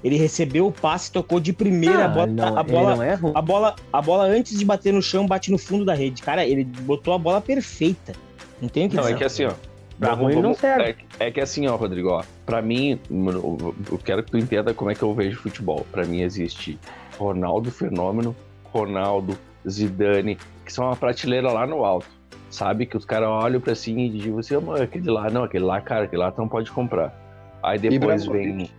Ele 0.04 0.16
recebeu 0.18 0.68
o 0.68 0.72
passe, 0.72 1.12
tocou 1.12 1.40
de 1.40 1.52
primeira, 1.52 2.04
Ah, 2.04 2.06
a 2.06 2.08
bola, 2.08 2.28
não, 2.28 2.58
a 2.58 2.62
ele 2.62 2.72
bola, 2.72 2.96
não 2.96 3.04
é 3.04 3.20
a 3.36 3.42
bola, 3.42 3.76
a 3.92 4.02
bola 4.02 4.24
antes 4.26 4.58
de 4.58 4.64
bater 4.64 4.94
no 4.94 5.02
chão 5.02 5.28
bate 5.28 5.52
no 5.52 5.58
fundo 5.58 5.84
da 5.84 5.94
rede. 5.94 6.22
Cara, 6.22 6.46
ele 6.46 6.64
botou 6.64 7.14
a 7.14 7.18
bola 7.18 7.42
perfeita. 7.42 8.14
Não 8.62 8.70
tem 8.70 8.88
o 8.88 8.90
que 8.90 8.96
Não, 8.96 9.04
é 9.04 9.08
dizer. 9.08 9.18
que 9.18 9.24
assim, 9.26 9.46
ó. 9.46 9.52
Pra 10.00 10.16
vamos- 10.16 10.34
ruim 10.34 10.42
não 10.42 10.54
serve. 10.54 10.96
É, 11.20 11.28
é 11.28 11.32
que 11.32 11.42
assim, 11.42 11.68
ó, 11.68 11.76
Rodrigo, 11.76 12.10
ó. 12.10 12.24
Pra 12.46 12.62
mim, 12.62 12.98
eu 13.12 13.76
eu 13.92 13.98
quero 13.98 14.24
que 14.24 14.32
tu 14.32 14.38
entenda 14.38 14.74
como 14.74 14.90
é 14.90 14.96
que 14.96 15.04
eu 15.04 15.14
vejo 15.14 15.38
futebol. 15.42 15.86
Pra 15.92 16.06
mim 16.06 16.22
existe 16.22 16.80
Ronaldo 17.18 17.70
Fenômeno, 17.70 18.34
Ronaldo, 18.72 19.38
Zidane, 19.70 20.38
que 20.66 20.72
são 20.72 20.86
uma 20.86 20.96
prateleira 20.96 21.52
lá 21.52 21.68
no 21.68 21.84
alto. 21.84 22.08
Sabe? 22.50 22.86
Que 22.86 22.96
os 22.98 23.04
caras 23.06 23.28
olham 23.30 23.60
pra 23.60 23.76
cima 23.76 24.00
e 24.00 24.10
dizem 24.10 24.40
assim, 24.40 24.56
"Mano, 24.58 24.82
aquele 24.82 25.12
lá, 25.12 25.30
não, 25.30 25.44
aquele 25.44 25.66
lá, 25.66 25.82
cara, 25.82 26.06
aquele 26.06 26.22
lá 26.22 26.32
tu 26.32 26.40
não 26.40 26.48
pode 26.48 26.72
comprar. 26.72 27.14
Aí 27.62 27.78
depois 27.78 28.26
vem. 28.26 28.70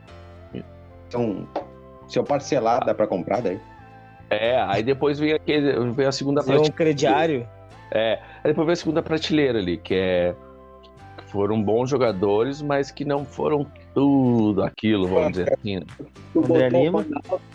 Então, 1.11 1.44
se 2.06 2.16
eu 2.16 2.22
parcelar, 2.22 2.84
dá 2.86 2.94
pra 2.94 3.04
comprar 3.04 3.42
daí? 3.42 3.61
É, 4.30 4.62
aí 4.62 4.80
depois 4.80 5.18
vem 5.18 5.32
aquele. 5.32 5.90
Vem 5.90 6.06
a 6.06 6.12
segunda 6.12 6.40
Fazer 6.40 6.61
um 6.61 6.70
crediário. 6.70 7.48
É, 7.90 8.20
aí 8.44 8.50
depois 8.52 8.64
vem 8.64 8.72
a 8.72 8.76
segunda 8.76 9.02
prateleira 9.02 9.58
ali, 9.58 9.76
que 9.76 9.92
é. 9.92 10.34
que 11.18 11.24
foram 11.24 11.61
bons 11.61 11.90
jogadores, 11.90 12.62
mas 12.62 12.92
que 12.92 13.04
não 13.04 13.24
foram 13.24 13.66
tudo 13.92 14.62
aquilo, 14.62 15.08
vamos 15.08 15.32
dizer 15.32 15.52
assim. 15.52 15.80
né? 15.80 15.86
Tu 16.32 16.44
André 16.44 16.70
botou 16.70 17.02
Lima. 17.02 17.06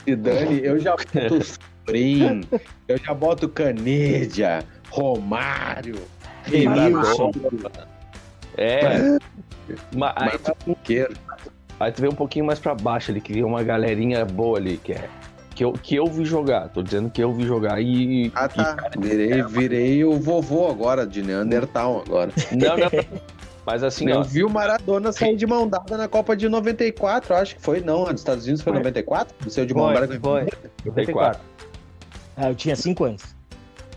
E 0.06 0.16
Dani, 0.18 0.66
eu 0.66 0.78
já 0.78 0.97
boto 0.97 1.45
Sobrinho, 1.45 2.41
eu 2.89 2.97
já 2.97 3.14
boto 3.14 3.47
Canedia, 3.47 4.60
Romário, 4.89 5.95
Denilson. 6.45 7.32
É. 8.58 9.18
Mas, 9.95 10.14
aí, 10.18 10.39
mas 10.43 10.68
Marqueiro. 10.68 11.14
Aí 11.80 11.92
tu 11.92 12.02
vê 12.02 12.08
um 12.08 12.16
pouquinho 12.16 12.46
mais 12.46 12.60
pra 12.60 12.74
baixo 12.76 13.12
ali, 13.12 13.22
que 13.22 13.34
vem 13.34 13.44
uma 13.44 13.64
galerinha 13.64 14.26
boa 14.26 14.58
ali, 14.58 14.78
que 14.78 14.94
é. 14.94 15.10
Que 15.54 15.64
eu, 15.64 15.72
que 15.72 15.96
eu 15.96 16.06
vi 16.08 16.26
jogar, 16.26 16.68
tô 16.68 16.84
dizendo 16.84 17.10
que 17.10 17.24
eu 17.24 17.32
vi 17.32 17.46
jogar 17.46 17.82
e. 17.82 18.30
Ah, 18.36 18.50
tá. 18.50 18.76
Virei, 19.00 19.42
virei 19.44 20.04
o 20.04 20.20
vovô 20.20 20.68
agora, 20.70 21.08
de 21.08 21.22
Neandertal 21.22 22.04
agora. 22.06 22.30
e- 22.52 22.56
não, 22.58 22.76
não. 22.76 22.90
Mas 23.66 23.82
assim, 23.82 24.08
eu 24.10 24.20
ó. 24.20 24.22
vi 24.24 24.44
o 24.44 24.50
Maradona 24.50 25.12
sair 25.12 25.36
de 25.36 25.48
mão 25.48 25.68
dada 25.68 25.98
na 25.98 26.08
Copa 26.08 26.36
de 26.36 26.48
94, 26.48 27.34
acho 27.36 27.56
que 27.56 27.62
foi, 27.62 27.80
não. 27.80 28.06
A 28.06 28.12
dos 28.12 28.22
Estados 28.22 28.44
Unidos 28.44 28.62
foi 28.62 28.74
Foi. 28.74 28.80
94? 28.80 29.34
Ele 29.42 29.50
saiu 29.50 29.66
de 29.66 29.74
mão 29.74 29.86
Foi, 29.86 29.94
dada 29.96 30.08
com 30.08 30.20
foi. 30.20 30.48
94. 30.86 31.42
Ah, 32.38 32.50
eu 32.50 32.56
tinha 32.56 32.76
cinco 32.76 33.06
anos. 33.06 33.24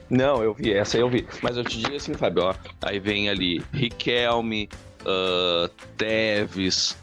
Não, 0.09 0.43
eu 0.43 0.55
vi, 0.55 0.73
essa 0.73 0.97
eu 0.97 1.11
vi. 1.11 1.27
Mas 1.43 1.57
eu 1.59 1.65
te 1.65 1.77
digo 1.79 1.95
assim, 1.97 2.15
Fábio, 2.15 2.45
ó. 2.45 2.55
Aí 2.81 2.99
vem 2.99 3.29
ali 3.29 3.63
Riquelme, 3.73 4.69
ah, 5.05 5.69
Teves, 5.99 6.97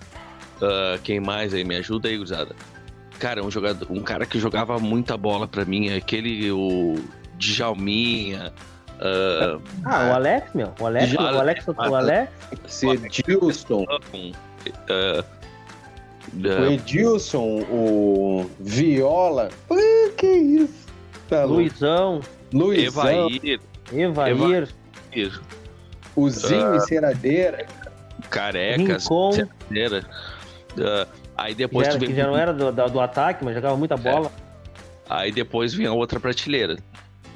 ah, 0.62 1.00
quem 1.04 1.20
mais 1.20 1.54
aí? 1.54 1.64
Me 1.64 1.76
ajuda 1.78 2.08
aí, 2.08 2.18
gurizada. 2.18 2.56
Cara, 3.20 3.44
um, 3.44 3.50
jogador, 3.50 3.88
um 3.90 4.02
cara 4.02 4.26
que 4.26 4.40
jogava 4.40 4.78
muita 4.78 5.16
bola 5.16 5.48
pra 5.48 5.64
mim, 5.64 5.94
aquele, 5.94 6.52
o 6.52 6.96
Djalminha, 7.38 8.54
ah, 9.00 9.60
Ah, 9.84 10.10
o 10.10 10.14
Alex, 10.14 10.54
meu. 10.54 10.74
O 10.80 10.86
Alex, 10.86 11.10
Já- 11.10 11.22
o 11.22 11.40
Alex, 11.40 11.68
o 11.68 11.96
Alex. 11.96 12.32
Cedilson, 12.68 13.86
ah, 13.90 14.00
o 14.14 14.32
ah, 16.48 16.72
Edilson, 16.72 17.62
o 17.70 18.50
Viola. 18.60 19.50
Que 20.18 20.28
isso? 20.28 20.86
Tá. 21.30 21.44
Luizão, 21.44 22.22
Luizão, 22.54 23.28
Evair, 23.28 23.60
Evair, 23.92 24.70
o 26.16 26.30
Zinho 26.30 26.76
e 26.76 26.80
Ceradeira. 26.82 27.66
Carecas, 28.30 29.04
Rincon, 29.04 29.32
Cera, 29.74 30.06
ah, 30.80 31.08
aí 31.38 31.54
que 31.54 31.60
depois 31.60 31.88
já, 31.88 31.94
tu 31.94 32.00
vem 32.00 32.10
que 32.10 32.16
já 32.16 32.28
não 32.28 32.38
era 32.38 32.54
do, 32.54 32.72
do 32.72 33.00
ataque, 33.00 33.44
mas 33.44 33.56
jogava 33.56 33.78
muita 33.78 33.98
bola. 33.98 34.32
Aí 35.10 35.32
depois 35.32 35.74
vem 35.74 35.86
a 35.86 35.94
outra 35.94 36.20
prateleira. 36.20 36.78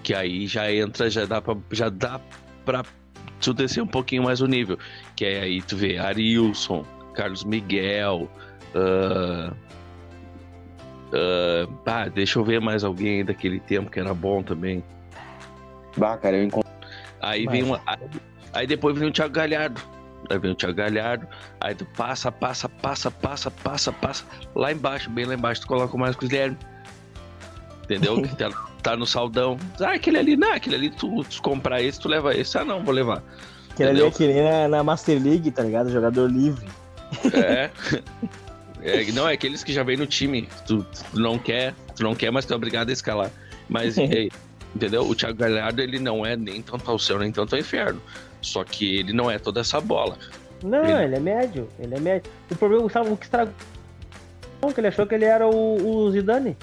Que 0.03 0.13
aí 0.13 0.47
já 0.47 0.71
entra, 0.71 1.09
já 1.09 1.25
dá 1.25 1.41
pra, 1.41 1.55
já 1.71 1.89
dá 1.89 2.19
pra 2.65 2.83
tu 3.41 3.53
descer 3.53 3.81
um 3.81 3.87
pouquinho 3.87 4.23
mais 4.23 4.41
o 4.41 4.47
nível. 4.47 4.77
Que 5.15 5.25
é 5.25 5.41
aí 5.41 5.61
tu 5.61 5.75
vê 5.75 5.97
Arilson, 5.97 6.85
Carlos 7.13 7.43
Miguel. 7.43 8.29
ah, 8.75 9.53
ah, 11.13 11.67
ah, 11.85 12.09
deixa 12.09 12.39
eu 12.39 12.43
ver 12.43 12.61
mais 12.61 12.83
alguém 12.83 13.25
daquele 13.25 13.59
tempo 13.59 13.89
que 13.89 13.99
era 13.99 14.13
bom 14.13 14.43
também. 14.43 14.83
Bah, 15.97 16.17
cara, 16.17 16.37
eu 16.37 16.43
encontrei. 16.43 16.73
Aí 17.21 17.45
Mas- 17.45 17.53
vem 17.53 17.63
uma. 17.63 17.81
Aí, 17.85 18.09
aí 18.53 18.67
depois 18.67 18.97
vem 18.97 19.09
o 19.09 19.11
Thiago 19.11 19.33
Galhardo. 19.33 19.81
Aí 20.29 20.37
vem 20.37 20.51
o 20.51 20.55
Thiago 20.55 20.75
Galhardo. 20.75 21.27
Aí 21.59 21.75
tu 21.75 21.85
passa, 21.97 22.31
passa, 22.31 22.67
passa, 22.67 23.11
passa, 23.11 23.51
passa, 23.51 23.91
passa. 23.91 24.25
Lá 24.55 24.71
embaixo, 24.71 25.09
bem 25.09 25.25
lá 25.25 25.33
embaixo, 25.33 25.61
tu 25.61 25.67
coloca 25.67 25.95
o 25.95 25.99
Marcos 25.99 26.27
Guilherme. 26.27 26.57
Entendeu? 27.83 28.21
Que 28.21 28.35
tá, 28.37 28.49
tá 28.83 28.95
no 28.95 29.05
saldão. 29.05 29.57
Ah, 29.79 29.93
aquele 29.93 30.17
ali, 30.17 30.35
não, 30.35 30.53
aquele 30.53 30.75
ali, 30.75 30.89
tu, 30.89 31.23
tu 31.23 31.41
comprar 31.41 31.81
esse, 31.81 31.99
tu 31.99 32.07
leva 32.07 32.35
esse. 32.35 32.57
Ah, 32.57 32.65
não, 32.65 32.83
vou 32.83 32.93
levar. 32.93 33.23
Aquele 33.71 33.89
ali 33.89 34.01
é 34.03 34.11
que 34.11 34.27
nem 34.27 34.43
na, 34.43 34.67
na 34.67 34.83
Master 34.83 35.21
League, 35.21 35.49
tá 35.51 35.63
ligado? 35.63 35.89
Jogador 35.91 36.29
livre. 36.29 36.67
É. 37.33 37.69
É, 38.81 39.03
não, 39.11 39.27
é 39.27 39.33
aqueles 39.33 39.63
que 39.63 39.73
já 39.73 39.83
vem 39.83 39.97
no 39.97 40.07
time. 40.07 40.47
Tu, 40.65 40.83
tu 40.83 41.19
não 41.19 41.37
quer, 41.37 41.73
tu 41.95 42.03
não 42.03 42.15
quer, 42.15 42.31
mas 42.31 42.45
tu 42.45 42.53
é 42.53 42.55
obrigado 42.55 42.89
a 42.89 42.93
escalar. 42.93 43.29
Mas, 43.67 43.97
é, 43.99 44.29
entendeu? 44.75 45.03
O 45.03 45.15
Thiago 45.15 45.37
Galhardo, 45.37 45.81
ele 45.81 45.99
não 45.99 46.25
é 46.25 46.35
nem 46.35 46.61
tanto 46.61 46.89
ao 46.89 46.99
céu, 46.99 47.19
nem 47.19 47.31
tanto 47.31 47.55
ao 47.55 47.59
inferno. 47.59 48.01
Só 48.41 48.63
que 48.63 48.97
ele 48.99 49.11
não 49.13 49.29
é 49.29 49.37
toda 49.39 49.59
essa 49.61 49.79
bola. 49.81 50.17
Não, 50.63 50.83
Ele- 50.83 51.03
ele 51.05 51.15
é 51.15 51.19
médio. 51.19 51.69
Ele 51.79 51.95
é 51.95 51.99
médio. 51.99 52.31
O 52.51 52.55
problema, 52.55 52.89
sabe 52.89 53.09
o 53.09 53.17
que 53.17 53.25
estragou? 53.25 53.53
Não, 54.61 54.71
que 54.71 54.79
ele 54.79 54.87
achou 54.87 55.05
que 55.07 55.15
ele 55.15 55.25
era 55.25 55.47
o, 55.47 55.85
o 56.05 56.11
Zidane. 56.11 56.57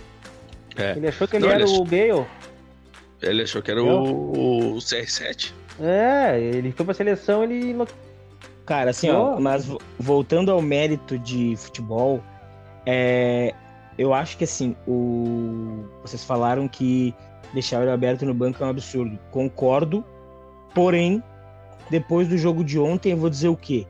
É. 0.76 0.92
Ele 0.92 1.08
achou 1.08 1.26
que 1.26 1.36
ele 1.36 1.46
Não, 1.46 1.52
era 1.52 1.62
ele 1.62 1.70
o 1.78 1.84
Bale. 1.84 2.26
Ele 3.22 3.42
achou 3.42 3.62
que 3.62 3.70
era 3.70 3.82
o, 3.82 4.74
o 4.74 4.76
CR7. 4.76 5.52
É, 5.80 6.38
ele 6.38 6.72
foi 6.72 6.84
pra 6.84 6.94
seleção, 6.94 7.42
ele. 7.42 7.74
Cara, 8.66 8.90
assim, 8.90 9.08
ó, 9.10 9.38
mas 9.40 9.64
vo- 9.64 9.80
voltando 9.98 10.50
ao 10.50 10.60
mérito 10.60 11.18
de 11.18 11.54
futebol, 11.56 12.22
é, 12.84 13.54
eu 13.96 14.12
acho 14.12 14.36
que 14.36 14.44
assim, 14.44 14.76
o, 14.86 15.84
vocês 16.02 16.22
falaram 16.24 16.66
que 16.68 17.14
deixar 17.52 17.82
ele 17.82 17.90
aberto 17.90 18.24
no 18.24 18.34
banco 18.34 18.62
é 18.62 18.66
um 18.66 18.70
absurdo. 18.70 19.18
Concordo, 19.30 20.04
porém, 20.74 21.22
depois 21.90 22.28
do 22.28 22.36
jogo 22.36 22.64
de 22.64 22.78
ontem, 22.78 23.12
eu 23.12 23.16
vou 23.16 23.30
dizer 23.30 23.48
o 23.48 23.56
quê? 23.56 23.86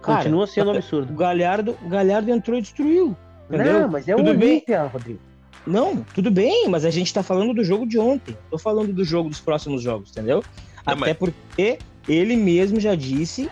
Cara, 0.00 0.18
Continua 0.18 0.46
sendo 0.46 0.70
um 0.70 0.74
o 0.74 0.76
absurdo. 0.76 1.12
Galhardo, 1.14 1.76
o 1.84 1.88
Galhardo 1.88 2.30
entrou 2.30 2.58
e 2.58 2.62
destruiu. 2.62 3.16
Entendeu? 3.48 3.80
Não, 3.82 3.88
mas 3.88 4.08
é 4.08 4.14
o 4.14 4.18
Tudo 4.18 4.34
bem. 4.34 4.50
Olímpia, 4.54 4.82
Rodrigo. 4.84 5.20
Não, 5.66 6.04
tudo 6.14 6.30
bem, 6.30 6.68
mas 6.68 6.84
a 6.84 6.90
gente 6.90 7.12
tá 7.14 7.22
falando 7.22 7.54
do 7.54 7.62
jogo 7.62 7.86
de 7.86 7.98
ontem. 7.98 8.36
Tô 8.50 8.58
falando 8.58 8.92
do 8.92 9.04
jogo 9.04 9.28
dos 9.28 9.38
próximos 9.40 9.80
jogos, 9.82 10.10
entendeu? 10.10 10.42
Não, 10.84 10.94
Até 10.94 10.96
mas- 11.00 11.16
porque 11.16 11.78
ele 12.08 12.36
mesmo 12.36 12.80
já 12.80 12.96
disse 12.96 13.48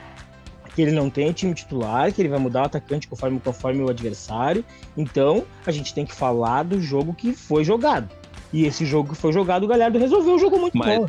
que 0.75 0.83
ele 0.83 0.91
não 0.93 1.09
tem 1.09 1.31
time 1.33 1.55
titular, 1.55 2.13
que 2.13 2.21
ele 2.21 2.29
vai 2.29 2.39
mudar 2.39 2.63
o 2.63 2.67
atacante 2.67 3.07
conforme, 3.07 3.39
conforme 3.39 3.83
o 3.83 3.91
adversário. 3.91 4.65
Então, 4.97 5.45
a 5.65 5.71
gente 5.71 5.95
tem 5.95 6.05
que 6.05 6.15
falar 6.15 6.65
do 6.65 6.81
jogo 6.81 7.15
que 7.15 7.33
foi 7.33 7.63
jogado. 7.63 8.09
E 8.53 8.65
esse 8.67 8.85
jogo 8.85 9.11
que 9.15 9.21
foi 9.21 9.33
jogado, 9.33 9.65
o 9.65 9.67
Galhardo 9.69 9.99
resolveu 9.99 10.35
o 10.35 10.39
jogo 10.39 10.59
muito 10.59 10.77
Mas- 10.77 10.99
bom. 10.99 11.09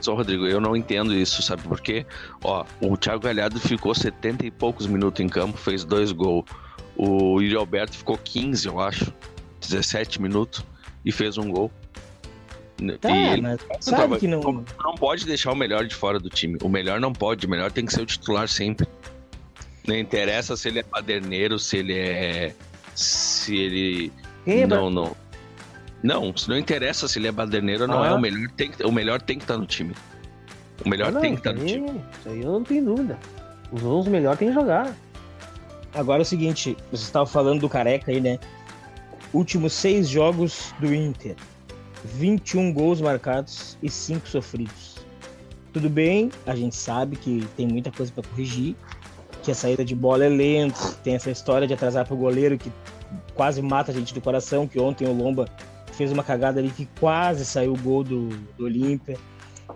Só, 0.00 0.14
Rodrigo, 0.14 0.46
eu 0.46 0.60
não 0.60 0.74
entendo 0.76 1.14
isso, 1.14 1.40
sabe 1.42 1.62
por 1.62 1.80
quê? 1.80 2.04
Ó, 2.42 2.64
o 2.80 2.96
Thiago 2.96 3.22
Galhardo 3.22 3.60
ficou 3.60 3.94
70 3.94 4.44
e 4.44 4.50
poucos 4.50 4.84
minutos 4.88 5.24
em 5.24 5.28
campo, 5.28 5.56
fez 5.56 5.84
dois 5.84 6.10
gols. 6.10 6.44
O 6.96 7.40
Yuri 7.40 7.54
Alberto 7.56 7.96
ficou 7.96 8.18
15, 8.18 8.66
eu 8.66 8.80
acho, 8.80 9.12
17 9.60 10.20
minutos 10.20 10.64
e 11.04 11.12
fez 11.12 11.38
um 11.38 11.48
gol. 11.48 11.70
Tá, 13.00 13.10
e 13.12 13.32
ele 13.34 13.42
mas 13.42 13.60
tava- 13.62 13.80
sabe 13.80 14.18
que 14.18 14.26
não. 14.26 14.40
não 14.40 14.94
pode 14.96 15.24
deixar 15.24 15.52
o 15.52 15.56
melhor 15.56 15.86
de 15.86 15.94
fora 15.94 16.18
do 16.18 16.28
time. 16.28 16.58
O 16.62 16.68
melhor 16.68 16.98
não 16.98 17.12
pode, 17.12 17.46
o 17.46 17.48
melhor 17.48 17.70
tem 17.70 17.86
que 17.86 17.92
ser 17.92 18.02
o 18.02 18.06
titular 18.06 18.48
sempre. 18.48 18.88
Não 19.86 19.96
interessa 19.96 20.56
se 20.56 20.66
ele 20.68 20.80
é 20.80 20.82
paderneiro, 20.82 21.60
se 21.60 21.76
ele 21.76 21.96
é. 21.96 22.52
Se 22.92 23.54
ele. 23.56 24.12
Quem 24.44 24.62
é 24.62 24.66
não, 24.66 24.90
não. 24.90 25.16
Não, 26.02 26.36
se 26.36 26.48
não 26.48 26.58
interessa 26.58 27.06
se 27.06 27.18
ele 27.18 27.28
é 27.28 27.32
baderneiro 27.32 27.82
ou 27.82 27.88
não 27.88 28.02
Ah. 28.02 28.08
é, 28.08 28.12
o 28.12 28.20
melhor 28.20 28.50
tem 28.56 28.70
que, 28.70 28.82
o 28.84 28.92
melhor 28.92 29.22
tem 29.22 29.38
que 29.38 29.44
estar 29.44 29.56
no 29.56 29.66
time. 29.66 29.94
O 30.84 30.88
melhor 30.88 31.12
Não, 31.12 31.20
tem 31.20 31.34
que 31.34 31.40
estar 31.40 31.54
isso 31.54 31.62
no 31.62 31.86
time. 31.86 32.04
Isso 32.18 32.28
aí 32.28 32.42
eu 32.42 32.52
não 32.52 32.64
tenho 32.64 32.84
dúvida. 32.84 33.18
Os 33.70 33.82
11 33.82 34.10
melhores 34.10 34.38
tem 34.38 34.48
que 34.48 34.54
jogar. 34.54 34.94
Agora 35.94 36.20
é 36.20 36.24
o 36.24 36.26
seguinte, 36.26 36.76
você 36.90 37.04
estava 37.04 37.26
falando 37.26 37.60
do 37.60 37.68
Careca 37.68 38.10
aí, 38.10 38.20
né? 38.20 38.38
Últimos 39.32 39.72
seis 39.72 40.08
jogos 40.08 40.74
do 40.80 40.92
Inter. 40.92 41.36
21 42.04 42.72
gols 42.72 43.00
marcados 43.00 43.78
e 43.82 43.88
5 43.88 44.28
sofridos. 44.28 44.96
Tudo 45.72 45.88
bem, 45.88 46.30
a 46.46 46.54
gente 46.54 46.74
sabe 46.74 47.16
que 47.16 47.46
tem 47.56 47.66
muita 47.66 47.90
coisa 47.90 48.12
para 48.12 48.24
corrigir, 48.24 48.74
que 49.42 49.50
a 49.50 49.54
saída 49.54 49.84
de 49.84 49.94
bola 49.94 50.24
é 50.24 50.28
lenta, 50.28 50.92
tem 51.02 51.14
essa 51.14 51.30
história 51.30 51.66
de 51.66 51.72
atrasar 51.74 52.06
pro 52.06 52.16
goleiro 52.16 52.58
que 52.58 52.70
quase 53.34 53.62
mata 53.62 53.90
a 53.90 53.94
gente 53.94 54.12
do 54.12 54.20
coração, 54.20 54.66
que 54.66 54.78
ontem 54.78 55.06
o 55.06 55.12
Lomba 55.12 55.48
fez 55.92 56.12
uma 56.12 56.22
cagada 56.22 56.60
ali 56.60 56.70
que 56.70 56.86
quase 56.98 57.44
saiu 57.44 57.74
o 57.74 57.78
gol 57.78 58.02
do, 58.02 58.28
do 58.56 58.64
Olímpia. 58.64 59.18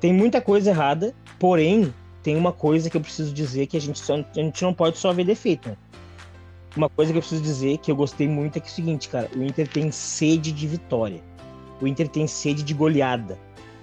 Tem 0.00 0.12
muita 0.12 0.40
coisa 0.40 0.70
errada, 0.70 1.14
porém, 1.38 1.92
tem 2.22 2.36
uma 2.36 2.52
coisa 2.52 2.90
que 2.90 2.96
eu 2.96 3.00
preciso 3.00 3.32
dizer 3.32 3.66
que 3.66 3.76
a 3.76 3.80
gente, 3.80 3.98
só, 3.98 4.16
a 4.16 4.40
gente 4.40 4.62
não 4.62 4.74
pode 4.74 4.98
só 4.98 5.12
ver 5.12 5.24
defeito. 5.24 5.68
Né? 5.68 5.76
Uma 6.76 6.88
coisa 6.88 7.12
que 7.12 7.18
eu 7.18 7.22
preciso 7.22 7.42
dizer 7.42 7.78
que 7.78 7.90
eu 7.90 7.96
gostei 7.96 8.28
muito 8.28 8.56
é 8.56 8.60
que 8.60 8.66
é 8.66 8.70
o 8.70 8.74
seguinte, 8.74 9.08
cara, 9.08 9.30
o 9.34 9.42
Inter 9.42 9.68
tem 9.68 9.90
sede 9.90 10.52
de 10.52 10.66
vitória. 10.66 11.22
O 11.80 11.86
Inter 11.86 12.08
tem 12.08 12.26
sede 12.26 12.62
de 12.62 12.74
goleada. 12.74 13.38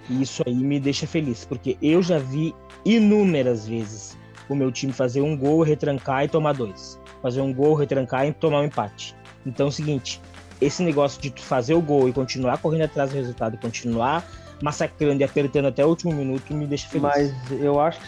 E 0.10 0.22
isso 0.22 0.44
aí 0.46 0.54
me 0.54 0.80
deixa 0.80 1.08
feliz, 1.08 1.46
porque 1.46 1.78
eu 1.82 2.04
já 2.04 2.20
vi 2.20 2.54
inúmeras 2.86 3.68
vezes 3.68 4.18
o 4.50 4.56
meu 4.56 4.72
time 4.72 4.92
fazer 4.92 5.22
um 5.22 5.38
gol, 5.38 5.64
retrancar 5.64 6.26
e 6.26 6.28
tomar 6.28 6.54
dois. 6.54 7.00
Fazer 7.22 7.42
um 7.42 7.54
gol, 7.54 7.74
retrancar 7.74 8.28
e 8.28 8.34
tomar 8.34 8.60
um 8.60 8.66
empate. 8.66 9.16
Então 9.46 9.68
é 9.68 9.70
o 9.70 9.72
seguinte, 9.72 10.22
esse 10.62 10.84
negócio 10.84 11.22
de 11.22 11.32
fazer 11.42 11.74
o 11.74 11.82
gol 11.82 12.08
e 12.08 12.14
continuar 12.14 12.58
correndo 12.58 12.84
atrás 12.84 13.12
do 13.12 13.16
resultado, 13.16 13.58
continuar 13.58 14.26
massacrando 14.62 15.22
e 15.22 15.24
apertando 15.24 15.68
até 15.68 15.86
o 15.86 15.90
último 15.90 16.14
minuto 16.14 16.54
me 16.54 16.66
deixa 16.66 16.88
feliz. 16.88 17.04
Mas 17.04 17.34
eu 17.52 17.80
acho 17.80 18.00
que. 18.00 18.08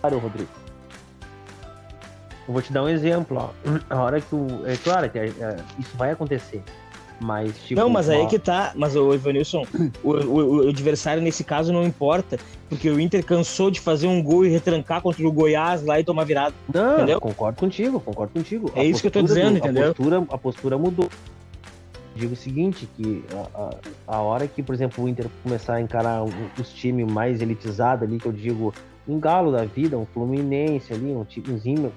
Claro, 0.00 0.18
Rodrigo. 0.18 0.50
Eu 2.46 2.54
vou 2.54 2.62
te 2.62 2.72
dar 2.72 2.82
um 2.82 2.88
exemplo, 2.88 3.36
ó. 3.36 3.50
A 3.88 4.02
hora 4.02 4.20
que 4.20 4.34
o. 4.34 4.66
É 4.66 4.76
claro 4.76 5.08
que 5.10 5.18
é, 5.18 5.26
é, 5.26 5.56
isso 5.78 5.96
vai 5.96 6.10
acontecer. 6.10 6.62
Mas, 7.20 7.52
tipo, 7.64 7.80
não, 7.80 7.88
mas 7.88 8.08
aí 8.08 8.26
que 8.26 8.38
tá. 8.38 8.72
Mas 8.76 8.94
o 8.94 9.12
Ivanilson, 9.12 9.64
o, 10.04 10.12
o, 10.12 10.66
o, 10.66 10.68
adversário 10.68 11.20
nesse 11.20 11.42
caso 11.42 11.72
não 11.72 11.82
importa, 11.84 12.38
porque 12.68 12.88
o 12.88 13.00
Inter 13.00 13.24
cansou 13.24 13.70
de 13.70 13.80
fazer 13.80 14.06
um 14.06 14.22
gol 14.22 14.46
e 14.46 14.48
retrancar 14.48 15.02
contra 15.02 15.26
o 15.26 15.32
Goiás 15.32 15.84
lá 15.84 15.98
e 15.98 16.04
tomar 16.04 16.24
virada. 16.24 16.54
Não, 16.72 16.94
entendeu? 16.94 17.20
concordo 17.20 17.58
contigo, 17.58 17.98
concordo 17.98 18.32
contigo. 18.32 18.70
É 18.74 18.82
a 18.82 18.84
isso 18.84 19.00
que 19.00 19.08
eu 19.08 19.10
tô 19.10 19.22
dizendo, 19.22 19.52
do, 19.52 19.58
entendeu? 19.58 19.90
A 19.90 19.94
postura, 19.94 20.26
a 20.30 20.38
postura 20.38 20.78
mudou. 20.78 21.08
Digo 22.14 22.34
o 22.34 22.36
seguinte, 22.36 22.88
que 22.96 23.24
a, 23.32 23.62
a, 23.62 24.16
a, 24.16 24.22
hora 24.22 24.46
que, 24.46 24.62
por 24.62 24.74
exemplo, 24.74 25.04
o 25.04 25.08
Inter 25.08 25.26
começar 25.42 25.74
a 25.74 25.80
encarar 25.80 26.22
os 26.22 26.72
times 26.72 27.10
mais 27.10 27.40
elitizados 27.40 28.08
ali, 28.08 28.18
que 28.18 28.26
eu 28.26 28.32
digo, 28.32 28.72
um 29.06 29.18
galo 29.18 29.50
da 29.50 29.64
vida, 29.64 29.96
um 29.96 30.06
Fluminense 30.06 30.92
ali, 30.92 31.12
um 31.12 31.24
timezinho, 31.24 31.92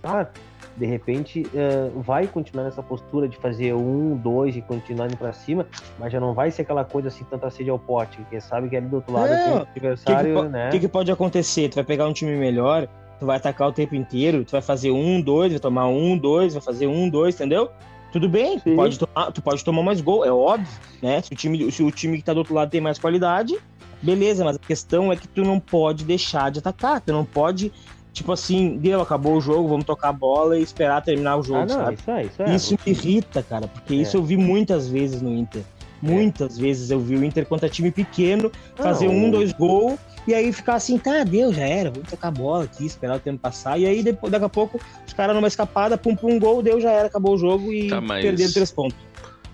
tá? 0.00 0.30
de 0.78 0.86
repente 0.86 1.42
uh, 1.42 2.00
vai 2.00 2.26
continuar 2.26 2.64
nessa 2.64 2.82
postura 2.82 3.28
de 3.28 3.36
fazer 3.36 3.74
um, 3.74 4.16
dois 4.16 4.56
e 4.56 4.62
continuar 4.62 5.06
indo 5.06 5.16
pra 5.16 5.32
cima, 5.32 5.66
mas 5.98 6.12
já 6.12 6.20
não 6.20 6.32
vai 6.32 6.50
ser 6.50 6.62
aquela 6.62 6.84
coisa 6.84 7.08
assim, 7.08 7.24
tanta 7.24 7.50
sede 7.50 7.68
ao 7.68 7.78
pote, 7.78 8.16
porque 8.18 8.40
sabe 8.40 8.68
que 8.68 8.76
ali 8.76 8.86
do 8.86 8.96
outro 8.96 9.12
lado 9.12 9.32
é, 9.32 9.44
tem 9.44 9.52
um 9.52 9.56
adversário, 9.62 10.36
que 10.36 10.42
que, 10.42 10.48
né? 10.48 10.68
O 10.68 10.70
que, 10.70 10.80
que, 10.80 10.88
pode 10.88 11.10
acontecer? 11.10 11.68
Tu 11.68 11.74
vai 11.74 11.84
pegar 11.84 12.06
um 12.06 12.12
time 12.12 12.36
melhor, 12.36 12.88
tu 13.18 13.26
vai 13.26 13.36
atacar 13.36 13.68
o 13.68 13.72
tempo 13.72 13.94
inteiro, 13.94 14.44
tu 14.44 14.52
vai 14.52 14.62
fazer 14.62 14.92
um, 14.92 15.20
dois, 15.20 15.52
vai 15.52 15.60
tomar 15.60 15.88
um, 15.88 16.16
dois, 16.16 16.54
vai 16.54 16.62
fazer 16.62 16.86
um, 16.86 17.08
dois, 17.10 17.34
entendeu? 17.34 17.70
Tudo 18.12 18.28
bem, 18.28 18.58
tu 18.58 18.74
pode, 18.74 18.98
tomar, 18.98 19.32
tu 19.32 19.42
pode 19.42 19.62
tomar 19.62 19.82
mais 19.82 20.00
gol, 20.00 20.24
é 20.24 20.32
óbvio, 20.32 20.68
né? 21.02 21.20
Se 21.20 21.32
o, 21.32 21.36
time, 21.36 21.70
se 21.70 21.82
o 21.82 21.90
time 21.90 22.16
que 22.16 22.24
tá 22.24 22.32
do 22.32 22.38
outro 22.38 22.54
lado 22.54 22.70
tem 22.70 22.80
mais 22.80 22.98
qualidade, 22.98 23.58
beleza, 24.00 24.44
mas 24.44 24.56
a 24.56 24.60
questão 24.60 25.12
é 25.12 25.16
que 25.16 25.28
tu 25.28 25.42
não 25.42 25.60
pode 25.60 26.04
deixar 26.04 26.50
de 26.50 26.60
atacar, 26.60 27.00
tu 27.00 27.12
não 27.12 27.24
pode 27.24 27.70
tipo 28.18 28.32
assim, 28.32 28.76
deu, 28.76 29.00
acabou 29.00 29.36
o 29.36 29.40
jogo, 29.40 29.68
vamos 29.68 29.84
tocar 29.84 30.08
a 30.08 30.12
bola 30.12 30.58
e 30.58 30.62
esperar 30.62 31.02
terminar 31.02 31.36
o 31.36 31.42
jogo, 31.42 31.60
ah, 31.60 31.66
não, 31.66 31.74
sabe? 31.74 31.94
Isso, 31.94 32.10
é, 32.10 32.24
isso, 32.24 32.42
é, 32.42 32.56
isso 32.56 32.78
me 32.84 32.92
irrita, 32.92 33.42
cara, 33.42 33.68
porque 33.68 33.94
é. 33.94 33.96
isso 33.98 34.16
eu 34.16 34.22
vi 34.22 34.36
muitas 34.36 34.88
vezes 34.88 35.22
no 35.22 35.32
Inter. 35.32 35.62
Muitas 36.02 36.58
é. 36.58 36.62
vezes 36.62 36.90
eu 36.90 37.00
vi 37.00 37.16
o 37.16 37.24
Inter 37.24 37.46
contra 37.46 37.68
time 37.68 37.90
pequeno 37.90 38.50
fazer 38.76 39.06
não. 39.06 39.14
um, 39.14 39.30
dois 39.30 39.52
gols 39.52 39.98
e 40.26 40.34
aí 40.34 40.52
ficar 40.52 40.74
assim, 40.74 40.98
tá, 40.98 41.24
deu, 41.24 41.52
já 41.52 41.64
era, 41.64 41.90
vamos 41.90 42.10
tocar 42.10 42.28
a 42.28 42.32
bola 42.32 42.64
aqui, 42.64 42.84
esperar 42.84 43.16
o 43.16 43.20
tempo 43.20 43.38
passar. 43.38 43.78
E 43.78 43.86
aí 43.86 44.02
depois, 44.02 44.30
daqui 44.30 44.44
a 44.44 44.48
pouco, 44.48 44.80
os 45.06 45.12
caras 45.12 45.34
numa 45.34 45.48
escapada, 45.48 45.96
pum, 45.96 46.14
pum, 46.14 46.38
gol, 46.38 46.62
deu, 46.62 46.80
já 46.80 46.90
era, 46.90 47.06
acabou 47.06 47.34
o 47.34 47.38
jogo 47.38 47.72
e 47.72 47.88
tá, 47.88 48.00
mas... 48.00 48.22
perderam 48.22 48.52
três 48.52 48.70
pontos. 48.70 48.98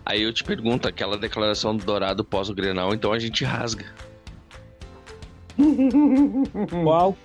Aí 0.06 0.22
eu 0.22 0.32
te 0.32 0.42
pergunto, 0.42 0.88
aquela 0.88 1.16
declaração 1.16 1.76
do 1.76 1.84
Dourado 1.84 2.24
pós 2.24 2.50
o 2.50 2.54
Grenal, 2.54 2.92
então 2.92 3.12
a 3.12 3.18
gente 3.18 3.44
rasga. 3.44 3.86
Qual? 6.82 7.16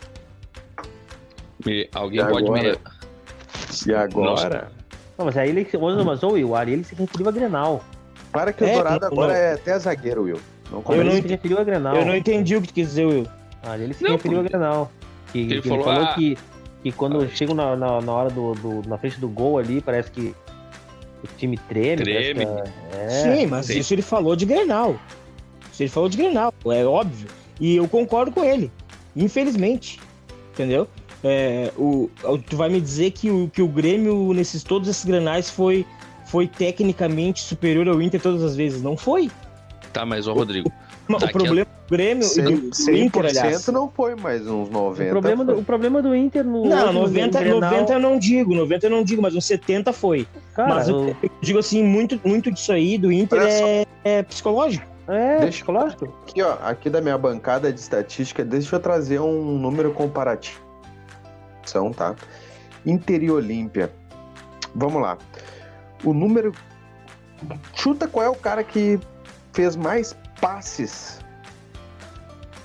Me, 1.66 1.90
alguém 1.94 2.26
pode 2.26 2.46
agora? 2.46 2.72
me. 2.72 2.78
E 3.88 3.94
agora? 3.94 4.72
Não, 5.18 5.26
mas 5.26 5.38
aí 5.38 5.50
ele. 5.50 5.68
Mas 6.06 6.24
o 6.24 6.30
Will, 6.30 6.56
ali 6.56 6.74
ele 6.74 6.84
se 6.84 6.96
referiu 6.96 7.28
a 7.28 7.32
Grenal. 7.32 7.84
Para 8.32 8.54
que 8.54 8.64
é, 8.64 8.72
o 8.72 8.74
Dourado 8.76 9.06
agora 9.06 9.34
não. 9.34 9.40
é 9.40 9.54
até 9.54 9.78
zagueiro, 9.80 10.24
Will. 10.24 10.40
Não 10.72 10.84
eu 10.96 11.04
não, 11.04 11.12
se 11.12 11.22
referiu 11.22 11.60
a 11.60 11.64
Grenal. 11.64 11.96
Eu 11.96 12.06
não 12.06 12.16
entendi 12.16 12.56
o 12.56 12.62
que 12.62 12.72
quis 12.72 12.90
dizer, 12.90 13.06
Will. 13.06 13.28
Ali 13.64 13.84
ele 13.84 13.94
se 13.94 14.04
não, 14.04 14.12
referiu 14.12 14.40
a 14.40 14.44
Grenal. 14.44 14.92
Que, 15.32 15.40
ele, 15.40 15.62
que 15.62 15.68
falou, 15.68 15.86
ele 15.86 15.96
falou 15.96 16.10
ah, 16.10 16.14
que, 16.14 16.38
que 16.84 16.92
quando 16.92 17.22
ah, 17.22 17.28
chega 17.28 17.54
na, 17.54 17.76
na, 17.76 18.02
na, 18.02 18.12
hora 18.12 18.30
do, 18.30 18.54
do, 18.56 18.88
na 18.88 18.98
frente 18.98 19.20
do 19.20 19.28
gol 19.28 19.58
ali, 19.58 19.82
parece 19.82 20.12
que 20.12 20.34
o 21.24 21.28
time 21.38 21.58
treme. 21.68 22.04
Treme. 22.04 22.46
É... 22.94 23.10
Sim, 23.10 23.48
mas 23.48 23.66
Sim. 23.66 23.80
isso 23.80 23.94
ele 23.94 24.02
falou 24.02 24.36
de 24.36 24.46
Grenal. 24.46 24.96
Isso 25.72 25.84
ele 25.84 25.90
falou 25.90 26.08
de 26.08 26.18
Grenal, 26.18 26.54
é 26.66 26.86
óbvio. 26.86 27.28
E 27.60 27.76
eu 27.76 27.88
concordo 27.88 28.32
com 28.32 28.44
ele. 28.44 28.72
Infelizmente. 29.16 30.00
Entendeu? 30.54 30.88
É, 31.24 31.72
o, 31.78 32.10
tu 32.50 32.56
vai 32.56 32.70
me 32.70 32.80
dizer 32.80 33.12
que 33.12 33.30
o, 33.30 33.50
que 33.50 33.62
o 33.62 33.68
Grêmio, 33.68 34.34
nesses 34.34 34.64
todos 34.64 34.88
esses 34.88 35.04
granais, 35.04 35.50
foi, 35.50 35.86
foi 36.26 36.48
tecnicamente 36.48 37.42
superior 37.42 37.88
ao 37.90 38.02
Inter 38.02 38.22
todas 38.22 38.44
as 38.44 38.56
vezes. 38.56 38.82
Não 38.82 38.96
foi. 38.96 39.30
Tá, 39.92 40.06
mas 40.06 40.28
o 40.28 40.34
Rodrigo. 40.34 40.72
O, 41.10 41.14
o 41.14 41.32
problema 41.32 41.66
do 41.66 41.96
Grêmio 41.96 42.24
100, 42.24 42.44
e 42.44 42.46
do, 42.46 42.70
do 42.70 42.98
Inter, 42.98 43.26
aliás. 43.26 43.68
não 43.68 43.90
foi, 43.90 44.16
mais 44.16 44.48
uns 44.48 44.70
90. 44.70 45.04
O 45.04 45.10
problema, 45.10 45.46
do, 45.46 45.58
o 45.58 45.64
problema 45.64 46.02
do 46.02 46.16
Inter 46.16 46.46
no. 46.46 46.66
Não, 46.66 46.94
90, 46.94 47.42
no 47.42 47.60
90 47.60 47.94
eu 47.94 48.00
não 48.00 48.20
digo, 48.20 48.54
90 48.54 48.86
eu 48.86 48.90
não 48.92 49.04
digo, 49.04 49.22
mas 49.22 49.36
uns 49.36 49.46
70 49.46 49.92
foi. 49.92 50.28
Cara, 50.54 50.76
mas 50.76 50.88
eu, 50.88 51.16
eu 51.22 51.30
digo 51.42 51.58
assim, 51.58 51.84
muito, 51.84 52.20
muito 52.24 52.52
disso 52.52 52.72
aí 52.72 52.98
do 52.98 53.12
Inter 53.12 53.42
é, 53.42 53.86
é 54.04 54.24
psicológico. 54.24 54.86
É, 55.08 55.40
deixa, 55.40 55.58
psicológico. 55.58 56.16
Aqui, 56.22 56.44
ó, 56.44 56.58
aqui 56.62 56.90
da 56.92 57.02
minha 57.02 57.18
bancada 57.18 57.74
de 57.74 57.80
estatística, 57.80 58.46
deixa 58.46 58.76
eu 58.76 58.80
trazer 58.80 59.20
um 59.20 59.58
número 59.58 59.92
comparativo 59.92 60.69
tá? 61.92 62.16
Inter 62.86 63.24
e 63.24 63.32
Olímpia. 63.32 63.92
Vamos 64.76 65.02
lá. 65.02 65.18
O 66.04 66.14
número. 66.14 66.54
Chuta 67.74 68.08
qual 68.08 68.26
é 68.26 68.30
o 68.30 68.36
cara 68.36 68.64
que 68.64 69.00
fez 69.54 69.76
mais 69.76 70.16
passes 70.42 71.20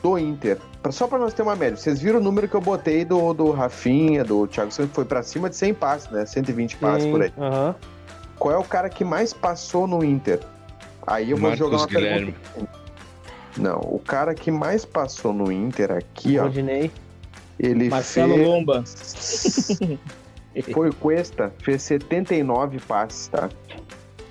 do 0.02 0.18
Inter. 0.18 0.58
Só 0.90 1.06
para 1.06 1.18
nós 1.18 1.32
ter 1.32 1.42
uma 1.42 1.56
média. 1.56 1.76
Vocês 1.76 1.98
viram 2.00 2.20
o 2.20 2.22
número 2.22 2.46
que 2.46 2.54
eu 2.54 2.60
botei 2.60 3.04
do, 3.04 3.32
do 3.32 3.50
Rafinha, 3.52 4.22
do 4.22 4.46
Thiago 4.46 4.70
Santos, 4.70 4.94
foi 4.94 5.04
para 5.04 5.22
cima 5.22 5.48
de 5.48 5.56
100 5.56 5.74
passes, 5.74 6.10
né? 6.10 6.26
120 6.26 6.76
passes 6.76 7.04
Sim, 7.04 7.10
por 7.10 7.22
aí. 7.22 7.32
Uh 7.36 7.40
-huh. 7.40 7.74
Qual 8.38 8.54
é 8.54 8.58
o 8.58 8.64
cara 8.64 8.90
que 8.90 9.02
mais 9.04 9.32
passou 9.32 9.86
no 9.86 10.04
Inter? 10.04 10.40
Aí 11.06 11.30
eu 11.30 11.38
Marcos 11.38 11.58
vou 11.58 11.70
jogar 11.70 11.78
uma 11.78 11.86
Guilherme. 11.86 12.32
pergunta. 12.32 12.84
Não, 13.56 13.78
o 13.80 13.98
cara 13.98 14.34
que 14.34 14.50
mais 14.50 14.84
passou 14.84 15.32
no 15.32 15.50
Inter 15.50 15.92
aqui, 15.92 16.38
ó. 16.38 16.48
Ele 17.58 17.88
Marcelo 17.88 18.34
fez... 18.34 18.46
Lomba. 18.46 18.84
Foi 20.72 20.88
o 20.88 20.94
Cuesta, 20.94 21.52
fez 21.58 21.82
79 21.82 22.78
passes, 22.80 23.26
tá? 23.28 23.48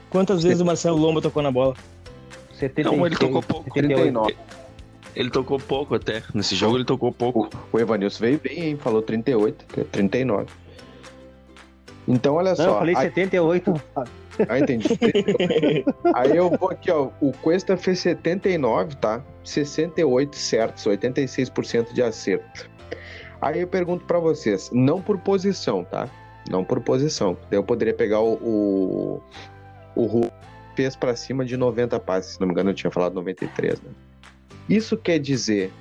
Quantas 0.10 0.44
vezes 0.44 0.62
o 0.62 0.66
Marcelo 0.66 0.98
Lomba 0.98 1.22
tocou 1.22 1.44
na 1.44 1.52
bola? 1.52 1.76
76, 2.60 2.98
Não, 2.98 3.06
ele 3.06 3.16
tocou 3.16 3.42
pouco. 3.42 3.70
39. 3.74 4.36
Ele 5.16 5.30
tocou 5.30 5.60
pouco 5.60 5.96
até. 5.96 6.24
Nesse 6.34 6.56
jogo 6.56 6.78
ele 6.78 6.86
tocou 6.86 7.12
pouco. 7.12 7.50
O 7.72 7.80
Evanilson 7.80 8.20
veio 8.20 8.40
bem, 8.40 8.70
hein? 8.70 8.78
Falou 8.78 9.02
38, 9.02 9.66
39. 9.92 10.48
Então, 12.08 12.36
olha 12.36 12.50
Não, 12.50 12.56
só. 12.56 12.64
Eu 12.64 12.74
falei 12.76 12.96
aí... 12.96 13.08
78. 13.08 13.74
Ah, 14.50 14.58
entendi. 14.58 14.88
aí 16.16 16.36
eu 16.36 16.50
vou 16.58 16.72
aqui, 16.72 16.90
ó. 16.90 17.10
O 17.22 17.32
Cuesta 17.34 17.78
fez 17.78 18.00
79, 18.00 18.96
tá? 18.96 19.22
68 19.44 20.36
certos, 20.36 20.86
86% 20.86 21.94
de 21.94 22.02
acerto. 22.02 22.68
Aí 23.44 23.60
eu 23.60 23.68
pergunto 23.68 24.06
para 24.06 24.20
vocês, 24.20 24.72
não 24.72 25.02
por 25.02 25.18
posição, 25.18 25.84
tá? 25.84 26.10
Não 26.50 26.64
por 26.64 26.80
posição. 26.80 27.38
Eu 27.52 27.62
poderia 27.62 27.94
pegar 27.94 28.22
o, 28.22 28.36
o, 28.36 29.24
o 29.96 30.06
Hulk 30.06 30.32
fez 30.78 30.96
para 30.96 31.14
cima 31.14 31.44
de 31.44 31.58
90 31.58 32.00
passes, 32.00 32.36
se 32.36 32.40
não 32.40 32.48
me 32.48 32.54
engano 32.54 32.70
eu 32.70 32.74
tinha 32.74 32.90
falado 32.90 33.16
93, 33.16 33.82
né? 33.82 33.92
Isso 34.70 34.96
quer 34.96 35.20
dizer 35.20 35.74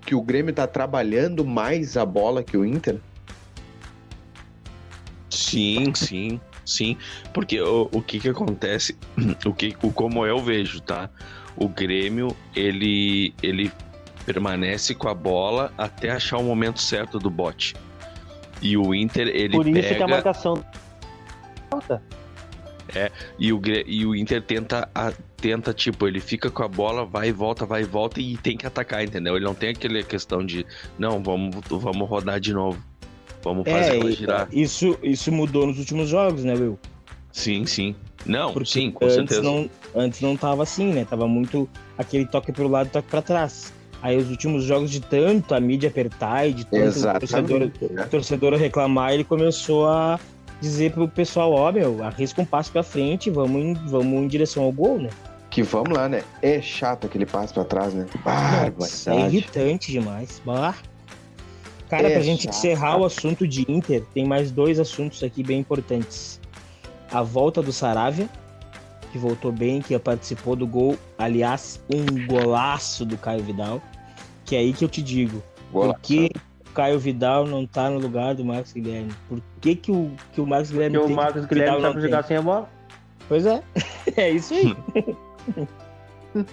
que 0.00 0.14
o 0.14 0.22
Grêmio 0.22 0.54
tá 0.54 0.66
trabalhando 0.66 1.44
mais 1.44 1.94
a 1.98 2.06
bola 2.06 2.42
que 2.42 2.56
o 2.56 2.64
Inter? 2.64 2.98
Sim, 5.28 5.92
sim, 5.94 6.40
sim. 6.64 6.96
Porque 7.34 7.60
o, 7.60 7.86
o 7.92 8.00
que 8.00 8.18
que 8.18 8.30
acontece, 8.30 8.96
o 9.44 9.52
que, 9.52 9.76
o, 9.82 9.92
como 9.92 10.24
eu 10.24 10.38
vejo, 10.38 10.80
tá? 10.80 11.10
O 11.54 11.68
Grêmio, 11.68 12.34
ele, 12.56 13.34
ele 13.42 13.70
permanece 14.24 14.94
com 14.94 15.08
a 15.08 15.14
bola 15.14 15.72
até 15.76 16.10
achar 16.10 16.38
o 16.38 16.42
momento 16.42 16.80
certo 16.80 17.18
do 17.18 17.30
bote. 17.30 17.74
E 18.62 18.76
o 18.76 18.94
Inter, 18.94 19.28
ele 19.28 19.56
Por 19.56 19.66
isso 19.66 19.80
pega... 19.82 19.94
que 19.96 20.02
a 20.02 20.08
marcação. 20.08 20.64
Falta. 21.70 22.02
E 23.38 23.52
o, 23.52 23.60
e 23.86 24.06
o 24.06 24.14
Inter 24.14 24.40
tenta, 24.42 24.88
a- 24.94 25.12
tenta, 25.36 25.74
tipo, 25.74 26.06
ele 26.06 26.20
fica 26.20 26.48
com 26.50 26.62
a 26.62 26.68
bola, 26.68 27.04
vai 27.04 27.28
e 27.28 27.32
volta, 27.32 27.66
vai 27.66 27.82
e 27.82 27.84
volta 27.84 28.20
e 28.20 28.36
tem 28.36 28.56
que 28.56 28.66
atacar, 28.66 29.02
entendeu? 29.04 29.34
Ele 29.36 29.44
não 29.44 29.54
tem 29.54 29.70
aquela 29.70 30.00
questão 30.02 30.44
de, 30.46 30.64
não, 30.98 31.20
vamos, 31.22 31.56
vamos 31.68 32.08
rodar 32.08 32.38
de 32.38 32.52
novo. 32.54 32.78
Vamos 33.42 33.68
fazer 33.68 33.94
É, 33.94 33.98
ela 33.98 34.10
e- 34.10 34.12
girar. 34.12 34.48
isso, 34.52 34.96
isso 35.02 35.32
mudou 35.32 35.66
nos 35.66 35.78
últimos 35.78 36.08
jogos, 36.08 36.44
né, 36.44 36.54
Will? 36.54 36.78
Sim, 37.32 37.66
sim. 37.66 37.96
Não, 38.24 38.52
Porque 38.52 38.70
sim, 38.70 38.90
com 38.92 39.04
antes 39.04 39.16
certeza. 39.16 39.42
não, 39.42 39.68
antes 39.94 40.20
não 40.20 40.36
tava 40.36 40.62
assim, 40.62 40.92
né? 40.92 41.04
Tava 41.04 41.26
muito 41.26 41.68
aquele 41.98 42.24
toque 42.26 42.52
pro 42.52 42.68
lado, 42.68 42.88
toque 42.90 43.08
pra 43.08 43.20
trás. 43.20 43.72
Aí 44.04 44.18
os 44.18 44.28
últimos 44.28 44.64
jogos 44.64 44.90
de 44.90 45.00
tanto 45.00 45.54
a 45.54 45.60
mídia 45.60 45.88
apertar 45.88 46.46
e 46.46 46.52
de 46.52 46.66
tanto 46.66 46.98
o 46.98 47.18
torcedor, 47.20 47.70
torcedor 48.10 48.54
reclamar, 48.54 49.14
ele 49.14 49.24
começou 49.24 49.88
a 49.88 50.20
dizer 50.60 50.92
pro 50.92 51.08
pessoal, 51.08 51.50
ó, 51.52 51.72
meu, 51.72 52.04
arrisca 52.04 52.42
um 52.42 52.44
passo 52.44 52.70
pra 52.70 52.82
frente, 52.82 53.30
vamos 53.30 53.62
em, 53.62 53.72
vamos 53.72 54.22
em 54.22 54.28
direção 54.28 54.64
ao 54.64 54.70
gol, 54.70 54.98
né? 54.98 55.08
Que 55.48 55.62
vamos 55.62 55.96
lá, 55.96 56.06
né? 56.06 56.22
É 56.42 56.60
chato 56.60 57.06
aquele 57.06 57.24
passo 57.24 57.54
pra 57.54 57.64
trás, 57.64 57.94
né? 57.94 58.04
É 59.06 59.20
irritante 59.26 59.90
demais. 59.90 60.42
Bah. 60.44 60.74
Cara, 61.88 62.08
É 62.08 62.12
pra 62.12 62.22
gente 62.22 62.42
chato. 62.42 62.54
encerrar 62.56 62.98
o 62.98 63.06
assunto 63.06 63.48
de 63.48 63.64
Inter, 63.66 64.04
tem 64.12 64.26
mais 64.26 64.50
dois 64.50 64.78
assuntos 64.78 65.22
aqui 65.22 65.42
bem 65.42 65.60
importantes. 65.60 66.38
A 67.10 67.22
volta 67.22 67.62
do 67.62 67.72
Saravia, 67.72 68.28
que 69.12 69.16
voltou 69.16 69.50
bem, 69.50 69.80
que 69.80 69.98
participou 69.98 70.54
do 70.54 70.66
gol. 70.66 70.98
Aliás, 71.16 71.80
um 71.90 72.26
golaço 72.26 73.06
do 73.06 73.16
Caio 73.16 73.42
Vidal. 73.42 73.80
Que 74.44 74.56
é 74.56 74.58
aí 74.60 74.72
que 74.72 74.84
eu 74.84 74.88
te 74.88 75.02
digo. 75.02 75.42
Por 75.72 75.98
que 76.00 76.30
o 76.68 76.70
Caio 76.70 76.98
Vidal 76.98 77.46
não 77.46 77.66
tá 77.66 77.88
no 77.90 77.98
lugar 77.98 78.34
do 78.34 78.44
Marcos 78.44 78.72
Guilherme? 78.72 79.12
Por 79.28 79.40
que, 79.60 79.74
que, 79.74 79.90
o, 79.90 80.12
que 80.32 80.40
o 80.40 80.46
Marcos 80.46 80.70
Guilherme 80.70 80.96
Porque 80.98 81.04
o 81.04 81.08
tem 81.08 81.16
Marcos 81.16 81.46
que 81.46 81.54
Guilherme 81.54 81.76
Vidal 81.76 81.90
sabe 81.90 81.94
não 82.02 82.08
jogar 82.08 82.24
sem 82.24 82.36
a 82.36 82.42
bola. 82.42 82.68
Pois 83.28 83.46
é. 83.46 83.62
É 84.16 84.30
isso 84.30 84.54
aí. 84.54 84.76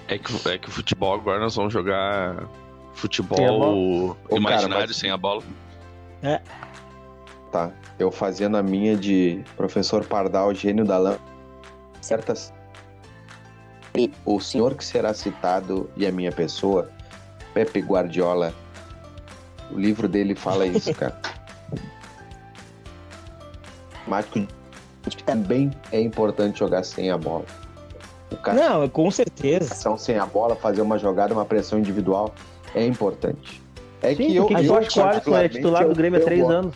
É 0.08 0.18
que, 0.18 0.50
é 0.50 0.58
que 0.58 0.70
o 0.70 0.72
futebol 0.72 1.14
agora 1.14 1.40
nós 1.40 1.56
vamos 1.56 1.74
jogar 1.74 2.36
Sem 2.38 2.48
futebol 2.94 3.38
Ô, 4.30 4.36
imaginário 4.36 4.70
cara, 4.70 4.88
mas- 4.88 4.96
sem 4.96 5.12
a 5.12 5.18
bola. 5.18 5.44
Tá. 7.52 7.72
Eu 8.00 8.12
fazendo 8.12 8.56
a 8.58 8.64
minha 8.64 8.96
de 8.96 9.44
professor 9.58 10.06
Pardal, 10.06 10.54
gênio 10.54 10.86
da 10.86 10.98
lã. 10.98 11.18
Certas. 12.00 12.54
O 14.26 14.40
senhor 14.40 14.76
que 14.76 14.86
será 14.86 15.14
citado 15.14 15.90
e 15.98 16.08
a 16.08 16.12
minha 16.12 16.32
pessoa, 16.32 16.90
Pepe 17.54 17.80
Guardiola. 17.82 18.54
O 19.72 19.78
livro 19.80 20.08
dele 20.08 20.36
fala 20.36 20.66
isso, 20.66 20.94
cara. 20.96 21.18
Mágico 24.08 24.48
também 25.26 25.72
é 25.92 26.00
importante 26.02 26.60
jogar 26.60 26.84
sem 26.84 27.10
a 27.12 27.18
bola. 27.18 27.46
O 28.32 28.36
cara 28.38 28.58
Não, 28.70 28.90
com 28.90 29.10
certeza. 29.12 29.74
ação 29.74 29.98
sem 29.98 30.18
a 30.18 30.26
bola, 30.26 30.56
fazer 30.56 30.82
uma 30.82 30.98
jogada, 30.98 31.34
uma 31.34 31.46
pressão 31.46 31.80
individual 31.80 32.34
é 32.74 32.86
importante. 32.86 33.62
É 34.02 34.10
Sim, 34.16 34.16
que 34.28 34.36
eu, 34.36 34.50
eu 34.50 34.50
o 34.72 34.76
Alisson 34.76 35.08
é 35.38 35.50
titular 35.50 35.88
do 35.88 35.96
Grêmio 35.96 36.20
há 36.20 36.24
três 36.24 36.42
gosto. 36.42 36.54
anos. 36.54 36.76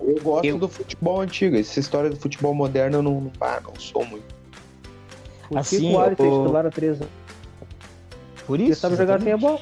Eu 0.00 0.22
gosto 0.22 0.44
Eu- 0.44 0.58
do 0.58 0.68
futebol 0.68 1.20
antigo. 1.20 1.56
Essa 1.56 1.80
história 1.80 2.10
do 2.10 2.16
futebol 2.16 2.54
moderno 2.54 2.98
eu 2.98 3.02
não, 3.02 3.32
ah, 3.40 3.60
não 3.64 3.74
sou 3.80 4.04
muito. 4.04 4.34
Por 5.48 5.50
que 5.54 5.58
Assim, 5.58 5.78
que 5.90 5.94
o 5.94 6.00
Alisson 6.00 6.24
é 6.24 6.28
o- 6.28 6.42
titular 6.42 6.66
há 6.66 6.70
três 6.70 6.96
anos? 7.00 7.12
Por 8.46 8.60
isso. 8.60 8.80
sabe 8.80 8.96
jogar 8.96 9.20
sem 9.20 9.32
a 9.32 9.36
bola. 9.36 9.60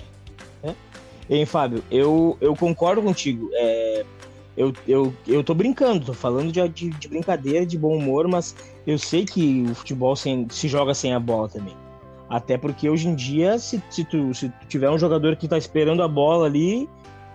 Hein, 1.28 1.46
Fábio, 1.46 1.84
eu, 1.90 2.36
eu 2.40 2.56
concordo 2.56 3.02
contigo. 3.02 3.48
É, 3.54 4.04
eu, 4.56 4.76
eu, 4.86 5.18
eu 5.26 5.42
tô 5.44 5.54
brincando, 5.54 6.06
tô 6.06 6.14
falando 6.14 6.52
de, 6.52 6.66
de, 6.68 6.90
de 6.90 7.08
brincadeira, 7.08 7.66
de 7.66 7.78
bom 7.78 7.96
humor, 7.96 8.28
mas 8.28 8.54
eu 8.86 8.98
sei 8.98 9.26
que 9.26 9.70
o 9.70 9.74
futebol 9.74 10.14
sem- 10.16 10.48
se 10.50 10.68
joga 10.68 10.94
sem 10.94 11.14
a 11.14 11.20
bola 11.20 11.48
também. 11.48 11.78
Até 12.28 12.58
porque 12.58 12.88
hoje 12.88 13.08
em 13.08 13.14
dia, 13.14 13.58
se, 13.58 13.82
se, 13.90 14.04
tu, 14.04 14.34
se 14.34 14.50
tu 14.50 14.66
tiver 14.66 14.90
um 14.90 14.98
jogador 14.98 15.36
que 15.36 15.48
tá 15.48 15.58
esperando 15.58 16.02
a 16.02 16.08
bola 16.08 16.46
ali, 16.46 16.88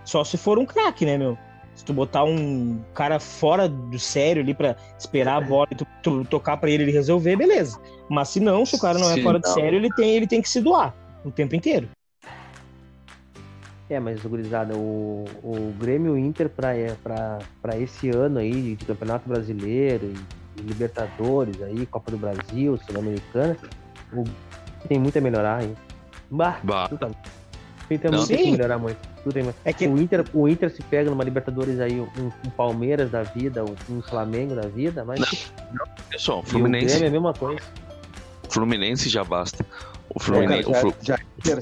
só 0.04 0.24
se 0.24 0.38
for 0.38 0.60
um 0.60 0.66
craque, 0.66 1.06
né, 1.06 1.18
meu? 1.18 1.38
Se 1.74 1.86
tu 1.86 1.94
botar 1.94 2.24
um 2.26 2.84
cara 2.94 3.20
fora 3.20 3.70
do 3.70 3.98
sério 4.00 4.42
ali 4.44 4.54
pra 4.54 4.76
esperar 4.98 5.38
a 5.38 5.42
bola 5.42 5.68
e 5.72 5.76
tu, 5.76 5.88
tu 6.04 6.26
tocar 6.26 6.58
pra 6.58 6.70
ele 6.70 6.84
ele 6.84 6.92
resolver, 6.92 7.36
beleza. 7.38 7.80
Mas 8.10 8.30
se 8.30 8.40
não, 8.40 8.66
se 8.66 8.76
o 8.76 8.80
cara 8.80 9.00
não 9.00 9.10
é 9.10 9.18
Se 9.18 9.20
fora 9.20 9.40
de 9.40 9.48
não. 9.48 9.54
sério, 9.54 9.78
ele 9.78 9.92
tem, 9.94 10.16
ele 10.16 10.28
tem 10.28 10.42
que 10.42 10.50
se 10.50 10.62
doar 10.62 10.96
o 11.24 11.32
tempo 11.32 11.56
inteiro. 11.56 11.90
É, 13.90 14.00
mas, 14.00 14.22
gurizada, 14.22 14.76
o, 14.76 15.26
o 15.44 15.74
Grêmio 15.80 16.16
Inter 16.16 16.48
pra, 16.48 16.76
é, 16.76 16.94
esse 17.78 18.10
ano 18.10 18.38
aí 18.38 18.76
de 18.76 18.86
Campeonato 18.86 19.28
Brasileiro 19.28 20.06
e, 20.06 20.62
e 20.62 20.64
Libertadores 20.64 21.60
aí, 21.64 21.86
Copa 21.88 22.12
do 22.12 22.18
Brasil, 22.18 22.78
Sul-Americana, 22.86 23.58
tem 24.88 25.00
muito 25.00 25.18
a 25.18 25.22
melhorar 25.22 25.58
aí. 25.62 25.74
Bah, 26.30 26.60
Bah. 26.64 26.88
tudo 26.88 27.00
tá- 27.00 27.10
tem 27.88 27.98
Não, 28.12 28.20
muito 28.20 28.28
que 28.38 28.52
melhorar 28.52 28.78
muito. 28.78 28.98
Tudo 29.24 29.34
tem... 29.34 29.50
É 29.66 29.74
que 29.74 29.88
o, 29.88 29.98
Inter, 30.00 30.24
o 30.32 30.48
Inter 30.48 30.70
se 30.70 30.84
pega 30.84 31.10
numa 31.10 31.24
Libertadores 31.24 31.80
aí, 31.80 32.00
um, 32.00 32.08
um 32.46 32.50
Palmeiras 32.52 33.10
da 33.10 33.24
vida, 33.24 33.66
um, 33.66 33.76
um 33.96 34.02
Flamengo 34.04 34.54
da 34.54 34.68
vida, 34.68 35.04
mas 35.04 35.20
Pessoal, 36.12 36.38
o 36.38 36.42
e 36.42 36.44
o 36.44 36.46
Fluminense, 36.46 36.86
Grêmio 36.86 37.06
é 37.06 37.08
a 37.08 37.12
mesma 37.12 37.34
coisa. 37.34 37.62
Fluminense 38.50 39.10
já 39.10 39.24
basta. 39.24 39.66
O 40.12 40.20
Cara, 40.20 40.26
Fluminense, 40.26 40.70
o 40.70 40.74
já, 40.74 40.80
Flu- 40.80 40.94
já 41.02 41.16
é 41.16 41.60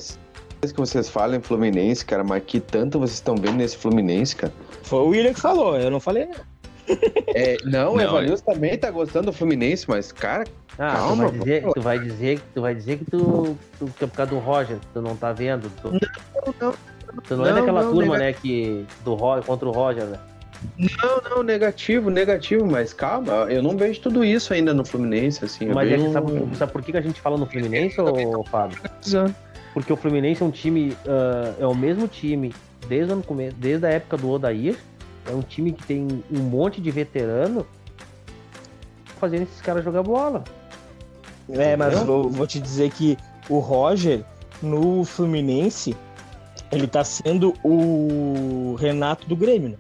que 0.72 0.80
vocês 0.80 1.10
falam 1.10 1.38
em 1.38 1.42
Fluminense, 1.42 2.06
cara, 2.06 2.24
mas 2.24 2.44
que 2.46 2.60
tanto 2.60 3.00
vocês 3.00 3.16
estão 3.18 3.36
vendo 3.36 3.56
nesse 3.58 3.78
Fluminense, 3.78 4.36
cara? 4.36 4.54
foi 4.84 5.00
o 5.00 5.08
William 5.10 5.34
que 5.34 5.40
falou, 5.42 5.78
eu 5.78 5.90
não 5.92 6.00
falei 6.00 6.26
não. 6.26 6.58
É, 7.36 7.58
não, 7.66 7.94
o 7.94 7.98
Não, 7.98 8.04
Evanilson 8.04 8.46
também 8.46 8.78
tá 8.78 8.90
gostando 8.90 9.26
do 9.26 9.34
Fluminense, 9.34 9.86
mas, 9.90 10.12
cara, 10.14 10.46
Ah, 10.78 10.94
Calma, 10.94 11.26
tu, 11.26 11.32
vai 11.32 11.40
dizer, 11.40 11.64
tu 11.74 11.82
vai 11.82 12.00
dizer, 12.00 12.42
tu 12.54 12.62
vai 12.62 12.76
dizer 12.76 12.98
que 13.00 13.06
tu, 13.06 13.58
tu 13.78 13.86
que 13.98 14.04
é 14.06 14.08
por 14.08 14.16
causa 14.16 14.32
do 14.32 14.40
Roger, 14.40 14.78
que 14.78 14.88
tu 14.94 15.02
não 15.02 15.16
tá 15.16 15.34
vendo. 15.34 15.70
Tu, 15.82 15.92
não, 15.92 16.72
tu 17.28 17.36
não, 17.36 17.46
é 17.46 17.50
não, 17.50 17.56
daquela 17.56 17.84
não, 17.84 17.92
turma, 17.92 18.14
nega- 18.18 18.26
né, 18.26 18.34
que 18.34 18.86
do 19.04 19.16
Ro- 19.16 19.42
contra 19.46 19.68
o 19.68 19.72
Roger, 19.72 20.06
né? 20.06 20.18
não, 20.78 21.22
não, 21.30 21.44
negativo, 21.44 22.10
negativo, 22.10 22.66
mas 22.66 22.92
calma, 22.94 23.32
eu 23.50 23.62
não 23.62 23.76
vejo 23.78 24.00
tudo 24.02 24.24
isso 24.24 24.54
ainda 24.54 24.74
no 24.74 24.84
Fluminense, 24.86 25.44
assim. 25.44 25.66
eu 25.68 25.76
Mas 25.76 25.88
é 25.92 25.98
vejo 25.98 26.08
que 26.08 26.14
sabe, 26.14 26.56
sabe 26.58 26.72
por 26.72 26.82
que 26.82 26.92
que 26.94 26.98
a 26.98 27.02
gente 27.02 27.20
fala 27.22 27.38
no 27.38 27.46
Fluminense, 27.46 28.00
ô 28.02 28.44
Fábio? 28.46 28.80
Exato. 29.06 29.36
Porque 29.78 29.94
o 29.94 29.96
Fluminense 29.96 30.42
é 30.42 30.46
um 30.46 30.50
time, 30.50 30.98
ah, 31.08 31.54
é 31.60 31.68
o 31.68 31.76
mesmo 31.76 32.08
time 32.08 32.52
desde, 32.88 33.12
o 33.12 33.14
ano 33.14 33.24
come- 33.24 33.52
desde 33.52 33.86
a 33.86 33.90
época 33.90 34.18
do 34.18 34.28
Odair. 34.28 34.76
É 35.24 35.32
um 35.32 35.44
time 35.44 35.72
que 35.72 35.86
tem 35.86 36.24
um 36.32 36.40
monte 36.40 36.82
de 36.82 36.90
veterano 36.90 37.64
fazendo 39.20 39.44
esses 39.44 39.62
caras 39.62 39.84
jogar 39.84 40.02
bola. 40.02 40.44
É, 41.48 41.76
mas 41.76 41.94
vou, 42.00 42.28
vou 42.28 42.48
te 42.48 42.60
dizer 42.60 42.90
que 42.90 43.16
o 43.48 43.60
Roger, 43.60 44.24
no 44.64 45.04
Fluminense, 45.04 45.96
ele 46.72 46.88
tá 46.88 47.04
sendo 47.04 47.54
o 47.64 48.76
Renato 48.80 49.28
do 49.30 49.36
Grêmio, 49.36 49.70
né? 49.70 49.76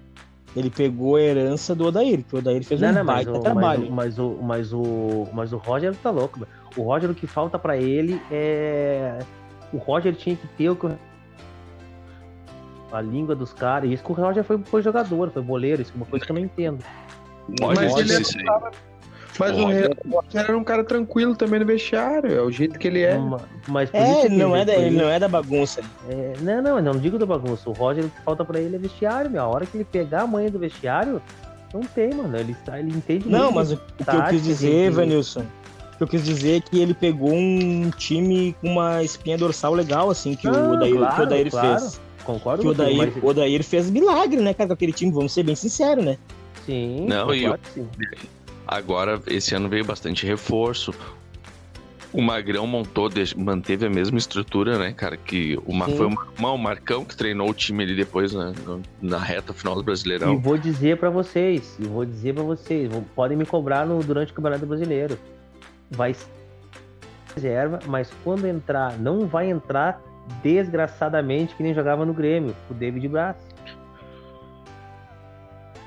Ele 0.55 0.69
pegou 0.69 1.15
a 1.15 1.21
herança 1.21 1.73
do 1.73 1.85
Odair, 1.87 2.23
que 2.23 2.35
o 2.35 2.37
Odair 2.37 2.63
fez 2.63 2.79
Não, 2.79 2.89
um 2.89 2.93
não, 2.93 3.03
mas, 3.03 3.25
baita 3.25 3.31
o, 3.31 3.33
mas, 3.33 3.43
trabalho. 3.43 3.87
o, 3.87 3.91
mas, 3.91 4.19
o, 4.19 4.37
mas, 4.43 4.73
o, 4.73 5.27
mas 5.33 5.53
o 5.53 5.57
Roger 5.57 5.95
tá 5.95 6.11
louco. 6.11 6.37
meu. 6.37 6.47
O 6.77 6.83
Roger, 6.83 7.09
o 7.09 7.15
que 7.15 7.25
falta 7.25 7.57
pra 7.57 7.75
ele 7.77 8.21
é. 8.29 9.17
O 9.73 9.77
Roger 9.77 10.15
tinha 10.15 10.35
que 10.35 10.47
ter 10.47 10.69
o 10.69 10.75
que. 10.75 10.85
o- 10.85 10.97
A 12.91 13.01
língua 13.01 13.35
dos 13.35 13.51
caras. 13.53 13.89
E 13.89 13.93
isso 13.93 14.03
que 14.03 14.11
o 14.11 14.15
Roger 14.15 14.43
foi, 14.43 14.57
foi 14.63 14.81
jogador, 14.81 15.29
foi 15.31 15.41
boleiro. 15.41 15.81
Isso 15.81 15.91
é 15.93 15.97
uma 15.97 16.05
coisa 16.05 16.25
que 16.25 16.31
eu 16.31 16.35
não 16.35 16.41
entendo. 16.41 16.83
Mas 17.61 17.79
dizer 17.79 17.99
ele 18.01 18.13
é- 18.13 18.21
isso 18.21 18.37
aí. 18.37 18.45
Mas 19.39 19.51
O 19.51 19.59
o 19.59 19.63
Roger- 19.65 19.81
Re- 19.89 19.95
o 20.05 20.15
Roger 20.15 20.41
era 20.41 20.57
um 20.57 20.63
cara 20.63 20.83
tranquilo 20.83 21.35
também 21.35 21.59
no 21.59 21.65
vestiário, 21.65 22.33
é 22.33 22.41
o 22.41 22.49
jeito 22.49 22.79
que 22.79 22.87
ele 22.87 23.03
é. 23.03 23.15
Ma- 23.19 23.39
Mas 23.67 23.89
por 23.91 23.97
É, 23.97 24.11
isso 24.25 24.29
não 24.33 24.55
é, 24.55 24.65
da, 24.65 24.73
por 24.73 24.81
ele 24.81 24.89
isso- 24.95 24.97
não 25.03 25.09
é 25.11 25.19
da 25.19 25.27
bagunça. 25.27 25.81
É, 26.09 26.33
não, 26.41 26.61
não, 26.61 26.77
eu 26.77 26.81
não 26.83 26.93
digo 26.99 27.19
da 27.19 27.25
bagunça. 27.25 27.69
O 27.69 27.73
Roger, 27.73 28.05
o 28.05 28.09
que 28.09 28.21
falta 28.21 28.43
pra 28.43 28.59
ele 28.59 28.75
é 28.75 28.79
vestiário, 28.79 29.29
meu. 29.29 29.43
A 29.43 29.47
hora 29.47 29.65
que 29.67 29.77
ele 29.77 29.83
pegar 29.85 30.21
a 30.23 30.27
manha 30.27 30.49
do 30.49 30.57
vestiário, 30.57 31.21
não 31.71 31.81
tem, 31.81 32.13
mano. 32.15 32.35
Ele, 32.35 32.55
tá- 32.65 32.79
ele 32.79 32.89
entende 32.89 33.29
Não, 33.29 33.51
mas 33.51 33.71
o, 33.71 33.75
o 33.75 33.77
que 34.05 34.15
eu 34.15 34.23
quis 34.29 34.43
dizer. 34.43 34.89
Vanilson, 34.89 35.45
que 35.97 36.03
eu 36.03 36.07
quis 36.07 36.23
dizer 36.23 36.57
é 36.57 36.61
que 36.61 36.79
ele 36.79 36.93
pegou 36.93 37.33
um 37.33 37.89
time 37.89 38.55
com 38.61 38.67
uma 38.73 39.03
espinha 39.03 39.37
dorsal 39.37 39.73
legal, 39.73 40.09
assim, 40.09 40.35
que 40.35 40.47
Ah, 40.47 40.51
o 40.51 40.71
Odair, 40.73 40.91
que 40.91 40.97
o 40.97 40.99
claro, 40.99 41.23
Odair 41.23 41.49
claro. 41.51 41.79
fez. 41.79 42.01
Concordo 42.23 42.61
Que 42.61 42.67
o 42.67 42.71
Odair, 42.71 42.97
mas- 42.97 43.23
o 43.23 43.27
Odair 43.27 43.63
fez 43.63 43.89
milagre, 43.89 44.41
né, 44.41 44.53
cara, 44.53 44.67
com 44.67 44.73
aquele 44.73 44.91
time, 44.93 45.11
vamos 45.11 45.31
ser 45.33 45.43
bem 45.43 45.55
sinceros, 45.55 46.03
né? 46.03 46.17
Sim, 46.65 47.05
Não, 47.07 47.33
e 47.33 47.41
concordo, 47.43 47.63
sim. 47.73 47.87
Agora, 48.67 49.21
esse 49.27 49.55
ano 49.55 49.69
veio 49.69 49.85
bastante 49.85 50.25
reforço. 50.25 50.93
O 52.13 52.21
Magrão 52.21 52.65
montou, 52.65 53.09
manteve 53.35 53.85
a 53.85 53.89
mesma 53.89 54.17
estrutura, 54.17 54.77
né, 54.79 54.93
cara? 54.93 55.17
Que 55.17 55.59
o, 55.65 55.73
Ma- 55.73 55.85
Sim. 55.87 55.97
foi 55.97 56.05
o, 56.07 56.15
Ma- 56.41 56.51
o 56.51 56.57
Marcão 56.57 57.03
que 57.05 57.15
treinou 57.15 57.49
o 57.49 57.53
time 57.53 57.83
ali 57.83 57.95
depois 57.95 58.31
na, 58.33 58.51
no- 58.51 58.81
na 59.01 59.17
reta 59.19 59.53
final 59.53 59.75
do 59.75 59.81
E 59.81 59.83
Brasileirão. 59.83 60.39
vou 60.39 60.57
dizer 60.57 60.97
pra 60.97 61.09
vocês, 61.09 61.75
e 61.79 61.83
vou 61.85 62.05
dizer 62.05 62.33
pra 62.33 62.43
vocês, 62.43 62.89
podem 63.13 63.37
me 63.37 63.45
cobrar 63.45 63.85
no, 63.85 64.01
durante 64.01 64.31
o 64.31 64.35
Campeonato 64.35 64.65
Brasileiro. 64.65 65.17
Vai 65.89 66.13
ser 66.13 66.37
reserva, 67.37 67.79
mas 67.85 68.11
quando 68.23 68.47
entrar, 68.47 68.97
não 68.97 69.27
vai 69.27 69.49
entrar 69.49 70.01
desgraçadamente 70.41 71.55
que 71.55 71.63
nem 71.63 71.73
jogava 71.73 72.05
no 72.05 72.13
Grêmio, 72.13 72.55
o 72.69 72.73
David 72.73 73.07
Braz. 73.07 73.37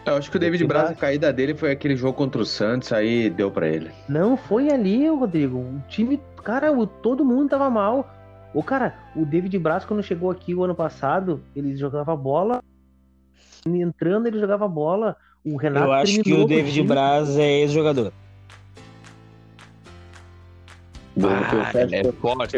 Eu 0.07 0.17
acho 0.17 0.31
que 0.31 0.37
o 0.37 0.41
David 0.41 0.65
Braz, 0.67 0.91
a 0.91 0.95
caída 0.95 1.33
dele 1.33 1.55
foi 1.55 1.73
aquele 1.73 1.95
jogo 1.95 2.15
contra 2.15 2.41
o 2.41 2.47
Santos, 2.47 2.93
aí 2.93 3.29
deu 3.29 3.51
pra 3.51 3.69
ele. 3.69 3.91
Não, 4.09 4.37
foi 4.37 4.71
ali, 4.71 5.09
Rodrigo. 5.09 5.59
O 5.59 5.83
time, 5.89 6.21
cara, 6.43 6.73
o, 6.73 6.87
todo 6.87 7.25
mundo 7.25 7.51
tava 7.51 7.69
mal. 7.69 8.09
O 8.55 8.63
cara, 8.63 8.95
o 9.15 9.25
David 9.27 9.57
Braz, 9.59 9.85
quando 9.85 10.03
chegou 10.03 10.31
aqui 10.31 10.55
o 10.55 10.65
ano 10.65 10.75
passado, 10.75 11.43
ele 11.55 11.77
jogava 11.77 12.17
bola. 12.17 12.63
Entrando, 13.67 14.27
ele 14.27 14.41
jogava 14.41 14.67
bola. 14.67 15.17
O 15.45 15.57
Renato 15.57 15.87
Eu 15.87 15.93
acho 15.93 16.23
que 16.23 16.33
o 16.33 16.47
David. 16.47 16.83
Braz 16.83 17.37
é 17.39 17.61
ex-jogador. 17.61 18.13
Eu 21.23 21.31
Ah, 21.31 21.65
fecho- 21.73 21.79
ele 21.79 21.97
é 21.97 22.13
forte. 22.13 22.57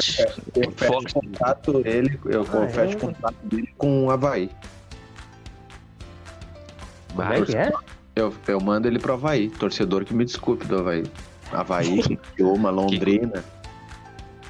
eu 0.56 0.70
fecho 0.72 0.93
forte. 0.93 1.14
contato 1.14 1.82
dele, 1.82 2.20
eu 2.26 2.43
Ah, 2.43 2.68
fecho 2.68 2.97
é? 2.97 3.01
contato 3.01 3.36
dele 3.44 3.68
com 3.76 4.06
o 4.06 4.10
Havaí. 4.10 4.51
Como 7.14 7.22
é 7.32 7.43
que 7.43 7.56
é? 7.56 7.72
Eu, 8.14 8.32
eu 8.47 8.60
mando 8.60 8.89
ele 8.89 8.98
pro 8.98 9.14
Havaí, 9.14 9.48
torcedor 9.48 10.05
que 10.05 10.14
me 10.14 10.24
desculpe 10.24 10.66
do 10.66 10.78
Havaí. 10.78 11.02
Havaí, 11.51 12.01
Yuma, 12.39 12.70
Londrina. 12.70 13.44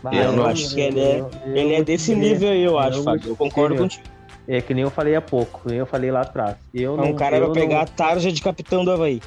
Bah, 0.02 0.14
Eu 0.14 0.32
não 0.32 0.46
acho 0.46 0.74
que 0.74 0.80
ele 0.80 1.00
é- 1.00 1.20
eu- 1.20 1.30
eu 1.46 1.56
Ele 1.56 1.74
é 1.74 1.82
desse 1.84 2.14
nível 2.14 2.50
aí, 2.50 2.62
eu 2.62 2.76
acho, 2.78 2.98
eu 2.98 3.04
Fábio. 3.04 3.28
Eu 3.30 3.36
concordo 3.36 3.76
contigo. 3.76 4.02
É 4.48 4.60
que 4.60 4.74
nem 4.74 4.82
eu 4.82 4.90
falei 4.90 5.14
há 5.14 5.20
pouco, 5.20 5.62
nem 5.64 5.78
eu 5.78 5.86
falei 5.86 6.10
lá 6.10 6.22
atrás. 6.22 6.56
Eu 6.74 6.94
É 6.94 6.96
não, 6.96 7.14
cara 7.14 7.36
eu 7.36 7.46
vai 7.46 7.54
pegar 7.54 7.76
não, 7.76 7.82
a 7.82 7.86
tarja 7.86 8.32
de 8.32 8.42
capitão 8.42 8.84
do 8.84 8.90
Havaí. 8.90 9.22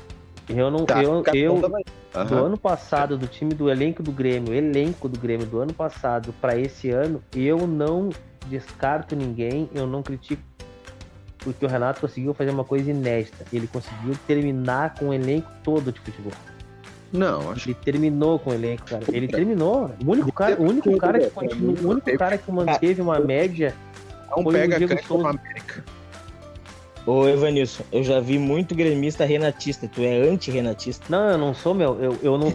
Eu 0.48 0.70
não, 0.70 0.86
Tá, 0.86 1.02
eu, 1.02 1.24
eu 1.34 1.60
do 1.60 1.66
Havaí. 1.66 1.84
do 2.28 2.36
ano 2.36 2.58
passado, 2.58 3.18
do 3.18 3.28
time 3.28 3.54
do 3.54 3.70
elenco 3.70 4.04
do 4.04 4.12
Grêmio, 4.12 4.54
elenco 4.54 5.10
do 5.10 5.20
Grêmio 5.20 5.46
do 5.46 5.60
ano 5.60 5.74
passado 5.74 6.34
pra 6.40 6.58
esse 6.58 6.90
ano, 6.90 7.22
eu 7.36 7.66
não 7.66 8.10
descarto 8.48 9.16
ninguém, 9.16 9.70
eu 9.74 9.88
não 9.88 10.04
critico, 10.04 10.44
porque 11.40 11.66
o 11.66 11.70
Renato 11.70 12.02
conseguiu 12.02 12.34
fazer 12.34 12.52
uma 12.52 12.64
coisa 12.64 12.90
inédita. 12.92 13.46
Ele 13.52 13.68
conseguiu 13.68 14.16
terminar 14.28 14.96
com 14.96 15.10
o 15.10 15.14
elenco 15.14 15.50
todo 15.64 15.92
de 15.92 16.00
futebol. 16.00 16.34
Não, 17.12 17.52
acho 17.52 17.70
Ele 17.70 17.76
terminou 17.76 18.38
com 18.38 18.50
o 18.50 18.54
elenco, 18.54 18.86
cara. 18.86 19.04
Ele 19.12 19.28
terminou. 19.28 19.92
O 20.06 20.12
único 20.12 20.32
cara, 20.32 20.60
o 20.60 20.64
único 20.64 20.98
cara 20.98 21.20
que 21.20 21.56
o 21.56 21.90
único 21.90 22.18
cara 22.18 22.38
que 22.38 22.52
manteve 22.52 23.02
uma 23.02 23.20
média 23.20 23.74
não 24.30 24.44
foi 24.44 24.56
o 24.56 24.58
pega 24.58 24.78
Diego 24.78 25.04
Souza. 25.04 25.30
América. 25.30 25.84
Ô, 27.06 27.28
Evanilson, 27.28 27.84
eu 27.92 28.04
já 28.04 28.20
vi 28.20 28.40
muito 28.40 28.74
gremista 28.74 29.26
renatista. 29.26 29.88
Tu 29.88 30.02
é 30.02 30.28
anti-renatista. 30.28 31.06
Não, 31.08 31.30
eu 31.30 31.38
não 31.38 31.54
sou, 31.54 31.74
meu. 31.76 32.02
Eu, 32.02 32.18
eu 32.24 32.38
não. 32.38 32.52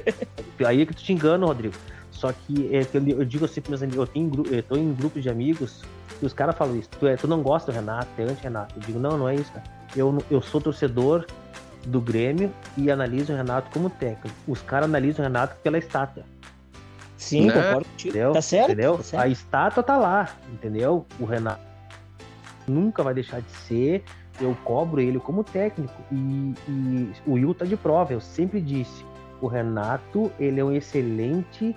Aí 0.66 0.80
é 0.82 0.86
que 0.86 0.94
tu 0.94 1.02
te 1.02 1.12
engana, 1.12 1.44
Rodrigo. 1.44 1.74
Só 2.10 2.32
que 2.32 2.74
é, 2.74 2.84
que 2.84 2.96
eu, 2.96 3.06
eu 3.06 3.24
digo 3.24 3.44
assim 3.44 3.60
pros 3.60 3.80
meus 3.80 3.82
amigos, 3.82 3.98
eu, 3.98 4.06
tenho, 4.06 4.54
eu 4.54 4.62
tô 4.62 4.76
em 4.76 4.94
grupos 4.94 5.22
de 5.22 5.28
amigos 5.28 5.82
e 6.22 6.24
os 6.24 6.32
caras 6.32 6.56
falam 6.56 6.76
isso. 6.76 6.88
Tu, 6.98 7.06
é, 7.06 7.16
tu 7.16 7.28
não 7.28 7.42
gosta 7.42 7.70
do 7.70 7.74
Renato, 7.74 8.06
tu 8.16 8.22
é 8.22 8.24
anti-Renato. 8.24 8.74
Eu 8.76 8.82
digo, 8.82 8.98
não, 8.98 9.18
não 9.18 9.28
é 9.28 9.34
isso, 9.34 9.52
cara. 9.52 9.64
Eu, 9.94 10.22
eu 10.30 10.40
sou 10.40 10.60
torcedor 10.60 11.26
do 11.84 12.00
Grêmio 12.00 12.50
e 12.78 12.90
analiso 12.90 13.32
o 13.32 13.36
Renato 13.36 13.70
como 13.72 13.90
técnico. 13.90 14.34
Os 14.46 14.62
caras 14.62 14.86
analisam 14.88 15.22
o 15.24 15.28
Renato 15.28 15.56
pela 15.62 15.76
estátua. 15.76 16.22
Sim, 17.18 17.46
Né? 17.46 17.52
concordo 17.52 17.88
contigo. 17.90 18.10
Entendeu? 18.10 18.32
Tá 18.32 18.42
certo? 18.42 18.70
Entendeu? 18.70 18.96
Tá 18.96 19.02
certo. 19.02 19.22
A 19.22 19.28
estátua 19.28 19.82
tá 19.82 19.96
lá, 19.96 20.28
entendeu? 20.52 21.04
O 21.20 21.24
Renato 21.24 21.71
nunca 22.72 23.02
vai 23.02 23.14
deixar 23.14 23.40
de 23.40 23.50
ser. 23.50 24.04
Eu 24.40 24.56
cobro 24.64 25.00
ele 25.00 25.18
como 25.18 25.44
técnico. 25.44 25.94
E, 26.10 26.54
e 26.68 27.12
o 27.26 27.32
Will 27.32 27.54
tá 27.54 27.64
de 27.64 27.76
prova. 27.76 28.12
Eu 28.12 28.20
sempre 28.20 28.60
disse: 28.60 29.04
o 29.40 29.46
Renato, 29.46 30.32
ele 30.38 30.60
é 30.60 30.64
um 30.64 30.72
excelente 30.72 31.76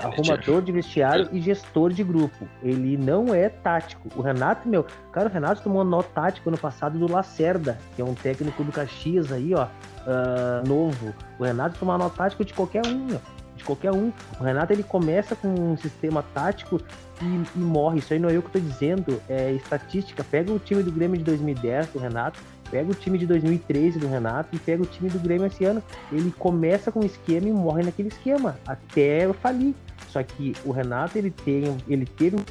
arrumador 0.00 0.62
de 0.62 0.72
vestiário 0.72 1.28
e 1.32 1.40
gestor 1.40 1.92
de 1.92 2.02
grupo. 2.02 2.48
Ele 2.62 2.96
não 2.96 3.34
é 3.34 3.48
tático. 3.48 4.08
O 4.16 4.22
Renato, 4.22 4.68
meu, 4.68 4.84
cara, 5.12 5.28
o 5.28 5.32
Renato 5.32 5.62
tomou 5.62 5.84
nó 5.84 6.02
tático 6.02 6.48
ano 6.48 6.58
passado 6.58 6.98
do 6.98 7.10
Lacerda, 7.10 7.78
que 7.94 8.02
é 8.02 8.04
um 8.04 8.14
técnico 8.14 8.64
do 8.64 8.72
Caxias 8.72 9.30
aí, 9.32 9.54
ó, 9.54 9.68
ah, 10.06 10.62
novo. 10.66 11.14
O 11.38 11.44
Renato 11.44 11.78
tomou 11.78 11.96
nó 11.98 12.08
tático 12.08 12.44
de 12.44 12.54
qualquer 12.54 12.86
um, 12.86 13.06
meu, 13.06 13.20
de 13.54 13.64
qualquer 13.64 13.92
um. 13.92 14.12
O 14.40 14.44
Renato 14.44 14.72
ele 14.72 14.82
começa 14.82 15.36
com 15.36 15.48
um 15.48 15.76
sistema 15.76 16.24
tático 16.34 16.80
e, 17.22 17.58
e 17.58 17.62
morre. 17.62 17.98
Isso 17.98 18.12
aí 18.12 18.18
não 18.18 18.28
é 18.28 18.36
eu 18.36 18.42
que 18.42 18.50
tô 18.50 18.58
dizendo, 18.58 19.20
é 19.28 19.52
estatística. 19.52 20.24
Pega 20.24 20.52
o 20.52 20.58
time 20.58 20.82
do 20.82 20.92
Grêmio 20.92 21.16
de 21.16 21.24
2010 21.24 21.88
do 21.88 21.98
Renato, 21.98 22.40
pega 22.70 22.90
o 22.90 22.94
time 22.94 23.18
de 23.18 23.26
2013 23.26 23.98
do 23.98 24.08
Renato 24.08 24.54
e 24.54 24.58
pega 24.58 24.82
o 24.82 24.86
time 24.86 25.08
do 25.08 25.18
Grêmio 25.18 25.46
esse 25.46 25.64
ano. 25.64 25.82
Ele 26.12 26.32
começa 26.38 26.92
com 26.92 27.00
um 27.00 27.06
esquema 27.06 27.48
e 27.48 27.52
morre 27.52 27.82
naquele 27.82 28.08
esquema 28.08 28.58
até 28.66 29.32
falir. 29.34 29.74
Só 30.08 30.22
que 30.22 30.54
o 30.64 30.70
Renato 30.70 31.18
ele 31.18 31.30
tem, 31.30 31.76
ele 31.88 32.06
teve 32.06 32.36
um 32.36 32.44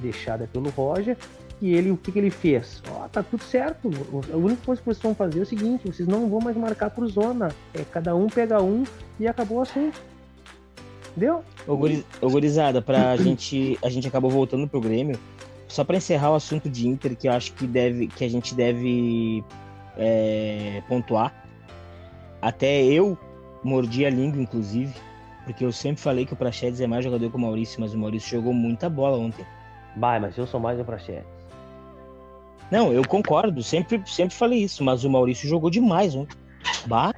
deixada 0.00 0.48
pelo 0.52 0.68
Roger 0.70 1.16
e 1.60 1.74
ele 1.74 1.90
o 1.90 1.96
que, 1.96 2.12
que 2.12 2.18
ele 2.18 2.30
fez? 2.30 2.82
Ó, 2.90 3.08
tá 3.08 3.22
tudo 3.22 3.42
certo. 3.42 3.90
A 4.32 4.36
única 4.36 4.62
coisa 4.64 4.80
que 4.80 4.86
vocês 4.86 5.02
vão 5.02 5.14
fazer 5.14 5.38
é 5.38 5.42
o 5.42 5.46
seguinte: 5.46 5.86
vocês 5.86 6.06
não 6.06 6.28
vão 6.28 6.40
mais 6.40 6.56
marcar 6.56 6.90
por 6.90 7.06
zona. 7.06 7.48
É 7.72 7.82
cada 7.82 8.14
um 8.14 8.26
pega 8.26 8.62
um 8.62 8.84
e 9.18 9.26
acabou 9.26 9.58
o 9.58 9.62
Entendeu? 11.16 11.42
Ô, 11.66 11.76
guri- 11.76 12.04
ô, 12.20 12.28
gurizada, 12.28 12.82
pra 12.82 13.16
gente. 13.18 13.78
A 13.82 13.88
gente 13.88 14.06
acabou 14.06 14.30
voltando 14.30 14.68
pro 14.68 14.80
Grêmio. 14.80 15.18
Só 15.66 15.82
pra 15.82 15.96
encerrar 15.96 16.30
o 16.30 16.34
assunto 16.34 16.68
de 16.68 16.86
Inter, 16.86 17.16
que 17.16 17.26
eu 17.26 17.32
acho 17.32 17.52
que, 17.54 17.66
deve, 17.66 18.06
que 18.06 18.24
a 18.24 18.28
gente 18.28 18.54
deve 18.54 19.42
é, 19.96 20.82
pontuar. 20.88 21.34
Até 22.40 22.84
eu 22.84 23.18
mordi 23.64 24.06
a 24.06 24.10
língua, 24.10 24.40
inclusive, 24.40 24.94
porque 25.44 25.64
eu 25.64 25.72
sempre 25.72 26.00
falei 26.00 26.24
que 26.24 26.34
o 26.34 26.36
Praxedes 26.36 26.80
é 26.80 26.86
mais 26.86 27.04
jogador 27.04 27.28
que 27.28 27.36
o 27.36 27.40
Maurício, 27.40 27.80
mas 27.80 27.92
o 27.94 27.98
Maurício 27.98 28.30
jogou 28.30 28.52
muita 28.52 28.88
bola 28.88 29.18
ontem. 29.18 29.44
Vai, 29.96 30.20
mas 30.20 30.36
eu 30.38 30.46
sou 30.46 30.60
mais 30.60 30.78
o 30.78 30.84
Praxedes. 30.84 31.24
Não, 32.70 32.92
eu 32.92 33.02
concordo, 33.06 33.60
sempre, 33.62 34.00
sempre 34.06 34.34
falei 34.36 34.62
isso, 34.62 34.84
mas 34.84 35.02
o 35.02 35.10
Maurício 35.10 35.48
jogou 35.48 35.68
demais 35.70 36.14
ontem. 36.14 36.36
Bah, 36.86 37.12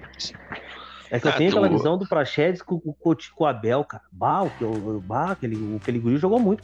É 1.10 1.18
que 1.18 1.26
eu 1.26 1.30
Ah, 1.30 1.35
tenho 1.35 1.51
aquela 1.51 1.68
tu- 1.68 1.76
visão 1.76 1.98
do 1.98 2.06
Praxedes 2.06 2.62
com, 2.62 2.78
com, 2.78 2.93
com, 2.94 3.44
o 3.44 3.47
Abel, 3.47 3.85
cara. 3.85 4.02
Bah, 4.12 4.43
o, 4.43 4.51
que 4.51 4.64
o, 4.64 4.68
o, 4.97 5.01
bah, 5.01 5.32
aquele, 5.32 5.76
aquele 5.80 5.98
guri 5.98 6.16
jogou 6.18 6.39
muito. 6.39 6.62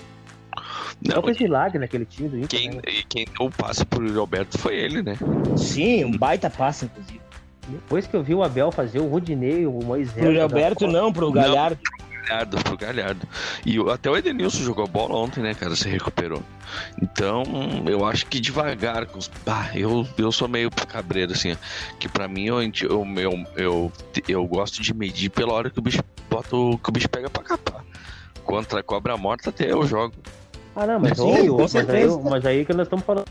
Não, 1.05 1.23
fez 1.23 1.39
milagre 1.39 1.79
naquele 1.79 2.05
time 2.05 2.29
do 2.29 2.39
Inter. 2.39 2.49
quem, 2.61 2.71
né? 2.71 2.83
e 2.87 3.03
quem 3.05 3.25
deu 3.25 3.47
o 3.47 3.51
passe 3.51 3.85
pro 3.85 4.13
Roberto 4.15 4.57
foi 4.59 4.77
ele, 4.77 5.03
né? 5.03 5.17
sim, 5.57 6.05
um 6.05 6.17
baita 6.17 6.49
passe, 6.49 6.85
inclusive. 6.85 7.21
Depois 7.67 8.07
que 8.07 8.15
eu 8.15 8.23
vi 8.23 8.35
o 8.35 8.43
Abel 8.43 8.71
fazer 8.71 9.01
o 9.01 9.09
Rudinei, 9.09 9.67
o 9.67 9.73
Moisés. 9.83 10.15
Pro 10.15 10.43
Alberto 10.43 10.87
não, 10.87 11.13
pro 11.13 11.33
Galhardo. 11.33 11.79
Galhardo, 12.29 12.57
pro 12.63 12.77
Galhardo. 12.77 13.27
E 13.65 13.79
até 13.91 14.11
o 14.11 14.17
Edenilson 14.17 14.63
jogou 14.63 14.87
bola 14.87 15.15
ontem, 15.17 15.41
né, 15.43 15.55
cara? 15.55 15.75
Se 15.77 15.89
recuperou. 15.89 16.43
Então, 17.03 17.43
eu 17.87 18.05
acho 18.05 18.27
que 18.27 18.41
devagar. 18.41 19.07
com 19.07 19.19
os- 19.19 19.31
Bah, 19.45 19.71
eu, 19.75 20.07
eu 20.19 20.33
sou 20.33 20.49
meio 20.49 20.71
cabreiro, 20.71 21.33
assim. 21.33 21.57
Que 21.99 22.09
pra 22.09 22.27
mim, 22.29 22.47
eu, 22.47 22.63
eu, 22.63 22.73
eu, 23.17 23.45
eu, 23.57 23.93
eu 24.29 24.47
gosto 24.47 24.83
de 24.83 24.95
medir 24.95 25.31
pela 25.31 25.53
hora 25.53 25.71
que 25.71 25.79
o 25.79 25.83
bicho 25.83 26.01
bota 26.31 26.57
o, 26.57 26.79
que 26.79 26.89
o 26.89 26.93
bicho 26.93 27.09
pega 27.09 27.29
pra 27.31 27.43
capar. 27.43 27.85
Contra 28.45 28.81
a 28.81 28.83
cobra 28.83 29.17
morta, 29.17 29.51
até 29.51 29.71
eu 29.71 29.87
jogo. 29.87 30.15
Ah, 30.77 30.87
não, 30.87 30.99
mas, 31.01 31.17
Sim, 31.17 31.49
ô, 31.51 31.57
com 31.57 31.63
mas, 31.63 31.77
aí, 31.77 31.85
certeza. 31.87 32.21
mas 32.23 32.47
aí 32.47 32.65
que 32.65 32.73
nós 32.75 32.87
estamos 32.87 33.05
falando. 33.05 33.27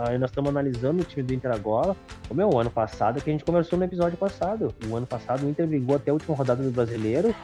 Aí 0.00 0.18
nós 0.18 0.30
estamos 0.30 0.50
analisando 0.50 1.00
o 1.00 1.04
time 1.04 1.22
do 1.22 1.32
Inter 1.32 1.50
agora. 1.50 1.96
O 2.28 2.34
meu, 2.34 2.50
o 2.50 2.58
ano 2.58 2.68
passado, 2.70 3.22
que 3.22 3.30
a 3.30 3.32
gente 3.32 3.44
conversou 3.44 3.78
no 3.78 3.84
episódio 3.86 4.18
passado. 4.18 4.74
O 4.86 4.94
ano 4.96 5.06
passado 5.06 5.46
o 5.46 5.48
Inter 5.48 5.66
brigou 5.66 5.96
até 5.96 6.10
a 6.10 6.14
última 6.14 6.36
rodada 6.36 6.62
do 6.62 6.70
brasileiro. 6.70 7.34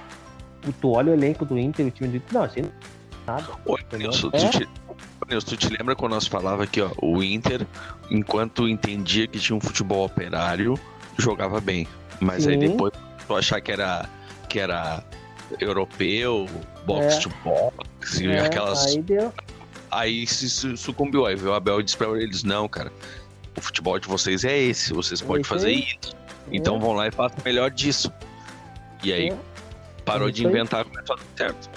E 0.66 0.73
tu 0.73 0.93
olha 0.93 1.11
o 1.11 1.15
elenco 1.15 1.45
do 1.45 1.59
Inter, 1.59 1.86
o 1.86 1.91
time 1.91 2.09
do 2.09 2.16
Inter. 2.16 2.32
Não, 2.35 2.43
assim, 2.45 2.62
nada. 3.27 3.47
Ô, 3.65 3.78
Entendeu? 3.78 4.11
Nilson, 4.11 4.31
É? 4.32 4.39
tu, 4.39 4.51
te, 4.59 4.69
Nilson, 5.28 5.47
tu 5.49 5.57
te 5.57 5.69
lembra 5.69 5.95
quando 5.95 6.12
nós 6.12 6.27
falava 6.27 6.65
aqui, 6.65 6.81
ó, 6.81 6.91
o 7.03 7.23
Inter, 7.23 7.66
enquanto 8.11 8.69
entendia 8.69 9.27
que 9.27 9.39
tinha 9.39 9.57
um 9.57 9.61
futebol 9.61 10.05
operário, 10.07 10.78
jogava 11.19 11.61
bem. 11.61 11.86
Mas 12.20 12.47
aí 12.47 12.55
Sim. 12.55 12.61
depois 12.70 12.93
tu 13.27 13.36
achar 13.36 13.61
que 13.61 13.70
era, 13.73 14.09
que 14.49 14.59
era 14.59 15.03
europeu, 15.61 16.49
box 16.86 17.16
É. 17.16 17.19
to 17.20 17.31
box, 17.45 18.20
e 18.20 18.28
É, 18.28 18.41
aquelas. 18.47 18.86
Aí, 18.86 19.05
Aí 19.91 20.19
deu. 20.20 20.27
se 20.27 20.49
su- 20.51 20.77
sucumbiu. 20.77 21.27
Aí 21.27 21.35
o 21.36 21.53
Abel 21.55 21.81
e 21.81 21.85
disse 21.85 21.97
pra 21.97 22.09
eles: 22.20 22.43
não, 22.43 22.69
cara, 22.69 22.93
o 23.57 23.61
futebol 23.61 23.99
de 23.99 24.09
vocês 24.09 24.45
é 24.45 24.57
esse, 24.59 24.93
vocês 24.93 25.20
podem 25.20 25.41
esse 25.43 25.49
fazer 25.51 25.69
aí. 25.69 25.81
isso. 26.01 26.15
Então 26.53 26.78
vão 26.78 26.93
lá 26.93 27.07
e 27.09 27.11
façam 27.11 27.39
melhor 27.45 27.70
disso. 27.70 28.12
E 29.03 29.12
aí 29.12 29.28
É. 29.28 29.36
parou 30.05 30.31
de 30.31 30.47
inventar, 30.47 30.85
começou 30.85 31.17
a 31.17 31.19
dar 31.19 31.25
certo. 31.37 31.71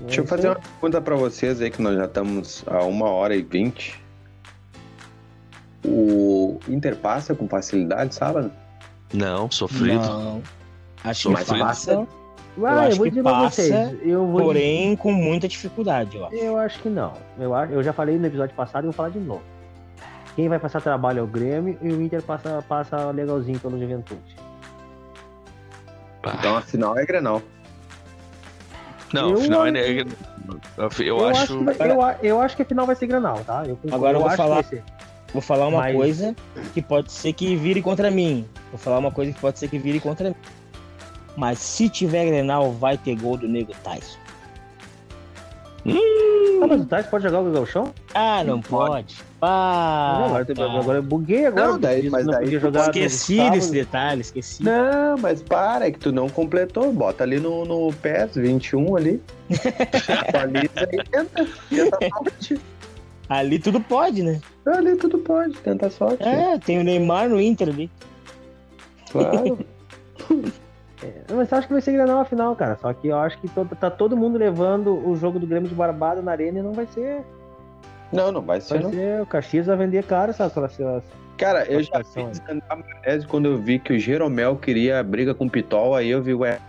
Deixa 0.00 0.20
eu 0.20 0.26
fazer 0.26 0.48
uma 0.48 0.56
pergunta 0.56 1.00
pra 1.00 1.14
vocês 1.16 1.60
aí, 1.60 1.70
que 1.70 1.80
nós 1.80 1.96
já 1.96 2.04
estamos 2.04 2.64
a 2.66 2.82
uma 2.84 3.08
hora 3.10 3.34
e 3.36 3.42
vinte. 3.42 4.00
O 5.84 6.58
Inter 6.68 6.96
passa 6.96 7.34
com 7.34 7.46
facilidade 7.48 8.14
sábado? 8.14 8.50
Não, 9.12 9.50
sofrido. 9.50 10.00
Não. 10.00 10.42
Acho 11.04 11.28
que 11.28 11.34
Mas 11.34 11.48
passa, 11.48 11.92
Ah, 11.92 12.06
eu, 12.56 12.66
acho 12.66 12.96
vou 12.96 13.04
que 13.04 13.10
dizer 13.10 13.22
pra 13.22 13.32
passa, 13.32 13.62
vocês. 13.62 13.98
Eu 14.02 14.26
vou 14.26 14.40
porém 14.42 14.96
com 14.96 15.12
muita 15.12 15.46
dificuldade, 15.46 16.16
eu 16.16 16.26
acho. 16.26 16.34
Eu 16.36 16.58
acho 16.58 16.78
que 16.80 16.88
não. 16.88 17.12
Eu, 17.38 17.54
acho- 17.54 17.72
eu 17.72 17.82
já 17.82 17.92
falei 17.92 18.18
no 18.18 18.26
episódio 18.26 18.54
passado 18.56 18.84
e 18.84 18.86
vou 18.86 18.92
falar 18.92 19.10
de 19.10 19.18
novo. 19.20 19.42
Quem 20.34 20.48
vai 20.48 20.58
passar 20.58 20.80
trabalho 20.80 21.20
é 21.20 21.22
o 21.22 21.26
Grêmio 21.26 21.78
e 21.82 21.88
o 21.92 22.00
Inter 22.02 22.22
passa, 22.22 22.64
passa 22.66 23.10
legalzinho 23.10 23.60
pelo 23.60 23.78
Juventude. 23.78 24.36
Então 26.38 26.56
a 26.56 26.62
final 26.62 26.98
é 26.98 27.04
Grenal. 27.04 27.42
Não, 29.14 29.30
Eu- 29.30 29.34
o 29.36 29.40
final 29.40 29.66
é 29.66 29.70
negro. 29.70 30.16
Eu, 30.76 30.90
eu 31.06 31.26
acho. 31.28 31.58
que 31.58 31.64
vai- 31.64 31.90
eu, 31.90 32.00
eu 32.30 32.40
acho 32.40 32.56
que 32.56 32.62
a 32.62 32.64
final 32.64 32.84
vai 32.86 32.94
ser 32.96 33.06
Granal, 33.06 33.38
tá? 33.46 33.64
Eu, 33.66 33.78
Agora 33.92 34.16
eu 34.16 34.20
vou 34.20 34.28
acho 34.28 34.36
falar- 34.36 34.62
que 34.62 34.70
vai 34.76 34.80
ser. 34.82 34.92
Vou 35.32 35.42
falar 35.42 35.66
uma 35.68 35.78
Mas- 35.78 35.96
coisa 35.96 36.36
que 36.74 36.80
pode 36.82 37.10
ser 37.12 37.32
que 37.32 37.56
vire 37.56 37.80
contra 37.82 38.10
mim. 38.10 38.46
Vou 38.70 38.78
falar 38.78 38.98
uma 38.98 39.10
coisa 39.10 39.32
que 39.32 39.40
pode 39.40 39.58
ser 39.58 39.68
que 39.68 39.78
vire 39.78 39.98
contra 40.00 40.28
mim. 40.30 40.36
Mas 41.36 41.58
se 41.58 41.88
tiver 41.88 42.26
Grenal, 42.26 42.70
vai 42.72 42.96
ter 42.96 43.16
gol 43.16 43.36
do 43.36 43.48
Nego 43.48 43.72
Tyson. 43.82 44.18
Ah, 45.86 46.66
mas 46.66 46.80
o 46.80 46.86
Tais 46.86 47.06
pode 47.06 47.24
jogar 47.24 47.40
o 47.40 47.52
Gauchão? 47.52 47.92
Ah, 48.14 48.42
não 48.42 48.60
pode. 48.60 49.16
Ah, 49.42 50.24
agora, 50.26 50.44
tá. 50.46 50.64
agora 50.64 50.98
eu 50.98 51.02
buguei 51.02 51.44
agora. 51.46 51.68
Não, 51.68 51.78
daí- 51.78 52.08
mas 52.08 52.24
não 52.24 52.32
daí 52.32 52.58
jogar 52.58 52.84
Esqueci 52.84 53.50
desse 53.50 53.70
detalhe, 53.70 54.22
esqueci. 54.22 54.62
Não, 54.62 55.18
mas 55.18 55.42
para, 55.42 55.86
é 55.86 55.90
que 55.90 55.98
tu 55.98 56.10
não 56.10 56.28
completou. 56.30 56.90
Bota 56.92 57.24
ali 57.24 57.38
no, 57.38 57.64
no 57.66 57.92
PES 57.92 58.36
21 58.36 58.96
ali. 58.96 59.22
Atualiza 60.28 60.88
e 60.92 61.04
tenta. 61.04 61.46
Sorte. 62.08 62.60
Ali 63.28 63.58
tudo 63.58 63.80
pode, 63.80 64.22
né? 64.22 64.40
Ali 64.66 64.96
tudo 64.96 65.18
pode, 65.18 65.54
tenta 65.58 65.86
a 65.88 65.90
sorte. 65.90 66.22
É, 66.22 66.58
tem 66.58 66.78
o 66.78 66.84
Neymar 66.84 67.28
no 67.28 67.40
Inter 67.40 67.68
ali. 67.68 67.90
Claro. 69.10 69.58
Mas 71.34 71.50
eu 71.52 71.58
acho 71.58 71.66
que 71.66 71.72
vai 71.72 71.82
ser 71.82 71.92
Grenal 71.92 72.20
a 72.20 72.24
final, 72.24 72.54
cara. 72.56 72.76
Só 72.80 72.92
que 72.92 73.08
eu 73.08 73.18
acho 73.18 73.38
que 73.38 73.48
todo- 73.48 73.74
tá 73.76 73.90
todo 73.90 74.16
mundo 74.16 74.38
levando 74.38 75.06
o 75.06 75.16
jogo 75.16 75.38
do 75.38 75.46
Grêmio 75.46 75.68
de 75.68 75.74
Barbada 75.74 76.22
na 76.22 76.30
arena 76.32 76.60
e 76.60 76.62
não 76.62 76.72
vai 76.72 76.86
ser. 76.86 77.22
Não, 78.12 78.30
não 78.30 78.40
vai 78.42 78.60
ser. 78.60 78.74
Vai 78.74 78.82
Não. 78.84 78.90
ser 78.92 79.22
o 79.22 79.26
Caxias 79.26 79.66
vai 79.66 79.76
vender 79.76 80.04
caro 80.04 80.30
essa 80.30 80.48
classificação. 80.48 81.02
Cara, 81.36 81.64
eu 81.64 81.82
já 81.82 82.04
fiz 82.04 82.40
andar 82.48 82.76
maionese 82.76 83.26
quando 83.26 83.46
eu 83.46 83.58
vi 83.58 83.80
que 83.80 83.92
o 83.92 83.98
Jeromel 83.98 84.56
queria 84.56 85.02
briga 85.02 85.34
com 85.34 85.46
o 85.46 85.50
Pitol, 85.50 85.96
aí 85.96 86.10
eu 86.10 86.22
vi, 86.22 86.32
ué, 86.32 86.60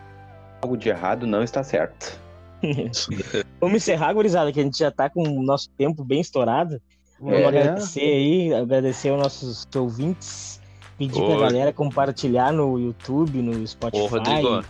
algo 0.64 0.76
de 0.76 0.89
errado 0.89 1.27
não 1.27 1.43
está 1.43 1.64
certo. 1.64 2.19
Vamos 3.61 3.77
encerrar, 3.77 4.14
gurizada, 4.14 4.52
que 4.52 4.60
a 4.60 4.64
gente 4.64 4.80
já 4.80 4.89
tá 4.89 5.07
com 5.10 5.22
o 5.22 5.43
nosso 5.43 5.69
tempo 5.77 6.03
bem 6.03 6.19
estourado. 6.19 6.81
Vamos 7.19 7.39
É. 7.41 7.45
agradecer 7.45 8.02
aí, 8.02 8.53
agradecer 8.53 9.10
aos 9.10 9.22
nossos 9.22 9.68
ouvintes, 9.76 10.60
pedir 10.97 11.19
Oi. 11.22 11.27
pra 11.38 11.47
galera 11.47 11.73
compartilhar 11.73 12.51
no 12.51 12.80
YouTube, 12.80 13.41
no 13.41 13.65
Spotify. 13.67 14.03
Ô, 14.03 14.07
Rodrigo. 14.07 14.63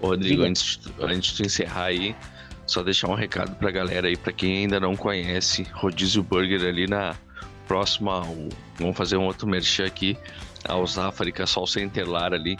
Ô, 0.00 0.06
Rodrigo, 0.08 0.36
Diga. 0.36 0.48
antes, 0.48 0.80
antes 1.00 1.36
de 1.36 1.42
encerrar 1.46 1.84
aí, 1.84 2.14
só 2.66 2.82
deixar 2.82 3.08
um 3.08 3.14
recado 3.14 3.54
pra 3.56 3.70
galera 3.70 4.06
aí, 4.08 4.16
pra 4.16 4.32
quem 4.32 4.58
ainda 4.58 4.78
não 4.78 4.94
conhece, 4.96 5.64
Rodízio 5.72 6.22
Burger 6.22 6.62
ali 6.64 6.86
na 6.86 7.14
próxima. 7.66 8.14
ao- 8.20 8.48
Vamos 8.78 8.96
fazer 8.96 9.16
um 9.16 9.24
outro 9.24 9.46
merchan 9.48 9.86
aqui, 9.86 10.16
ao 10.66 10.86
Zafari, 10.86 11.32
o 11.56 11.66
Centelar 11.66 12.32
ali. 12.32 12.56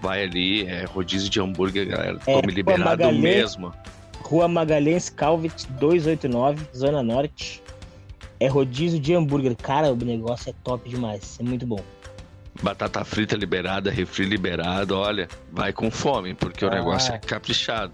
Vai 0.00 0.22
ali, 0.22 0.64
é 0.66 0.84
rodízio 0.84 1.28
de 1.28 1.40
hambúrguer, 1.40 1.88
galera. 1.88 2.18
É, 2.26 2.34
Come 2.40 2.52
liberado 2.52 2.84
Magalhães. 2.88 3.20
mesmo. 3.20 3.74
Rua 4.22 4.46
Magalhães 4.46 5.10
Calvet 5.10 5.66
289, 5.70 6.64
Zona 6.74 7.02
Norte. 7.02 7.60
É 8.38 8.46
rodízio 8.46 9.00
de 9.00 9.12
hambúrguer. 9.12 9.56
Cara, 9.56 9.92
o 9.92 9.96
negócio 9.96 10.50
é 10.50 10.54
top 10.62 10.88
demais. 10.88 11.36
É 11.40 11.42
muito 11.42 11.66
bom. 11.66 11.80
Batata 12.62 13.04
frita 13.04 13.36
liberada, 13.36 13.90
refri 13.90 14.24
liberado, 14.24 14.96
olha, 14.96 15.28
vai 15.52 15.72
com 15.72 15.90
fome, 15.90 16.34
porque 16.34 16.64
o 16.64 16.68
Ah. 16.68 16.74
negócio 16.74 17.14
é 17.14 17.18
caprichado. 17.18 17.92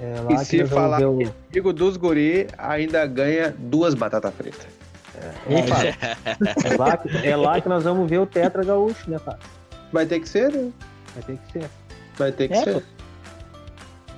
É 0.00 0.20
lá 0.20 0.32
E 0.32 0.36
que 0.38 0.44
se 0.44 0.66
falar 0.66 1.00
o- 1.02 1.20
amigo 1.50 1.72
dos 1.72 1.96
guri 1.96 2.46
ainda 2.58 3.06
ganha 3.06 3.54
duas 3.58 3.94
batatas 3.94 4.34
fritas. 4.34 4.66
É, 5.14 5.30
É 6.68 6.76
lá, 6.76 6.96
que- 6.96 7.26
é 7.28 7.36
lá 7.36 7.60
que 7.60 7.68
nós 7.68 7.84
vamos 7.84 8.08
ver 8.08 8.18
o 8.18 8.26
Tetra 8.26 8.62
Gaúcho, 8.64 9.10
né, 9.10 9.18
cara? 9.24 9.38
Vai 9.92 10.04
ter 10.06 10.20
que 10.20 10.28
ser, 10.28 10.52
né? 10.52 10.70
Vai 11.14 11.22
ter 11.24 11.38
que 11.38 11.52
ser. 11.52 11.70
Vai 12.18 12.32
ter 12.32 12.48
que 12.48 12.54
É, 12.54 12.62
ser. 12.64 12.84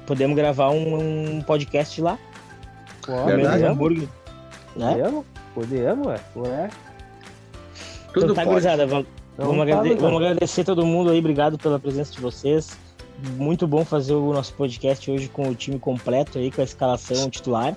Podemos 0.07 0.37
gravar 0.37 0.71
um, 0.71 1.37
um 1.37 1.43
podcast 1.43 2.01
lá. 2.01 2.19
Pô, 3.05 3.25
Verdade. 3.27 3.65
Hambúrguer. 3.65 4.09
Né? 4.75 4.93
Podemos? 4.95 5.25
Podemos, 5.55 6.07
ué. 6.07 6.21
Ué. 6.37 6.71
Tudo 8.13 8.25
Então 8.25 8.35
tá, 8.35 8.43
pode. 8.43 8.49
gurizada, 8.51 8.87
vamos, 8.87 9.07
Então, 9.39 9.47
vamos, 9.53 9.67
tá, 9.71 9.79
agrade- 9.79 9.95
vamos 10.01 10.17
agradecer 10.23 10.65
todo 10.65 10.85
mundo 10.85 11.11
aí. 11.11 11.19
Obrigado 11.21 11.57
pela 11.57 11.79
presença 11.79 12.13
de 12.13 12.21
vocês. 12.21 12.77
Muito 13.37 13.67
bom 13.67 13.85
fazer 13.85 14.15
o 14.15 14.33
nosso 14.33 14.53
podcast 14.55 15.09
hoje 15.11 15.29
com 15.29 15.49
o 15.49 15.55
time 15.55 15.79
completo 15.79 16.39
aí, 16.39 16.51
com 16.51 16.61
a 16.61 16.65
escalação 16.65 17.31
titular. 17.31 17.77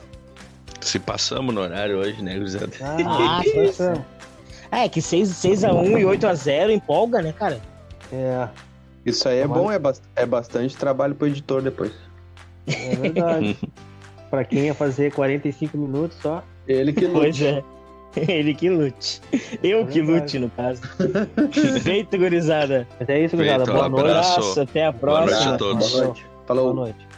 Se 0.80 0.98
passamos 0.98 1.54
no 1.54 1.62
horário 1.62 1.98
hoje, 2.00 2.22
né, 2.24 2.36
Gurizada? 2.36 2.72
Ah. 2.82 3.42
Ah, 4.74 4.86
é 4.86 4.90
que 4.90 5.02
6, 5.02 5.28
6x1 5.28 6.00
e 6.00 6.04
8x0 6.18 6.70
empolga, 6.72 7.22
né, 7.22 7.34
cara? 7.34 7.60
É, 8.10 8.48
Isso 9.06 9.28
aí 9.28 9.40
é 9.40 9.42
Tomara. 9.42 9.62
bom, 9.62 9.70
é, 9.70 9.80
é 10.16 10.26
bastante 10.26 10.78
trabalho 10.78 11.14
pro 11.14 11.28
editor 11.28 11.62
depois. 11.62 11.92
é 12.66 12.96
verdade. 12.96 13.58
pra 14.32 14.46
quem 14.46 14.68
ia 14.68 14.74
fazer 14.74 15.12
45 15.14 15.78
minutos 15.78 16.18
só. 16.22 16.42
Ele 16.66 16.94
que 16.94 17.06
Pois 17.10 17.38
lute. 17.38 17.46
é. 17.48 17.64
Ele 18.28 18.54
que 18.54 18.70
lute. 18.70 19.22
Eu 19.64 19.82
É 19.82 19.86
que 19.86 20.02
lute, 20.02 20.40
no 20.40 20.50
caso. 20.50 20.82
Feito, 21.84 22.18
gurizada. 22.18 22.88
Mas 23.00 23.10
é 23.10 23.20
isso, 23.26 23.36
gurizada. 23.36 23.66
Feito, 23.66 23.76
Boa 23.78 23.88
um 23.88 23.90
noite. 23.90 24.06
abraço. 24.10 24.32
Abraço, 24.40 24.62
até 24.62 24.86
a 24.86 24.92
Boa 24.92 25.20
noite 25.22 25.30
próxima. 25.30 25.54
a 25.56 25.58
todos. 25.58 25.92
Boa 25.92 26.06
noite. 26.06 26.26
Falou. 26.46 26.74
Boa 26.74 26.86
noite. 26.88 27.11